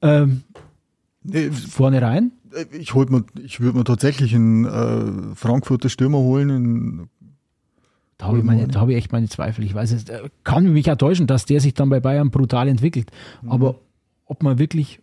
Ähm, 0.03 0.43
nee, 1.23 1.51
vorne 1.51 2.03
rein. 2.03 2.33
Ich, 2.73 2.91
ich 2.91 3.61
würde 3.61 3.79
mir 3.79 3.85
tatsächlich 3.85 4.35
einen 4.35 4.67
äh, 4.67 5.35
Frankfurter 5.35 5.89
Stürmer 5.89 6.19
holen, 6.19 6.51
einen 6.51 7.11
da 8.19 8.27
habe 8.27 8.39
ich, 8.39 8.45
meine, 8.45 8.67
da 8.69 8.81
hab 8.81 8.89
ich 8.89 8.97
echt 8.97 9.13
meine 9.13 9.29
Zweifel. 9.29 9.65
Ich 9.65 9.75
weiß 9.75 9.93
es, 9.93 10.09
äh, 10.09 10.29
kann 10.43 10.73
mich 10.73 10.91
auch 10.91 10.97
täuschen, 10.97 11.27
dass 11.27 11.45
der 11.45 11.61
sich 11.61 11.75
dann 11.75 11.91
bei 11.91 12.01
Bayern 12.01 12.31
brutal 12.31 12.67
entwickelt. 12.69 13.11
Mhm. 13.43 13.51
Aber 13.51 13.75
ob 14.25 14.43
man 14.43 14.59
wirklich, 14.59 15.01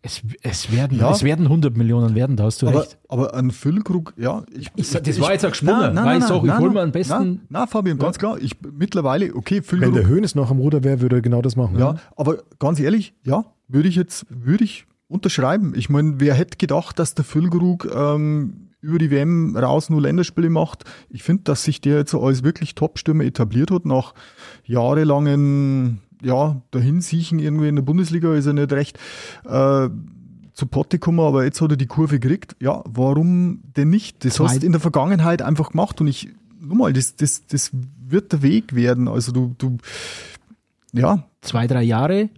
es, 0.00 0.22
es, 0.42 0.72
werden, 0.72 0.98
ja. 0.98 1.10
es 1.10 1.22
werden 1.22 1.46
100 1.46 1.76
Millionen 1.76 2.14
werden, 2.14 2.36
da 2.36 2.44
hast 2.44 2.62
du 2.62 2.68
aber, 2.68 2.80
recht. 2.82 2.98
Aber 3.08 3.34
ein 3.34 3.50
Füllkrug, 3.50 4.14
ja. 4.16 4.44
Ich, 4.50 4.70
ich, 4.76 4.90
das 4.90 5.06
ich, 5.06 5.20
war 5.20 5.32
jetzt 5.32 5.44
auch 5.44 5.50
gesprungen, 5.50 5.94
weil 5.94 6.18
ich 6.18 6.24
sage, 6.24 6.46
ich 6.46 6.58
hole 6.58 6.70
mir 6.70 6.80
am 6.80 6.92
besten. 6.92 7.42
Na, 7.50 7.66
Fabian, 7.66 7.98
ganz 7.98 8.18
klar. 8.18 8.38
Ich, 8.40 8.52
mittlerweile, 8.72 9.34
okay, 9.34 9.60
Füllkrug. 9.60 9.94
Wenn 9.94 10.02
der 10.02 10.08
Höhnes 10.08 10.34
noch 10.34 10.50
am 10.50 10.58
Ruder 10.58 10.82
wäre, 10.84 11.02
würde 11.02 11.16
er 11.16 11.22
genau 11.22 11.42
das 11.42 11.56
machen. 11.56 11.78
Ja, 11.78 11.96
aber 12.16 12.38
ganz 12.58 12.80
ehrlich, 12.80 13.12
ja, 13.24 13.44
würde 13.66 13.88
ich 13.90 13.96
jetzt, 13.96 14.24
würde 14.30 14.64
ich 14.64 14.86
unterschreiben. 15.08 15.74
Ich 15.76 15.90
meine, 15.90 16.14
wer 16.18 16.34
hätte 16.34 16.56
gedacht, 16.56 16.98
dass 16.98 17.14
der 17.14 17.24
Füllkrug 17.24 17.88
ähm, 17.94 18.67
über 18.80 18.98
die 18.98 19.10
WM 19.10 19.56
raus 19.56 19.90
nur 19.90 20.00
Länderspiele 20.00 20.50
macht. 20.50 20.84
Ich 21.10 21.22
finde, 21.22 21.44
dass 21.44 21.64
sich 21.64 21.80
der 21.80 21.96
jetzt 21.98 22.14
als 22.14 22.44
wirklich 22.44 22.74
Top-Stürmer 22.74 23.24
etabliert 23.24 23.70
hat, 23.70 23.84
nach 23.84 24.14
jahrelangen, 24.64 26.00
ja, 26.22 26.60
Dahinsiechen 26.70 27.38
irgendwie 27.38 27.68
in 27.68 27.76
der 27.76 27.82
Bundesliga 27.82 28.34
ist 28.34 28.46
er 28.46 28.52
nicht 28.52 28.72
recht 28.72 28.98
äh, 29.44 29.88
zu 30.52 30.66
Potte 30.66 30.98
gekommen, 30.98 31.20
aber 31.20 31.44
jetzt 31.44 31.60
hat 31.60 31.70
er 31.70 31.76
die 31.76 31.86
Kurve 31.86 32.18
gekriegt. 32.18 32.56
Ja, 32.60 32.82
warum 32.88 33.60
denn 33.76 33.90
nicht? 33.90 34.24
Das 34.24 34.34
Zwei. 34.34 34.46
hast 34.46 34.62
du 34.62 34.66
in 34.66 34.72
der 34.72 34.80
Vergangenheit 34.80 35.42
einfach 35.42 35.70
gemacht 35.70 36.00
und 36.00 36.08
ich, 36.08 36.30
nur 36.60 36.76
mal, 36.76 36.92
das, 36.92 37.16
das, 37.16 37.46
das 37.46 37.70
wird 38.04 38.32
der 38.32 38.42
Weg 38.42 38.74
werden. 38.74 39.08
Also 39.08 39.32
du, 39.32 39.54
du, 39.58 39.76
ja. 40.92 41.24
Zwei, 41.42 41.66
drei 41.66 41.82
Jahre 41.82 42.30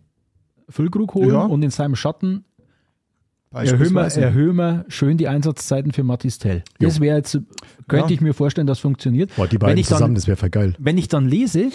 Füllkrug 0.69 1.15
holen 1.15 1.31
ja. 1.31 1.43
und 1.43 1.63
in 1.63 1.71
seinem 1.71 1.97
Schatten 1.97 2.45
Erhöhen 3.53 3.95
wir, 3.95 4.03
erhöhen 4.03 4.57
wir 4.57 4.85
schön 4.87 5.17
die 5.17 5.27
Einsatzzeiten 5.27 5.93
für 5.93 6.05
Matis 6.05 6.39
Tell. 6.39 6.63
Das 6.79 7.01
wäre 7.01 7.17
jetzt, 7.17 7.37
könnte 7.89 8.11
ja. 8.11 8.15
ich 8.15 8.21
mir 8.21 8.33
vorstellen, 8.33 8.69
das 8.69 8.79
funktioniert. 8.79 9.35
Boah, 9.35 9.49
die 9.49 9.59
beiden 9.59 9.77
wenn 9.77 9.85
zusammen, 9.85 10.01
dann, 10.03 10.15
das 10.15 10.29
wäre 10.29 10.37
voll 10.37 10.51
geil. 10.51 10.75
Wenn 10.79 10.97
ich 10.97 11.09
dann 11.09 11.27
lese, 11.27 11.71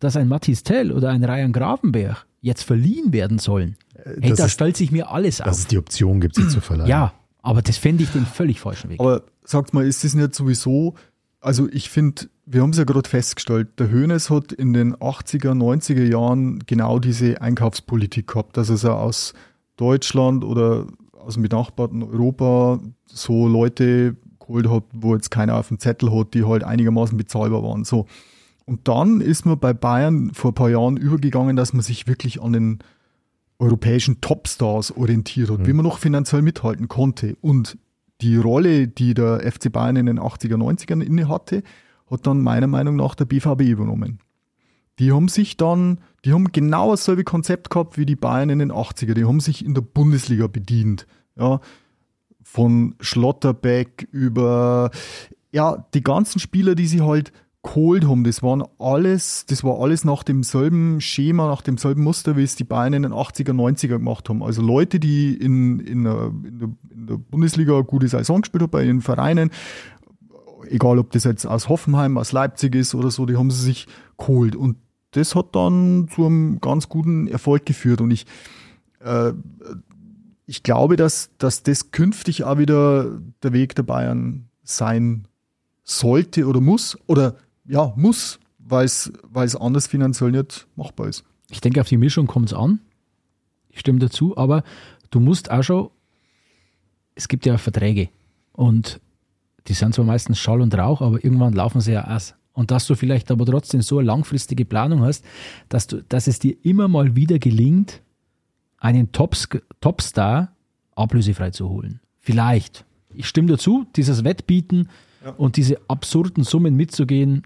dass 0.00 0.16
ein 0.16 0.26
Matis 0.26 0.64
Tell 0.64 0.90
oder 0.90 1.10
ein 1.10 1.22
Ryan 1.22 1.52
Gravenberg 1.52 2.26
jetzt 2.40 2.64
verliehen 2.64 3.12
werden 3.12 3.38
sollen, 3.38 3.76
äh, 3.94 4.14
hey, 4.20 4.34
da 4.34 4.46
ist, 4.46 4.52
stellt 4.52 4.76
sich 4.76 4.90
mir 4.90 5.12
alles 5.12 5.40
auf. 5.40 5.46
Dass 5.46 5.60
es 5.60 5.68
die 5.68 5.78
Option 5.78 6.20
gibt, 6.20 6.34
sie 6.34 6.48
zu 6.48 6.60
verleihen. 6.60 6.90
Ja, 6.90 7.12
aber 7.40 7.62
das 7.62 7.76
fände 7.76 8.02
ich 8.02 8.10
den 8.10 8.26
völlig 8.26 8.58
falschen 8.58 8.90
Weg. 8.90 8.98
Aber 8.98 9.22
sagt 9.44 9.74
mal, 9.74 9.86
ist 9.86 10.02
das 10.02 10.14
nicht 10.14 10.34
sowieso, 10.34 10.94
also 11.40 11.68
ich 11.70 11.88
finde, 11.88 12.22
wir 12.46 12.62
haben 12.62 12.70
es 12.70 12.78
ja 12.78 12.84
gerade 12.84 13.08
festgestellt, 13.08 13.78
der 13.78 13.90
Hönes 13.90 14.28
hat 14.28 14.50
in 14.50 14.72
den 14.72 14.96
80er, 14.96 15.52
90er 15.52 16.04
Jahren 16.04 16.60
genau 16.66 16.98
diese 16.98 17.40
Einkaufspolitik 17.40 18.26
gehabt, 18.26 18.56
dass 18.56 18.70
er 18.82 18.96
aus 18.96 19.34
Deutschland 19.76 20.44
oder 20.44 20.86
aus 21.24 21.34
dem 21.34 21.42
benachbarten 21.42 22.02
Europa 22.02 22.80
so 23.06 23.48
Leute 23.48 24.16
geholt 24.40 24.68
hat, 24.68 24.84
wo 24.92 25.14
jetzt 25.14 25.30
keiner 25.30 25.56
auf 25.56 25.68
dem 25.68 25.78
Zettel 25.78 26.12
hat, 26.12 26.34
die 26.34 26.44
halt 26.44 26.64
einigermaßen 26.64 27.16
bezahlbar 27.16 27.62
waren. 27.62 27.84
So. 27.84 28.06
Und 28.64 28.88
dann 28.88 29.20
ist 29.20 29.46
man 29.46 29.58
bei 29.58 29.72
Bayern 29.72 30.32
vor 30.32 30.52
ein 30.52 30.54
paar 30.54 30.70
Jahren 30.70 30.96
übergegangen, 30.96 31.56
dass 31.56 31.72
man 31.72 31.82
sich 31.82 32.06
wirklich 32.06 32.40
an 32.42 32.52
den 32.52 32.78
europäischen 33.58 34.20
Topstars 34.20 34.96
orientiert 34.96 35.50
hat, 35.50 35.60
mhm. 35.60 35.66
wie 35.66 35.72
man 35.72 35.84
noch 35.84 35.98
finanziell 35.98 36.42
mithalten 36.42 36.88
konnte. 36.88 37.36
Und 37.40 37.78
die 38.20 38.36
Rolle, 38.36 38.88
die 38.88 39.14
der 39.14 39.40
FC 39.40 39.70
Bayern 39.70 39.96
in 39.96 40.06
den 40.06 40.20
80er, 40.20 40.56
90ern 40.56 41.00
inne 41.00 41.28
hatte, 41.28 41.62
hat 42.10 42.26
dann 42.26 42.42
meiner 42.42 42.66
Meinung 42.66 42.96
nach 42.96 43.14
der 43.14 43.24
BVB 43.24 43.62
übernommen. 43.62 44.18
Die 44.98 45.12
haben 45.12 45.28
sich 45.28 45.56
dann, 45.56 45.98
die 46.24 46.32
haben 46.32 46.52
genau 46.52 46.90
dasselbe 46.90 47.24
Konzept 47.24 47.70
gehabt 47.70 47.98
wie 47.98 48.06
die 48.06 48.16
Bayern 48.16 48.50
in 48.50 48.60
den 48.60 48.72
80er. 48.72 49.14
Die 49.14 49.24
haben 49.24 49.40
sich 49.40 49.64
in 49.64 49.74
der 49.74 49.82
Bundesliga 49.82 50.46
bedient. 50.46 51.06
Ja, 51.36 51.60
von 52.42 52.94
Schlotterbeck 53.00 54.08
über, 54.12 54.90
ja, 55.52 55.86
die 55.94 56.02
ganzen 56.02 56.38
Spieler, 56.38 56.74
die 56.74 56.86
sie 56.86 57.00
halt 57.00 57.32
geholt 57.62 58.06
haben, 58.06 58.24
das 58.24 58.42
waren 58.42 58.64
alles, 58.78 59.46
das 59.46 59.62
war 59.62 59.80
alles 59.80 60.04
nach 60.04 60.24
demselben 60.24 61.00
Schema, 61.00 61.46
nach 61.46 61.62
demselben 61.62 62.02
Muster, 62.02 62.36
wie 62.36 62.42
es 62.42 62.56
die 62.56 62.64
Bayern 62.64 62.92
in 62.92 63.02
den 63.04 63.12
80er, 63.12 63.52
90er 63.52 63.88
gemacht 63.88 64.28
haben. 64.28 64.42
Also 64.42 64.62
Leute, 64.62 64.98
die 64.98 65.34
in, 65.34 65.78
in, 65.80 66.04
der, 66.04 66.32
in 66.44 66.58
der, 66.58 66.68
in 66.90 67.06
der 67.06 67.16
Bundesliga 67.16 67.74
eine 67.74 67.84
gute 67.84 68.08
Saison 68.08 68.40
gespielt 68.40 68.62
haben, 68.62 68.70
bei 68.70 68.84
ihren 68.84 69.00
Vereinen, 69.00 69.50
egal 70.68 70.98
ob 70.98 71.12
das 71.12 71.24
jetzt 71.24 71.46
aus 71.46 71.68
Hoffenheim, 71.68 72.18
aus 72.18 72.32
Leipzig 72.32 72.74
ist 72.74 72.94
oder 72.94 73.10
so, 73.10 73.26
die 73.26 73.36
haben 73.36 73.50
sie 73.50 73.62
sich 73.62 73.86
geholt. 74.18 74.56
Und 74.56 74.76
das 75.12 75.34
hat 75.34 75.54
dann 75.54 76.08
zu 76.12 76.26
einem 76.26 76.60
ganz 76.60 76.88
guten 76.88 77.28
Erfolg 77.28 77.64
geführt. 77.66 78.00
Und 78.00 78.10
ich, 78.10 78.26
äh, 79.00 79.32
ich 80.46 80.62
glaube, 80.62 80.96
dass, 80.96 81.30
dass 81.38 81.62
das 81.62 81.90
künftig 81.90 82.44
auch 82.44 82.58
wieder 82.58 83.20
der 83.42 83.52
Weg 83.52 83.74
der 83.74 83.84
Bayern 83.84 84.48
sein 84.64 85.28
sollte 85.84 86.46
oder 86.46 86.60
muss. 86.60 86.98
Oder 87.06 87.36
ja, 87.64 87.92
muss, 87.96 88.40
weil 88.58 88.84
es 88.84 89.56
anders 89.56 89.86
finanziell 89.86 90.32
nicht 90.32 90.66
machbar 90.76 91.08
ist. 91.08 91.24
Ich 91.50 91.60
denke, 91.60 91.80
auf 91.80 91.88
die 91.88 91.98
Mischung 91.98 92.26
kommt 92.26 92.46
es 92.46 92.54
an. 92.54 92.80
Ich 93.68 93.80
stimme 93.80 93.98
dazu, 93.98 94.36
aber 94.36 94.64
du 95.10 95.20
musst 95.20 95.50
auch 95.50 95.62
schon, 95.62 95.90
es 97.14 97.28
gibt 97.28 97.44
ja 97.46 97.58
Verträge 97.58 98.08
und 98.52 99.00
die 99.66 99.74
sind 99.74 99.94
zwar 99.94 100.04
meistens 100.04 100.38
Schall 100.38 100.60
und 100.60 100.74
Rauch, 100.74 101.00
aber 101.00 101.22
irgendwann 101.22 101.52
laufen 101.52 101.80
sie 101.80 101.92
ja 101.92 102.04
aus. 102.08 102.34
Und 102.52 102.70
dass 102.70 102.86
du 102.86 102.94
vielleicht 102.94 103.30
aber 103.30 103.46
trotzdem 103.46 103.82
so 103.82 103.98
eine 103.98 104.06
langfristige 104.06 104.64
Planung 104.64 105.02
hast, 105.02 105.24
dass, 105.68 105.86
du, 105.86 106.02
dass 106.02 106.26
es 106.26 106.38
dir 106.38 106.54
immer 106.62 106.86
mal 106.88 107.16
wieder 107.16 107.38
gelingt, 107.38 108.02
einen 108.78 109.12
Tops, 109.12 109.48
Topstar 109.80 110.54
ablösefrei 110.94 111.50
zu 111.50 111.68
holen. 111.68 112.00
Vielleicht. 112.18 112.84
Ich 113.14 113.26
stimme 113.26 113.48
dazu, 113.48 113.86
dieses 113.96 114.24
Wettbieten 114.24 114.88
ja. 115.24 115.30
und 115.32 115.56
diese 115.56 115.78
absurden 115.88 116.44
Summen 116.44 116.76
mitzugehen, 116.76 117.42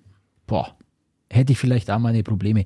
boah, 0.46 0.76
hätte 1.30 1.52
ich 1.52 1.58
vielleicht 1.58 1.90
auch 1.90 1.98
meine 1.98 2.22
Probleme. 2.22 2.64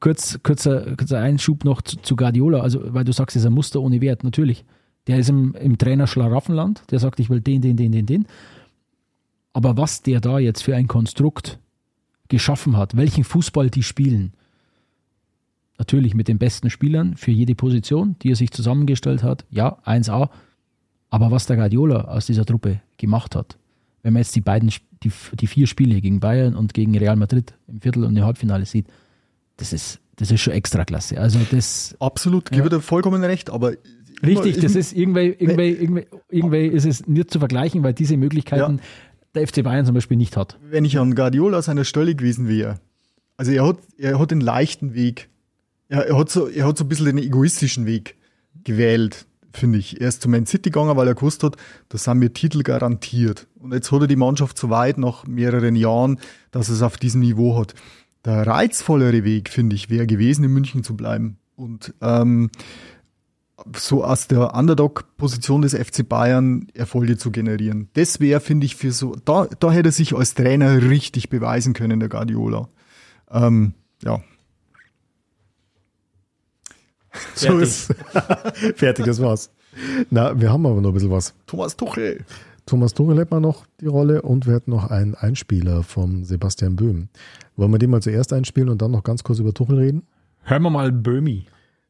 Kurz, 0.00 0.38
kurzer, 0.42 0.96
kurzer 0.96 1.20
Einschub 1.20 1.64
noch 1.64 1.82
zu, 1.82 1.96
zu 1.96 2.16
Guardiola, 2.16 2.60
also 2.60 2.92
weil 2.92 3.04
du 3.04 3.12
sagst, 3.12 3.36
es 3.36 3.42
ist 3.42 3.46
ein 3.46 3.52
Muster 3.52 3.80
ohne 3.80 4.00
Wert, 4.00 4.24
natürlich. 4.24 4.64
Der 5.06 5.18
ist 5.18 5.30
im, 5.30 5.54
im 5.54 5.78
Trainer 5.78 6.06
Schlaraffenland, 6.06 6.84
der 6.90 6.98
sagt, 6.98 7.20
ich 7.20 7.30
will 7.30 7.40
den, 7.40 7.60
den, 7.60 7.76
den, 7.76 7.92
den, 7.92 8.06
den. 8.06 8.26
Aber 9.52 9.76
was 9.76 10.02
der 10.02 10.20
da 10.20 10.38
jetzt 10.38 10.62
für 10.62 10.74
ein 10.74 10.88
Konstrukt 10.88 11.58
geschaffen 12.28 12.76
hat, 12.76 12.96
welchen 12.96 13.24
Fußball 13.24 13.70
die 13.70 13.82
spielen, 13.82 14.32
natürlich 15.78 16.14
mit 16.14 16.28
den 16.28 16.38
besten 16.38 16.70
Spielern 16.70 17.16
für 17.16 17.30
jede 17.30 17.54
Position, 17.54 18.16
die 18.22 18.30
er 18.30 18.36
sich 18.36 18.50
zusammengestellt 18.50 19.22
hat, 19.22 19.44
ja, 19.50 19.78
1A. 19.84 20.30
Aber 21.10 21.30
was 21.30 21.46
der 21.46 21.56
Guardiola 21.56 22.02
aus 22.02 22.26
dieser 22.26 22.44
Truppe 22.44 22.80
gemacht 22.96 23.36
hat, 23.36 23.58
wenn 24.02 24.14
man 24.14 24.22
jetzt 24.22 24.34
die 24.34 24.40
beiden, 24.40 24.70
die, 25.02 25.12
die 25.34 25.46
vier 25.46 25.66
Spiele 25.66 26.00
gegen 26.00 26.20
Bayern 26.20 26.56
und 26.56 26.72
gegen 26.72 26.96
Real 26.96 27.16
Madrid 27.16 27.54
im 27.68 27.80
Viertel- 27.80 28.04
und 28.04 28.16
im 28.16 28.24
Halbfinale 28.24 28.64
sieht, 28.64 28.86
das 29.56 29.72
ist, 29.72 30.00
das 30.16 30.30
ist 30.30 30.40
schon 30.40 30.54
extra 30.54 30.84
klasse. 30.84 31.20
Also 31.20 31.38
das. 31.50 31.96
Absolut, 32.00 32.50
gebe 32.50 32.62
ja. 32.62 32.68
dir 32.68 32.80
vollkommen 32.80 33.22
recht, 33.22 33.50
aber 33.50 33.72
Richtig, 34.24 34.60
das 34.60 34.76
ist 34.76 34.92
irgendwie, 34.92 35.34
irgendwie, 35.36 35.70
irgendwie, 35.70 36.06
irgendwie 36.28 36.66
ist 36.66 36.86
es 36.86 37.08
nicht 37.08 37.32
zu 37.32 37.40
vergleichen, 37.40 37.82
weil 37.82 37.92
diese 37.92 38.16
Möglichkeiten 38.16 38.76
ja. 38.76 38.82
Der 39.34 39.46
FC 39.46 39.62
Bayern 39.62 39.86
zum 39.86 39.94
Beispiel 39.94 40.16
nicht 40.16 40.36
hat. 40.36 40.58
Wenn 40.62 40.84
ich 40.84 40.98
an 40.98 41.14
Guardiola 41.14 41.62
seiner 41.62 41.84
Stelle 41.84 42.14
gewesen 42.14 42.48
wäre, 42.48 42.80
also 43.36 43.52
er 43.52 43.66
hat, 43.66 43.78
er 43.98 44.18
hat 44.18 44.30
den 44.30 44.40
leichten 44.40 44.94
Weg, 44.94 45.28
er, 45.88 46.06
er, 46.06 46.18
hat 46.18 46.30
so, 46.30 46.48
er 46.48 46.66
hat 46.66 46.78
so 46.78 46.84
ein 46.84 46.88
bisschen 46.88 47.06
den 47.06 47.18
egoistischen 47.18 47.86
Weg 47.86 48.16
gewählt, 48.64 49.26
finde 49.52 49.78
ich. 49.78 50.00
Er 50.00 50.08
ist 50.08 50.22
zu 50.22 50.28
Man 50.28 50.46
City 50.46 50.70
gegangen, 50.70 50.96
weil 50.96 51.08
er 51.08 51.14
gewusst 51.14 51.42
hat, 51.42 51.56
da 51.88 51.98
sind 51.98 52.18
mir 52.18 52.32
Titel 52.32 52.62
garantiert. 52.62 53.46
Und 53.58 53.72
jetzt 53.72 53.90
hat 53.92 54.00
er 54.00 54.06
die 54.06 54.16
Mannschaft 54.16 54.58
so 54.58 54.70
weit 54.70 54.98
nach 54.98 55.26
mehreren 55.26 55.76
Jahren, 55.76 56.18
dass 56.50 56.68
es 56.68 56.82
auf 56.82 56.96
diesem 56.96 57.20
Niveau 57.20 57.58
hat. 57.58 57.74
Der 58.24 58.46
reizvollere 58.46 59.24
Weg, 59.24 59.48
finde 59.48 59.74
ich, 59.76 59.90
wäre 59.90 60.06
gewesen, 60.06 60.44
in 60.44 60.52
München 60.52 60.84
zu 60.84 60.96
bleiben. 60.96 61.38
Und 61.56 61.92
ähm, 62.00 62.50
so 63.76 64.04
aus 64.04 64.28
der 64.28 64.54
Underdog-Position 64.54 65.62
des 65.62 65.74
FC 65.74 66.08
Bayern 66.08 66.66
Erfolge 66.74 67.16
zu 67.16 67.30
generieren. 67.30 67.88
Das 67.94 68.20
wäre, 68.20 68.40
finde 68.40 68.66
ich, 68.66 68.76
für 68.76 68.92
so, 68.92 69.16
da, 69.24 69.46
da 69.58 69.70
hätte 69.70 69.90
er 69.90 69.92
sich 69.92 70.14
als 70.14 70.34
Trainer 70.34 70.82
richtig 70.82 71.28
beweisen 71.28 71.72
können, 71.72 72.00
der 72.00 72.08
Guardiola. 72.08 72.68
Ähm, 73.30 73.74
ja. 74.02 74.20
So 77.34 77.58
ist 77.58 77.94
fertig, 78.74 79.04
das 79.04 79.20
war's. 79.20 79.50
Na, 80.10 80.38
wir 80.40 80.50
haben 80.50 80.66
aber 80.66 80.80
noch 80.80 80.90
ein 80.90 80.94
bisschen 80.94 81.10
was. 81.10 81.34
Thomas 81.46 81.76
Tuchel. 81.76 82.24
Thomas 82.66 82.94
Tuchel 82.94 83.18
hat 83.18 83.30
man 83.30 83.42
noch 83.42 83.66
die 83.80 83.86
Rolle 83.86 84.22
und 84.22 84.46
wir 84.46 84.54
hatten 84.54 84.70
noch 84.70 84.90
einen 84.90 85.14
Einspieler 85.14 85.82
vom 85.82 86.24
Sebastian 86.24 86.76
Böhm. 86.76 87.08
Wollen 87.56 87.72
wir 87.72 87.78
den 87.78 87.90
mal 87.90 88.02
zuerst 88.02 88.32
einspielen 88.32 88.68
und 88.68 88.80
dann 88.80 88.92
noch 88.92 89.02
ganz 89.02 89.24
kurz 89.24 89.40
über 89.40 89.52
Tuchel 89.52 89.78
reden? 89.78 90.06
Hören 90.42 90.62
wir 90.62 90.70
mal 90.70 90.92
Böhmi. 90.92 91.46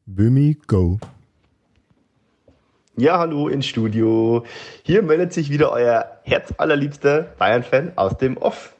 Böhmi, 0.07 0.59
go. 0.67 0.99
Ja, 2.99 3.19
hallo 3.19 3.49
ins 3.49 3.65
Studio. 3.65 4.45
Hier 4.83 5.03
meldet 5.03 5.33
sich 5.33 5.49
wieder 5.49 5.73
euer 5.73 6.19
herzallerliebster 6.25 7.23
Bayern-Fan 7.39 7.93
aus 7.97 8.19
dem 8.19 8.37
Off. 8.37 8.77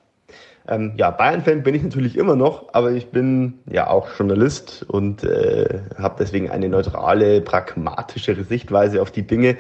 Ähm, 0.69 0.93
ja, 0.99 1.11
Bayern-Fan 1.11 1.63
bin 1.63 1.75
ich 1.75 1.83
natürlich 1.83 2.19
immer 2.19 2.37
noch, 2.37 2.75
aber 2.75 2.91
ich 2.93 3.07
bin 3.07 3.61
ja 3.65 3.89
auch 3.89 4.09
Journalist 4.19 4.85
und 4.87 5.25
äh, 5.25 5.81
habe 5.97 6.17
deswegen 6.19 6.51
eine 6.51 6.69
neutrale, 6.69 7.41
pragmatischere 7.41 8.45
Sichtweise 8.45 9.01
auf 9.01 9.11
die 9.11 9.27
Dinge. 9.27 9.57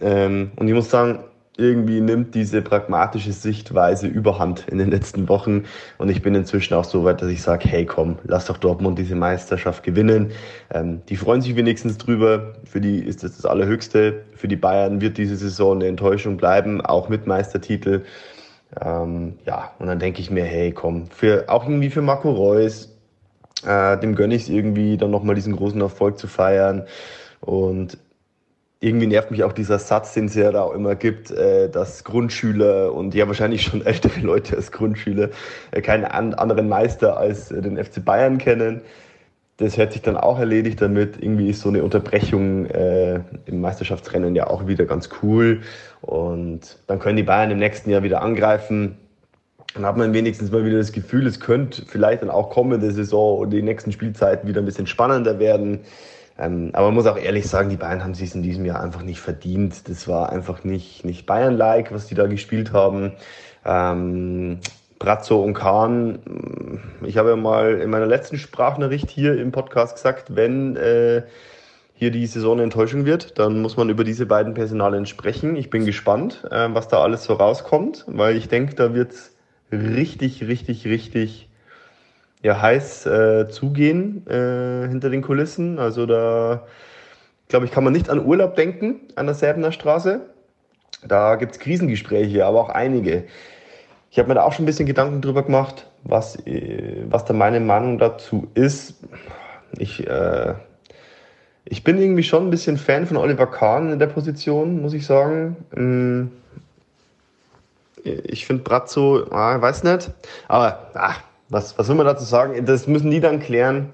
Ähm, 0.00 0.52
und 0.56 0.66
ich 0.66 0.72
muss 0.72 0.88
sagen, 0.88 1.18
irgendwie 1.60 2.00
nimmt 2.00 2.34
diese 2.34 2.62
pragmatische 2.62 3.32
Sichtweise 3.32 4.06
überhand 4.06 4.66
in 4.68 4.78
den 4.78 4.90
letzten 4.90 5.28
Wochen. 5.28 5.64
Und 5.98 6.08
ich 6.08 6.22
bin 6.22 6.34
inzwischen 6.34 6.74
auch 6.74 6.84
so 6.84 7.04
weit, 7.04 7.22
dass 7.22 7.28
ich 7.28 7.42
sage, 7.42 7.68
hey 7.68 7.86
komm, 7.86 8.18
lass 8.24 8.46
doch 8.46 8.56
Dortmund 8.56 8.98
diese 8.98 9.14
Meisterschaft 9.14 9.82
gewinnen. 9.82 10.32
Ähm, 10.72 11.02
die 11.08 11.16
freuen 11.16 11.42
sich 11.42 11.54
wenigstens 11.54 11.98
drüber. 11.98 12.54
Für 12.64 12.80
die 12.80 12.98
ist 12.98 13.22
das 13.22 13.36
das 13.36 13.46
Allerhöchste. 13.46 14.24
Für 14.34 14.48
die 14.48 14.56
Bayern 14.56 15.00
wird 15.00 15.18
diese 15.18 15.36
Saison 15.36 15.76
eine 15.76 15.86
Enttäuschung 15.86 16.36
bleiben, 16.36 16.80
auch 16.80 17.08
mit 17.08 17.26
Meistertitel. 17.26 18.02
Ähm, 18.80 19.34
ja, 19.46 19.72
und 19.78 19.86
dann 19.86 19.98
denke 19.98 20.20
ich 20.20 20.30
mir, 20.30 20.44
hey 20.44 20.72
komm, 20.72 21.06
für, 21.08 21.44
auch 21.48 21.64
irgendwie 21.64 21.90
für 21.90 22.02
Marco 22.02 22.30
Reus, 22.30 22.96
äh, 23.66 23.98
dem 23.98 24.14
gönne 24.14 24.34
ich 24.34 24.42
es 24.42 24.48
irgendwie, 24.48 24.96
dann 24.96 25.10
nochmal 25.10 25.34
diesen 25.34 25.56
großen 25.56 25.80
Erfolg 25.80 26.18
zu 26.18 26.26
feiern. 26.26 26.86
Und 27.40 27.98
irgendwie 28.80 29.06
nervt 29.06 29.30
mich 29.30 29.44
auch 29.44 29.52
dieser 29.52 29.78
Satz, 29.78 30.14
den 30.14 30.24
es 30.24 30.34
ja 30.34 30.50
da 30.50 30.62
auch 30.62 30.72
immer 30.72 30.94
gibt, 30.94 31.30
äh, 31.30 31.68
dass 31.68 32.02
Grundschüler 32.02 32.94
und 32.94 33.14
ja 33.14 33.26
wahrscheinlich 33.28 33.62
schon 33.62 33.84
ältere 33.86 34.20
Leute 34.20 34.56
als 34.56 34.72
Grundschüler 34.72 35.28
äh, 35.70 35.82
keinen 35.82 36.06
an, 36.06 36.32
anderen 36.34 36.68
Meister 36.68 37.18
als 37.18 37.50
äh, 37.50 37.60
den 37.60 37.82
FC 37.82 38.02
Bayern 38.02 38.38
kennen. 38.38 38.80
Das 39.58 39.76
hört 39.76 39.92
sich 39.92 40.00
dann 40.00 40.16
auch 40.16 40.38
erledigt 40.38 40.80
damit. 40.80 41.22
Irgendwie 41.22 41.50
ist 41.50 41.60
so 41.60 41.68
eine 41.68 41.84
Unterbrechung 41.84 42.64
im 42.64 43.60
Meisterschaftsrennen 43.60 44.34
ja 44.34 44.46
auch 44.46 44.66
wieder 44.66 44.86
ganz 44.86 45.10
cool. 45.22 45.60
Und 46.00 46.78
dann 46.86 46.98
können 46.98 47.18
die 47.18 47.22
Bayern 47.24 47.50
im 47.50 47.58
nächsten 47.58 47.90
Jahr 47.90 48.02
wieder 48.02 48.22
angreifen. 48.22 48.96
Dann 49.74 49.84
hat 49.84 49.98
man 49.98 50.14
wenigstens 50.14 50.50
mal 50.50 50.64
wieder 50.64 50.78
das 50.78 50.92
Gefühl, 50.92 51.26
es 51.26 51.40
könnte 51.40 51.84
vielleicht 51.84 52.22
dann 52.22 52.30
auch 52.30 52.48
kommende 52.48 52.90
Saison 52.90 53.38
und 53.38 53.50
die 53.50 53.60
nächsten 53.60 53.92
Spielzeiten 53.92 54.48
wieder 54.48 54.62
ein 54.62 54.64
bisschen 54.64 54.86
spannender 54.86 55.38
werden. 55.38 55.80
Ähm, 56.40 56.70
aber 56.72 56.86
man 56.86 56.94
muss 56.94 57.06
auch 57.06 57.18
ehrlich 57.18 57.46
sagen, 57.46 57.68
die 57.68 57.76
Bayern 57.76 58.02
haben 58.02 58.14
sich 58.14 58.34
in 58.34 58.42
diesem 58.42 58.64
Jahr 58.64 58.80
einfach 58.80 59.02
nicht 59.02 59.20
verdient. 59.20 59.88
Das 59.88 60.08
war 60.08 60.30
einfach 60.30 60.64
nicht, 60.64 61.04
nicht 61.04 61.26
Bayern-like, 61.26 61.92
was 61.92 62.06
die 62.06 62.14
da 62.14 62.26
gespielt 62.26 62.72
haben. 62.72 63.12
Ähm, 63.64 64.60
Brazzo 64.98 65.42
und 65.42 65.54
Kahn, 65.54 66.80
ich 67.04 67.18
habe 67.18 67.30
ja 67.30 67.36
mal 67.36 67.80
in 67.80 67.90
meiner 67.90 68.06
letzten 68.06 68.38
Sprachnachricht 68.38 69.10
hier 69.10 69.38
im 69.38 69.52
Podcast 69.52 69.96
gesagt, 69.96 70.34
wenn 70.34 70.76
äh, 70.76 71.22
hier 71.94 72.10
die 72.10 72.26
Saison 72.26 72.54
eine 72.54 72.62
Enttäuschung 72.62 73.04
wird, 73.04 73.38
dann 73.38 73.60
muss 73.60 73.76
man 73.76 73.90
über 73.90 74.04
diese 74.04 74.24
beiden 74.24 74.54
Personalien 74.54 75.04
sprechen. 75.04 75.56
Ich 75.56 75.68
bin 75.68 75.84
gespannt, 75.84 76.46
äh, 76.50 76.68
was 76.72 76.88
da 76.88 77.02
alles 77.02 77.24
so 77.24 77.34
rauskommt, 77.34 78.04
weil 78.08 78.36
ich 78.36 78.48
denke, 78.48 78.74
da 78.74 78.94
wird 78.94 79.12
es 79.12 79.36
richtig, 79.70 80.42
richtig, 80.46 80.86
richtig 80.86 81.49
ja, 82.42 82.60
heiß 82.60 83.06
äh, 83.06 83.48
zugehen 83.48 84.26
äh, 84.26 84.88
hinter 84.88 85.10
den 85.10 85.22
Kulissen. 85.22 85.78
Also 85.78 86.06
da, 86.06 86.66
glaube 87.48 87.66
ich, 87.66 87.72
kann 87.72 87.84
man 87.84 87.92
nicht 87.92 88.08
an 88.08 88.24
Urlaub 88.24 88.56
denken 88.56 89.00
an 89.16 89.26
der 89.26 89.34
Säbener 89.34 89.72
Straße. 89.72 90.20
Da 91.06 91.36
gibt 91.36 91.52
es 91.52 91.58
Krisengespräche, 91.58 92.44
aber 92.44 92.60
auch 92.60 92.68
einige. 92.68 93.24
Ich 94.10 94.18
habe 94.18 94.28
mir 94.28 94.34
da 94.34 94.42
auch 94.42 94.52
schon 94.52 94.64
ein 94.64 94.66
bisschen 94.66 94.86
Gedanken 94.86 95.20
drüber 95.20 95.42
gemacht, 95.42 95.86
was, 96.02 96.36
äh, 96.46 97.04
was 97.08 97.24
da 97.24 97.32
meine 97.32 97.60
Meinung 97.60 97.98
dazu 97.98 98.48
ist. 98.54 98.94
Ich, 99.78 100.06
äh, 100.06 100.54
ich 101.64 101.84
bin 101.84 101.98
irgendwie 101.98 102.22
schon 102.22 102.46
ein 102.46 102.50
bisschen 102.50 102.76
Fan 102.76 103.06
von 103.06 103.16
Oliver 103.16 103.46
Kahn 103.46 103.92
in 103.92 103.98
der 103.98 104.08
Position, 104.08 104.82
muss 104.82 104.94
ich 104.94 105.06
sagen. 105.06 105.56
Mm, 105.74 106.32
ich 108.02 108.46
finde 108.46 108.62
Brazzo, 108.62 109.26
ah, 109.30 109.60
weiß 109.60 109.84
nicht, 109.84 110.10
aber 110.48 110.90
ach, 110.94 111.22
was, 111.50 111.76
was 111.78 111.88
will 111.88 111.96
man 111.96 112.06
dazu 112.06 112.24
sagen? 112.24 112.64
Das 112.64 112.86
müssen 112.86 113.10
die 113.10 113.20
dann 113.20 113.40
klären. 113.40 113.92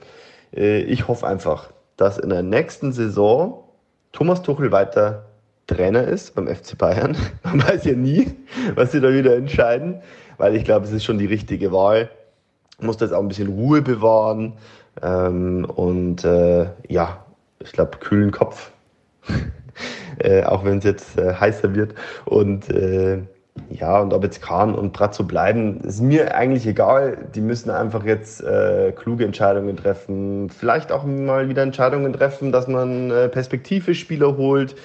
Äh, 0.54 0.82
ich 0.82 1.09
hoffe 1.09 1.26
einfach, 1.26 1.70
dass 1.96 2.18
in 2.18 2.28
der 2.28 2.42
nächsten 2.42 2.92
Saison 2.92 3.64
Thomas 4.12 4.42
Tuchel 4.42 4.70
weiter 4.70 5.26
Trainer 5.66 6.04
ist 6.04 6.34
beim 6.34 6.46
FC 6.46 6.78
Bayern. 6.78 7.16
Man 7.42 7.66
weiß 7.66 7.84
ja 7.86 7.94
nie, 7.94 8.34
was 8.74 8.92
sie 8.92 9.00
da 9.00 9.12
wieder 9.12 9.34
entscheiden, 9.36 10.00
weil 10.38 10.54
ich 10.54 10.64
glaube, 10.64 10.86
es 10.86 10.92
ist 10.92 11.04
schon 11.04 11.18
die 11.18 11.26
richtige 11.26 11.72
Wahl. 11.72 12.11
Muss 12.78 12.98
da 12.98 13.07
jetzt 13.07 13.14
auch 13.14 13.20
ein 13.20 13.28
bisschen 13.28 13.48
Ruhe 13.48 13.82
bewahren 13.82 14.52
ähm, 15.02 15.64
und 15.64 16.24
äh, 16.24 16.66
ja, 16.88 17.24
ich 17.59 17.72
glaube, 17.72 17.98
kühlen 17.98 18.30
Kopf, 18.30 18.70
äh, 20.18 20.44
auch 20.44 20.64
wenn 20.64 20.78
es 20.78 20.84
jetzt 20.84 21.18
äh, 21.18 21.34
heißer 21.34 21.74
wird. 21.74 21.94
Und 22.26 22.68
äh, 22.70 23.22
ja, 23.70 24.00
und 24.00 24.12
ob 24.12 24.22
jetzt 24.22 24.42
Kahn 24.42 24.74
und 24.74 24.92
Brazzo 24.92 25.24
bleiben, 25.24 25.80
ist 25.80 26.00
mir 26.00 26.34
eigentlich 26.34 26.66
egal. 26.66 27.28
Die 27.34 27.40
müssen 27.40 27.70
einfach 27.70 28.04
jetzt 28.04 28.42
äh, 28.42 28.92
kluge 28.92 29.24
Entscheidungen 29.24 29.76
treffen. 29.76 30.50
Vielleicht 30.50 30.92
auch 30.92 31.04
mal 31.04 31.48
wieder 31.48 31.62
Entscheidungen 31.62 32.12
treffen, 32.12 32.52
dass 32.52 32.68
man 32.68 33.11
äh, 33.11 33.28
perspektivisch 33.28 34.00
Spieler 34.00 34.36
holt, 34.36 34.76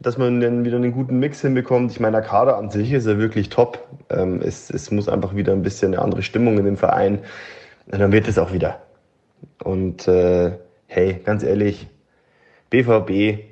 dass 0.00 0.18
man 0.18 0.40
dann 0.40 0.64
wieder 0.64 0.76
einen 0.76 0.92
guten 0.92 1.18
Mix 1.18 1.40
hinbekommt. 1.42 1.92
Ich 1.92 2.00
meine, 2.00 2.18
der 2.18 2.26
Kader 2.26 2.58
an 2.58 2.70
sich 2.70 2.92
ist 2.92 3.06
ja 3.06 3.18
wirklich 3.18 3.48
top. 3.50 3.86
Ähm, 4.10 4.40
es, 4.42 4.70
es 4.70 4.90
muss 4.90 5.08
einfach 5.08 5.34
wieder 5.34 5.52
ein 5.52 5.62
bisschen 5.62 5.94
eine 5.94 6.02
andere 6.02 6.22
Stimmung 6.22 6.58
in 6.58 6.64
dem 6.64 6.76
Verein. 6.76 7.20
Und 7.90 8.00
dann 8.00 8.12
wird 8.12 8.28
es 8.28 8.38
auch 8.38 8.52
wieder. 8.52 8.80
Und 9.62 10.08
äh, 10.08 10.52
hey, 10.86 11.20
ganz 11.24 11.42
ehrlich, 11.42 11.88
BVB, 12.70 13.44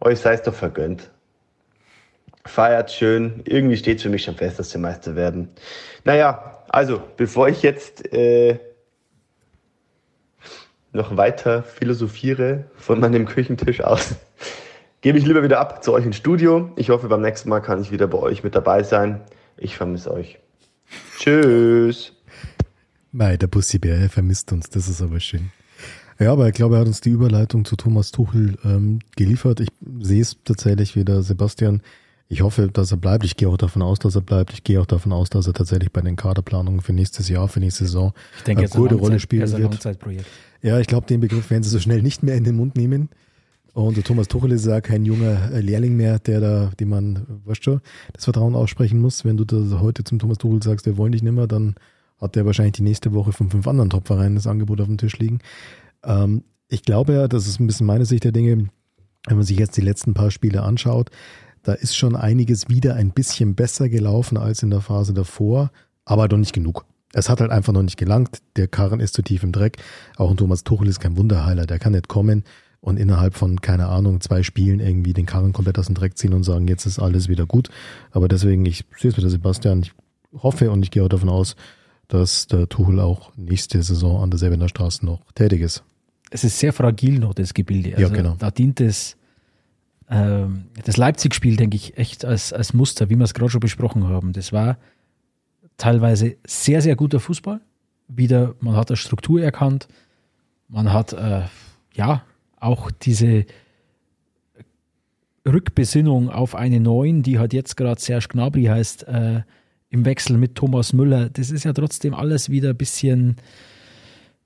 euch 0.00 0.20
sei 0.20 0.34
es 0.34 0.42
doch 0.42 0.54
vergönnt 0.54 1.10
feiert 2.44 2.90
schön. 2.90 3.42
Irgendwie 3.44 3.76
steht 3.76 3.98
es 3.98 4.02
für 4.02 4.08
mich 4.08 4.24
schon 4.24 4.36
fest, 4.36 4.58
dass 4.58 4.70
sie 4.70 4.78
Meister 4.78 5.16
werden. 5.16 5.48
Naja, 6.04 6.64
also, 6.68 7.02
bevor 7.16 7.48
ich 7.48 7.62
jetzt 7.62 8.12
äh, 8.12 8.58
noch 10.92 11.16
weiter 11.16 11.62
philosophiere 11.62 12.64
von 12.76 13.00
meinem 13.00 13.26
Küchentisch 13.26 13.80
aus, 13.82 14.16
gebe 15.00 15.18
ich 15.18 15.26
lieber 15.26 15.42
wieder 15.42 15.60
ab 15.60 15.84
zu 15.84 15.92
euch 15.92 16.04
ins 16.04 16.16
Studio. 16.16 16.70
Ich 16.76 16.90
hoffe, 16.90 17.08
beim 17.08 17.22
nächsten 17.22 17.48
Mal 17.48 17.60
kann 17.60 17.80
ich 17.82 17.92
wieder 17.92 18.06
bei 18.06 18.18
euch 18.18 18.42
mit 18.42 18.54
dabei 18.54 18.82
sein. 18.82 19.20
Ich 19.56 19.76
vermisse 19.76 20.12
euch. 20.12 20.38
Tschüss. 21.18 22.12
Mei, 23.12 23.36
der 23.36 23.46
Bussibär 23.46 24.08
vermisst 24.08 24.52
uns, 24.52 24.70
das 24.70 24.88
ist 24.88 25.02
aber 25.02 25.20
schön. 25.20 25.52
Ja, 26.18 26.32
aber 26.32 26.48
ich 26.48 26.54
glaube, 26.54 26.76
er 26.76 26.80
hat 26.80 26.86
uns 26.86 27.00
die 27.00 27.10
Überleitung 27.10 27.64
zu 27.64 27.76
Thomas 27.76 28.10
Tuchel 28.10 28.56
ähm, 28.64 29.00
geliefert. 29.16 29.60
Ich 29.60 29.68
sehe 30.00 30.22
es 30.22 30.36
tatsächlich 30.44 30.96
wieder, 30.96 31.22
Sebastian. 31.22 31.82
Ich 32.28 32.42
hoffe, 32.42 32.68
dass 32.72 32.90
er 32.90 32.96
bleibt. 32.96 33.24
Ich 33.24 33.36
gehe 33.36 33.48
auch 33.48 33.56
davon 33.56 33.82
aus, 33.82 33.98
dass 33.98 34.14
er 34.14 34.22
bleibt. 34.22 34.52
Ich 34.52 34.64
gehe 34.64 34.80
auch 34.80 34.86
davon 34.86 35.12
aus, 35.12 35.30
dass 35.30 35.46
er 35.46 35.52
tatsächlich 35.52 35.92
bei 35.92 36.00
den 36.00 36.16
Kaderplanungen 36.16 36.80
für 36.80 36.92
nächstes 36.92 37.28
Jahr, 37.28 37.48
für 37.48 37.60
nächste 37.60 37.84
Saison 37.84 38.12
ich 38.38 38.44
denke, 38.44 38.62
eine 38.62 38.70
gute 38.70 38.94
Rolle 38.94 39.20
spielen 39.20 39.42
ein 39.42 39.58
wird. 39.58 39.98
Ja, 40.62 40.78
ich 40.78 40.86
glaube, 40.86 41.06
den 41.06 41.20
Begriff 41.20 41.50
werden 41.50 41.62
sie 41.62 41.70
so 41.70 41.80
schnell 41.80 42.02
nicht 42.02 42.22
mehr 42.22 42.36
in 42.36 42.44
den 42.44 42.56
Mund 42.56 42.76
nehmen. 42.76 43.10
Und 43.74 44.02
Thomas 44.04 44.28
Tuchel 44.28 44.52
ist 44.52 44.66
ja 44.66 44.80
kein 44.80 45.04
junger 45.04 45.50
Lehrling 45.60 45.96
mehr, 45.96 46.18
der 46.18 46.40
da, 46.40 46.70
dem 46.78 46.90
man, 46.90 47.26
weißt 47.44 47.66
du, 47.66 47.80
das 48.12 48.24
Vertrauen 48.24 48.54
aussprechen 48.54 49.00
muss. 49.00 49.24
Wenn 49.24 49.38
du 49.38 49.44
das 49.44 49.80
heute 49.80 50.04
zum 50.04 50.18
Thomas 50.18 50.38
Tuchel 50.38 50.62
sagst, 50.62 50.84
wir 50.84 50.98
wollen 50.98 51.12
dich 51.12 51.22
nicht 51.22 51.32
mehr, 51.32 51.46
dann 51.46 51.74
hat 52.20 52.36
der 52.36 52.44
wahrscheinlich 52.44 52.74
die 52.74 52.82
nächste 52.82 53.12
Woche 53.12 53.32
von 53.32 53.50
fünf 53.50 53.66
anderen 53.66 53.90
Topvereinen 53.90 54.36
das 54.36 54.46
Angebot 54.46 54.80
auf 54.80 54.86
dem 54.86 54.98
Tisch 54.98 55.18
liegen. 55.18 55.40
Ähm, 56.04 56.44
ich 56.68 56.82
glaube 56.82 57.14
ja, 57.14 57.28
das 57.28 57.46
ist 57.46 57.60
ein 57.60 57.66
bisschen 57.66 57.86
meine 57.86 58.04
Sicht 58.04 58.24
der 58.24 58.32
Dinge, 58.32 58.68
wenn 59.26 59.36
man 59.36 59.44
sich 59.44 59.58
jetzt 59.58 59.76
die 59.76 59.82
letzten 59.82 60.14
paar 60.14 60.30
Spiele 60.30 60.62
anschaut, 60.62 61.10
da 61.62 61.72
ist 61.72 61.96
schon 61.96 62.16
einiges 62.16 62.68
wieder 62.68 62.94
ein 62.96 63.10
bisschen 63.10 63.54
besser 63.54 63.88
gelaufen 63.88 64.36
als 64.36 64.62
in 64.62 64.70
der 64.70 64.80
Phase 64.80 65.14
davor, 65.14 65.70
aber 66.04 66.28
doch 66.28 66.38
nicht 66.38 66.52
genug. 66.52 66.84
Es 67.12 67.28
hat 67.28 67.40
halt 67.40 67.50
einfach 67.50 67.72
noch 67.72 67.82
nicht 67.82 67.98
gelangt. 67.98 68.38
Der 68.56 68.68
Karren 68.68 69.00
ist 69.00 69.14
zu 69.14 69.22
tief 69.22 69.42
im 69.42 69.52
Dreck. 69.52 69.76
Auch 70.16 70.30
ein 70.30 70.36
Thomas 70.36 70.64
Tuchel 70.64 70.88
ist 70.88 71.00
kein 71.00 71.16
Wunderheiler. 71.16 71.66
Der 71.66 71.78
kann 71.78 71.92
nicht 71.92 72.08
kommen 72.08 72.44
und 72.80 72.98
innerhalb 72.98 73.34
von, 73.34 73.60
keine 73.60 73.86
Ahnung, 73.86 74.20
zwei 74.20 74.42
Spielen 74.42 74.80
irgendwie 74.80 75.12
den 75.12 75.26
Karren 75.26 75.52
komplett 75.52 75.78
aus 75.78 75.86
dem 75.86 75.94
Dreck 75.94 76.16
ziehen 76.16 76.32
und 76.32 76.42
sagen, 76.42 76.66
jetzt 76.68 76.86
ist 76.86 76.98
alles 76.98 77.28
wieder 77.28 77.46
gut. 77.46 77.68
Aber 78.10 78.28
deswegen, 78.28 78.64
ich 78.66 78.84
sehe 78.98 79.10
es 79.10 79.16
mit 79.16 79.22
der 79.22 79.30
Sebastian. 79.30 79.82
Ich 79.82 79.92
hoffe 80.42 80.70
und 80.70 80.82
ich 80.82 80.90
gehe 80.90 81.04
auch 81.04 81.08
davon 81.08 81.28
aus, 81.28 81.54
dass 82.08 82.46
der 82.46 82.68
Tuchel 82.68 82.98
auch 82.98 83.32
nächste 83.36 83.82
Saison 83.82 84.22
an 84.22 84.30
der 84.30 84.38
Sebener 84.38 84.68
Straße 84.68 85.04
noch 85.06 85.20
tätig 85.34 85.60
ist. 85.60 85.84
Es 86.30 86.44
ist 86.44 86.58
sehr 86.58 86.72
fragil 86.72 87.18
noch, 87.18 87.34
das 87.34 87.54
Gebilde. 87.54 87.90
Also 87.90 88.02
ja, 88.02 88.08
genau. 88.08 88.36
Da 88.38 88.50
dient 88.50 88.80
es 88.80 89.16
ähm, 90.12 90.66
das 90.84 90.98
Leipzig-Spiel, 90.98 91.56
denke 91.56 91.76
ich, 91.76 91.96
echt 91.96 92.24
als, 92.26 92.52
als 92.52 92.74
Muster, 92.74 93.08
wie 93.08 93.16
wir 93.16 93.24
es 93.24 93.32
gerade 93.32 93.50
schon 93.50 93.60
besprochen 93.60 94.08
haben. 94.08 94.34
Das 94.34 94.52
war 94.52 94.76
teilweise 95.78 96.36
sehr, 96.46 96.82
sehr 96.82 96.96
guter 96.96 97.18
Fußball. 97.18 97.62
Wieder, 98.08 98.54
man 98.60 98.76
hat 98.76 98.90
eine 98.90 98.98
Struktur 98.98 99.42
erkannt. 99.42 99.88
Man 100.68 100.92
hat 100.92 101.14
äh, 101.14 101.44
ja 101.94 102.24
auch 102.56 102.90
diese 102.90 103.46
Rückbesinnung 105.48 106.28
auf 106.28 106.54
eine 106.54 106.78
neuen, 106.78 107.22
die 107.22 107.38
hat 107.38 107.54
jetzt 107.54 107.76
gerade 107.76 108.00
Serge 108.00 108.28
Gnabry 108.28 108.64
heißt, 108.64 109.08
äh, 109.08 109.40
im 109.88 110.04
Wechsel 110.04 110.36
mit 110.36 110.56
Thomas 110.56 110.92
Müller. 110.92 111.30
Das 111.30 111.50
ist 111.50 111.64
ja 111.64 111.72
trotzdem 111.72 112.12
alles 112.12 112.50
wieder 112.50 112.70
ein 112.70 112.76
bisschen, 112.76 113.36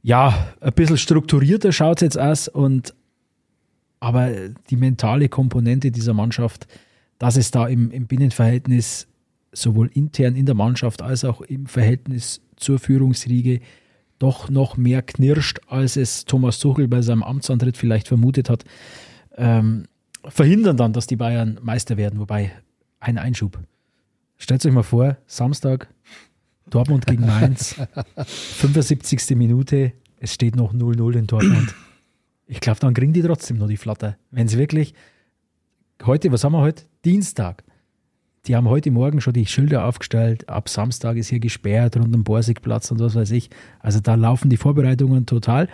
ja, 0.03 0.47
ein 0.61 0.73
bisschen 0.73 0.97
strukturierter 0.97 1.73
schaut 1.73 1.99
es 1.99 2.03
jetzt 2.03 2.19
aus 2.19 2.47
und 2.47 2.95
aber 4.01 4.31
die 4.71 4.77
mentale 4.77 5.29
Komponente 5.29 5.91
dieser 5.91 6.15
Mannschaft, 6.15 6.67
dass 7.19 7.37
es 7.37 7.51
da 7.51 7.67
im, 7.67 7.91
im 7.91 8.07
Binnenverhältnis 8.07 9.07
sowohl 9.53 9.91
intern 9.95 10.37
in 10.37 10.47
der 10.47 10.55
Mannschaft 10.55 11.03
als 11.03 11.25
auch 11.25 11.41
im 11.41 11.67
Verhältnis 11.67 12.43
zur 12.57 12.79
Führungsriege 12.79 13.61
doch 14.19 14.49
noch 14.49 14.77
mehr 14.77 15.03
knirscht, 15.03 15.61
als 15.69 15.97
es 15.97 16.25
Thomas 16.25 16.59
Tuchel 16.59 16.89
bei 16.89 17.03
seinem 17.03 17.23
Amtsantritt 17.23 17.77
vielleicht 17.77 18.09
vermutet 18.09 18.49
hat, 18.49 18.65
ähm, 19.37 19.85
verhindern 20.25 20.77
dann, 20.77 20.93
dass 20.93 21.07
die 21.07 21.17
Bayern 21.17 21.59
Meister 21.63 21.97
werden. 21.97 22.19
Wobei, 22.19 22.53
ein 23.01 23.19
Einschub. 23.19 23.59
Stellt 24.39 24.65
euch 24.65 24.73
mal 24.73 24.83
vor, 24.83 25.17
Samstag, 25.27 25.89
Dortmund 26.69 27.07
gegen 27.07 27.27
Mainz, 27.27 27.77
75. 28.27 29.37
Minute, 29.37 29.93
es 30.19 30.35
steht 30.35 30.57
noch 30.57 30.73
0-0 30.73 31.19
in 31.19 31.27
Dortmund. 31.27 31.75
Ich 32.47 32.61
glaube, 32.61 32.81
dann 32.81 32.95
kriegen 32.95 33.13
die 33.13 33.23
trotzdem 33.23 33.59
noch 33.59 33.69
die 33.69 33.77
Flatter. 33.77 34.17
Wenn 34.31 34.49
sie 34.49 34.59
wirklich 34.59 34.95
heute, 36.05 36.31
was 36.31 36.45
haben 36.45 36.53
wir 36.53 36.61
heute? 36.61 36.85
Dienstag. 37.05 37.65
Die 38.47 38.55
haben 38.55 38.69
heute 38.69 38.93
Morgen 38.93 39.21
schon 39.21 39.33
die 39.33 39.47
Schilder 39.47 39.85
aufgestellt. 39.85 40.49
Ab 40.49 40.69
Samstag 40.69 41.17
ist 41.17 41.29
hier 41.29 41.41
gesperrt 41.41 41.97
rund 41.97 42.15
um 42.15 42.23
Borsigplatz 42.23 42.91
und 42.93 43.01
was 43.01 43.17
weiß 43.17 43.33
ich. 43.33 43.51
Also 43.81 43.99
da 43.99 44.15
laufen 44.15 44.51
die 44.51 44.57
Vorbereitungen 44.57 45.27
total. 45.27 45.69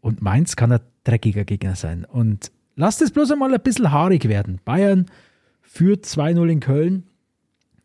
Und 0.00 0.22
Mainz 0.22 0.56
kann 0.56 0.72
ein 0.72 0.80
dreckiger 1.04 1.44
Gegner 1.44 1.76
sein. 1.76 2.06
Und 2.06 2.50
lasst 2.74 3.02
es 3.02 3.10
bloß 3.10 3.32
einmal 3.32 3.52
ein 3.52 3.60
bisschen 3.60 3.92
haarig 3.92 4.28
werden. 4.28 4.60
Bayern 4.64 5.06
führt 5.60 6.06
2-0 6.06 6.48
in 6.48 6.60
Köln 6.60 7.02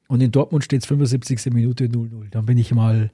und 0.07 0.21
in 0.21 0.31
Dortmund 0.31 0.63
steht 0.63 0.83
es 0.83 0.87
75. 0.87 1.53
Minute 1.53 1.85
0-0. 1.85 2.29
Dann 2.31 2.45
bin 2.45 2.57
ich 2.57 2.73
mal 2.73 3.11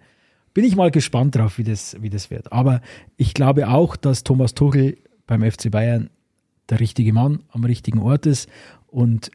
bin 0.54 0.64
ich 0.66 0.76
mal 0.76 0.92
gespannt 0.92 1.36
drauf, 1.36 1.58
wie 1.58 1.64
das, 1.64 1.98
wie 2.02 2.10
das 2.10 2.30
wird. 2.30 2.52
Aber 2.52 2.82
ich 3.18 3.34
glaube 3.34 3.70
auch, 3.70 3.96
dass 3.96 4.24
Thomas 4.24 4.54
Tuchel 4.54 4.98
beim 5.26 5.50
FC 5.50 5.72
Bayern 5.72 6.10
der 6.70 6.80
richtige 6.80 7.14
Mann 7.14 7.44
am 7.50 7.64
richtigen 7.64 8.00
Ort 8.00 8.26
ist. 8.26 8.50
Und 8.88 9.32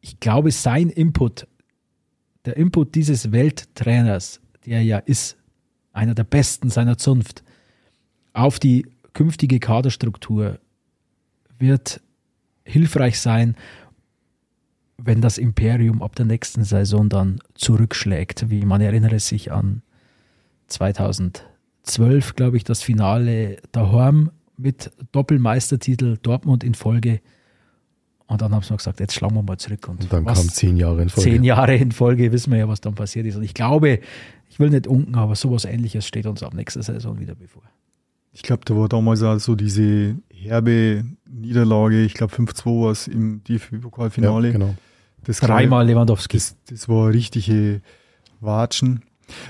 ich 0.00 0.20
glaube, 0.20 0.50
sein 0.50 0.88
Input, 0.88 1.46
der 2.44 2.56
Input 2.56 2.94
dieses 2.94 3.32
Welttrainers, 3.32 4.40
der 4.66 4.82
ja 4.82 4.98
ist 4.98 5.36
einer 5.92 6.14
der 6.14 6.24
besten 6.24 6.70
seiner 6.70 6.96
Zunft, 6.96 7.42
auf 8.32 8.58
die 8.58 8.86
künftige 9.12 9.58
Kaderstruktur 9.58 10.60
wird 11.58 12.00
hilfreich 12.64 13.18
sein, 13.18 13.56
wenn 14.96 15.20
das 15.20 15.38
Imperium 15.38 16.02
ab 16.02 16.14
der 16.14 16.26
nächsten 16.26 16.62
Saison 16.62 17.08
dann 17.08 17.40
zurückschlägt. 17.54 18.50
Wie 18.50 18.64
man 18.64 18.80
erinnere 18.80 19.18
sich 19.18 19.50
an 19.50 19.82
2012, 20.70 22.34
glaube 22.34 22.56
ich, 22.56 22.64
das 22.64 22.82
Finale 22.82 23.58
daheim 23.72 24.30
mit 24.56 24.90
Doppelmeistertitel 25.12 26.18
Dortmund 26.22 26.64
in 26.64 26.74
Folge. 26.74 27.20
Und 28.26 28.42
dann 28.42 28.54
haben 28.54 28.62
sie 28.62 28.72
noch 28.72 28.78
gesagt, 28.78 29.00
jetzt 29.00 29.14
schlagen 29.14 29.34
wir 29.34 29.42
mal 29.42 29.58
zurück. 29.58 29.88
Und, 29.88 30.02
und 30.02 30.12
dann 30.12 30.24
kam 30.24 30.36
zehn 30.36 30.76
Jahre 30.76 31.02
in 31.02 31.08
Folge. 31.08 31.30
Zehn 31.30 31.42
Jahre 31.42 31.74
in 31.74 31.90
Folge, 31.90 32.30
wissen 32.30 32.52
wir 32.52 32.60
ja, 32.60 32.68
was 32.68 32.80
dann 32.80 32.94
passiert 32.94 33.26
ist. 33.26 33.36
Und 33.36 33.42
ich 33.42 33.54
glaube, 33.54 34.00
ich 34.48 34.60
will 34.60 34.70
nicht 34.70 34.86
unken, 34.86 35.16
aber 35.16 35.34
sowas 35.34 35.64
ähnliches 35.64 36.06
steht 36.06 36.26
uns 36.26 36.42
ab 36.42 36.54
nächster 36.54 36.82
Saison 36.82 37.18
wieder 37.18 37.34
bevor. 37.34 37.62
Ich 38.32 38.42
glaube, 38.42 38.64
da 38.64 38.76
war 38.76 38.88
damals 38.88 39.22
auch 39.24 39.38
so 39.38 39.56
diese 39.56 40.16
herbe 40.32 41.04
Niederlage, 41.28 42.04
ich 42.04 42.14
glaube 42.14 42.34
5-2 42.34 42.84
war 42.84 42.92
es 42.92 43.08
im 43.08 43.42
DFB-Pokalfinale. 43.42 44.48
Ja, 44.48 44.52
genau. 44.52 44.74
Das 45.24 45.40
Dreimal 45.40 45.86
Lewandowski. 45.86 46.36
Das, 46.36 46.56
das 46.68 46.88
war 46.88 47.10
richtige 47.10 47.82
Watschen. 48.40 49.02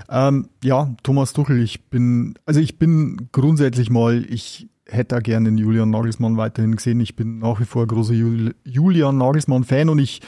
Ähm, 0.08 0.48
ja, 0.62 0.94
Thomas 1.02 1.32
Tuchel, 1.32 1.62
ich 1.62 1.84
bin, 1.86 2.34
also 2.46 2.60
ich 2.60 2.78
bin 2.78 3.28
grundsätzlich 3.32 3.90
mal, 3.90 4.24
ich 4.28 4.68
hätte 4.86 5.14
da 5.16 5.20
gerne 5.20 5.48
den 5.48 5.58
Julian 5.58 5.90
Nagelsmann 5.90 6.36
weiterhin 6.36 6.76
gesehen. 6.76 7.00
Ich 7.00 7.16
bin 7.16 7.38
nach 7.38 7.60
wie 7.60 7.64
vor 7.64 7.86
großer 7.86 8.14
Jul 8.14 8.54
Julian 8.64 9.18
Nagelsmann-Fan 9.18 9.88
und 9.88 9.98
ich, 9.98 10.20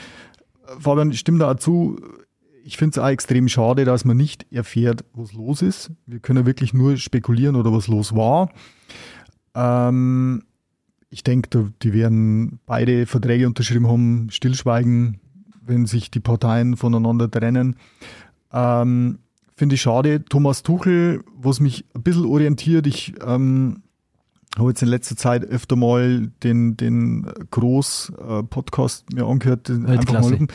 Fabian, 0.79 1.11
ich 1.11 1.21
stimme 1.21 1.39
da 1.39 1.57
zu. 1.57 2.01
Ich 2.65 2.77
finde 2.77 2.93
es 2.93 2.99
auch 2.99 3.09
extrem 3.09 3.49
schade, 3.49 3.85
dass 3.85 4.05
man 4.05 4.17
nicht 4.17 4.47
erfährt, 4.53 5.05
was 5.15 5.33
los 5.33 5.63
ist. 5.63 5.91
Wir 6.07 6.21
können 6.21 6.47
wirklich 6.47 6.73
nur 6.73 6.97
spekulieren 6.97 7.57
oder 7.57 7.73
was 7.73 7.89
los 7.89 8.15
war. 8.15 8.51
Ähm, 9.55 10.45
ich 11.11 11.25
denke, 11.25 11.73
die 11.83 11.93
werden 11.93 12.61
beide 12.65 13.07
Verträge 13.07 13.47
unterschrieben 13.47 13.89
haben, 13.89 14.29
stillschweigen, 14.31 15.21
wenn 15.61 15.87
sich 15.87 16.11
die 16.11 16.21
Parteien 16.21 16.77
voneinander 16.77 17.31
trennen. 17.31 17.77
Ähm, 18.53 19.19
Finde 19.55 19.75
ich 19.75 19.83
schade. 19.83 20.25
Thomas 20.25 20.63
Tuchel, 20.63 21.23
was 21.35 21.61
mich 21.61 21.85
ein 21.95 22.03
bisschen 22.03 22.27
orientiert, 22.27 22.87
ich 22.87 23.15
ähm, 23.25 23.83
habe 24.59 24.71
jetzt 24.71 24.83
in 24.83 24.89
letzter 24.89 25.17
Zeit 25.17 25.45
öfter 25.45 25.77
mal 25.77 26.31
den, 26.43 26.77
den 26.77 27.31
Groß-Podcast 27.51 29.13
mir 29.13 29.27
angehört. 29.27 29.69
Den 29.69 29.87
einfach 29.87 30.21
mal 30.21 30.47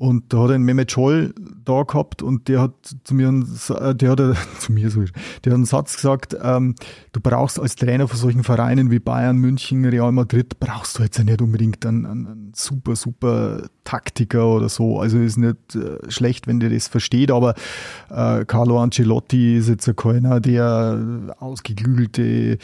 Und 0.00 0.32
da 0.32 0.38
hat 0.38 0.48
er 0.48 0.54
einen 0.54 0.64
Mehmet 0.64 0.90
Scholl 0.90 1.34
da 1.62 1.82
gehabt 1.82 2.22
und 2.22 2.48
der 2.48 2.62
hat 2.62 2.72
zu 3.04 3.14
mir, 3.14 3.28
einen, 3.28 3.42
äh, 3.68 3.94
der 3.94 4.12
hat, 4.12 4.18
zu 4.58 4.72
mir 4.72 4.88
so, 4.88 5.02
der 5.44 5.52
hat 5.52 5.54
einen 5.54 5.66
Satz 5.66 5.96
gesagt, 5.96 6.34
ähm, 6.42 6.74
du 7.12 7.20
brauchst 7.20 7.60
als 7.60 7.76
Trainer 7.76 8.08
von 8.08 8.16
solchen 8.16 8.42
Vereinen 8.42 8.90
wie 8.90 8.98
Bayern, 8.98 9.36
München, 9.36 9.84
Real 9.84 10.10
Madrid, 10.10 10.58
brauchst 10.58 10.98
du 10.98 11.02
jetzt 11.02 11.18
ja 11.18 11.24
nicht 11.24 11.42
unbedingt 11.42 11.84
einen, 11.84 12.06
einen, 12.06 12.26
einen 12.26 12.52
super, 12.56 12.96
super 12.96 13.64
Taktiker 13.84 14.46
oder 14.46 14.70
so. 14.70 14.98
Also 14.98 15.18
ist 15.18 15.36
nicht 15.36 15.76
äh, 15.76 16.10
schlecht, 16.10 16.46
wenn 16.46 16.60
der 16.60 16.70
das 16.70 16.88
versteht, 16.88 17.30
aber 17.30 17.54
äh, 18.08 18.46
Carlo 18.46 18.80
Ancelotti 18.80 19.58
ist 19.58 19.68
jetzt 19.68 19.84
ja 19.84 19.92
keiner, 19.92 20.40
der 20.40 21.36
ausgeklügelte 21.40 22.56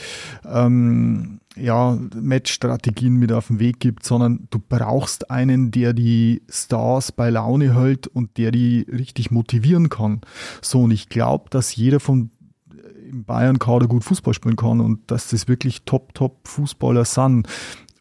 ähm, 0.50 1.40
ja, 1.56 1.98
Matchstrategien 2.14 3.14
mit 3.14 3.32
auf 3.32 3.48
den 3.48 3.58
Weg 3.58 3.80
gibt, 3.80 4.04
sondern 4.04 4.46
du 4.50 4.58
brauchst 4.58 5.30
einen, 5.30 5.70
der 5.70 5.92
die 5.92 6.42
Stars 6.48 7.12
bei 7.12 7.30
Laune 7.30 7.74
hält 7.74 8.06
und 8.06 8.36
der 8.36 8.50
die 8.50 8.86
richtig 8.90 9.30
motivieren 9.30 9.88
kann. 9.88 10.20
So, 10.62 10.82
und 10.82 10.90
ich 10.90 11.08
glaube, 11.08 11.50
dass 11.50 11.74
jeder 11.74 12.00
von 12.00 12.30
äh, 12.70 13.08
im 13.08 13.24
Bayern-Kader 13.24 13.86
gut 13.86 14.04
Fußball 14.04 14.34
spielen 14.34 14.56
kann 14.56 14.80
und 14.80 15.10
dass 15.10 15.30
das 15.30 15.48
wirklich 15.48 15.82
Top-Top-Fußballer 15.84 17.04
sind. 17.04 17.48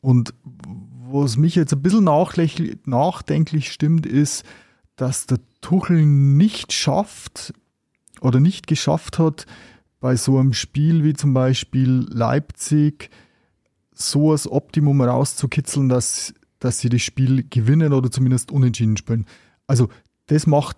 Und 0.02 0.34
was 1.10 1.38
mich 1.38 1.56
jetzt 1.56 1.74
ein 1.74 1.82
bisschen 1.82 2.04
nachdenklich 2.04 3.72
stimmt, 3.72 4.06
ist, 4.06 4.44
dass 4.96 5.28
der 5.28 5.40
Tuchel 5.62 6.06
nicht 6.06 6.74
schafft 6.74 7.54
oder 8.22 8.40
nicht 8.40 8.68
geschafft 8.68 9.20
hat, 9.20 9.46
bei 10.00 10.16
so 10.16 10.38
einem 10.38 10.54
Spiel 10.54 11.04
wie 11.04 11.14
zum 11.14 11.34
Beispiel 11.34 12.06
Leipzig 12.10 13.10
so 13.96 14.32
das 14.32 14.50
Optimum 14.50 15.02
rauszukitzeln, 15.02 15.90
dass, 15.90 16.34
dass 16.60 16.80
sie 16.80 16.90
das 16.90 17.02
Spiel 17.02 17.46
gewinnen 17.50 17.94
oder 17.94 18.12
zumindest 18.12 18.52
unentschieden 18.52 18.98
spielen. 18.98 19.26
Also 19.68 19.90
das 20.28 20.48
macht, 20.48 20.78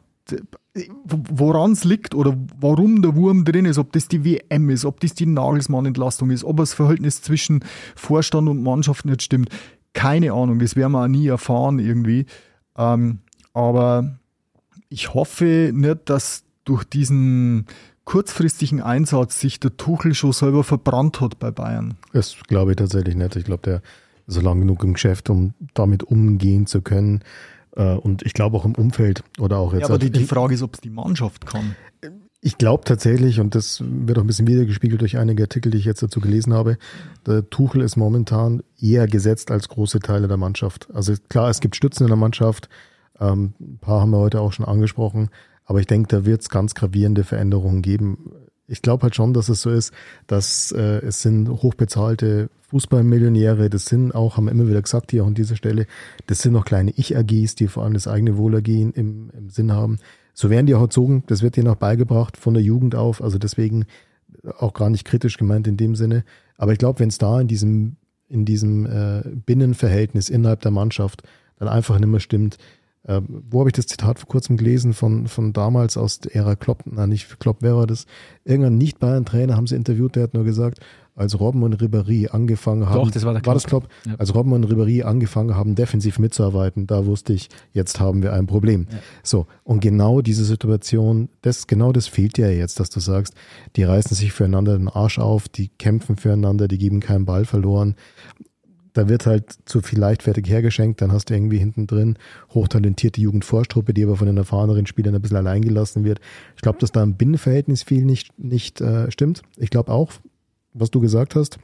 woran 1.03 1.71
es 1.71 1.83
liegt 1.83 2.13
oder 2.13 2.37
warum 2.59 3.01
der 3.01 3.15
Wurm 3.15 3.45
drin 3.45 3.65
ist, 3.65 3.77
ob 3.77 3.91
das 3.93 4.07
die 4.07 4.23
WM 4.23 4.69
ist, 4.69 4.85
ob 4.85 4.99
das 4.99 5.13
die 5.13 5.25
Nagelsmann-Entlastung 5.25 6.29
ist, 6.29 6.43
ob 6.43 6.57
das 6.57 6.73
Verhältnis 6.73 7.21
zwischen 7.21 7.63
Vorstand 7.95 8.49
und 8.49 8.61
Mannschaft 8.61 9.05
nicht 9.05 9.23
stimmt, 9.23 9.49
keine 9.93 10.33
Ahnung, 10.33 10.59
das 10.59 10.75
werden 10.75 10.91
wir 10.91 11.03
auch 11.03 11.07
nie 11.07 11.27
erfahren 11.27 11.79
irgendwie. 11.79 12.25
Ähm, 12.77 13.19
aber 13.53 14.19
ich 14.89 15.13
hoffe 15.13 15.71
nicht, 15.73 16.09
dass 16.09 16.43
durch 16.65 16.83
diesen 16.83 17.65
kurzfristigen 18.07 18.81
Einsatz 18.81 19.37
sich 19.41 19.59
der 19.59 19.75
Tuchel 19.75 20.13
schon 20.13 20.31
selber 20.31 20.63
verbrannt 20.63 21.19
hat 21.19 21.39
bei 21.39 21.51
Bayern. 21.51 21.95
Das 22.13 22.37
glaube 22.47 22.71
ich 22.71 22.77
tatsächlich 22.77 23.15
nicht. 23.15 23.35
Ich 23.35 23.43
glaube, 23.43 23.63
der 23.63 23.75
ist 24.27 24.35
so 24.35 24.39
lang 24.39 24.61
genug 24.61 24.81
im 24.85 24.93
Geschäft, 24.93 25.29
um 25.29 25.53
damit 25.73 26.03
umgehen 26.03 26.67
zu 26.67 26.81
können. 26.81 27.21
Äh, 27.75 27.95
und 27.95 28.25
ich 28.25 28.33
glaube 28.33 28.55
auch 28.55 28.63
im 28.63 28.75
Umfeld 28.75 29.23
oder 29.39 29.57
auch 29.57 29.73
jetzt. 29.73 29.81
Ja, 29.81 29.87
aber 29.87 29.99
die, 29.99 30.09
die 30.09 30.23
Frage 30.23 30.53
ist, 30.55 30.61
ob 30.61 30.75
es 30.75 30.79
die 30.79 30.89
Mannschaft 30.89 31.45
kann. 31.45 31.75
Ich 32.39 32.57
glaube 32.57 32.85
tatsächlich, 32.85 33.41
und 33.41 33.55
das 33.55 33.83
wird 33.85 34.17
auch 34.17 34.23
ein 34.23 34.27
bisschen 34.27 34.47
wiedergespiegelt 34.47 35.01
durch 35.01 35.17
einige 35.17 35.43
Artikel, 35.43 35.69
die 35.69 35.77
ich 35.77 35.85
jetzt 35.85 36.01
dazu 36.01 36.21
gelesen 36.21 36.53
habe, 36.53 36.77
der 37.25 37.49
Tuchel 37.49 37.81
ist 37.81 37.97
momentan 37.97 38.63
eher 38.79 39.07
gesetzt 39.07 39.51
als 39.51 39.67
große 39.67 39.99
Teile 39.99 40.29
der 40.29 40.37
Mannschaft. 40.37 40.87
Also 40.93 41.13
klar, 41.27 41.49
es 41.49 41.59
gibt 41.59 41.75
Stützen 41.75 42.03
in 42.03 42.09
der 42.09 42.15
Mannschaft. 42.15 42.69
Ähm, 43.19 43.53
ein 43.59 43.79
paar 43.79 43.99
haben 43.99 44.11
wir 44.11 44.19
heute 44.19 44.39
auch 44.39 44.53
schon 44.53 44.65
angesprochen. 44.65 45.29
Aber 45.67 45.79
ich 45.79 45.85
denke, 45.85 46.07
da 46.07 46.25
wird 46.25 46.41
es 46.41 46.49
ganz 46.49 46.73
gravierende 46.73 47.23
Veränderungen 47.23 47.81
geben. 47.81 48.31
Ich 48.67 48.81
glaube 48.81 49.03
halt 49.03 49.15
schon, 49.15 49.33
dass 49.33 49.49
es 49.49 49.61
so 49.61 49.69
ist, 49.69 49.93
dass 50.25 50.71
äh, 50.71 51.05
es 51.05 51.21
sind 51.21 51.49
hochbezahlte 51.49 52.49
Fußballmillionäre, 52.69 53.69
das 53.69 53.85
sind 53.85 54.15
auch, 54.15 54.37
haben 54.37 54.45
wir 54.45 54.51
immer 54.51 54.67
wieder 54.67 54.81
gesagt 54.81 55.11
hier 55.11 55.23
auch 55.23 55.27
an 55.27 55.35
dieser 55.35 55.55
Stelle, 55.55 55.85
das 56.25 56.39
sind 56.39 56.53
noch 56.53 56.65
kleine 56.65 56.91
Ich-AGs, 56.91 57.55
die 57.55 57.67
vor 57.67 57.83
allem 57.83 57.93
das 57.93 58.07
eigene 58.07 58.37
Wohlergehen 58.37 58.91
im, 58.93 59.29
im 59.37 59.49
Sinn 59.49 59.71
haben. 59.71 59.99
So 60.33 60.49
werden 60.49 60.65
die 60.65 60.75
auch 60.75 60.81
erzogen, 60.81 61.23
das 61.27 61.41
wird 61.43 61.57
ihnen 61.57 61.67
auch 61.67 61.75
beigebracht 61.75 62.37
von 62.37 62.53
der 62.53 62.63
Jugend 62.63 62.95
auf, 62.95 63.21
also 63.21 63.37
deswegen 63.37 63.85
auch 64.57 64.73
gar 64.73 64.89
nicht 64.89 65.05
kritisch 65.05 65.37
gemeint 65.37 65.67
in 65.67 65.77
dem 65.77 65.95
Sinne. 65.95 66.23
Aber 66.57 66.71
ich 66.71 66.77
glaube, 66.77 66.99
wenn 66.99 67.09
es 67.09 67.17
da 67.17 67.39
in 67.39 67.47
diesem, 67.47 67.97
in 68.27 68.45
diesem 68.45 68.85
äh, 68.85 69.21
Binnenverhältnis 69.45 70.29
innerhalb 70.29 70.61
der 70.61 70.71
Mannschaft 70.71 71.23
dann 71.57 71.67
einfach 71.67 71.97
nicht 71.99 72.09
mehr 72.09 72.19
stimmt, 72.19 72.57
äh, 73.07 73.21
wo 73.27 73.59
habe 73.59 73.69
ich 73.69 73.73
das 73.73 73.87
Zitat 73.87 74.19
vor 74.19 74.27
kurzem 74.27 74.57
gelesen 74.57 74.93
von, 74.93 75.27
von 75.27 75.53
damals 75.53 75.97
aus 75.97 76.19
der 76.19 76.35
Ära 76.35 76.55
Klopp, 76.55 76.83
na 76.85 77.07
nicht 77.07 77.39
Klopp, 77.39 77.57
wer 77.61 77.75
war 77.75 77.87
das? 77.87 78.05
Irgendein 78.43 78.77
Nicht-Bayern-Trainer 78.77 79.55
haben 79.55 79.67
sie 79.67 79.75
interviewt, 79.75 80.15
der 80.15 80.23
hat 80.23 80.33
nur 80.33 80.43
gesagt, 80.43 80.79
als 81.17 81.39
Robben 81.39 81.63
und 81.63 81.81
Ribéry 81.81 82.29
angefangen 82.29 82.87
haben, 82.87 83.05
Doch, 83.05 83.11
das 83.11 83.25
war, 83.25 83.33
der 83.33 83.43
war 83.43 83.55
das 83.55 83.63
Klopp, 83.63 83.87
ja. 84.05 84.13
als 84.19 84.35
Robben 84.35 84.53
und 84.53 84.65
Ribéry 84.65 85.01
angefangen 85.01 85.55
haben, 85.55 85.73
defensiv 85.73 86.19
mitzuarbeiten, 86.19 86.85
da 86.85 87.07
wusste 87.07 87.33
ich, 87.33 87.49
jetzt 87.73 87.99
haben 87.99 88.21
wir 88.21 88.33
ein 88.33 88.45
Problem. 88.45 88.85
Ja. 88.91 88.97
So, 89.23 89.47
und 89.63 89.79
genau 89.79 90.21
diese 90.21 90.45
Situation, 90.45 91.29
das, 91.41 91.65
genau 91.65 91.91
das 91.91 92.07
fehlt 92.07 92.37
dir 92.37 92.55
jetzt, 92.55 92.79
dass 92.79 92.91
du 92.91 92.99
sagst, 92.99 93.33
die 93.75 93.83
reißen 93.83 94.15
sich 94.15 94.31
füreinander 94.31 94.77
den 94.77 94.89
Arsch 94.89 95.17
auf, 95.17 95.49
die 95.49 95.69
kämpfen 95.69 96.17
füreinander, 96.17 96.67
die 96.67 96.77
geben 96.77 96.99
keinen 96.99 97.25
Ball 97.25 97.45
verloren 97.45 97.95
da 98.97 99.07
wird 99.07 99.27
halt 99.27 99.55
zu 99.65 99.81
viel 99.81 99.99
leichtfertig 99.99 100.49
hergeschenkt, 100.49 101.01
dann 101.01 101.11
hast 101.11 101.29
du 101.29 101.35
irgendwie 101.35 101.59
hinten 101.59 101.85
drin 101.85 102.17
hochtalentierte 102.53 103.21
Jugendvorstruppe, 103.21 103.93
die 103.93 104.03
aber 104.03 104.17
von 104.17 104.27
den 104.27 104.37
erfahreneren 104.37 104.87
Spielern 104.87 105.13
ein 105.13 105.21
bisschen 105.21 105.37
allein 105.37 105.61
gelassen 105.61 106.03
wird. 106.03 106.19
Ich 106.55 106.61
glaube, 106.61 106.79
dass 106.79 106.91
da 106.91 107.03
im 107.03 107.13
Binnenverhältnis 107.13 107.83
viel 107.83 108.05
nicht, 108.05 108.37
nicht 108.39 108.81
äh, 108.81 109.11
stimmt. 109.11 109.43
Ich 109.55 109.69
glaube 109.69 109.91
auch, 109.91 110.11
was 110.73 110.89
du 110.89 110.99
gesagt 110.99 111.35
hast, 111.35 111.59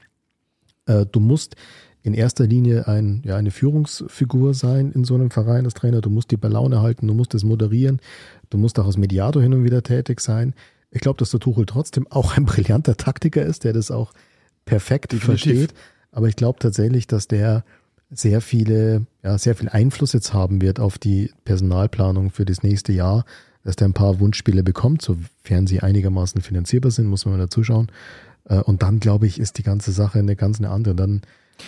äh, 0.85 1.05
du 1.11 1.19
musst 1.19 1.55
in 2.03 2.13
erster 2.13 2.45
Linie 2.45 2.87
ein, 2.87 3.23
ja, 3.25 3.37
eine 3.37 3.51
Führungsfigur 3.51 4.53
sein 4.53 4.91
in 4.91 5.03
so 5.03 5.15
einem 5.15 5.31
Verein 5.31 5.65
als 5.65 5.73
Trainer. 5.73 6.01
Du 6.01 6.09
musst 6.09 6.31
die 6.31 6.37
bei 6.37 6.49
Laune 6.49 6.81
halten, 6.81 7.07
du 7.07 7.13
musst 7.13 7.33
es 7.33 7.43
moderieren, 7.43 7.99
du 8.49 8.57
musst 8.57 8.77
auch 8.77 8.85
als 8.85 8.97
Mediator 8.97 9.41
hin 9.41 9.53
und 9.53 9.63
wieder 9.63 9.81
tätig 9.81 10.19
sein. 10.19 10.53
Ich 10.91 11.01
glaube, 11.01 11.17
dass 11.17 11.31
der 11.31 11.39
Tuchel 11.39 11.65
trotzdem 11.65 12.05
auch 12.11 12.37
ein 12.37 12.45
brillanter 12.45 12.95
Taktiker 12.95 13.43
ist, 13.43 13.63
der 13.63 13.73
das 13.73 13.89
auch 13.89 14.13
perfekt 14.65 15.13
Definitiv. 15.13 15.43
versteht. 15.45 15.73
Aber 16.13 16.29
ich 16.29 16.35
glaube 16.35 16.59
tatsächlich, 16.59 17.07
dass 17.07 17.27
der 17.27 17.65
sehr 18.09 18.41
viele, 18.41 19.05
ja, 19.23 19.37
sehr 19.37 19.55
viel 19.55 19.69
Einfluss 19.69 20.13
jetzt 20.13 20.33
haben 20.33 20.61
wird 20.61 20.79
auf 20.79 20.97
die 20.97 21.31
Personalplanung 21.45 22.29
für 22.29 22.45
das 22.45 22.63
nächste 22.63 22.93
Jahr, 22.93 23.25
dass 23.63 23.75
der 23.75 23.87
ein 23.87 23.93
paar 23.93 24.19
Wunschspiele 24.19 24.63
bekommt, 24.63 25.01
sofern 25.01 25.67
sie 25.67 25.79
einigermaßen 25.79 26.41
finanzierbar 26.41 26.91
sind, 26.91 27.07
muss 27.07 27.25
man 27.25 27.35
mal 27.35 27.43
dazu 27.43 27.63
schauen. 27.63 27.87
Äh, 28.45 28.59
und 28.59 28.83
dann, 28.83 28.99
glaube 28.99 29.25
ich, 29.25 29.39
ist 29.39 29.57
die 29.57 29.63
ganze 29.63 29.91
Sache 29.91 30.19
eine 30.19 30.35
ganz 30.35 30.59
eine 30.59 30.69
andere. 30.69 30.95
Dann, 30.95 31.21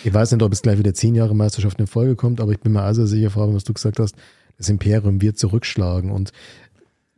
ich 0.04 0.14
weiß 0.14 0.32
nicht, 0.32 0.44
ob 0.44 0.54
es 0.54 0.62
gleich 0.62 0.78
wieder 0.78 0.94
zehn 0.94 1.16
Jahre 1.16 1.36
Meisterschaft 1.36 1.80
in 1.80 1.88
Folge 1.88 2.16
kommt, 2.16 2.40
aber 2.40 2.52
ich 2.52 2.60
bin 2.60 2.74
mir 2.74 2.84
also 2.84 3.06
sicher, 3.06 3.32
Fabian, 3.32 3.56
was 3.56 3.64
du 3.64 3.74
gesagt 3.74 4.00
hast, 4.00 4.16
das 4.58 4.70
Imperium 4.70 5.22
wird 5.22 5.38
zurückschlagen 5.38 6.12
und 6.12 6.32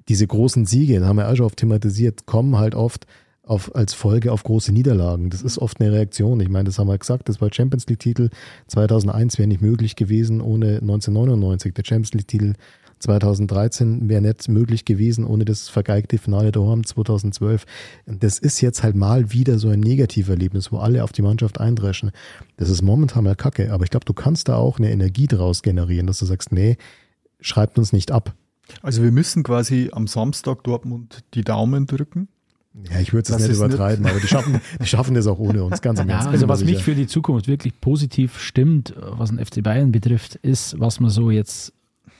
diese 0.07 0.25
großen 0.25 0.65
Siege, 0.65 0.99
da 0.99 1.07
haben 1.07 1.17
wir 1.17 1.29
auch 1.29 1.35
schon 1.35 1.45
oft 1.45 1.57
thematisiert, 1.57 2.25
kommen 2.25 2.57
halt 2.57 2.75
oft 2.75 3.05
auf, 3.47 3.75
als 3.75 3.93
Folge 3.93 4.31
auf 4.31 4.43
große 4.43 4.71
Niederlagen. 4.71 5.29
Das 5.29 5.41
ist 5.41 5.57
oft 5.57 5.79
eine 5.79 5.91
Reaktion. 5.91 6.39
Ich 6.39 6.49
meine, 6.49 6.65
das 6.65 6.79
haben 6.79 6.87
wir 6.87 6.97
gesagt, 6.97 7.29
das 7.29 7.41
war 7.41 7.49
Champions 7.51 7.87
League-Titel 7.87 8.29
2001 8.67 9.37
wäre 9.37 9.47
nicht 9.47 9.61
möglich 9.61 9.95
gewesen 9.95 10.41
ohne 10.41 10.77
1999. 10.77 11.73
Der 11.73 11.83
Champions 11.85 12.13
League-Titel 12.13 12.53
2013 12.99 14.09
wäre 14.09 14.21
nicht 14.21 14.49
möglich 14.49 14.85
gewesen 14.85 15.25
ohne 15.25 15.45
das 15.45 15.69
vergeigte 15.69 16.17
Finale 16.17 16.51
Horn 16.55 16.83
2012. 16.83 17.65
Das 18.05 18.39
ist 18.39 18.61
jetzt 18.61 18.83
halt 18.83 18.95
mal 18.95 19.31
wieder 19.31 19.59
so 19.59 19.69
ein 19.69 19.79
Negativerlebnis, 19.79 20.71
wo 20.71 20.77
alle 20.77 21.03
auf 21.03 21.11
die 21.11 21.21
Mannschaft 21.21 21.59
eindreschen. 21.59 22.11
Das 22.57 22.69
ist 22.69 22.81
momentan 22.81 23.23
mal 23.23 23.35
kacke, 23.35 23.71
aber 23.71 23.83
ich 23.83 23.91
glaube, 23.91 24.05
du 24.05 24.13
kannst 24.13 24.47
da 24.49 24.55
auch 24.55 24.79
eine 24.79 24.91
Energie 24.91 25.27
draus 25.27 25.61
generieren, 25.61 26.07
dass 26.07 26.19
du 26.19 26.25
sagst, 26.25 26.51
nee, 26.51 26.77
schreibt 27.39 27.77
uns 27.77 27.93
nicht 27.93 28.11
ab. 28.11 28.33
Also 28.81 29.03
wir 29.03 29.11
müssen 29.11 29.43
quasi 29.43 29.89
am 29.93 30.07
Samstag 30.07 30.63
Dortmund 30.63 31.23
die 31.33 31.43
Daumen 31.43 31.85
drücken 31.85 32.27
ja, 32.91 32.99
ich 32.99 33.13
würde 33.13 33.31
es 33.31 33.39
nicht 33.39 33.57
übertreiben, 33.57 34.03
nicht 34.03 34.11
aber 34.11 34.19
die 34.21 34.27
schaffen, 34.27 34.61
die 34.81 34.85
schaffen 34.85 35.15
das 35.15 35.27
auch 35.27 35.39
ohne 35.39 35.63
uns, 35.63 35.81
ganz 35.81 35.99
im 35.99 36.09
ja, 36.09 36.19
Also 36.19 36.47
was 36.47 36.63
mich 36.63 36.83
für 36.83 36.95
die 36.95 37.07
Zukunft 37.07 37.47
wirklich 37.47 37.79
positiv 37.81 38.39
stimmt, 38.39 38.93
was 38.97 39.29
den 39.29 39.43
FC 39.43 39.63
Bayern 39.63 39.91
betrifft, 39.91 40.35
ist, 40.35 40.79
was 40.79 40.99
man 40.99 41.09
so 41.09 41.31
jetzt 41.31 41.73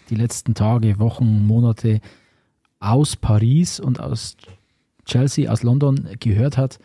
die 0.09 0.15
letzten 0.15 0.53
Tage, 0.53 0.99
Wochen, 0.99 1.45
Monate 1.45 1.99
aus 2.79 3.15
Paris 3.15 3.79
und 3.79 3.99
aus 3.99 4.37
Chelsea, 5.05 5.51
aus 5.51 5.63
London 5.63 6.07
gehört 6.19 6.57
hat, 6.57 6.79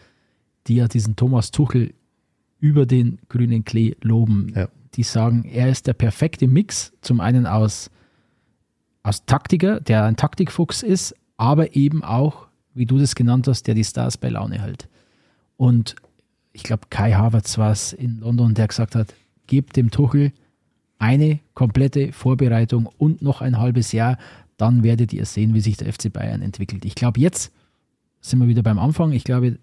die 0.66 0.76
ja 0.76 0.88
diesen 0.88 1.16
Thomas 1.16 1.50
Tuchel 1.50 1.92
über 2.60 2.86
den 2.86 3.18
grünen 3.28 3.64
Klee 3.64 3.96
loben. 4.00 4.52
Ja. 4.54 4.68
Die 4.94 5.02
sagen, 5.02 5.44
er 5.44 5.68
ist 5.68 5.86
der 5.86 5.94
perfekte 5.94 6.46
Mix, 6.46 6.92
zum 7.00 7.20
einen 7.20 7.46
aus, 7.46 7.90
aus 9.02 9.24
Taktiker, 9.24 9.80
der 9.80 10.04
ein 10.04 10.16
Taktikfuchs 10.16 10.82
ist, 10.82 11.14
aber 11.36 11.74
eben 11.74 12.04
auch 12.04 12.46
wie 12.74 12.86
du 12.86 12.98
das 12.98 13.14
genannt 13.14 13.48
hast, 13.48 13.66
der 13.66 13.74
die 13.74 13.84
Stars 13.84 14.16
bei 14.16 14.28
Laune 14.28 14.60
hält. 14.60 14.88
Und 15.56 15.96
ich 16.52 16.62
glaube, 16.62 16.86
Kai 16.90 17.12
Havertz 17.12 17.58
war 17.58 17.72
es 17.72 17.92
in 17.92 18.20
London, 18.20 18.54
der 18.54 18.68
gesagt 18.68 18.94
hat, 18.94 19.14
gebt 19.46 19.76
dem 19.76 19.90
Tuchel 19.90 20.32
eine 20.98 21.40
komplette 21.54 22.12
Vorbereitung 22.12 22.86
und 22.98 23.22
noch 23.22 23.40
ein 23.40 23.58
halbes 23.58 23.92
Jahr, 23.92 24.18
dann 24.56 24.84
werdet 24.84 25.12
ihr 25.12 25.26
sehen, 25.26 25.54
wie 25.54 25.60
sich 25.60 25.76
der 25.76 25.92
FC 25.92 26.12
Bayern 26.12 26.42
entwickelt. 26.42 26.84
Ich 26.84 26.94
glaube, 26.94 27.20
jetzt 27.20 27.52
sind 28.20 28.38
wir 28.38 28.46
wieder 28.46 28.62
beim 28.62 28.78
Anfang. 28.78 29.12
Ich 29.12 29.24
glaube, 29.24 29.58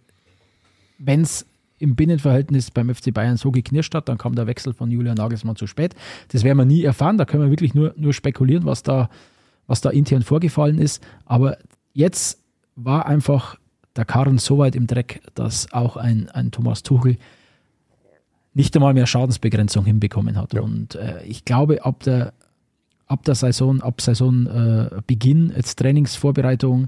wenn 0.98 1.22
es 1.22 1.46
im 1.80 1.96
Binnenverhältnis 1.96 2.72
beim 2.72 2.94
FC 2.94 3.14
Bayern 3.14 3.38
so 3.38 3.52
geknirscht 3.52 3.96
hat. 3.96 4.10
Dann 4.10 4.18
kam 4.18 4.36
der 4.36 4.48
Wechsel 4.48 4.74
von 4.74 4.92
Julian 4.92 5.16
Nagelsmann 5.16 5.56
zu 5.56 5.66
spät. 5.66 5.96
Das 6.28 6.44
werden 6.44 6.58
wir 6.58 6.66
nie 6.66 6.84
erfahren. 6.84 7.18
Da 7.18 7.26
können 7.26 7.44
wir 7.44 7.50
wirklich 7.50 7.74
nur, 7.74 7.94
nur 7.98 8.14
spekulieren, 8.14 8.66
was 8.66 8.84
da, 8.84 9.10
was 9.66 9.82
da 9.82 9.90
intern 9.90 10.22
vorgefallen 10.22 10.78
ist. 10.78 11.02
Aber 11.26 11.58
jetzt 11.94 12.44
war 12.84 13.06
einfach 13.06 13.58
der 13.96 14.06
Karren 14.06 14.38
so 14.38 14.58
weit 14.58 14.76
im 14.76 14.88
Dreck, 14.88 15.22
dass 15.36 15.72
auch 15.74 15.98
ein, 15.98 16.30
ein 16.30 16.52
Thomas 16.52 16.84
Tuchel 16.84 17.18
nicht 18.54 18.76
einmal 18.76 18.94
mehr 18.94 19.08
Schadensbegrenzung 19.08 19.86
hinbekommen 19.86 20.38
hat. 20.38 20.54
Ja. 20.54 20.62
Und 20.62 20.96
äh, 20.96 21.24
ich 21.24 21.46
glaube, 21.46 21.86
ab 21.86 22.04
der, 22.04 22.34
ab 23.08 23.24
der 23.26 23.36
Saison, 23.36 23.82
ab 23.82 24.02
Saisonbeginn, 24.02 25.52
äh, 25.52 25.56
jetzt 25.56 25.80
Trainingsvorbereitung, 25.80 26.88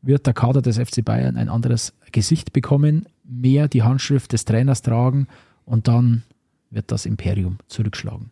wird 0.00 0.26
der 0.26 0.34
Kader 0.34 0.62
des 0.62 0.78
FC 0.78 1.04
Bayern 1.04 1.36
ein 1.36 1.48
anderes 1.48 1.94
Gesicht 2.10 2.52
bekommen, 2.52 3.06
mehr 3.24 3.68
die 3.68 3.82
Handschrift 3.82 4.32
des 4.32 4.44
Trainers 4.44 4.82
tragen 4.82 5.28
und 5.64 5.86
dann 5.88 6.22
wird 6.70 6.90
das 6.90 7.06
Imperium 7.06 7.58
zurückschlagen. 7.68 8.30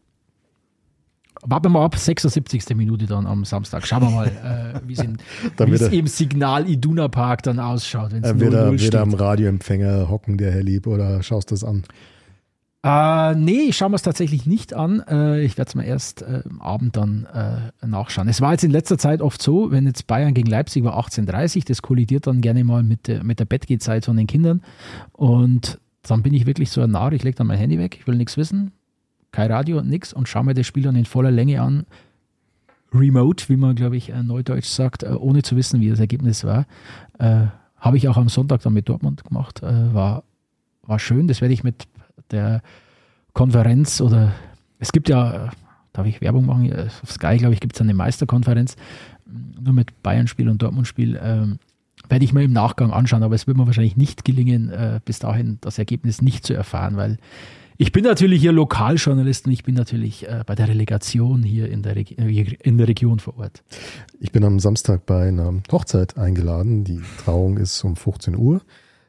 Warten 1.42 1.66
wir 1.66 1.70
mal 1.70 1.84
ab, 1.84 1.96
76. 1.96 2.76
Minute 2.76 3.06
dann 3.06 3.26
am 3.26 3.44
Samstag. 3.44 3.86
Schauen 3.86 4.02
wir 4.02 4.10
mal, 4.10 4.26
äh, 4.26 4.80
wie 4.86 5.74
es 5.74 5.82
im 5.92 6.06
Signal 6.06 6.68
Iduna 6.68 7.08
Park 7.08 7.42
dann 7.42 7.58
ausschaut. 7.58 8.12
Wenn's 8.12 8.38
wird, 8.38 8.54
er, 8.54 8.78
wird 8.78 8.94
er 8.94 9.02
am 9.02 9.14
Radioempfänger 9.14 10.10
hocken, 10.10 10.36
der 10.36 10.52
Herr 10.52 10.62
Lieb, 10.62 10.86
oder 10.86 11.22
schaust 11.22 11.50
du 11.50 11.54
das 11.54 11.64
an? 11.64 11.84
Äh, 12.82 13.34
nee, 13.34 13.68
ich 13.68 13.76
schaue 13.76 13.90
mir 13.90 13.96
es 13.96 14.02
tatsächlich 14.02 14.46
nicht 14.46 14.72
an. 14.72 15.02
Äh, 15.06 15.42
ich 15.42 15.58
werde 15.58 15.68
es 15.68 15.74
mir 15.74 15.84
erst 15.84 16.22
äh, 16.22 16.42
am 16.48 16.60
Abend 16.62 16.96
dann 16.96 17.26
äh, 17.26 17.86
nachschauen. 17.86 18.28
Es 18.28 18.40
war 18.40 18.52
jetzt 18.52 18.64
in 18.64 18.70
letzter 18.70 18.96
Zeit 18.96 19.20
oft 19.20 19.42
so, 19.42 19.70
wenn 19.70 19.86
jetzt 19.86 20.06
Bayern 20.06 20.32
gegen 20.32 20.48
Leipzig 20.48 20.82
war 20.84 20.98
18.30 20.98 21.66
das 21.66 21.82
kollidiert 21.82 22.26
dann 22.26 22.40
gerne 22.40 22.64
mal 22.64 22.82
mit 22.82 23.06
der, 23.06 23.22
mit 23.22 23.38
der 23.38 23.44
Bettgehzeit 23.44 24.06
von 24.06 24.16
den 24.16 24.26
Kindern. 24.26 24.62
Und 25.12 25.78
dann 26.02 26.22
bin 26.22 26.32
ich 26.32 26.46
wirklich 26.46 26.70
so 26.70 26.80
ein 26.80 26.90
Narr, 26.90 27.12
ich 27.12 27.22
lege 27.22 27.36
dann 27.36 27.46
mein 27.46 27.58
Handy 27.58 27.78
weg, 27.78 27.98
ich 28.00 28.06
will 28.06 28.16
nichts 28.16 28.38
wissen, 28.38 28.72
kein 29.32 29.50
Radio 29.50 29.78
und 29.78 29.88
nichts 29.88 30.12
und 30.12 30.28
schaue 30.28 30.44
mir 30.44 30.54
das 30.54 30.66
Spiel 30.66 30.82
dann 30.82 30.96
in 30.96 31.04
voller 31.04 31.30
Länge 31.30 31.60
an. 31.60 31.86
Remote, 32.92 33.48
wie 33.48 33.56
man, 33.56 33.76
glaube 33.76 33.96
ich, 33.96 34.10
äh, 34.10 34.22
neudeutsch 34.22 34.66
sagt, 34.66 35.02
äh, 35.02 35.10
ohne 35.10 35.42
zu 35.42 35.56
wissen, 35.56 35.80
wie 35.80 35.90
das 35.90 36.00
Ergebnis 36.00 36.44
war. 36.44 36.66
Habe 37.76 37.96
ich 37.96 38.08
auch 38.08 38.16
am 38.16 38.28
Sonntag 38.28 38.62
dann 38.62 38.74
mit 38.74 38.88
Dortmund 38.88 39.24
gemacht. 39.24 39.62
war, 39.62 40.22
war 40.82 40.98
schön, 40.98 41.28
das 41.28 41.40
werde 41.40 41.54
ich 41.54 41.64
mit 41.64 41.86
der 42.30 42.62
Konferenz 43.32 44.00
oder 44.00 44.32
es 44.78 44.92
gibt 44.92 45.08
ja, 45.08 45.50
darf 45.92 46.06
ich 46.06 46.20
Werbung 46.20 46.46
machen? 46.46 46.72
Auf 46.72 47.10
Sky, 47.10 47.36
glaube 47.36 47.54
ich, 47.54 47.60
gibt 47.60 47.74
es 47.74 47.80
eine 47.80 47.94
Meisterkonferenz, 47.94 48.76
nur 49.26 49.74
mit 49.74 50.02
Bayern-Spiel 50.02 50.48
und 50.48 50.62
Dortmund-Spiel. 50.62 51.18
Ähm, 51.22 51.58
werde 52.08 52.24
ich 52.24 52.32
mir 52.32 52.42
im 52.42 52.52
Nachgang 52.52 52.92
anschauen, 52.92 53.22
aber 53.22 53.34
es 53.34 53.46
wird 53.46 53.56
mir 53.56 53.66
wahrscheinlich 53.66 53.96
nicht 53.96 54.24
gelingen, 54.24 54.70
äh, 54.70 55.00
bis 55.04 55.18
dahin 55.18 55.58
das 55.60 55.78
Ergebnis 55.78 56.22
nicht 56.22 56.44
zu 56.44 56.54
erfahren, 56.54 56.96
weil 56.96 57.18
ich 57.80 57.92
bin 57.92 58.04
natürlich 58.04 58.42
hier 58.42 58.52
Lokaljournalist 58.52 59.46
und 59.46 59.52
ich 59.52 59.64
bin 59.64 59.74
natürlich 59.74 60.28
äh, 60.28 60.44
bei 60.44 60.54
der 60.54 60.68
Relegation 60.68 61.42
hier 61.42 61.70
in 61.70 61.82
der, 61.82 61.96
Reg 61.96 62.10
in 62.10 62.76
der 62.76 62.86
Region 62.86 63.20
vor 63.20 63.38
Ort. 63.38 63.62
Ich 64.18 64.32
bin 64.32 64.44
am 64.44 64.60
Samstag 64.60 65.06
bei 65.06 65.28
einer 65.28 65.62
Hochzeit 65.72 66.18
eingeladen. 66.18 66.84
Die 66.84 67.00
Trauung 67.24 67.56
ist 67.56 67.82
um 67.82 67.96
15 67.96 68.36
Uhr. 68.36 68.60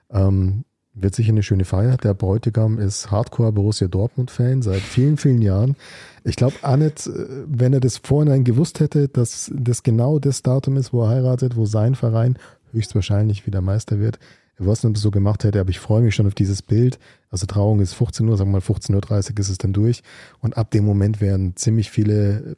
Ähm, 0.09 0.63
wird 0.93 1.15
sicher 1.15 1.33
eine 1.33 1.43
schöne 1.43 1.65
Feier. 1.65 1.97
Der 1.97 2.13
Bräutigam 2.13 2.79
ist 2.79 3.11
Hardcore 3.11 3.51
Borussia 3.51 3.89
Dortmund-Fan 3.89 4.61
seit 4.61 4.79
vielen, 4.79 5.17
vielen 5.17 5.41
Jahren. 5.41 5.75
Ich 6.23 6.37
glaube, 6.37 6.55
Annette, 6.61 7.09
äh, 7.09 7.43
wenn 7.49 7.73
er 7.73 7.81
das 7.81 7.97
vorhin 7.97 8.45
gewusst 8.45 8.79
hätte, 8.79 9.09
dass 9.09 9.51
das 9.53 9.83
genau 9.83 10.17
das 10.17 10.43
Datum 10.43 10.77
ist, 10.77 10.93
wo 10.93 11.03
er 11.03 11.09
heiratet, 11.09 11.57
wo 11.57 11.65
sein 11.65 11.95
Verein 11.95 12.37
höchstwahrscheinlich 12.71 13.45
wieder 13.45 13.59
Meister 13.59 13.99
wird, 13.99 14.17
er 14.67 14.95
so 14.95 15.11
gemacht 15.11 15.43
hätte, 15.43 15.59
aber 15.59 15.69
ich 15.69 15.79
freue 15.79 16.01
mich 16.01 16.15
schon 16.15 16.27
auf 16.27 16.35
dieses 16.35 16.61
Bild. 16.61 16.99
Also 17.29 17.45
Trauung 17.45 17.79
ist 17.79 17.93
15 17.93 18.27
Uhr, 18.27 18.37
sagen 18.37 18.51
wir 18.51 18.59
mal 18.59 18.61
15.30 18.61 19.31
Uhr 19.31 19.39
ist 19.39 19.49
es 19.49 19.57
dann 19.57 19.73
durch. 19.73 20.03
Und 20.39 20.57
ab 20.57 20.71
dem 20.71 20.85
Moment 20.85 21.21
werden 21.21 21.55
ziemlich 21.55 21.91
viele 21.91 22.55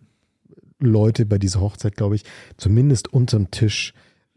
Leute 0.80 1.26
bei 1.26 1.38
dieser 1.38 1.62
Hochzeit, 1.62 1.96
glaube 1.96 2.16
ich, 2.16 2.24
zumindest 2.58 3.14
unterm 3.14 3.52
Tisch 3.52 3.94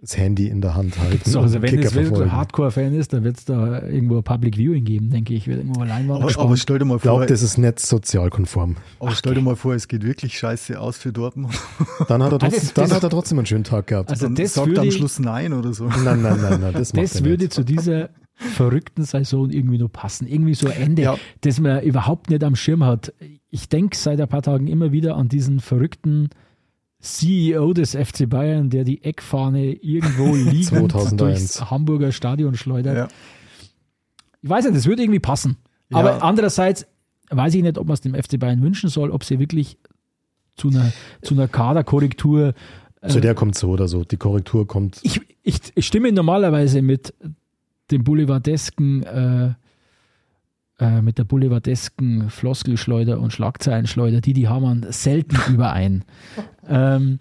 das 0.07 0.17
Handy 0.17 0.47
in 0.47 0.61
der 0.61 0.75
Hand 0.75 0.99
halten. 0.99 1.29
So, 1.29 1.41
also 1.41 1.61
wenn 1.63 1.79
es 1.79 1.95
wirklich 1.95 2.31
Hardcore-Fan 2.31 2.95
ist, 2.95 3.13
dann 3.13 3.25
wird 3.25 3.39
es 3.39 3.45
da 3.45 3.83
irgendwo 3.83 4.23
Public 4.23 4.57
Viewing 4.57 4.85
geben, 4.85 5.11
denke 5.11 5.35
ich. 5.35 5.49
Wird 5.49 5.59
irgendwo 5.59 5.83
Leinwand 5.83 6.23
aber, 6.23 6.41
aber 6.41 6.57
stell 6.57 6.79
dir 6.79 6.85
mal 6.85 6.93
vor. 6.93 6.97
Ich 6.99 7.03
glaube, 7.03 7.27
das 7.27 7.43
ist 7.43 7.59
nicht 7.59 7.81
sozialkonform. 7.81 8.77
Aber 9.01 9.11
Ach, 9.11 9.17
stell 9.17 9.35
dir 9.35 9.43
mal 9.43 9.57
vor, 9.57 9.75
es 9.75 9.89
geht 9.89 10.05
wirklich 10.05 10.39
scheiße 10.39 10.79
aus 10.79 10.97
für 10.97 11.13
Dortmund. 11.13 11.55
Dann 12.09 12.23
hat 12.23 12.33
er, 12.33 12.39
trotzdem, 12.39 12.61
also, 12.61 12.73
dann 12.75 12.91
hat 12.93 13.03
er 13.03 13.11
trotzdem 13.11 13.39
einen 13.39 13.47
schönen 13.47 13.65
Tag 13.65 13.89
gehabt. 13.89 14.11
Also 14.11 14.29
das 14.29 14.55
sagt 14.55 14.69
würde, 14.69 14.81
am 14.83 14.91
Schluss 14.91 15.19
Nein 15.19 15.53
oder 15.53 15.73
so. 15.73 15.87
Nein, 15.87 16.23
nein, 16.23 16.41
nein, 16.41 16.61
nein 16.61 16.73
das, 16.73 16.93
das 16.93 17.25
würde 17.25 17.45
nicht. 17.45 17.53
zu 17.53 17.65
dieser 17.65 18.11
verrückten 18.37 19.03
Saison 19.03 19.51
irgendwie 19.51 19.79
noch 19.79 19.91
passen. 19.91 20.29
Irgendwie 20.29 20.55
so 20.55 20.69
ein 20.69 20.81
Ende, 20.81 21.03
ja. 21.03 21.17
das 21.41 21.59
man 21.59 21.83
überhaupt 21.83 22.31
nicht 22.31 22.45
am 22.45 22.55
Schirm 22.55 22.85
hat. 22.85 23.13
Ich 23.51 23.69
denke 23.69 23.97
seit 23.97 24.21
ein 24.21 24.29
paar 24.29 24.43
Tagen 24.43 24.69
immer 24.69 24.93
wieder 24.93 25.17
an 25.17 25.29
diesen 25.29 25.59
verrückten 25.61 26.29
CEO 27.07 27.73
des 27.73 27.95
FC 27.95 28.29
Bayern, 28.29 28.71
der 28.71 28.85
die 28.85 29.03
Eckfahne 29.03 29.73
irgendwo 29.73 30.35
liegend 30.35 30.93
durchs 31.21 31.71
Hamburger 31.71 32.13
Stadion 32.13 32.57
schleudert. 32.57 32.97
Ja. 32.97 33.09
Ich 34.43 34.51
weiß 34.51 34.65
nicht, 34.65 34.77
das 34.77 34.87
würde 34.87 35.03
irgendwie 35.03 35.21
passen. 35.21 35.57
Ja. 35.91 35.99
Aber 35.99 36.23
andererseits 36.23 36.87
weiß 37.31 37.55
ich 37.55 37.63
nicht, 37.63 37.79
ob 37.79 37.87
man 37.87 37.95
es 37.95 38.01
dem 38.01 38.15
FC 38.15 38.39
Bayern 38.39 38.63
wünschen 38.63 38.89
soll, 38.89 39.11
ob 39.11 39.25
sie 39.25 39.39
wirklich 39.39 39.79
zu 40.57 40.69
einer, 40.69 40.93
zu 41.23 41.35
einer 41.35 41.49
Kaderkorrektur. 41.49 42.55
Äh, 43.01 43.09
zu 43.09 43.21
der 43.21 43.35
kommt 43.35 43.57
so 43.57 43.71
oder 43.71 43.89
so. 43.89 44.05
Die 44.05 44.17
Korrektur 44.17 44.67
kommt. 44.67 45.01
Ich, 45.03 45.21
ich, 45.43 45.59
ich 45.75 45.87
stimme 45.87 46.13
normalerweise 46.13 46.83
mit 46.83 47.15
dem 47.91 48.05
boulevardesken 48.05 49.03
äh, 49.05 49.55
äh, 50.79 51.01
mit 51.03 51.19
der 51.19 51.25
boulevardesken 51.25 52.31
Floskelschleuder 52.31 53.19
und 53.21 53.33
Schlagzeilenschleuder, 53.33 54.21
die 54.21 54.33
die 54.33 54.49
haben 54.49 54.85
selten 54.91 55.37
überein. 55.53 56.05
Ähm, 56.69 57.19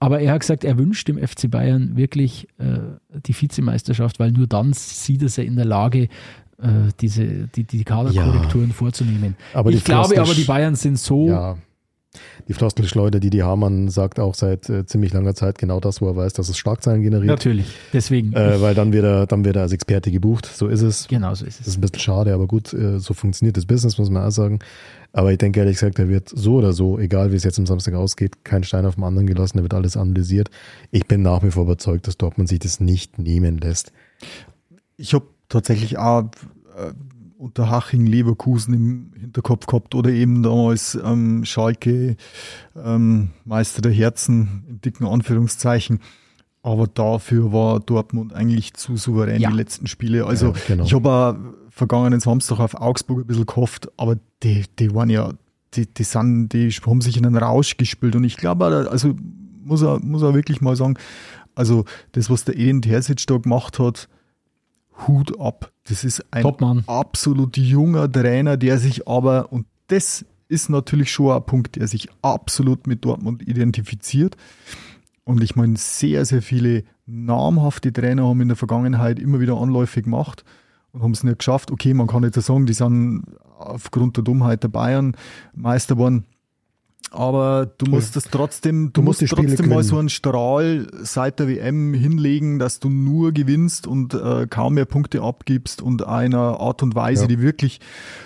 aber 0.00 0.20
er 0.20 0.32
hat 0.32 0.40
gesagt, 0.40 0.64
er 0.64 0.78
wünscht 0.78 1.08
dem 1.08 1.18
FC 1.18 1.50
Bayern 1.50 1.96
wirklich 1.96 2.46
äh, 2.58 2.78
die 3.26 3.34
Vizemeisterschaft, 3.34 4.20
weil 4.20 4.30
nur 4.30 4.46
dann 4.46 4.72
sieht 4.72 5.22
er 5.22 5.28
sie 5.28 5.44
in 5.44 5.56
der 5.56 5.64
Lage, 5.64 6.08
äh, 6.58 6.68
diese, 7.00 7.48
die, 7.48 7.64
die 7.64 7.84
Kaderkorrekturen 7.84 8.68
ja. 8.68 8.74
vorzunehmen. 8.74 9.36
Aber 9.54 9.70
ich 9.70 9.82
glaube 9.82 10.20
aber, 10.20 10.34
die 10.34 10.44
Bayern 10.44 10.76
sind 10.76 10.98
so 10.98 11.28
ja. 11.28 11.58
Die 12.48 12.54
Floskelschleuder, 12.54 13.20
die 13.20 13.30
die 13.30 13.42
Hamann 13.42 13.88
sagt 13.88 14.20
auch 14.20 14.34
seit 14.34 14.68
äh, 14.68 14.86
ziemlich 14.86 15.12
langer 15.12 15.34
Zeit 15.34 15.58
genau 15.58 15.80
das, 15.80 16.00
wo 16.00 16.08
er 16.08 16.16
weiß, 16.16 16.32
dass 16.32 16.48
es 16.48 16.56
Schlagzeilen 16.56 17.02
generiert. 17.02 17.28
Natürlich, 17.28 17.66
deswegen. 17.92 18.32
Äh, 18.32 18.60
weil 18.60 18.74
dann 18.74 18.92
wird, 18.92 19.04
er, 19.04 19.26
dann 19.26 19.44
wird 19.44 19.56
er 19.56 19.62
als 19.62 19.72
Experte 19.72 20.10
gebucht. 20.10 20.46
So 20.46 20.68
ist 20.68 20.82
es. 20.82 21.08
Genau, 21.08 21.34
so 21.34 21.44
ist 21.44 21.54
es. 21.54 21.58
Das 21.58 21.68
ist 21.68 21.78
ein 21.78 21.80
bisschen 21.80 22.00
schade, 22.00 22.34
aber 22.34 22.46
gut, 22.46 22.72
äh, 22.72 22.98
so 23.00 23.14
funktioniert 23.14 23.56
das 23.56 23.66
Business, 23.66 23.98
muss 23.98 24.10
man 24.10 24.24
auch 24.24 24.30
sagen. 24.30 24.60
Aber 25.12 25.32
ich 25.32 25.38
denke 25.38 25.60
ehrlich 25.60 25.76
gesagt, 25.76 25.98
er 25.98 26.08
wird 26.08 26.28
so 26.28 26.56
oder 26.56 26.72
so, 26.72 26.98
egal 26.98 27.32
wie 27.32 27.36
es 27.36 27.44
jetzt 27.44 27.58
am 27.58 27.66
Samstag 27.66 27.94
ausgeht, 27.94 28.44
kein 28.44 28.62
Stein 28.62 28.84
auf 28.84 28.94
dem 28.94 29.04
anderen 29.04 29.26
gelassen, 29.26 29.58
er 29.58 29.62
wird 29.62 29.74
alles 29.74 29.96
analysiert. 29.96 30.50
Ich 30.90 31.06
bin 31.06 31.22
nach 31.22 31.42
wie 31.42 31.50
vor 31.50 31.64
überzeugt, 31.64 32.06
dass 32.06 32.18
Dortmund 32.18 32.48
sich 32.48 32.58
das 32.58 32.80
nicht 32.80 33.18
nehmen 33.18 33.58
lässt. 33.58 33.92
Ich 34.96 35.14
habe 35.14 35.26
tatsächlich 35.48 35.98
auch 35.98 36.24
äh, 36.76 36.92
Unterhaching, 37.38 38.04
Leverkusen 38.04 38.74
im 38.74 39.12
Hinterkopf 39.18 39.66
gehabt 39.66 39.94
oder 39.94 40.10
eben 40.10 40.42
damals 40.42 40.98
ähm, 41.02 41.44
Schalke, 41.44 42.16
ähm, 42.76 43.30
Meister 43.44 43.80
der 43.80 43.92
Herzen, 43.92 44.64
in 44.68 44.80
dicken 44.80 45.06
Anführungszeichen. 45.06 46.00
Aber 46.62 46.88
dafür 46.88 47.52
war 47.52 47.78
Dortmund 47.78 48.32
eigentlich 48.34 48.74
zu 48.74 48.96
souverän 48.96 49.40
ja. 49.40 49.50
die 49.50 49.56
letzten 49.56 49.86
Spiele. 49.86 50.26
Also 50.26 50.48
ja, 50.48 50.54
genau. 50.66 50.84
ich 50.84 50.92
habe 50.92 51.10
auch 51.10 51.36
vergangenen 51.70 52.18
Samstag 52.18 52.58
auf 52.58 52.74
Augsburg 52.74 53.20
ein 53.20 53.26
bisschen 53.26 53.46
gehofft, 53.46 53.88
aber 53.96 54.18
die, 54.42 54.64
die 54.80 54.92
waren 54.92 55.08
ja, 55.08 55.32
die, 55.74 55.86
die, 55.86 56.02
sind, 56.02 56.48
die 56.52 56.70
haben 56.70 57.00
sich 57.00 57.16
in 57.16 57.24
einen 57.24 57.36
Rausch 57.36 57.76
gespielt. 57.76 58.16
Und 58.16 58.24
ich 58.24 58.36
glaube, 58.36 58.88
also 58.90 59.14
muss 59.62 59.82
er, 59.82 60.00
muss 60.00 60.22
er 60.22 60.34
wirklich 60.34 60.60
mal 60.60 60.74
sagen, 60.74 60.98
also 61.54 61.84
das, 62.12 62.30
was 62.30 62.44
der 62.44 62.56
Edin 62.56 62.82
Terzic 62.82 63.26
da 63.28 63.36
gemacht 63.36 63.78
hat, 63.78 64.08
Hut 65.06 65.38
ab. 65.40 65.70
Das 65.88 66.04
ist 66.04 66.24
ein 66.30 66.42
Topmann. 66.42 66.84
absolut 66.86 67.56
junger 67.56 68.10
Trainer, 68.10 68.56
der 68.56 68.78
sich 68.78 69.06
aber, 69.08 69.52
und 69.52 69.66
das 69.86 70.24
ist 70.48 70.70
natürlich 70.70 71.12
schon 71.12 71.34
ein 71.36 71.44
Punkt, 71.44 71.76
der 71.76 71.86
sich 71.86 72.08
absolut 72.22 72.86
mit 72.86 73.04
Dortmund 73.04 73.46
identifiziert. 73.46 74.36
Und 75.24 75.42
ich 75.42 75.56
meine, 75.56 75.76
sehr, 75.76 76.24
sehr 76.24 76.42
viele 76.42 76.84
namhafte 77.06 77.92
Trainer 77.92 78.26
haben 78.26 78.40
in 78.40 78.48
der 78.48 78.56
Vergangenheit 78.56 79.18
immer 79.18 79.40
wieder 79.40 79.58
Anläufe 79.58 80.02
gemacht 80.02 80.44
und 80.92 81.02
haben 81.02 81.12
es 81.12 81.22
nicht 81.22 81.38
geschafft. 81.38 81.70
Okay, 81.70 81.94
man 81.94 82.06
kann 82.06 82.22
jetzt 82.22 82.40
sagen, 82.40 82.66
die 82.66 82.72
sind 82.72 83.24
aufgrund 83.58 84.16
der 84.16 84.24
Dummheit 84.24 84.62
der 84.62 84.68
Bayern 84.68 85.16
Meister 85.54 85.96
geworden. 85.96 86.24
Aber 87.10 87.66
du 87.78 87.86
musst 87.90 88.16
das 88.16 88.24
trotzdem, 88.24 88.86
du, 88.86 89.00
du 89.00 89.02
musst, 89.02 89.20
musst 89.20 89.32
trotzdem 89.32 89.56
gewinnen. 89.56 89.68
mal 89.70 89.82
so 89.82 89.98
einen 89.98 90.08
Strahl 90.08 90.86
seit 91.02 91.38
der 91.38 91.48
WM 91.48 91.94
hinlegen, 91.94 92.58
dass 92.58 92.80
du 92.80 92.90
nur 92.90 93.32
gewinnst 93.32 93.86
und 93.86 94.14
äh, 94.14 94.46
kaum 94.48 94.74
mehr 94.74 94.84
Punkte 94.84 95.22
abgibst 95.22 95.82
und 95.82 96.06
einer 96.06 96.60
Art 96.60 96.82
und 96.82 96.94
Weise, 96.94 97.22
ja. 97.22 97.28
die 97.28 97.40
wirklich 97.40 97.80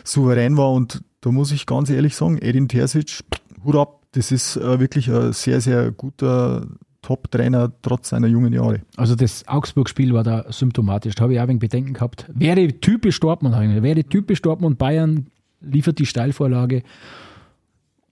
souverän 0.04 0.56
war. 0.56 0.72
Und 0.72 1.02
da 1.20 1.30
muss 1.30 1.52
ich 1.52 1.66
ganz 1.66 1.90
ehrlich 1.90 2.16
sagen, 2.16 2.38
Edin 2.38 2.68
Terzic, 2.68 3.20
Hut 3.64 3.76
ab, 3.76 4.02
das 4.12 4.32
ist 4.32 4.56
äh, 4.56 4.80
wirklich 4.80 5.10
ein 5.10 5.32
sehr, 5.32 5.60
sehr 5.60 5.90
guter 5.92 6.66
Top-Trainer 7.02 7.72
trotz 7.82 8.10
seiner 8.10 8.28
jungen 8.28 8.52
Jahre. 8.52 8.80
Also 8.96 9.16
das 9.16 9.46
Augsburg-Spiel 9.48 10.14
war 10.14 10.22
da 10.22 10.50
symptomatisch. 10.52 11.16
Da 11.16 11.24
habe 11.24 11.34
ich 11.34 11.38
auch 11.38 11.42
ein 11.42 11.48
wenig 11.48 11.60
Bedenken 11.60 11.94
gehabt. 11.94 12.26
Wäre 12.32 12.68
typisch 12.80 13.18
Dortmund 13.20 13.54
eigentlich. 13.54 13.82
Wäre 13.82 14.04
typisch 14.04 14.40
Dortmund, 14.40 14.78
Bayern 14.78 15.26
liefert 15.60 15.98
die 15.98 16.06
Steilvorlage 16.06 16.82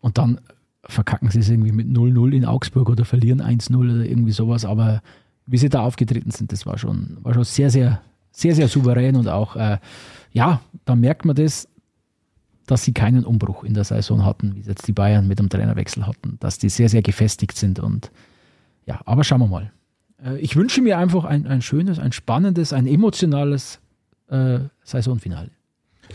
und 0.00 0.18
dann 0.18 0.40
verkacken 0.84 1.30
sie 1.30 1.40
es 1.40 1.48
irgendwie 1.48 1.72
mit 1.72 1.86
0-0 1.88 2.32
in 2.32 2.44
Augsburg 2.44 2.88
oder 2.88 3.04
verlieren 3.04 3.42
1-0 3.42 3.76
oder 3.76 4.04
irgendwie 4.04 4.32
sowas. 4.32 4.64
Aber 4.64 5.02
wie 5.46 5.58
sie 5.58 5.68
da 5.68 5.82
aufgetreten 5.82 6.30
sind, 6.30 6.52
das 6.52 6.66
war 6.66 6.78
schon, 6.78 7.18
war 7.22 7.34
schon 7.34 7.44
sehr, 7.44 7.70
sehr, 7.70 8.00
sehr, 8.30 8.54
sehr 8.54 8.68
souverän 8.68 9.16
und 9.16 9.28
auch, 9.28 9.56
äh, 9.56 9.78
ja, 10.32 10.60
da 10.84 10.94
merkt 10.94 11.24
man 11.24 11.36
das, 11.36 11.68
dass 12.66 12.84
sie 12.84 12.92
keinen 12.92 13.24
Umbruch 13.24 13.64
in 13.64 13.74
der 13.74 13.84
Saison 13.84 14.24
hatten, 14.24 14.54
wie 14.54 14.60
jetzt 14.60 14.86
die 14.86 14.92
Bayern 14.92 15.26
mit 15.26 15.38
dem 15.38 15.48
Trainerwechsel 15.48 16.06
hatten, 16.06 16.36
dass 16.40 16.58
die 16.58 16.68
sehr, 16.68 16.88
sehr 16.88 17.02
gefestigt 17.02 17.56
sind 17.56 17.80
und 17.80 18.10
ja, 18.86 19.00
aber 19.04 19.24
schauen 19.24 19.40
wir 19.40 19.48
mal. 19.48 19.72
Äh, 20.24 20.38
ich 20.38 20.56
wünsche 20.56 20.80
mir 20.80 20.98
einfach 20.98 21.24
ein, 21.24 21.46
ein 21.46 21.62
schönes, 21.62 21.98
ein 21.98 22.12
spannendes, 22.12 22.72
ein 22.72 22.86
emotionales 22.86 23.80
äh, 24.28 24.60
Saisonfinale. 24.84 25.50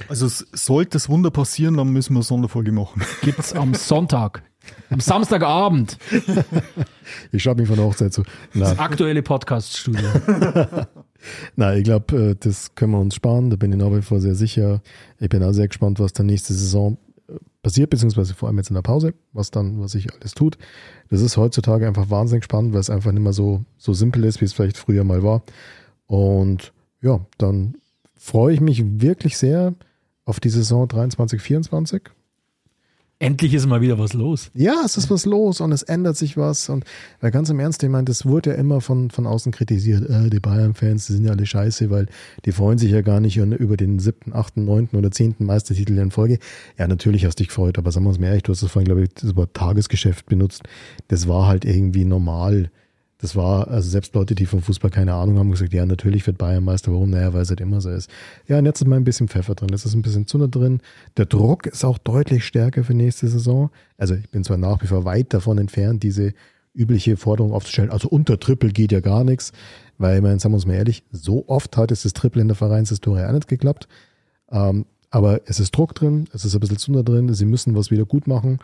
Also 0.10 0.28
sollte 0.28 0.92
das 0.92 1.10
Wunder 1.10 1.32
passieren, 1.32 1.78
dann 1.78 1.90
müssen 1.90 2.14
wir 2.14 2.18
eine 2.18 2.24
Sonderfolge 2.24 2.72
machen. 2.72 3.02
Gibt 3.22 3.40
es 3.40 3.54
am 3.54 3.74
Sonntag, 3.74 4.44
am 4.90 5.00
Samstagabend. 5.00 5.98
Ich 7.32 7.44
schaue 7.44 7.56
mich 7.56 7.68
von 7.68 7.78
der 7.78 7.86
Hochzeit 7.86 8.14
zu. 8.14 8.24
Das 8.54 8.78
aktuelle 8.80 9.22
Podcast-Studio. 9.22 10.08
Na, 11.56 11.76
ich 11.76 11.84
glaube, 11.84 12.32
äh, 12.32 12.36
das 12.40 12.76
können 12.76 12.92
wir 12.94 13.00
uns 13.00 13.16
sparen. 13.16 13.50
Da 13.50 13.56
bin 13.56 13.72
ich 13.72 13.78
nach 13.78 13.92
wie 13.92 14.02
vor 14.02 14.20
sehr 14.20 14.36
sicher. 14.36 14.82
Ich 15.20 15.30
bin 15.30 15.44
auch 15.44 15.54
sehr 15.54 15.68
gespannt, 15.68 16.00
was 16.00 16.14
dann 16.14 16.28
nächste 16.28 16.54
Saison 16.54 16.98
äh, 17.28 17.34
passiert, 17.64 17.90
beziehungsweise 17.90 18.34
vor 18.34 18.48
allem 18.48 18.58
jetzt 18.58 18.70
in 18.70 18.76
der 18.76 18.82
Pause, 18.82 19.14
was 19.34 19.52
dann, 19.52 19.80
was 19.82 19.92
sich 19.92 20.12
alles 20.14 20.34
tut. 20.34 20.58
Das 21.10 21.22
ist 21.22 21.38
heutzutage 21.38 21.88
einfach 21.88 22.10
wahnsinnig 22.10 22.44
spannend, 22.44 22.74
weil 22.74 22.80
es 22.80 22.90
einfach 22.90 23.12
nicht 23.12 23.24
mehr 23.24 23.34
so, 23.34 23.64
so 23.78 23.94
simpel 23.94 24.24
ist, 24.24 24.42
wie 24.42 24.46
es 24.46 24.54
vielleicht 24.54 24.78
früher 24.78 25.04
mal 25.04 25.24
war. 25.24 25.44
Und 26.08 26.74
ja, 27.02 27.26
dann 27.38 27.76
freue 28.18 28.54
ich 28.54 28.62
mich 28.62 28.84
wirklich 29.02 29.38
sehr 29.38 29.74
auf 30.26 30.40
die 30.40 30.50
Saison 30.50 30.88
23, 30.88 31.42
24. 31.42 32.02
Endlich 33.26 33.56
ist 33.56 33.66
mal 33.66 33.82
wieder 33.82 33.98
was 33.98 34.14
los. 34.14 34.52
Ja, 34.54 34.84
es 34.86 34.98
ist 34.98 35.10
was 35.10 35.26
los 35.26 35.60
und 35.60 35.72
es 35.72 35.82
ändert 35.82 36.16
sich 36.16 36.38
was. 36.38 36.70
Und 36.70 36.86
weil 37.22 37.32
ganz 37.32 37.50
im 37.50 37.60
Ernst, 37.60 37.82
ich 37.82 37.90
meine, 37.90 38.06
das 38.06 38.24
wurde 38.28 38.52
ja 38.52 38.56
immer 38.56 38.82
von, 38.82 39.10
von 39.10 39.26
außen 39.26 39.52
kritisiert. 39.52 40.08
Äh, 40.08 40.30
die 40.30 40.40
Bayern-Fans, 40.40 41.08
die 41.08 41.14
sind 41.14 41.26
ja 41.26 41.32
alle 41.32 41.48
scheiße, 41.48 41.90
weil 41.90 42.06
die 42.46 42.52
freuen 42.52 42.78
sich 42.78 42.92
ja 42.92 43.02
gar 43.02 43.20
nicht 43.20 43.38
über 43.38 43.78
den 43.78 43.98
siebten, 43.98 44.32
achten, 44.34 44.64
neunten 44.66 44.96
oder 44.96 45.10
zehnten 45.10 45.46
Meistertitel 45.46 45.98
in 45.98 46.12
Folge. 46.12 46.38
Ja, 46.78 46.88
natürlich 46.88 47.26
hast 47.26 47.40
du 47.40 47.42
dich 47.42 47.48
gefreut, 47.48 47.80
aber 47.80 47.92
sagen 47.92 48.06
wir 48.06 48.10
uns 48.10 48.20
mal 48.20 48.28
ehrlich, 48.28 48.44
du 48.44 48.52
hast 48.52 48.62
das 48.62 48.70
vorhin, 48.70 48.86
glaube 48.86 49.02
ich, 49.02 49.10
das 49.16 49.36
Wort 49.36 49.56
Tagesgeschäft 49.56 50.28
benutzt. 50.28 50.62
Das 51.08 51.28
war 51.28 51.48
halt 51.48 51.66
irgendwie 51.66 52.06
normal. 52.06 52.70
Das 53.26 53.36
war, 53.36 53.70
also 53.70 53.90
selbst 53.90 54.14
Leute, 54.14 54.36
die 54.36 54.46
vom 54.46 54.62
Fußball 54.62 54.92
keine 54.92 55.16
Ahnung 55.16 55.40
haben, 55.40 55.50
gesagt, 55.50 55.74
ja, 55.74 55.84
natürlich 55.84 56.28
wird 56.28 56.38
Bayern 56.38 56.64
Meister. 56.64 56.92
Warum? 56.92 57.10
Naja, 57.10 57.34
weil 57.34 57.42
es 57.42 57.50
halt 57.50 57.60
immer 57.60 57.82
so 57.82 57.90
ist. 57.90 58.08
Ja, 58.48 58.60
und 58.60 58.68
jetzt 58.68 58.82
ist 58.82 58.88
mal 58.88 58.98
ein 58.98 59.04
bisschen 59.04 59.28
Pfeffer 59.28 59.56
drin, 59.56 59.70
jetzt 59.72 59.84
ist 59.84 59.96
ein 59.96 60.04
bisschen 60.04 60.28
Zunder 60.28 60.48
drin. 60.48 60.80
Der 61.18 61.26
Druck 61.26 61.66
ist 61.66 61.84
auch 61.84 61.98
deutlich 61.98 62.46
stärker 62.46 62.84
für 62.84 62.94
nächste 62.94 63.28
Saison. 63.28 63.72
Also 63.98 64.14
ich 64.14 64.30
bin 64.30 64.44
zwar 64.44 64.58
nach 64.58 64.84
wie 64.84 64.86
vor 64.86 65.06
weit 65.06 65.34
davon 65.34 65.58
entfernt, 65.58 66.04
diese 66.04 66.34
übliche 66.76 67.18
Forderung 67.18 67.52
aufzustellen, 67.52 67.90
also 67.90 68.10
unter 68.10 68.40
Triple 68.40 68.70
geht 68.70 68.92
ja 68.92 69.00
gar 69.00 69.24
nichts, 69.24 69.54
weil, 69.98 70.22
meine, 70.22 70.40
sagen 70.40 70.54
wir 70.54 70.58
uns 70.58 70.68
mal 70.68 70.76
ehrlich, 70.76 71.04
so 71.12 71.46
oft 71.48 71.76
hat 71.78 71.90
es 71.90 72.04
das 72.04 72.14
Triple 72.14 72.44
in 72.44 72.48
der 72.48 72.56
Vereinshistorie 72.56 73.24
auch 73.24 73.32
nicht 73.32 73.48
geklappt. 73.48 73.88
Ähm, 74.52 74.86
aber 75.10 75.42
es 75.46 75.60
ist 75.60 75.76
Druck 75.76 75.96
drin, 75.96 76.26
es 76.32 76.46
ist 76.46 76.54
ein 76.54 76.60
bisschen 76.60 76.78
Zunder 76.78 77.02
drin, 77.02 77.34
sie 77.34 77.46
müssen 77.46 77.76
was 77.76 77.90
wieder 77.90 78.06
gut 78.06 78.28
machen. 78.28 78.60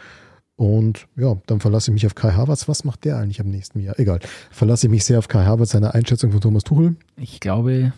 Und 0.61 1.07
ja, 1.15 1.41
dann 1.47 1.59
verlasse 1.59 1.89
ich 1.89 1.93
mich 1.93 2.05
auf 2.05 2.13
Kai 2.13 2.33
Havertz. 2.33 2.67
Was 2.67 2.83
macht 2.83 3.03
der 3.03 3.17
eigentlich 3.17 3.41
am 3.41 3.47
nächsten 3.47 3.79
Jahr? 3.79 3.97
Egal. 3.97 4.19
Verlasse 4.51 4.85
ich 4.85 4.91
mich 4.91 5.03
sehr 5.03 5.17
auf 5.17 5.27
Kai 5.27 5.43
Havertz, 5.43 5.71
seine 5.71 5.95
Einschätzung 5.95 6.31
von 6.31 6.39
Thomas 6.39 6.63
Tuchel. 6.63 6.97
Ich 7.17 7.39
glaube, 7.39 7.93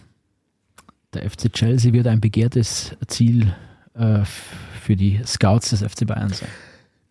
der 1.13 1.29
FC 1.29 1.51
Chelsea 1.51 1.91
wird 1.91 2.07
ein 2.07 2.21
begehrtes 2.21 2.95
Ziel 3.07 3.53
äh, 3.95 4.21
für 4.81 4.95
die 4.95 5.19
Scouts 5.25 5.71
des 5.71 5.81
FC 5.81 6.07
Bayern 6.07 6.29
sein. 6.29 6.47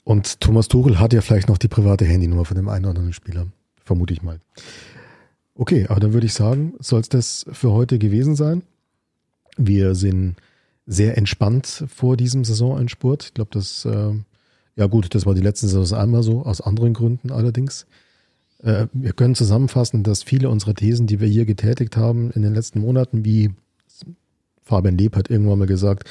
Und 0.04 0.40
Thomas 0.40 0.68
Tuchel 0.68 0.98
hat 0.98 1.12
ja 1.12 1.20
vielleicht 1.20 1.50
noch 1.50 1.58
die 1.58 1.68
private 1.68 2.06
Handynummer 2.06 2.46
von 2.46 2.56
dem 2.56 2.70
einen 2.70 2.86
oder 2.86 2.92
anderen 2.92 3.12
Spieler. 3.12 3.46
Vermute 3.84 4.14
ich 4.14 4.22
mal. 4.22 4.40
Okay, 5.54 5.84
aber 5.86 6.00
dann 6.00 6.14
würde 6.14 6.24
ich 6.24 6.32
sagen, 6.32 6.72
soll 6.78 7.02
es 7.02 7.10
das 7.10 7.44
für 7.52 7.72
heute 7.72 7.98
gewesen 7.98 8.36
sein. 8.36 8.62
Wir 9.58 9.96
sind 9.96 10.36
sehr 10.86 11.18
entspannt 11.18 11.84
vor 11.94 12.16
diesem 12.16 12.42
Saisonendspurt. 12.42 13.24
Ich 13.24 13.34
glaube, 13.34 13.50
das 13.52 13.84
äh, 13.84 14.14
ja 14.76 14.86
gut, 14.86 15.14
das 15.14 15.26
war 15.26 15.34
die 15.34 15.40
letzten 15.40 15.68
Saison 15.68 15.98
einmal 15.98 16.22
so, 16.22 16.42
aus 16.42 16.60
anderen 16.60 16.94
Gründen 16.94 17.30
allerdings. 17.30 17.86
Äh, 18.62 18.86
wir 18.92 19.12
können 19.12 19.34
zusammenfassen, 19.34 20.02
dass 20.02 20.22
viele 20.22 20.48
unserer 20.48 20.74
Thesen, 20.74 21.06
die 21.06 21.20
wir 21.20 21.28
hier 21.28 21.44
getätigt 21.44 21.96
haben 21.96 22.30
in 22.30 22.42
den 22.42 22.54
letzten 22.54 22.80
Monaten, 22.80 23.24
wie 23.24 23.50
Fabian 24.62 24.96
Leb 24.96 25.16
hat 25.16 25.30
irgendwann 25.30 25.58
mal 25.58 25.66
gesagt, 25.66 26.08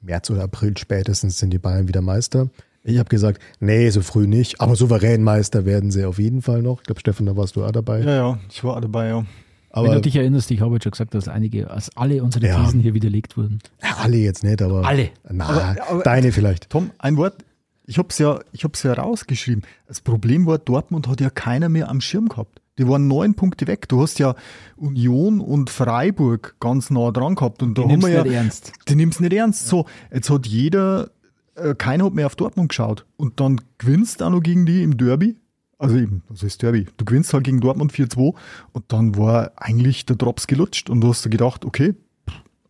März 0.00 0.30
oder 0.30 0.42
April 0.42 0.76
spätestens 0.76 1.38
sind 1.38 1.50
die 1.50 1.58
Bayern 1.58 1.88
wieder 1.88 2.02
Meister. 2.02 2.50
Ich 2.84 2.98
habe 2.98 3.08
gesagt, 3.08 3.40
nee, 3.60 3.88
so 3.90 4.02
früh 4.02 4.26
nicht, 4.26 4.60
aber 4.60 4.74
souverän 4.74 5.22
Meister 5.22 5.64
werden 5.64 5.92
sie 5.92 6.04
auf 6.04 6.18
jeden 6.18 6.42
Fall 6.42 6.62
noch. 6.62 6.80
Ich 6.80 6.86
glaube, 6.86 7.00
Stefan, 7.00 7.26
da 7.26 7.36
warst 7.36 7.54
du 7.54 7.64
auch 7.64 7.70
dabei. 7.70 8.00
Ja, 8.00 8.14
ja, 8.14 8.38
ich 8.50 8.64
war 8.64 8.76
auch 8.76 8.80
dabei, 8.80 9.08
ja. 9.08 9.24
Aber 9.70 9.88
Wenn 9.88 9.94
du 9.94 10.00
dich 10.02 10.16
erinnerst, 10.16 10.50
ich 10.50 10.60
habe 10.60 10.74
jetzt 10.74 10.82
schon 10.82 10.90
gesagt, 10.90 11.14
dass 11.14 11.28
einige, 11.28 11.70
als 11.70 11.96
alle 11.96 12.22
unsere 12.22 12.46
ja. 12.46 12.62
Thesen 12.62 12.80
hier 12.80 12.92
widerlegt 12.92 13.36
wurden. 13.38 13.60
Ja, 13.82 13.96
alle 14.02 14.18
jetzt 14.18 14.44
nicht, 14.44 14.60
aber. 14.60 14.84
Alle. 14.84 15.10
Na, 15.30 15.46
aber, 15.46 15.76
aber, 15.88 16.02
deine 16.02 16.32
vielleicht. 16.32 16.68
Tom, 16.68 16.90
ein 16.98 17.16
Wort. 17.16 17.36
Ich 17.84 17.98
habe 17.98 18.08
es 18.10 18.18
ja, 18.18 18.40
ich 18.52 18.64
hab's 18.64 18.82
ja 18.82 18.92
rausgeschrieben. 18.92 19.64
Das 19.86 20.00
Problem 20.00 20.46
war, 20.46 20.58
Dortmund 20.58 21.08
hat 21.08 21.20
ja 21.20 21.30
keiner 21.30 21.68
mehr 21.68 21.88
am 21.88 22.00
Schirm 22.00 22.28
gehabt. 22.28 22.60
Die 22.78 22.88
waren 22.88 23.06
neun 23.06 23.34
Punkte 23.34 23.66
weg. 23.66 23.88
Du 23.88 24.00
hast 24.00 24.18
ja 24.18 24.34
Union 24.76 25.40
und 25.40 25.68
Freiburg 25.68 26.56
ganz 26.58 26.90
nah 26.90 27.10
dran 27.10 27.34
gehabt. 27.34 27.62
Und 27.62 27.76
da 27.76 27.82
die 27.82 27.92
haben 27.92 28.02
wir 28.02 28.08
ja, 28.08 28.22
nicht 28.22 28.32
ernst. 28.32 28.72
Die 28.88 28.94
nimmst 28.94 29.20
nicht 29.20 29.32
ernst. 29.32 29.66
So, 29.66 29.86
jetzt 30.12 30.30
hat 30.30 30.46
jeder, 30.46 31.10
äh, 31.54 31.74
keiner 31.74 32.06
hat 32.06 32.14
mehr 32.14 32.26
auf 32.26 32.36
Dortmund 32.36 32.70
geschaut. 32.70 33.04
Und 33.16 33.40
dann 33.40 33.60
gewinnst 33.78 34.22
auch 34.22 34.30
noch 34.30 34.42
gegen 34.42 34.64
die 34.64 34.82
im 34.82 34.96
Derby. 34.96 35.36
Also 35.78 35.96
eben, 35.96 36.22
das 36.30 36.44
ist 36.44 36.62
Derby. 36.62 36.86
Du 36.96 37.04
gewinnst 37.04 37.34
halt 37.34 37.44
gegen 37.44 37.60
Dortmund 37.60 37.92
4-2 37.92 38.34
und 38.72 38.84
dann 38.88 39.16
war 39.16 39.50
eigentlich 39.56 40.06
der 40.06 40.14
Drops 40.14 40.46
gelutscht 40.46 40.88
und 40.88 41.00
du 41.00 41.08
hast 41.08 41.28
gedacht, 41.28 41.64
okay, 41.64 41.96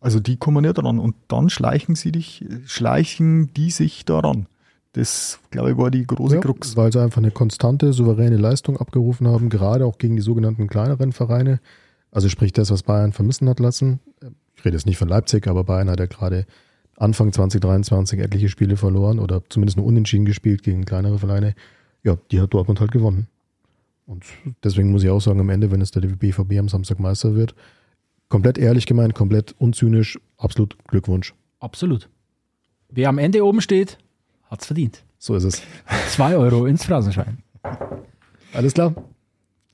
also 0.01 0.19
die 0.19 0.35
kommen 0.35 0.63
nicht 0.63 0.79
dran. 0.79 0.99
Und 0.99 1.15
dann 1.27 1.49
schleichen 1.49 1.95
sie 1.95 2.11
dich, 2.11 2.43
schleichen 2.65 3.53
die 3.53 3.69
sich 3.69 4.03
daran. 4.03 4.47
Das, 4.93 5.39
glaube 5.49 5.71
ich, 5.71 5.77
war 5.77 5.91
die 5.91 6.05
große 6.05 6.35
ja, 6.35 6.41
Krux. 6.41 6.77
Weil 6.77 6.91
sie 6.91 7.01
einfach 7.01 7.17
eine 7.17 7.31
konstante, 7.31 7.93
souveräne 7.93 8.37
Leistung 8.37 8.77
abgerufen 8.77 9.27
haben, 9.27 9.49
gerade 9.49 9.85
auch 9.85 9.97
gegen 9.97 10.15
die 10.15 10.21
sogenannten 10.21 10.67
kleineren 10.67 11.11
Vereine. 11.11 11.59
Also 12.11 12.29
sprich 12.29 12.53
das, 12.53 12.69
was 12.69 12.83
Bayern 12.83 13.11
vermissen 13.11 13.49
hat 13.49 13.59
lassen. 13.59 13.99
Ich 14.55 14.63
rede 14.63 14.77
jetzt 14.77 14.85
nicht 14.85 14.97
von 14.97 15.09
Leipzig, 15.09 15.47
aber 15.47 15.63
Bayern 15.63 15.89
hat 15.89 15.99
ja 15.99 16.05
gerade 16.05 16.45
Anfang 16.95 17.33
2023 17.33 18.19
etliche 18.19 18.49
Spiele 18.49 18.77
verloren 18.77 19.19
oder 19.19 19.41
zumindest 19.49 19.77
nur 19.77 19.85
unentschieden 19.87 20.25
gespielt 20.25 20.61
gegen 20.61 20.85
kleinere 20.85 21.17
Vereine. 21.17 21.55
Ja, 22.03 22.17
die 22.31 22.39
hat 22.39 22.53
Dortmund 22.53 22.79
halt 22.79 22.91
gewonnen. 22.91 23.27
Und 24.05 24.25
deswegen 24.63 24.91
muss 24.91 25.03
ich 25.03 25.09
auch 25.09 25.21
sagen, 25.21 25.39
am 25.39 25.49
Ende, 25.49 25.71
wenn 25.71 25.81
es 25.81 25.89
der 25.89 26.01
BVB 26.01 26.59
am 26.59 26.69
Samstag 26.69 26.99
Meister 26.99 27.33
wird, 27.35 27.55
komplett 28.29 28.59
ehrlich 28.59 28.85
gemeint, 28.85 29.15
komplett 29.15 29.55
unzynisch, 29.57 30.19
absolut 30.37 30.77
Glückwunsch. 30.87 31.33
Absolut. 31.59 32.09
Wer 32.89 33.09
am 33.09 33.17
Ende 33.17 33.43
oben 33.43 33.61
steht, 33.61 33.97
Hat's 34.53 34.67
verdient. 34.67 35.03
So 35.17 35.33
ist 35.33 35.45
es. 35.45 35.61
Zwei 36.09 36.37
Euro 36.37 36.67
ins 36.67 36.85
Phrasenschwein. 36.85 37.41
Alles 38.53 38.75
klar. 38.75 38.93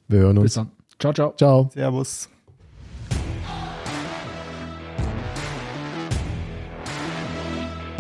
Wir 0.08 0.20
hören 0.20 0.38
uns. 0.38 0.46
Bis 0.46 0.54
dann. 0.54 0.72
Ciao, 0.98 1.12
ciao. 1.12 1.34
Ciao. 1.36 1.70
Servus. 1.74 2.30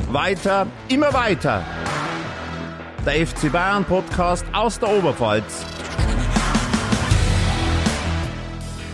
Weiter, 0.09 0.67
immer 0.87 1.13
weiter. 1.13 1.65
Der 3.05 3.27
FC 3.27 3.51
Bayern 3.51 3.83
Podcast 3.83 4.45
aus 4.53 4.79
der 4.79 4.89
Oberpfalz. 4.97 5.65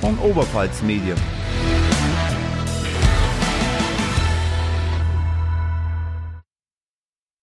Von 0.01 0.17
Oberpfalz 0.17 0.81
Medien. 0.81 1.34